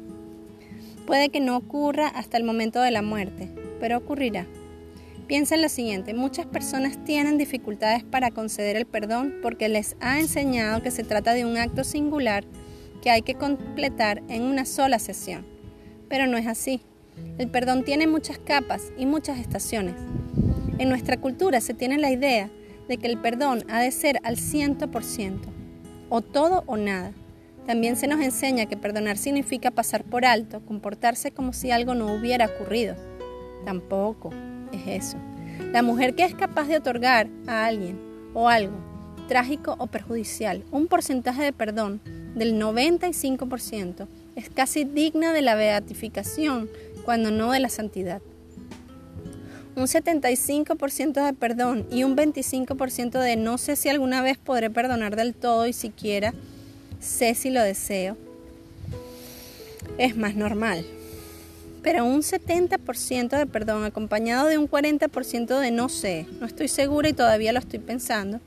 Puede 1.06 1.28
que 1.28 1.40
no 1.40 1.56
ocurra 1.56 2.08
hasta 2.08 2.36
el 2.36 2.44
momento 2.44 2.80
de 2.80 2.90
la 2.90 3.02
muerte, 3.02 3.50
pero 3.80 3.98
ocurrirá. 3.98 4.46
Piensa 5.26 5.54
en 5.54 5.62
lo 5.62 5.68
siguiente, 5.68 6.12
muchas 6.12 6.46
personas 6.46 7.02
tienen 7.04 7.38
dificultades 7.38 8.04
para 8.04 8.30
conceder 8.30 8.76
el 8.76 8.86
perdón 8.86 9.34
porque 9.42 9.68
les 9.68 9.96
ha 10.00 10.20
enseñado 10.20 10.82
que 10.82 10.90
se 10.90 11.02
trata 11.02 11.32
de 11.32 11.44
un 11.46 11.56
acto 11.56 11.82
singular 11.82 12.44
que 13.02 13.10
hay 13.10 13.22
que 13.22 13.34
completar 13.34 14.22
en 14.28 14.42
una 14.42 14.64
sola 14.64 14.98
sesión. 14.98 15.46
Pero 16.08 16.26
no 16.26 16.36
es 16.36 16.46
así. 16.46 16.82
El 17.38 17.48
perdón 17.48 17.84
tiene 17.84 18.06
muchas 18.06 18.38
capas 18.38 18.92
y 18.98 19.06
muchas 19.06 19.38
estaciones. 19.38 19.94
En 20.78 20.88
nuestra 20.88 21.18
cultura 21.18 21.60
se 21.60 21.74
tiene 21.74 21.98
la 21.98 22.10
idea 22.10 22.50
de 22.88 22.98
que 22.98 23.06
el 23.06 23.18
perdón 23.18 23.64
ha 23.68 23.80
de 23.80 23.90
ser 23.90 24.18
al 24.24 24.36
100%, 24.36 25.40
o 26.08 26.20
todo 26.20 26.64
o 26.66 26.76
nada. 26.76 27.12
También 27.66 27.96
se 27.96 28.06
nos 28.06 28.20
enseña 28.20 28.66
que 28.66 28.76
perdonar 28.76 29.16
significa 29.16 29.70
pasar 29.70 30.04
por 30.04 30.24
alto, 30.26 30.60
comportarse 30.66 31.30
como 31.30 31.52
si 31.52 31.70
algo 31.70 31.94
no 31.94 32.14
hubiera 32.14 32.46
ocurrido. 32.46 32.94
Tampoco 33.64 34.30
es 34.72 35.04
eso. 35.04 35.16
La 35.72 35.82
mujer 35.82 36.14
que 36.14 36.24
es 36.24 36.34
capaz 36.34 36.68
de 36.68 36.76
otorgar 36.76 37.28
a 37.46 37.64
alguien 37.66 37.98
o 38.34 38.48
algo 38.48 38.76
trágico 39.28 39.74
o 39.78 39.86
perjudicial 39.86 40.64
un 40.70 40.86
porcentaje 40.86 41.42
de 41.42 41.52
perdón 41.52 42.00
del 42.34 42.60
95% 42.60 44.06
es 44.36 44.50
casi 44.50 44.84
digna 44.84 45.32
de 45.32 45.42
la 45.42 45.54
beatificación, 45.54 46.68
cuando 47.04 47.30
no 47.30 47.52
de 47.52 47.60
la 47.60 47.68
santidad. 47.68 48.20
Un 49.76 49.84
75% 49.84 51.24
de 51.24 51.32
perdón 51.32 51.86
y 51.90 52.04
un 52.04 52.16
25% 52.16 53.20
de 53.20 53.36
no 53.36 53.58
sé 53.58 53.76
si 53.76 53.88
alguna 53.88 54.22
vez 54.22 54.38
podré 54.38 54.70
perdonar 54.70 55.16
del 55.16 55.34
todo 55.34 55.66
y 55.66 55.72
siquiera 55.72 56.34
sé 57.04 57.34
si 57.34 57.50
lo 57.50 57.62
deseo, 57.62 58.16
es 59.98 60.16
más 60.16 60.34
normal. 60.34 60.84
Pero 61.82 62.04
un 62.04 62.22
70% 62.22 63.36
de 63.36 63.46
perdón 63.46 63.84
acompañado 63.84 64.48
de 64.48 64.56
un 64.56 64.68
40% 64.68 65.60
de 65.60 65.70
no 65.70 65.88
sé, 65.88 66.26
no 66.40 66.46
estoy 66.46 66.68
segura 66.68 67.08
y 67.10 67.12
todavía 67.12 67.52
lo 67.52 67.58
estoy 67.58 67.78
pensando, 67.78 68.40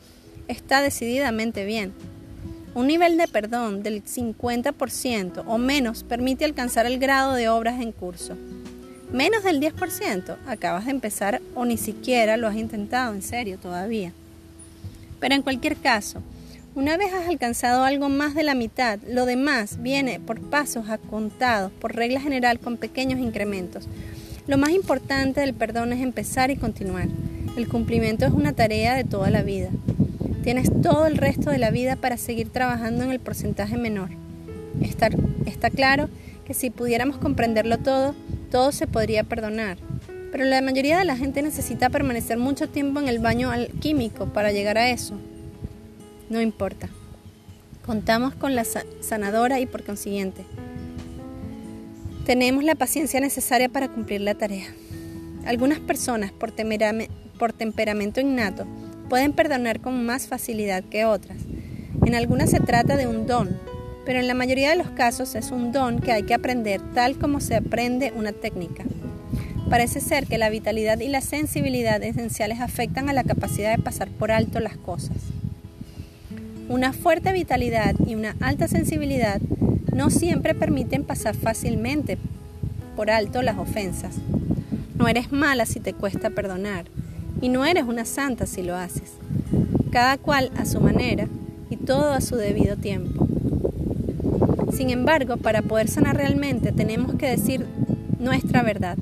está 0.47 0.81
decididamente 0.81 1.65
bien. 1.65 1.93
Un 2.73 2.87
nivel 2.87 3.17
de 3.17 3.27
perdón 3.27 3.83
del 3.83 4.03
50% 4.03 5.43
o 5.45 5.57
menos 5.57 6.03
permite 6.03 6.45
alcanzar 6.45 6.85
el 6.85 6.99
grado 6.99 7.33
de 7.33 7.49
obras 7.49 7.79
en 7.81 7.91
curso. 7.91 8.35
Menos 9.11 9.43
del 9.43 9.61
10% 9.61 10.35
acabas 10.47 10.85
de 10.85 10.91
empezar 10.91 11.41
o 11.55 11.63
ni 11.63 11.77
siquiera 11.77 12.37
lo 12.37 12.47
has 12.47 12.55
intentado 12.55 13.13
en 13.13 13.21
serio 13.21 13.57
todavía. 13.57 14.11
Pero 15.19 15.35
en 15.35 15.41
cualquier 15.43 15.77
caso, 15.77 16.21
una 16.77 16.95
vez 16.95 17.11
has 17.11 17.27
alcanzado 17.27 17.83
algo 17.83 18.07
más 18.07 18.35
de 18.35 18.43
la 18.43 18.53
mitad, 18.53 18.99
lo 19.09 19.25
demás 19.25 19.81
viene 19.81 20.19
por 20.19 20.39
pasos 20.39 20.91
acontados, 20.91 21.71
por 21.71 21.95
regla 21.95 22.21
general 22.21 22.59
con 22.59 22.77
pequeños 22.77 23.19
incrementos. 23.19 23.87
Lo 24.45 24.59
más 24.59 24.69
importante 24.69 25.41
del 25.41 25.55
perdón 25.55 25.91
es 25.91 26.03
empezar 26.03 26.51
y 26.51 26.55
continuar. 26.55 27.07
El 27.57 27.67
cumplimiento 27.67 28.27
es 28.27 28.31
una 28.31 28.53
tarea 28.53 28.93
de 28.93 29.05
toda 29.05 29.31
la 29.31 29.41
vida. 29.41 29.69
Tienes 30.43 30.69
todo 30.83 31.07
el 31.07 31.17
resto 31.17 31.49
de 31.49 31.57
la 31.57 31.71
vida 31.71 31.95
para 31.95 32.15
seguir 32.15 32.49
trabajando 32.49 33.03
en 33.03 33.09
el 33.09 33.19
porcentaje 33.19 33.75
menor. 33.75 34.09
Está, 34.79 35.09
está 35.47 35.71
claro 35.71 36.09
que 36.45 36.53
si 36.53 36.69
pudiéramos 36.69 37.17
comprenderlo 37.17 37.79
todo, 37.79 38.13
todo 38.51 38.71
se 38.71 38.85
podría 38.85 39.23
perdonar. 39.23 39.79
Pero 40.31 40.45
la 40.45 40.61
mayoría 40.61 40.99
de 40.99 41.05
la 41.05 41.17
gente 41.17 41.41
necesita 41.41 41.89
permanecer 41.89 42.37
mucho 42.37 42.69
tiempo 42.69 42.99
en 42.99 43.07
el 43.07 43.17
baño 43.17 43.49
alquímico 43.49 44.27
para 44.27 44.51
llegar 44.51 44.77
a 44.77 44.91
eso. 44.91 45.15
No 46.29 46.41
importa. 46.41 46.89
Contamos 47.85 48.35
con 48.35 48.55
la 48.55 48.65
sanadora 49.01 49.59
y 49.59 49.65
por 49.65 49.83
consiguiente 49.83 50.45
tenemos 52.27 52.65
la 52.65 52.75
paciencia 52.75 53.21
necesaria 53.21 53.69
para 53.69 53.87
cumplir 53.87 54.19
la 54.19 54.35
tarea. 54.35 54.67
Algunas 55.45 55.79
personas, 55.79 56.33
por, 56.33 56.51
temperamento 56.51 58.19
innato, 58.19 58.67
pueden 59.07 59.31
perdonar 59.31 59.79
con 59.79 60.05
más 60.05 60.27
facilidad 60.27 60.83
que 60.83 61.05
otras. 61.05 61.37
En 62.05 62.15
algunas 62.15 62.49
se 62.49 62.59
trata 62.59 62.97
de 62.97 63.07
un 63.07 63.27
don, 63.27 63.57
pero 64.05 64.19
en 64.19 64.27
la 64.27 64.33
mayoría 64.33 64.71
de 64.71 64.75
los 64.75 64.89
casos 64.89 65.35
es 65.35 65.51
un 65.51 65.71
don 65.71 66.01
que 66.01 66.11
hay 66.11 66.23
que 66.23 66.33
aprender 66.33 66.81
tal 66.93 67.17
como 67.17 67.39
se 67.39 67.55
aprende 67.55 68.11
una 68.13 68.33
técnica. 68.33 68.83
Parece 69.69 70.01
ser 70.01 70.27
que 70.27 70.37
la 70.37 70.49
vitalidad 70.49 70.99
y 70.99 71.07
la 71.07 71.21
sensibilidad 71.21 72.03
esenciales 72.03 72.59
afectan 72.59 73.07
a 73.07 73.13
la 73.13 73.23
capacidad 73.23 73.73
de 73.73 73.81
pasar 73.81 74.09
por 74.09 74.33
alto 74.33 74.59
las 74.59 74.75
cosas. 74.75 75.15
Una 76.69 76.91
fuerte 76.91 77.31
vitalidad 77.31 77.95
y 78.05 78.15
una 78.15 78.35
alta 78.41 78.67
sensibilidad 78.67 79.39
no 79.93 80.09
siempre 80.09 80.53
permiten 80.53 81.05
pasar 81.05 81.33
fácilmente 81.33 82.17
por 82.97 83.09
alto 83.09 83.41
las 83.41 83.57
ofensas. 83.57 84.15
No 84.97 85.07
eres 85.07 85.31
mala 85.31 85.65
si 85.65 85.79
te 85.79 85.93
cuesta 85.93 86.29
perdonar, 86.29 86.85
y 87.39 87.47
no 87.47 87.65
eres 87.65 87.85
una 87.85 88.03
santa 88.03 88.45
si 88.45 88.63
lo 88.63 88.75
haces. 88.75 89.13
Cada 89.91 90.17
cual 90.17 90.51
a 90.57 90.65
su 90.65 90.81
manera 90.81 91.27
y 91.69 91.77
todo 91.77 92.11
a 92.11 92.19
su 92.19 92.35
debido 92.35 92.75
tiempo. 92.75 93.27
Sin 94.73 94.89
embargo, 94.89 95.37
para 95.37 95.61
poder 95.61 95.87
sanar 95.87 96.17
realmente 96.17 96.73
tenemos 96.73 97.15
que 97.15 97.29
decir 97.29 97.65
nuestra 98.19 98.61
verdad, 98.61 98.97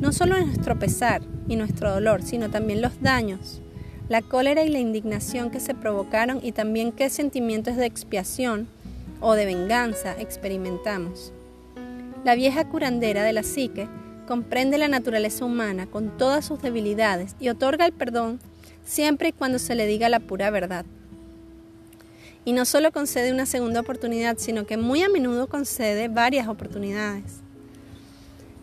no 0.00 0.12
solo 0.12 0.42
nuestro 0.42 0.78
pesar 0.78 1.20
y 1.48 1.56
nuestro 1.56 1.92
dolor, 1.92 2.22
sino 2.22 2.48
también 2.48 2.80
los 2.80 3.00
daños, 3.02 3.60
la 4.10 4.22
cólera 4.22 4.64
y 4.64 4.68
la 4.68 4.80
indignación 4.80 5.52
que 5.52 5.60
se 5.60 5.72
provocaron 5.72 6.40
y 6.42 6.50
también 6.50 6.90
qué 6.90 7.08
sentimientos 7.08 7.76
de 7.76 7.86
expiación 7.86 8.66
o 9.20 9.34
de 9.34 9.46
venganza 9.46 10.16
experimentamos. 10.18 11.32
La 12.24 12.34
vieja 12.34 12.68
curandera 12.68 13.22
de 13.22 13.32
la 13.32 13.44
psique 13.44 13.86
comprende 14.26 14.78
la 14.78 14.88
naturaleza 14.88 15.44
humana 15.44 15.86
con 15.86 16.18
todas 16.18 16.44
sus 16.44 16.60
debilidades 16.60 17.36
y 17.38 17.50
otorga 17.50 17.86
el 17.86 17.92
perdón 17.92 18.40
siempre 18.84 19.28
y 19.28 19.32
cuando 19.32 19.60
se 19.60 19.76
le 19.76 19.86
diga 19.86 20.08
la 20.08 20.18
pura 20.18 20.50
verdad. 20.50 20.84
Y 22.44 22.52
no 22.52 22.64
solo 22.64 22.90
concede 22.90 23.30
una 23.30 23.46
segunda 23.46 23.78
oportunidad, 23.78 24.38
sino 24.38 24.66
que 24.66 24.76
muy 24.76 25.04
a 25.04 25.08
menudo 25.08 25.46
concede 25.46 26.08
varias 26.08 26.48
oportunidades. 26.48 27.42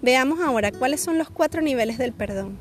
Veamos 0.02 0.42
ahora 0.42 0.74
cuáles 0.74 1.00
son 1.00 1.18
los 1.18 1.30
cuatro 1.30 1.62
niveles 1.62 1.98
del 1.98 2.12
perdón. 2.12 2.58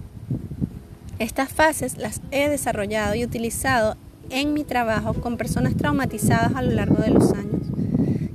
Estas 1.19 1.53
fases 1.53 1.97
las 1.97 2.21
he 2.31 2.49
desarrollado 2.49 3.15
y 3.15 3.25
utilizado 3.25 3.97
en 4.31 4.55
mi 4.55 4.65
trabajo 4.65 5.15
con 5.15 5.37
personas 5.37 5.77
traumatizadas 5.77 6.55
a 6.55 6.63
lo 6.63 6.73
largo 6.73 7.03
de 7.03 7.11
los 7.11 7.33
años. 7.33 7.63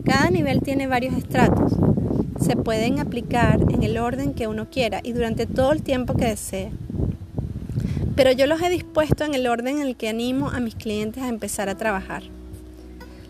Cada 0.04 0.30
nivel 0.30 0.62
tiene 0.62 0.88
varios 0.88 1.16
estratos 1.16 1.74
se 2.42 2.56
pueden 2.56 3.00
aplicar 3.00 3.62
en 3.70 3.84
el 3.84 3.98
orden 3.98 4.34
que 4.34 4.48
uno 4.48 4.68
quiera 4.70 5.00
y 5.04 5.14
durante 5.14 5.46
todo 5.46 5.72
el 5.72 5.84
tiempo 5.84 6.16
que 6.16 6.26
desee. 6.26 6.72
Pero 8.16 8.32
yo 8.32 8.48
los 8.48 8.62
he 8.62 8.70
dispuesto 8.70 9.24
en 9.24 9.36
el 9.36 9.48
orden 9.48 9.78
en 9.78 9.88
el 9.88 9.96
que 9.96 10.10
animo 10.10 10.50
a 10.50 10.60
mis 10.60 10.76
clientes 10.76 11.24
a 11.24 11.30
empezar 11.30 11.70
a 11.70 11.78
trabajar. 11.78 12.24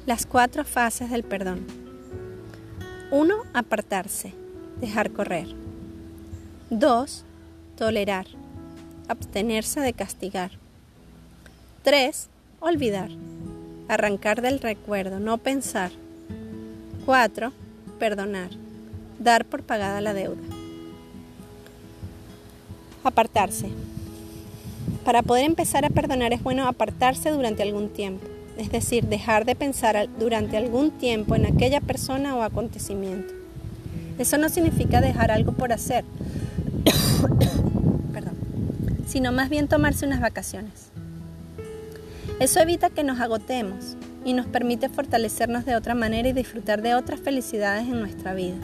Las 0.05 0.25
cuatro 0.25 0.63
fases 0.63 1.11
del 1.11 1.23
perdón. 1.23 1.59
1. 3.11 3.35
Apartarse, 3.53 4.33
dejar 4.79 5.11
correr. 5.11 5.47
2. 6.69 7.25
Tolerar, 7.75 8.27
abstenerse 9.11 9.79
de 9.79 9.93
castigar. 9.93 10.51
3. 11.83 12.29
Olvidar, 12.59 13.09
arrancar 13.87 14.41
del 14.41 14.59
recuerdo, 14.59 15.19
no 15.19 15.37
pensar. 15.37 15.91
4. 17.05 17.51
Perdonar 17.99 18.49
dar 19.23 19.45
por 19.45 19.63
pagada 19.63 20.01
la 20.01 20.13
deuda. 20.13 20.41
Apartarse. 23.03 23.69
Para 25.05 25.21
poder 25.21 25.45
empezar 25.45 25.85
a 25.85 25.89
perdonar 25.89 26.33
es 26.33 26.43
bueno 26.43 26.67
apartarse 26.67 27.29
durante 27.31 27.63
algún 27.63 27.89
tiempo. 27.89 28.27
es 28.57 28.69
decir, 28.69 29.05
dejar 29.05 29.45
de 29.45 29.55
pensar 29.55 30.07
durante 30.19 30.55
algún 30.55 30.91
tiempo 30.91 31.35
en 31.35 31.47
aquella 31.47 31.81
persona 31.81 32.35
o 32.35 32.43
acontecimiento. 32.43 33.33
Eso 34.19 34.37
no 34.37 34.49
significa 34.49 35.01
dejar 35.01 35.31
algo 35.31 35.53
por 35.53 35.71
hacer. 35.71 36.03
Sino 39.11 39.33
más 39.33 39.49
bien 39.49 39.67
tomarse 39.67 40.05
unas 40.05 40.21
vacaciones. 40.21 40.89
Eso 42.39 42.61
evita 42.61 42.89
que 42.89 43.03
nos 43.03 43.19
agotemos 43.19 43.97
y 44.23 44.31
nos 44.31 44.45
permite 44.45 44.87
fortalecernos 44.87 45.65
de 45.65 45.75
otra 45.75 45.95
manera 45.95 46.29
y 46.29 46.33
disfrutar 46.33 46.81
de 46.81 46.95
otras 46.95 47.19
felicidades 47.19 47.83
en 47.89 47.99
nuestra 47.99 48.33
vida. 48.33 48.55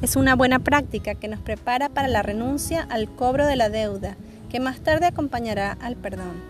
Es 0.00 0.16
una 0.16 0.34
buena 0.34 0.58
práctica 0.58 1.16
que 1.16 1.28
nos 1.28 1.40
prepara 1.40 1.90
para 1.90 2.08
la 2.08 2.22
renuncia 2.22 2.86
al 2.88 3.10
cobro 3.10 3.46
de 3.46 3.56
la 3.56 3.68
deuda, 3.68 4.16
que 4.48 4.58
más 4.58 4.80
tarde 4.80 5.04
acompañará 5.04 5.76
al 5.82 5.96
perdón. 5.96 6.42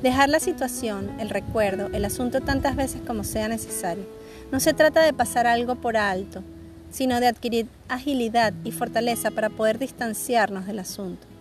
Dejar 0.00 0.28
la 0.28 0.38
situación, 0.38 1.10
el 1.18 1.28
recuerdo, 1.28 1.88
el 1.92 2.04
asunto 2.04 2.40
tantas 2.40 2.76
veces 2.76 3.02
como 3.04 3.24
sea 3.24 3.48
necesario. 3.48 4.04
No 4.52 4.60
se 4.60 4.74
trata 4.74 5.02
de 5.02 5.12
pasar 5.12 5.48
algo 5.48 5.74
por 5.74 5.96
alto, 5.96 6.44
sino 6.92 7.18
de 7.18 7.26
adquirir 7.26 7.66
agilidad 7.88 8.54
y 8.62 8.70
fortaleza 8.70 9.32
para 9.32 9.50
poder 9.50 9.80
distanciarnos 9.80 10.66
del 10.66 10.78
asunto. 10.78 11.33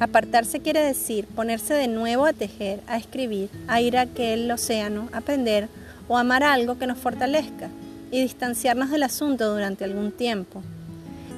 Apartarse 0.00 0.60
quiere 0.60 0.80
decir 0.80 1.26
ponerse 1.26 1.74
de 1.74 1.88
nuevo 1.88 2.26
a 2.26 2.32
tejer, 2.32 2.80
a 2.86 2.96
escribir, 2.96 3.48
a 3.68 3.80
ir 3.80 3.96
a 3.96 4.02
aquel 4.02 4.50
océano, 4.50 5.08
aprender 5.12 5.68
o 6.08 6.18
amar 6.18 6.42
algo 6.42 6.78
que 6.78 6.86
nos 6.86 6.98
fortalezca 6.98 7.68
y 8.10 8.20
distanciarnos 8.20 8.90
del 8.90 9.04
asunto 9.04 9.52
durante 9.52 9.84
algún 9.84 10.10
tiempo. 10.10 10.62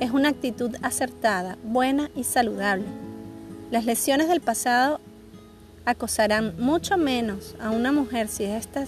Es 0.00 0.10
una 0.10 0.30
actitud 0.30 0.74
acertada, 0.82 1.56
buena 1.62 2.10
y 2.14 2.24
saludable. 2.24 2.86
Las 3.70 3.84
lesiones 3.84 4.28
del 4.28 4.40
pasado 4.40 5.00
acosarán 5.84 6.54
mucho 6.58 6.96
menos 6.96 7.54
a 7.60 7.70
una 7.70 7.92
mujer 7.92 8.28
si 8.28 8.44
ésta 8.44 8.86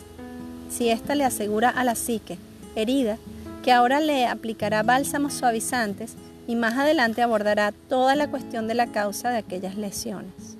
si 0.69 0.93
le 1.15 1.25
asegura 1.25 1.71
a 1.71 1.85
la 1.85 1.95
psique 1.95 2.39
herida 2.75 3.17
que 3.63 3.73
ahora 3.73 4.01
le 4.01 4.27
aplicará 4.27 4.83
bálsamos 4.83 5.33
suavizantes 5.35 6.15
y 6.49 6.57
más 6.57 6.79
adelante 6.79 7.21
abordará 7.21 7.73
toda 7.73 8.17
la 8.17 8.27
cuestión 8.29 8.67
de 8.69 8.75
la 8.75 8.87
causa 8.87 9.31
de 9.31 9.37
aquellas 9.37 9.77
lesiones. 9.77 10.57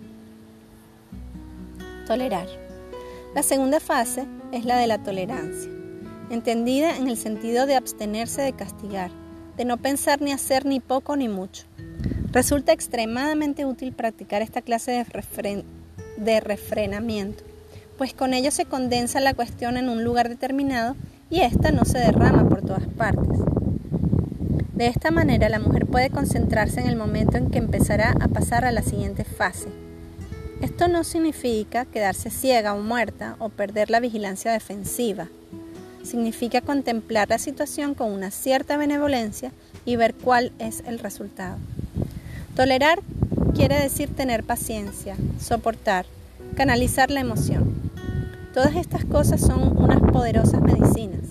Tolerar. 2.07 2.47
La 3.35 3.43
segunda 3.43 3.81
fase 3.81 4.27
es 4.53 4.67
la 4.67 4.77
de 4.77 4.87
la 4.87 4.99
tolerancia, 4.99 5.71
entendida 6.31 6.97
en 6.99 7.09
el 7.09 7.17
sentido 7.17 7.65
de 7.65 7.75
abstenerse 7.75 8.43
de 8.43 8.53
castigar, 8.53 9.11
de 9.57 9.65
no 9.65 9.79
pensar 9.79 10.21
ni 10.21 10.31
hacer 10.31 10.67
ni 10.67 10.79
poco 10.79 11.17
ni 11.17 11.29
mucho. 11.29 11.65
Resulta 12.33 12.73
extremadamente 12.73 13.65
útil 13.65 13.93
practicar 13.93 14.43
esta 14.43 14.61
clase 14.61 14.93
de 14.93 15.65
de 16.19 16.41
refrenamiento, 16.41 17.45
pues 17.97 18.13
con 18.13 18.35
ello 18.35 18.51
se 18.51 18.67
condensa 18.67 19.21
la 19.21 19.33
cuestión 19.33 19.79
en 19.79 19.89
un 19.89 20.05
lugar 20.05 20.29
determinado 20.29 20.97
y 21.31 21.41
ésta 21.41 21.71
no 21.71 21.87
se 21.87 21.99
derrama 21.99 22.47
por 22.47 22.61
todas 22.61 22.87
partes. 22.89 23.58
De 24.79 24.87
esta 24.87 25.11
manera 25.11 25.49
la 25.49 25.59
mujer 25.59 25.87
puede 25.87 26.09
concentrarse 26.09 26.79
en 26.79 26.87
el 26.87 26.95
momento 26.95 27.37
en 27.37 27.51
que 27.51 27.59
empezará 27.59 28.15
a 28.21 28.29
pasar 28.29 28.65
a 28.65 28.71
la 28.71 28.83
siguiente 28.83 29.25
fase. 29.25 29.67
Esto 30.63 30.87
no 30.87 31.03
significa 31.03 31.85
quedarse 31.85 32.31
ciega 32.31 32.75
o 32.75 32.81
muerta 32.81 33.35
o 33.41 33.49
perder 33.49 33.91
la 33.91 33.99
vigilancia 33.99 34.53
defensiva. 34.53 35.27
Significa 36.05 36.61
contemplar 36.61 37.29
la 37.29 37.39
situación 37.39 37.95
con 37.95 38.13
una 38.13 38.31
cierta 38.31 38.77
benevolencia 38.77 39.51
y 39.85 39.97
ver 39.97 40.15
cuál 40.15 40.53
es 40.61 40.85
el 40.87 41.01
resultado. 41.01 41.57
Tolerar 42.55 43.01
quiere 43.57 43.81
decir 43.81 44.15
tener 44.15 44.45
paciencia, 44.45 45.17
soportar, 45.41 46.07
canalizar 46.55 47.11
la 47.11 47.19
emoción. 47.19 47.75
Todas 48.55 48.77
estas 48.77 49.05
cosas 49.05 49.41
son 49.41 49.77
unas 49.77 49.99
poderosas 50.13 50.63
medicinas. 50.63 51.25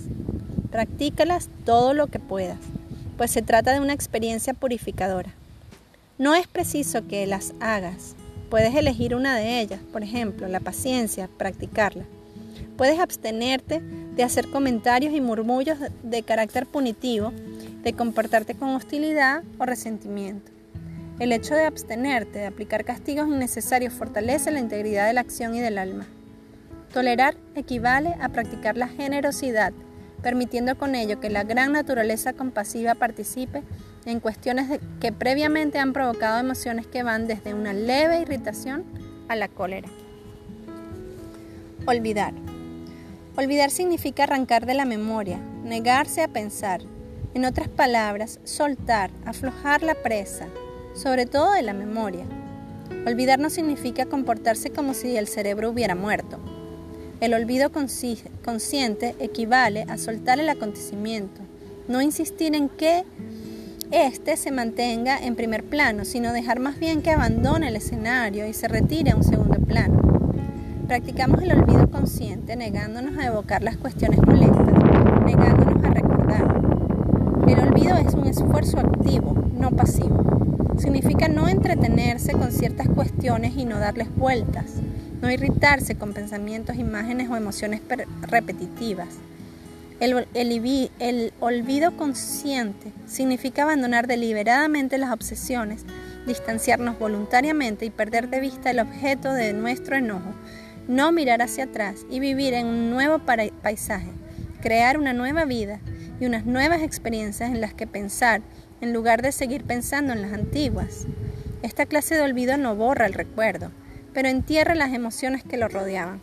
Practícalas 0.69 1.47
todo 1.63 1.93
lo 1.93 2.07
que 2.07 2.19
puedas, 2.19 2.57
pues 3.17 3.31
se 3.31 3.41
trata 3.41 3.73
de 3.73 3.79
una 3.79 3.93
experiencia 3.93 4.53
purificadora. 4.53 5.33
No 6.17 6.35
es 6.35 6.47
preciso 6.47 7.07
que 7.07 7.27
las 7.27 7.53
hagas. 7.59 8.15
Puedes 8.49 8.73
elegir 8.75 9.13
una 9.13 9.35
de 9.35 9.59
ellas, 9.59 9.79
por 9.91 10.03
ejemplo, 10.03 10.47
la 10.47 10.59
paciencia, 10.59 11.29
practicarla. 11.37 12.05
Puedes 12.77 12.99
abstenerte 12.99 13.81
de 13.81 14.23
hacer 14.23 14.49
comentarios 14.49 15.13
y 15.13 15.21
murmullos 15.21 15.77
de 16.03 16.23
carácter 16.23 16.65
punitivo, 16.65 17.33
de 17.83 17.93
comportarte 17.93 18.55
con 18.55 18.69
hostilidad 18.69 19.43
o 19.57 19.65
resentimiento. 19.65 20.51
El 21.19 21.31
hecho 21.31 21.55
de 21.55 21.65
abstenerte 21.65 22.39
de 22.39 22.45
aplicar 22.45 22.85
castigos 22.85 23.27
innecesarios 23.27 23.93
fortalece 23.93 24.51
la 24.51 24.59
integridad 24.59 25.07
de 25.07 25.13
la 25.13 25.21
acción 25.21 25.55
y 25.55 25.59
del 25.59 25.79
alma. 25.79 26.05
Tolerar 26.93 27.35
equivale 27.55 28.15
a 28.21 28.29
practicar 28.29 28.77
la 28.77 28.87
generosidad, 28.87 29.73
permitiendo 30.21 30.77
con 30.77 30.95
ello 30.95 31.19
que 31.19 31.29
la 31.29 31.43
gran 31.43 31.71
naturaleza 31.71 32.33
compasiva 32.33 32.95
participe 32.95 33.63
en 34.05 34.19
cuestiones 34.19 34.79
que 34.99 35.11
previamente 35.11 35.79
han 35.79 35.93
provocado 35.93 36.39
emociones 36.39 36.87
que 36.87 37.03
van 37.03 37.27
desde 37.27 37.53
una 37.53 37.73
leve 37.73 38.21
irritación 38.21 38.83
a 39.27 39.35
la 39.35 39.47
cólera. 39.47 39.89
Olvidar. 41.85 42.33
Olvidar 43.35 43.69
significa 43.69 44.23
arrancar 44.23 44.65
de 44.65 44.73
la 44.73 44.85
memoria, 44.85 45.39
negarse 45.63 46.23
a 46.23 46.27
pensar. 46.27 46.81
En 47.33 47.45
otras 47.45 47.67
palabras, 47.67 48.39
soltar, 48.45 49.11
aflojar 49.25 49.83
la 49.83 49.95
presa, 49.95 50.47
sobre 50.95 51.25
todo 51.25 51.51
de 51.51 51.61
la 51.61 51.73
memoria. 51.73 52.25
Olvidar 53.05 53.39
no 53.39 53.49
significa 53.49 54.05
comportarse 54.05 54.71
como 54.71 54.93
si 54.93 55.15
el 55.17 55.27
cerebro 55.27 55.69
hubiera 55.69 55.93
muerto. 55.93 56.39
El 57.19 57.33
olvido 57.33 57.71
consciente 57.71 59.15
equivale 59.19 59.85
a 59.89 59.97
soltar 59.97 60.39
el 60.39 60.49
acontecimiento, 60.49 61.41
no 61.87 61.99
insistir 61.99 62.55
en 62.55 62.69
que 62.69 63.05
éste 63.89 64.37
se 64.37 64.51
mantenga 64.51 65.17
en 65.17 65.35
primer 65.35 65.63
plano, 65.63 66.05
sino 66.05 66.31
dejar 66.31 66.59
más 66.59 66.77
bien 66.77 67.01
que 67.01 67.09
abandone 67.09 67.69
el 67.69 67.75
escenario 67.75 68.45
y 68.45 68.53
se 68.53 68.67
retire 68.67 69.11
a 69.11 69.15
un 69.15 69.23
segundo 69.23 69.59
plano. 69.65 69.99
Practicamos 70.87 71.41
el 71.41 71.53
olvido 71.53 71.89
consciente 71.89 72.55
negándonos 72.55 73.17
a 73.17 73.25
evocar 73.25 73.63
las 73.63 73.77
cuestiones 73.77 74.19
molestas, 74.21 74.73
negándonos 75.25 75.83
a 75.83 75.89
recordar. 75.89 76.61
El 77.47 77.59
olvido 77.59 77.97
es 77.97 78.13
un 78.13 78.27
esfuerzo 78.27 78.77
activo, 78.77 79.33
no 79.57 79.71
pasivo. 79.71 80.75
Significa 80.77 81.27
no 81.29 81.47
entretenerse 81.47 82.33
con 82.33 82.51
ciertas 82.51 82.87
cuestiones 82.89 83.57
y 83.57 83.65
no 83.65 83.79
darles 83.79 84.15
vueltas, 84.15 84.65
no 85.21 85.31
irritarse 85.31 85.95
con 85.95 86.13
pensamientos, 86.13 86.77
imágenes 86.77 87.29
o 87.29 87.35
emociones 87.35 87.81
repetitivas. 88.21 89.09
El, 89.99 91.33
olvido 91.39 91.97
consciente 91.97 92.91
significa 93.07 93.63
abandonar 93.63 94.05
deliberadamente 94.05 94.99
las 94.99 95.11
obsesiones, 95.11 95.85
distanciarnos 96.27 96.99
voluntariamente 96.99 97.85
y 97.85 97.89
perder 97.89 98.29
de 98.29 98.39
vista 98.39 98.69
el 98.69 98.79
objeto 98.79 99.33
de 99.33 99.53
nuestro 99.53 99.95
enojo, 99.95 100.33
no 100.87 101.11
mirar 101.11 101.41
hacia 101.41 101.63
atrás 101.63 102.05
y 102.11 102.19
vivir 102.19 102.53
en 102.53 102.67
un 102.67 102.91
nuevo 102.91 103.19
paisaje, 103.19 104.11
crear 104.61 104.99
una 104.99 105.13
nueva 105.13 105.45
vida 105.45 105.79
y 106.19 106.27
unas 106.27 106.45
nuevas 106.45 106.83
experiencias 106.83 107.49
en 107.49 107.59
las 107.59 107.73
que 107.73 107.87
pensar 107.87 108.41
en 108.81 108.93
lugar 108.93 109.23
de 109.23 109.31
seguir 109.31 109.63
pensando 109.63 110.13
en 110.13 110.21
las 110.21 110.33
antiguas. 110.33 111.07
Esta 111.63 111.87
clase 111.87 112.13
de 112.13 112.21
olvido 112.21 112.55
no 112.57 112.75
borra 112.75 113.07
el 113.07 113.13
recuerdo, 113.13 113.71
pero 114.17 114.29
entierra 114.29 114.73
las 114.73 114.93
emociones 114.93 115.43
que 115.43 115.57
lo 115.57 115.67
rodeaban. 115.67 116.19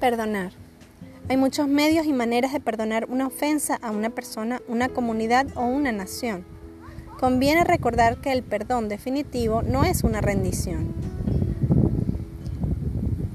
Perdonar. 0.00 0.52
Hay 1.28 1.36
muchos 1.36 1.68
medios 1.68 2.06
y 2.06 2.14
maneras 2.14 2.54
de 2.54 2.60
perdonar 2.60 3.04
una 3.10 3.26
ofensa 3.26 3.78
a 3.82 3.90
una 3.90 4.08
persona, 4.08 4.62
una 4.66 4.88
comunidad 4.88 5.46
o 5.54 5.66
una 5.66 5.92
nación. 5.92 6.46
Conviene 7.20 7.64
recordar 7.64 8.16
que 8.22 8.32
el 8.32 8.44
perdón 8.44 8.88
definitivo 8.88 9.60
no 9.60 9.84
es 9.84 10.04
una 10.04 10.22
rendición. 10.22 10.94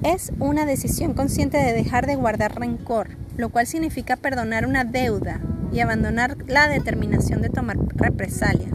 Es 0.02 0.34
una 0.40 0.66
decisión 0.66 1.14
consciente 1.14 1.60
de 1.60 1.72
dejar 1.72 2.08
de 2.08 2.16
guardar 2.16 2.60
rencor, 2.60 3.10
lo 3.38 3.50
cual 3.50 3.68
significa 3.68 4.16
perdonar 4.16 4.66
una 4.66 4.86
deuda, 4.86 5.40
y 5.72 5.82
abandonar 5.82 6.36
la 6.48 6.68
determinación 6.68 7.44
de 7.44 7.50
tomar 7.50 7.78
represalias. 7.96 8.72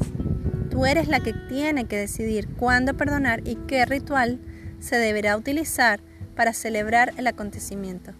Tú 0.76 0.84
eres 0.84 1.08
la 1.08 1.20
que 1.20 1.32
tiene 1.32 1.86
que 1.86 1.96
decidir 1.96 2.48
cuándo 2.48 2.92
perdonar 2.92 3.40
y 3.48 3.54
qué 3.66 3.86
ritual 3.86 4.38
se 4.78 4.98
deberá 4.98 5.34
utilizar 5.34 6.00
para 6.34 6.52
celebrar 6.52 7.14
el 7.16 7.26
acontecimiento. 7.28 8.12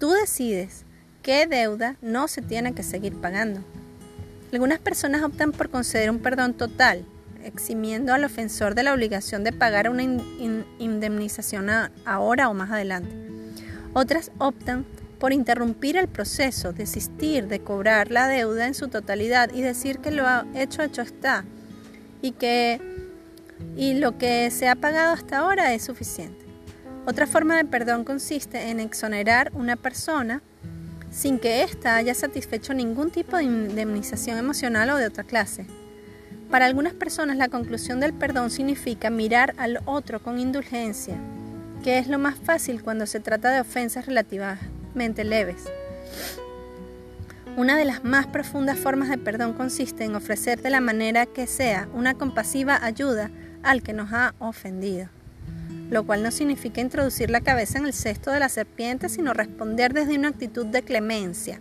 Tú 0.00 0.10
decides 0.10 0.84
qué 1.22 1.46
deuda 1.46 1.94
no 2.02 2.26
se 2.26 2.42
tiene 2.42 2.74
que 2.74 2.82
seguir 2.82 3.14
pagando. 3.14 3.60
Algunas 4.52 4.80
personas 4.80 5.22
optan 5.22 5.52
por 5.52 5.70
conceder 5.70 6.10
un 6.10 6.18
perdón 6.18 6.54
total, 6.54 7.04
eximiendo 7.44 8.12
al 8.12 8.24
ofensor 8.24 8.74
de 8.74 8.82
la 8.82 8.92
obligación 8.92 9.44
de 9.44 9.52
pagar 9.52 9.88
una 9.88 10.02
indemnización 10.02 11.70
ahora 12.04 12.48
o 12.48 12.54
más 12.54 12.72
adelante. 12.72 13.14
Otras 13.92 14.32
optan 14.38 14.84
por 15.20 15.32
interrumpir 15.32 15.96
el 15.96 16.08
proceso, 16.08 16.72
desistir 16.72 17.46
de 17.46 17.60
cobrar 17.60 18.10
la 18.10 18.26
deuda 18.26 18.66
en 18.66 18.74
su 18.74 18.88
totalidad 18.88 19.54
y 19.54 19.62
decir 19.62 20.00
que 20.00 20.10
lo 20.10 20.26
hecho 20.56 20.82
hecho 20.82 21.02
está 21.02 21.44
y 22.22 22.32
que 22.32 22.80
y 23.76 23.94
lo 23.94 24.18
que 24.18 24.50
se 24.50 24.68
ha 24.68 24.76
pagado 24.76 25.12
hasta 25.12 25.38
ahora 25.38 25.74
es 25.74 25.84
suficiente. 25.84 26.44
Otra 27.06 27.26
forma 27.26 27.56
de 27.56 27.64
perdón 27.64 28.04
consiste 28.04 28.70
en 28.70 28.80
exonerar 28.80 29.50
una 29.54 29.76
persona 29.76 30.42
sin 31.10 31.38
que 31.38 31.62
ésta 31.62 31.96
haya 31.96 32.14
satisfecho 32.14 32.72
ningún 32.72 33.10
tipo 33.10 33.36
de 33.36 33.44
indemnización 33.44 34.38
emocional 34.38 34.90
o 34.90 34.96
de 34.96 35.06
otra 35.06 35.24
clase. 35.24 35.66
Para 36.50 36.66
algunas 36.66 36.94
personas 36.94 37.36
la 37.36 37.48
conclusión 37.48 38.00
del 38.00 38.12
perdón 38.12 38.50
significa 38.50 39.10
mirar 39.10 39.54
al 39.56 39.80
otro 39.86 40.20
con 40.20 40.38
indulgencia, 40.38 41.16
que 41.82 41.98
es 41.98 42.08
lo 42.08 42.18
más 42.18 42.38
fácil 42.38 42.82
cuando 42.82 43.06
se 43.06 43.20
trata 43.20 43.50
de 43.50 43.60
ofensas 43.60 44.06
relativamente 44.06 45.24
leves. 45.24 45.64
Una 47.60 47.76
de 47.76 47.84
las 47.84 48.04
más 48.04 48.26
profundas 48.26 48.78
formas 48.78 49.10
de 49.10 49.18
perdón 49.18 49.52
consiste 49.52 50.04
en 50.04 50.14
ofrecer 50.14 50.62
de 50.62 50.70
la 50.70 50.80
manera 50.80 51.26
que 51.26 51.46
sea 51.46 51.90
una 51.92 52.14
compasiva 52.14 52.82
ayuda 52.82 53.30
al 53.62 53.82
que 53.82 53.92
nos 53.92 54.14
ha 54.14 54.34
ofendido, 54.38 55.10
lo 55.90 56.06
cual 56.06 56.22
no 56.22 56.30
significa 56.30 56.80
introducir 56.80 57.28
la 57.28 57.42
cabeza 57.42 57.76
en 57.76 57.84
el 57.84 57.92
cesto 57.92 58.30
de 58.30 58.40
la 58.40 58.48
serpiente, 58.48 59.10
sino 59.10 59.34
responder 59.34 59.92
desde 59.92 60.16
una 60.16 60.28
actitud 60.28 60.64
de 60.64 60.80
clemencia, 60.80 61.60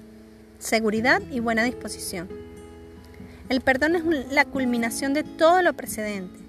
seguridad 0.57 1.21
y 1.31 1.41
buena 1.41 1.65
disposición. 1.65 2.29
El 3.49 3.59
perdón 3.59 3.97
es 3.97 4.31
la 4.31 4.45
culminación 4.45 5.13
de 5.13 5.23
todo 5.25 5.61
lo 5.61 5.73
precedente, 5.73 6.39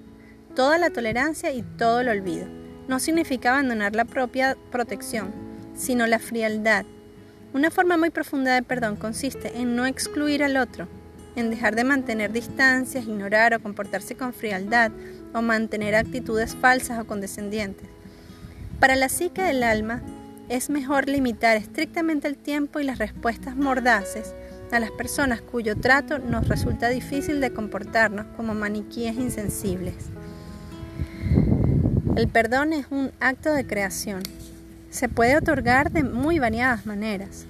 toda 0.55 0.77
la 0.77 0.91
tolerancia 0.91 1.51
y 1.51 1.61
todo 1.61 1.99
el 1.99 2.07
olvido. 2.07 2.47
No 2.87 3.01
significa 3.01 3.49
abandonar 3.49 3.97
la 3.97 4.05
propia 4.05 4.55
protección, 4.71 5.33
sino 5.75 6.07
la 6.07 6.19
frialdad. 6.19 6.85
Una 7.53 7.69
forma 7.69 7.97
muy 7.97 8.11
profunda 8.11 8.53
de 8.53 8.63
perdón 8.63 8.95
consiste 8.95 9.59
en 9.59 9.75
no 9.75 9.85
excluir 9.85 10.41
al 10.41 10.55
otro, 10.55 10.87
en 11.35 11.49
dejar 11.49 11.75
de 11.75 11.83
mantener 11.83 12.31
distancias, 12.31 13.05
ignorar 13.05 13.53
o 13.53 13.61
comportarse 13.61 14.15
con 14.15 14.33
frialdad 14.33 14.91
o 15.33 15.41
mantener 15.41 15.95
actitudes 15.95 16.55
falsas 16.55 16.99
o 16.99 17.05
condescendientes. 17.05 17.89
Para 18.79 18.95
la 18.95 19.09
psique 19.09 19.41
del 19.41 19.63
alma, 19.63 20.01
es 20.47 20.69
mejor 20.69 21.09
limitar 21.09 21.57
estrictamente 21.57 22.27
el 22.27 22.37
tiempo 22.37 22.79
y 22.79 22.83
las 22.83 22.99
respuestas 22.99 23.55
mordaces 23.55 24.33
a 24.71 24.79
las 24.79 24.91
personas 24.91 25.41
cuyo 25.41 25.75
trato 25.75 26.19
nos 26.19 26.47
resulta 26.47 26.87
difícil 26.87 27.41
de 27.41 27.51
comportarnos 27.51 28.27
como 28.37 28.53
maniquíes 28.53 29.15
insensibles. 29.15 29.95
El 32.15 32.27
perdón 32.29 32.71
es 32.73 32.85
un 32.89 33.11
acto 33.19 33.53
de 33.53 33.65
creación. 33.65 34.23
Se 34.91 35.07
puede 35.09 35.37
otorgar 35.37 35.91
de 35.91 36.03
muy 36.03 36.37
variadas 36.37 36.85
maneras. 36.85 37.45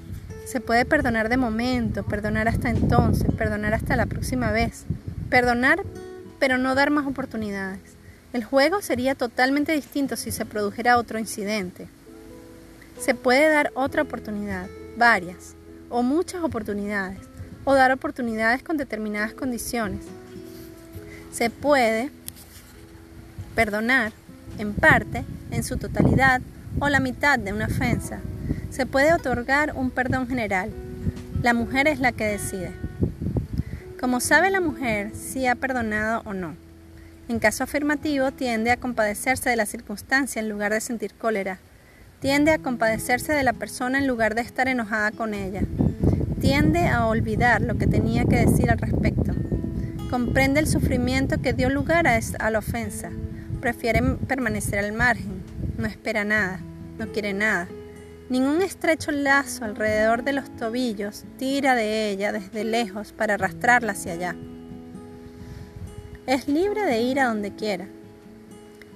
Se 0.46 0.62
puede 0.62 0.86
perdonar 0.86 1.28
de 1.28 1.38
momento, 1.38 2.04
perdonar 2.04 2.48
hasta 2.48 2.70
entonces, 2.70 3.28
perdonar 3.36 3.74
hasta 3.74 3.96
la 3.96 4.06
próxima 4.06 4.52
vez. 4.52 4.86
Perdonar 5.30 5.84
pero 6.42 6.58
no 6.58 6.74
dar 6.74 6.90
más 6.90 7.06
oportunidades. 7.06 7.80
El 8.34 8.44
juego 8.44 8.82
sería 8.82 9.14
totalmente 9.14 9.74
distinto 9.74 10.16
si 10.16 10.32
se 10.32 10.46
produjera 10.46 10.98
otro 10.98 11.20
incidente. 11.20 11.88
Se 13.00 13.14
puede 13.14 13.48
dar 13.48 13.72
otra 13.76 14.02
oportunidad, 14.02 14.68
varias, 14.98 15.56
o 15.90 16.02
muchas 16.02 16.44
oportunidades, 16.44 17.20
o 17.64 17.76
dar 17.76 17.92
oportunidades 17.92 18.64
con 18.64 18.78
determinadas 18.78 19.34
condiciones. 19.34 20.06
Se 21.32 21.52
puede 21.52 22.10
perdonar 23.54 24.12
en 24.58 24.74
parte, 24.74 25.24
en 25.52 25.64
su 25.64 25.78
totalidad 25.78 26.42
o 26.80 26.90
la 26.90 27.00
mitad 27.00 27.38
de 27.38 27.54
una 27.54 27.66
ofensa. 27.66 28.20
Se 28.70 28.86
puede 28.86 29.14
otorgar 29.14 29.74
un 29.76 29.92
perdón 29.92 30.28
general. 30.28 30.72
La 31.42 31.54
mujer 31.54 31.88
es 31.88 32.00
la 32.00 32.12
que 32.12 32.26
decide. 32.26 32.72
Como 34.00 34.20
sabe 34.20 34.50
la 34.50 34.62
mujer 34.62 35.12
si 35.16 35.48
ha 35.48 35.56
perdonado 35.56 36.22
o 36.26 36.34
no. 36.34 36.56
En 37.30 37.40
caso 37.40 37.64
afirmativo, 37.64 38.32
tiende 38.32 38.72
a 38.72 38.78
compadecerse 38.78 39.50
de 39.50 39.56
la 39.56 39.66
circunstancia 39.66 40.42
en 40.42 40.50
lugar 40.50 40.74
de 40.74 40.82
sentir 40.82 41.14
cólera. 41.14 41.60
Tiende 42.20 42.52
a 42.52 42.60
compadecerse 42.60 43.34
de 43.34 43.44
la 43.44 43.54
persona 43.54 43.98
en 43.98 44.08
lugar 44.08 44.36
de 44.36 44.42
estar 44.42 44.68
enojada 44.68 45.12
con 45.12 45.34
ella 45.34 45.62
tiende 46.42 46.88
a 46.88 47.06
olvidar 47.06 47.62
lo 47.62 47.78
que 47.78 47.86
tenía 47.86 48.26
que 48.26 48.38
decir 48.38 48.72
al 48.72 48.80
respecto. 48.80 49.34
Comprende 50.10 50.60
el 50.60 50.68
sufrimiento 50.68 51.40
que 51.40 51.54
dio 51.54 51.70
lugar 51.70 52.08
a, 52.08 52.50
la 52.50 52.60
ofensa. 52.60 53.12
Prefiere 53.62 54.02
permanecer 54.28 54.80
al 54.80 54.92
margen. 54.92 55.41
No 55.82 55.88
espera 55.88 56.24
nada. 56.24 56.60
No 57.00 57.08
quiere 57.12 57.34
nada. 57.34 57.68
Ningún 58.30 58.62
estrecho 58.62 59.12
lazo 59.12 59.66
alrededor 59.66 60.24
de 60.24 60.32
los 60.32 60.56
tobillos 60.56 61.26
tira 61.40 61.74
de 61.74 62.12
ella 62.12 62.32
desde 62.32 62.64
lejos 62.64 63.14
para 63.14 63.34
arrastrarla 63.34 63.94
hacia 63.94 64.14
allá. 64.14 64.36
Es 66.28 66.48
libre 66.48 66.84
de 66.84 67.02
ir 67.02 67.20
a 67.20 67.30
donde 67.30 67.56
quiera. 67.56 67.88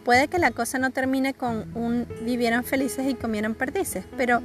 Puede 0.04 0.28
que 0.28 0.38
la 0.38 0.52
cosa 0.52 0.78
no 0.78 0.92
termine 0.92 1.34
con 1.34 1.66
un 1.76 2.06
vivieron 2.22 2.64
felices 2.64 3.10
y 3.10 3.16
comieron 3.16 3.56
perdices, 3.56 4.06
pero 4.16 4.44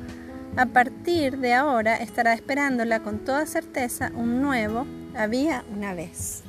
a 0.57 0.65
partir 0.65 1.37
de 1.37 1.53
ahora 1.53 1.97
estará 1.97 2.33
esperándola 2.33 3.01
con 3.01 3.19
toda 3.19 3.45
certeza 3.45 4.11
un 4.15 4.41
nuevo 4.41 4.87
había 5.15 5.63
una 5.77 5.93
vez. 5.93 6.43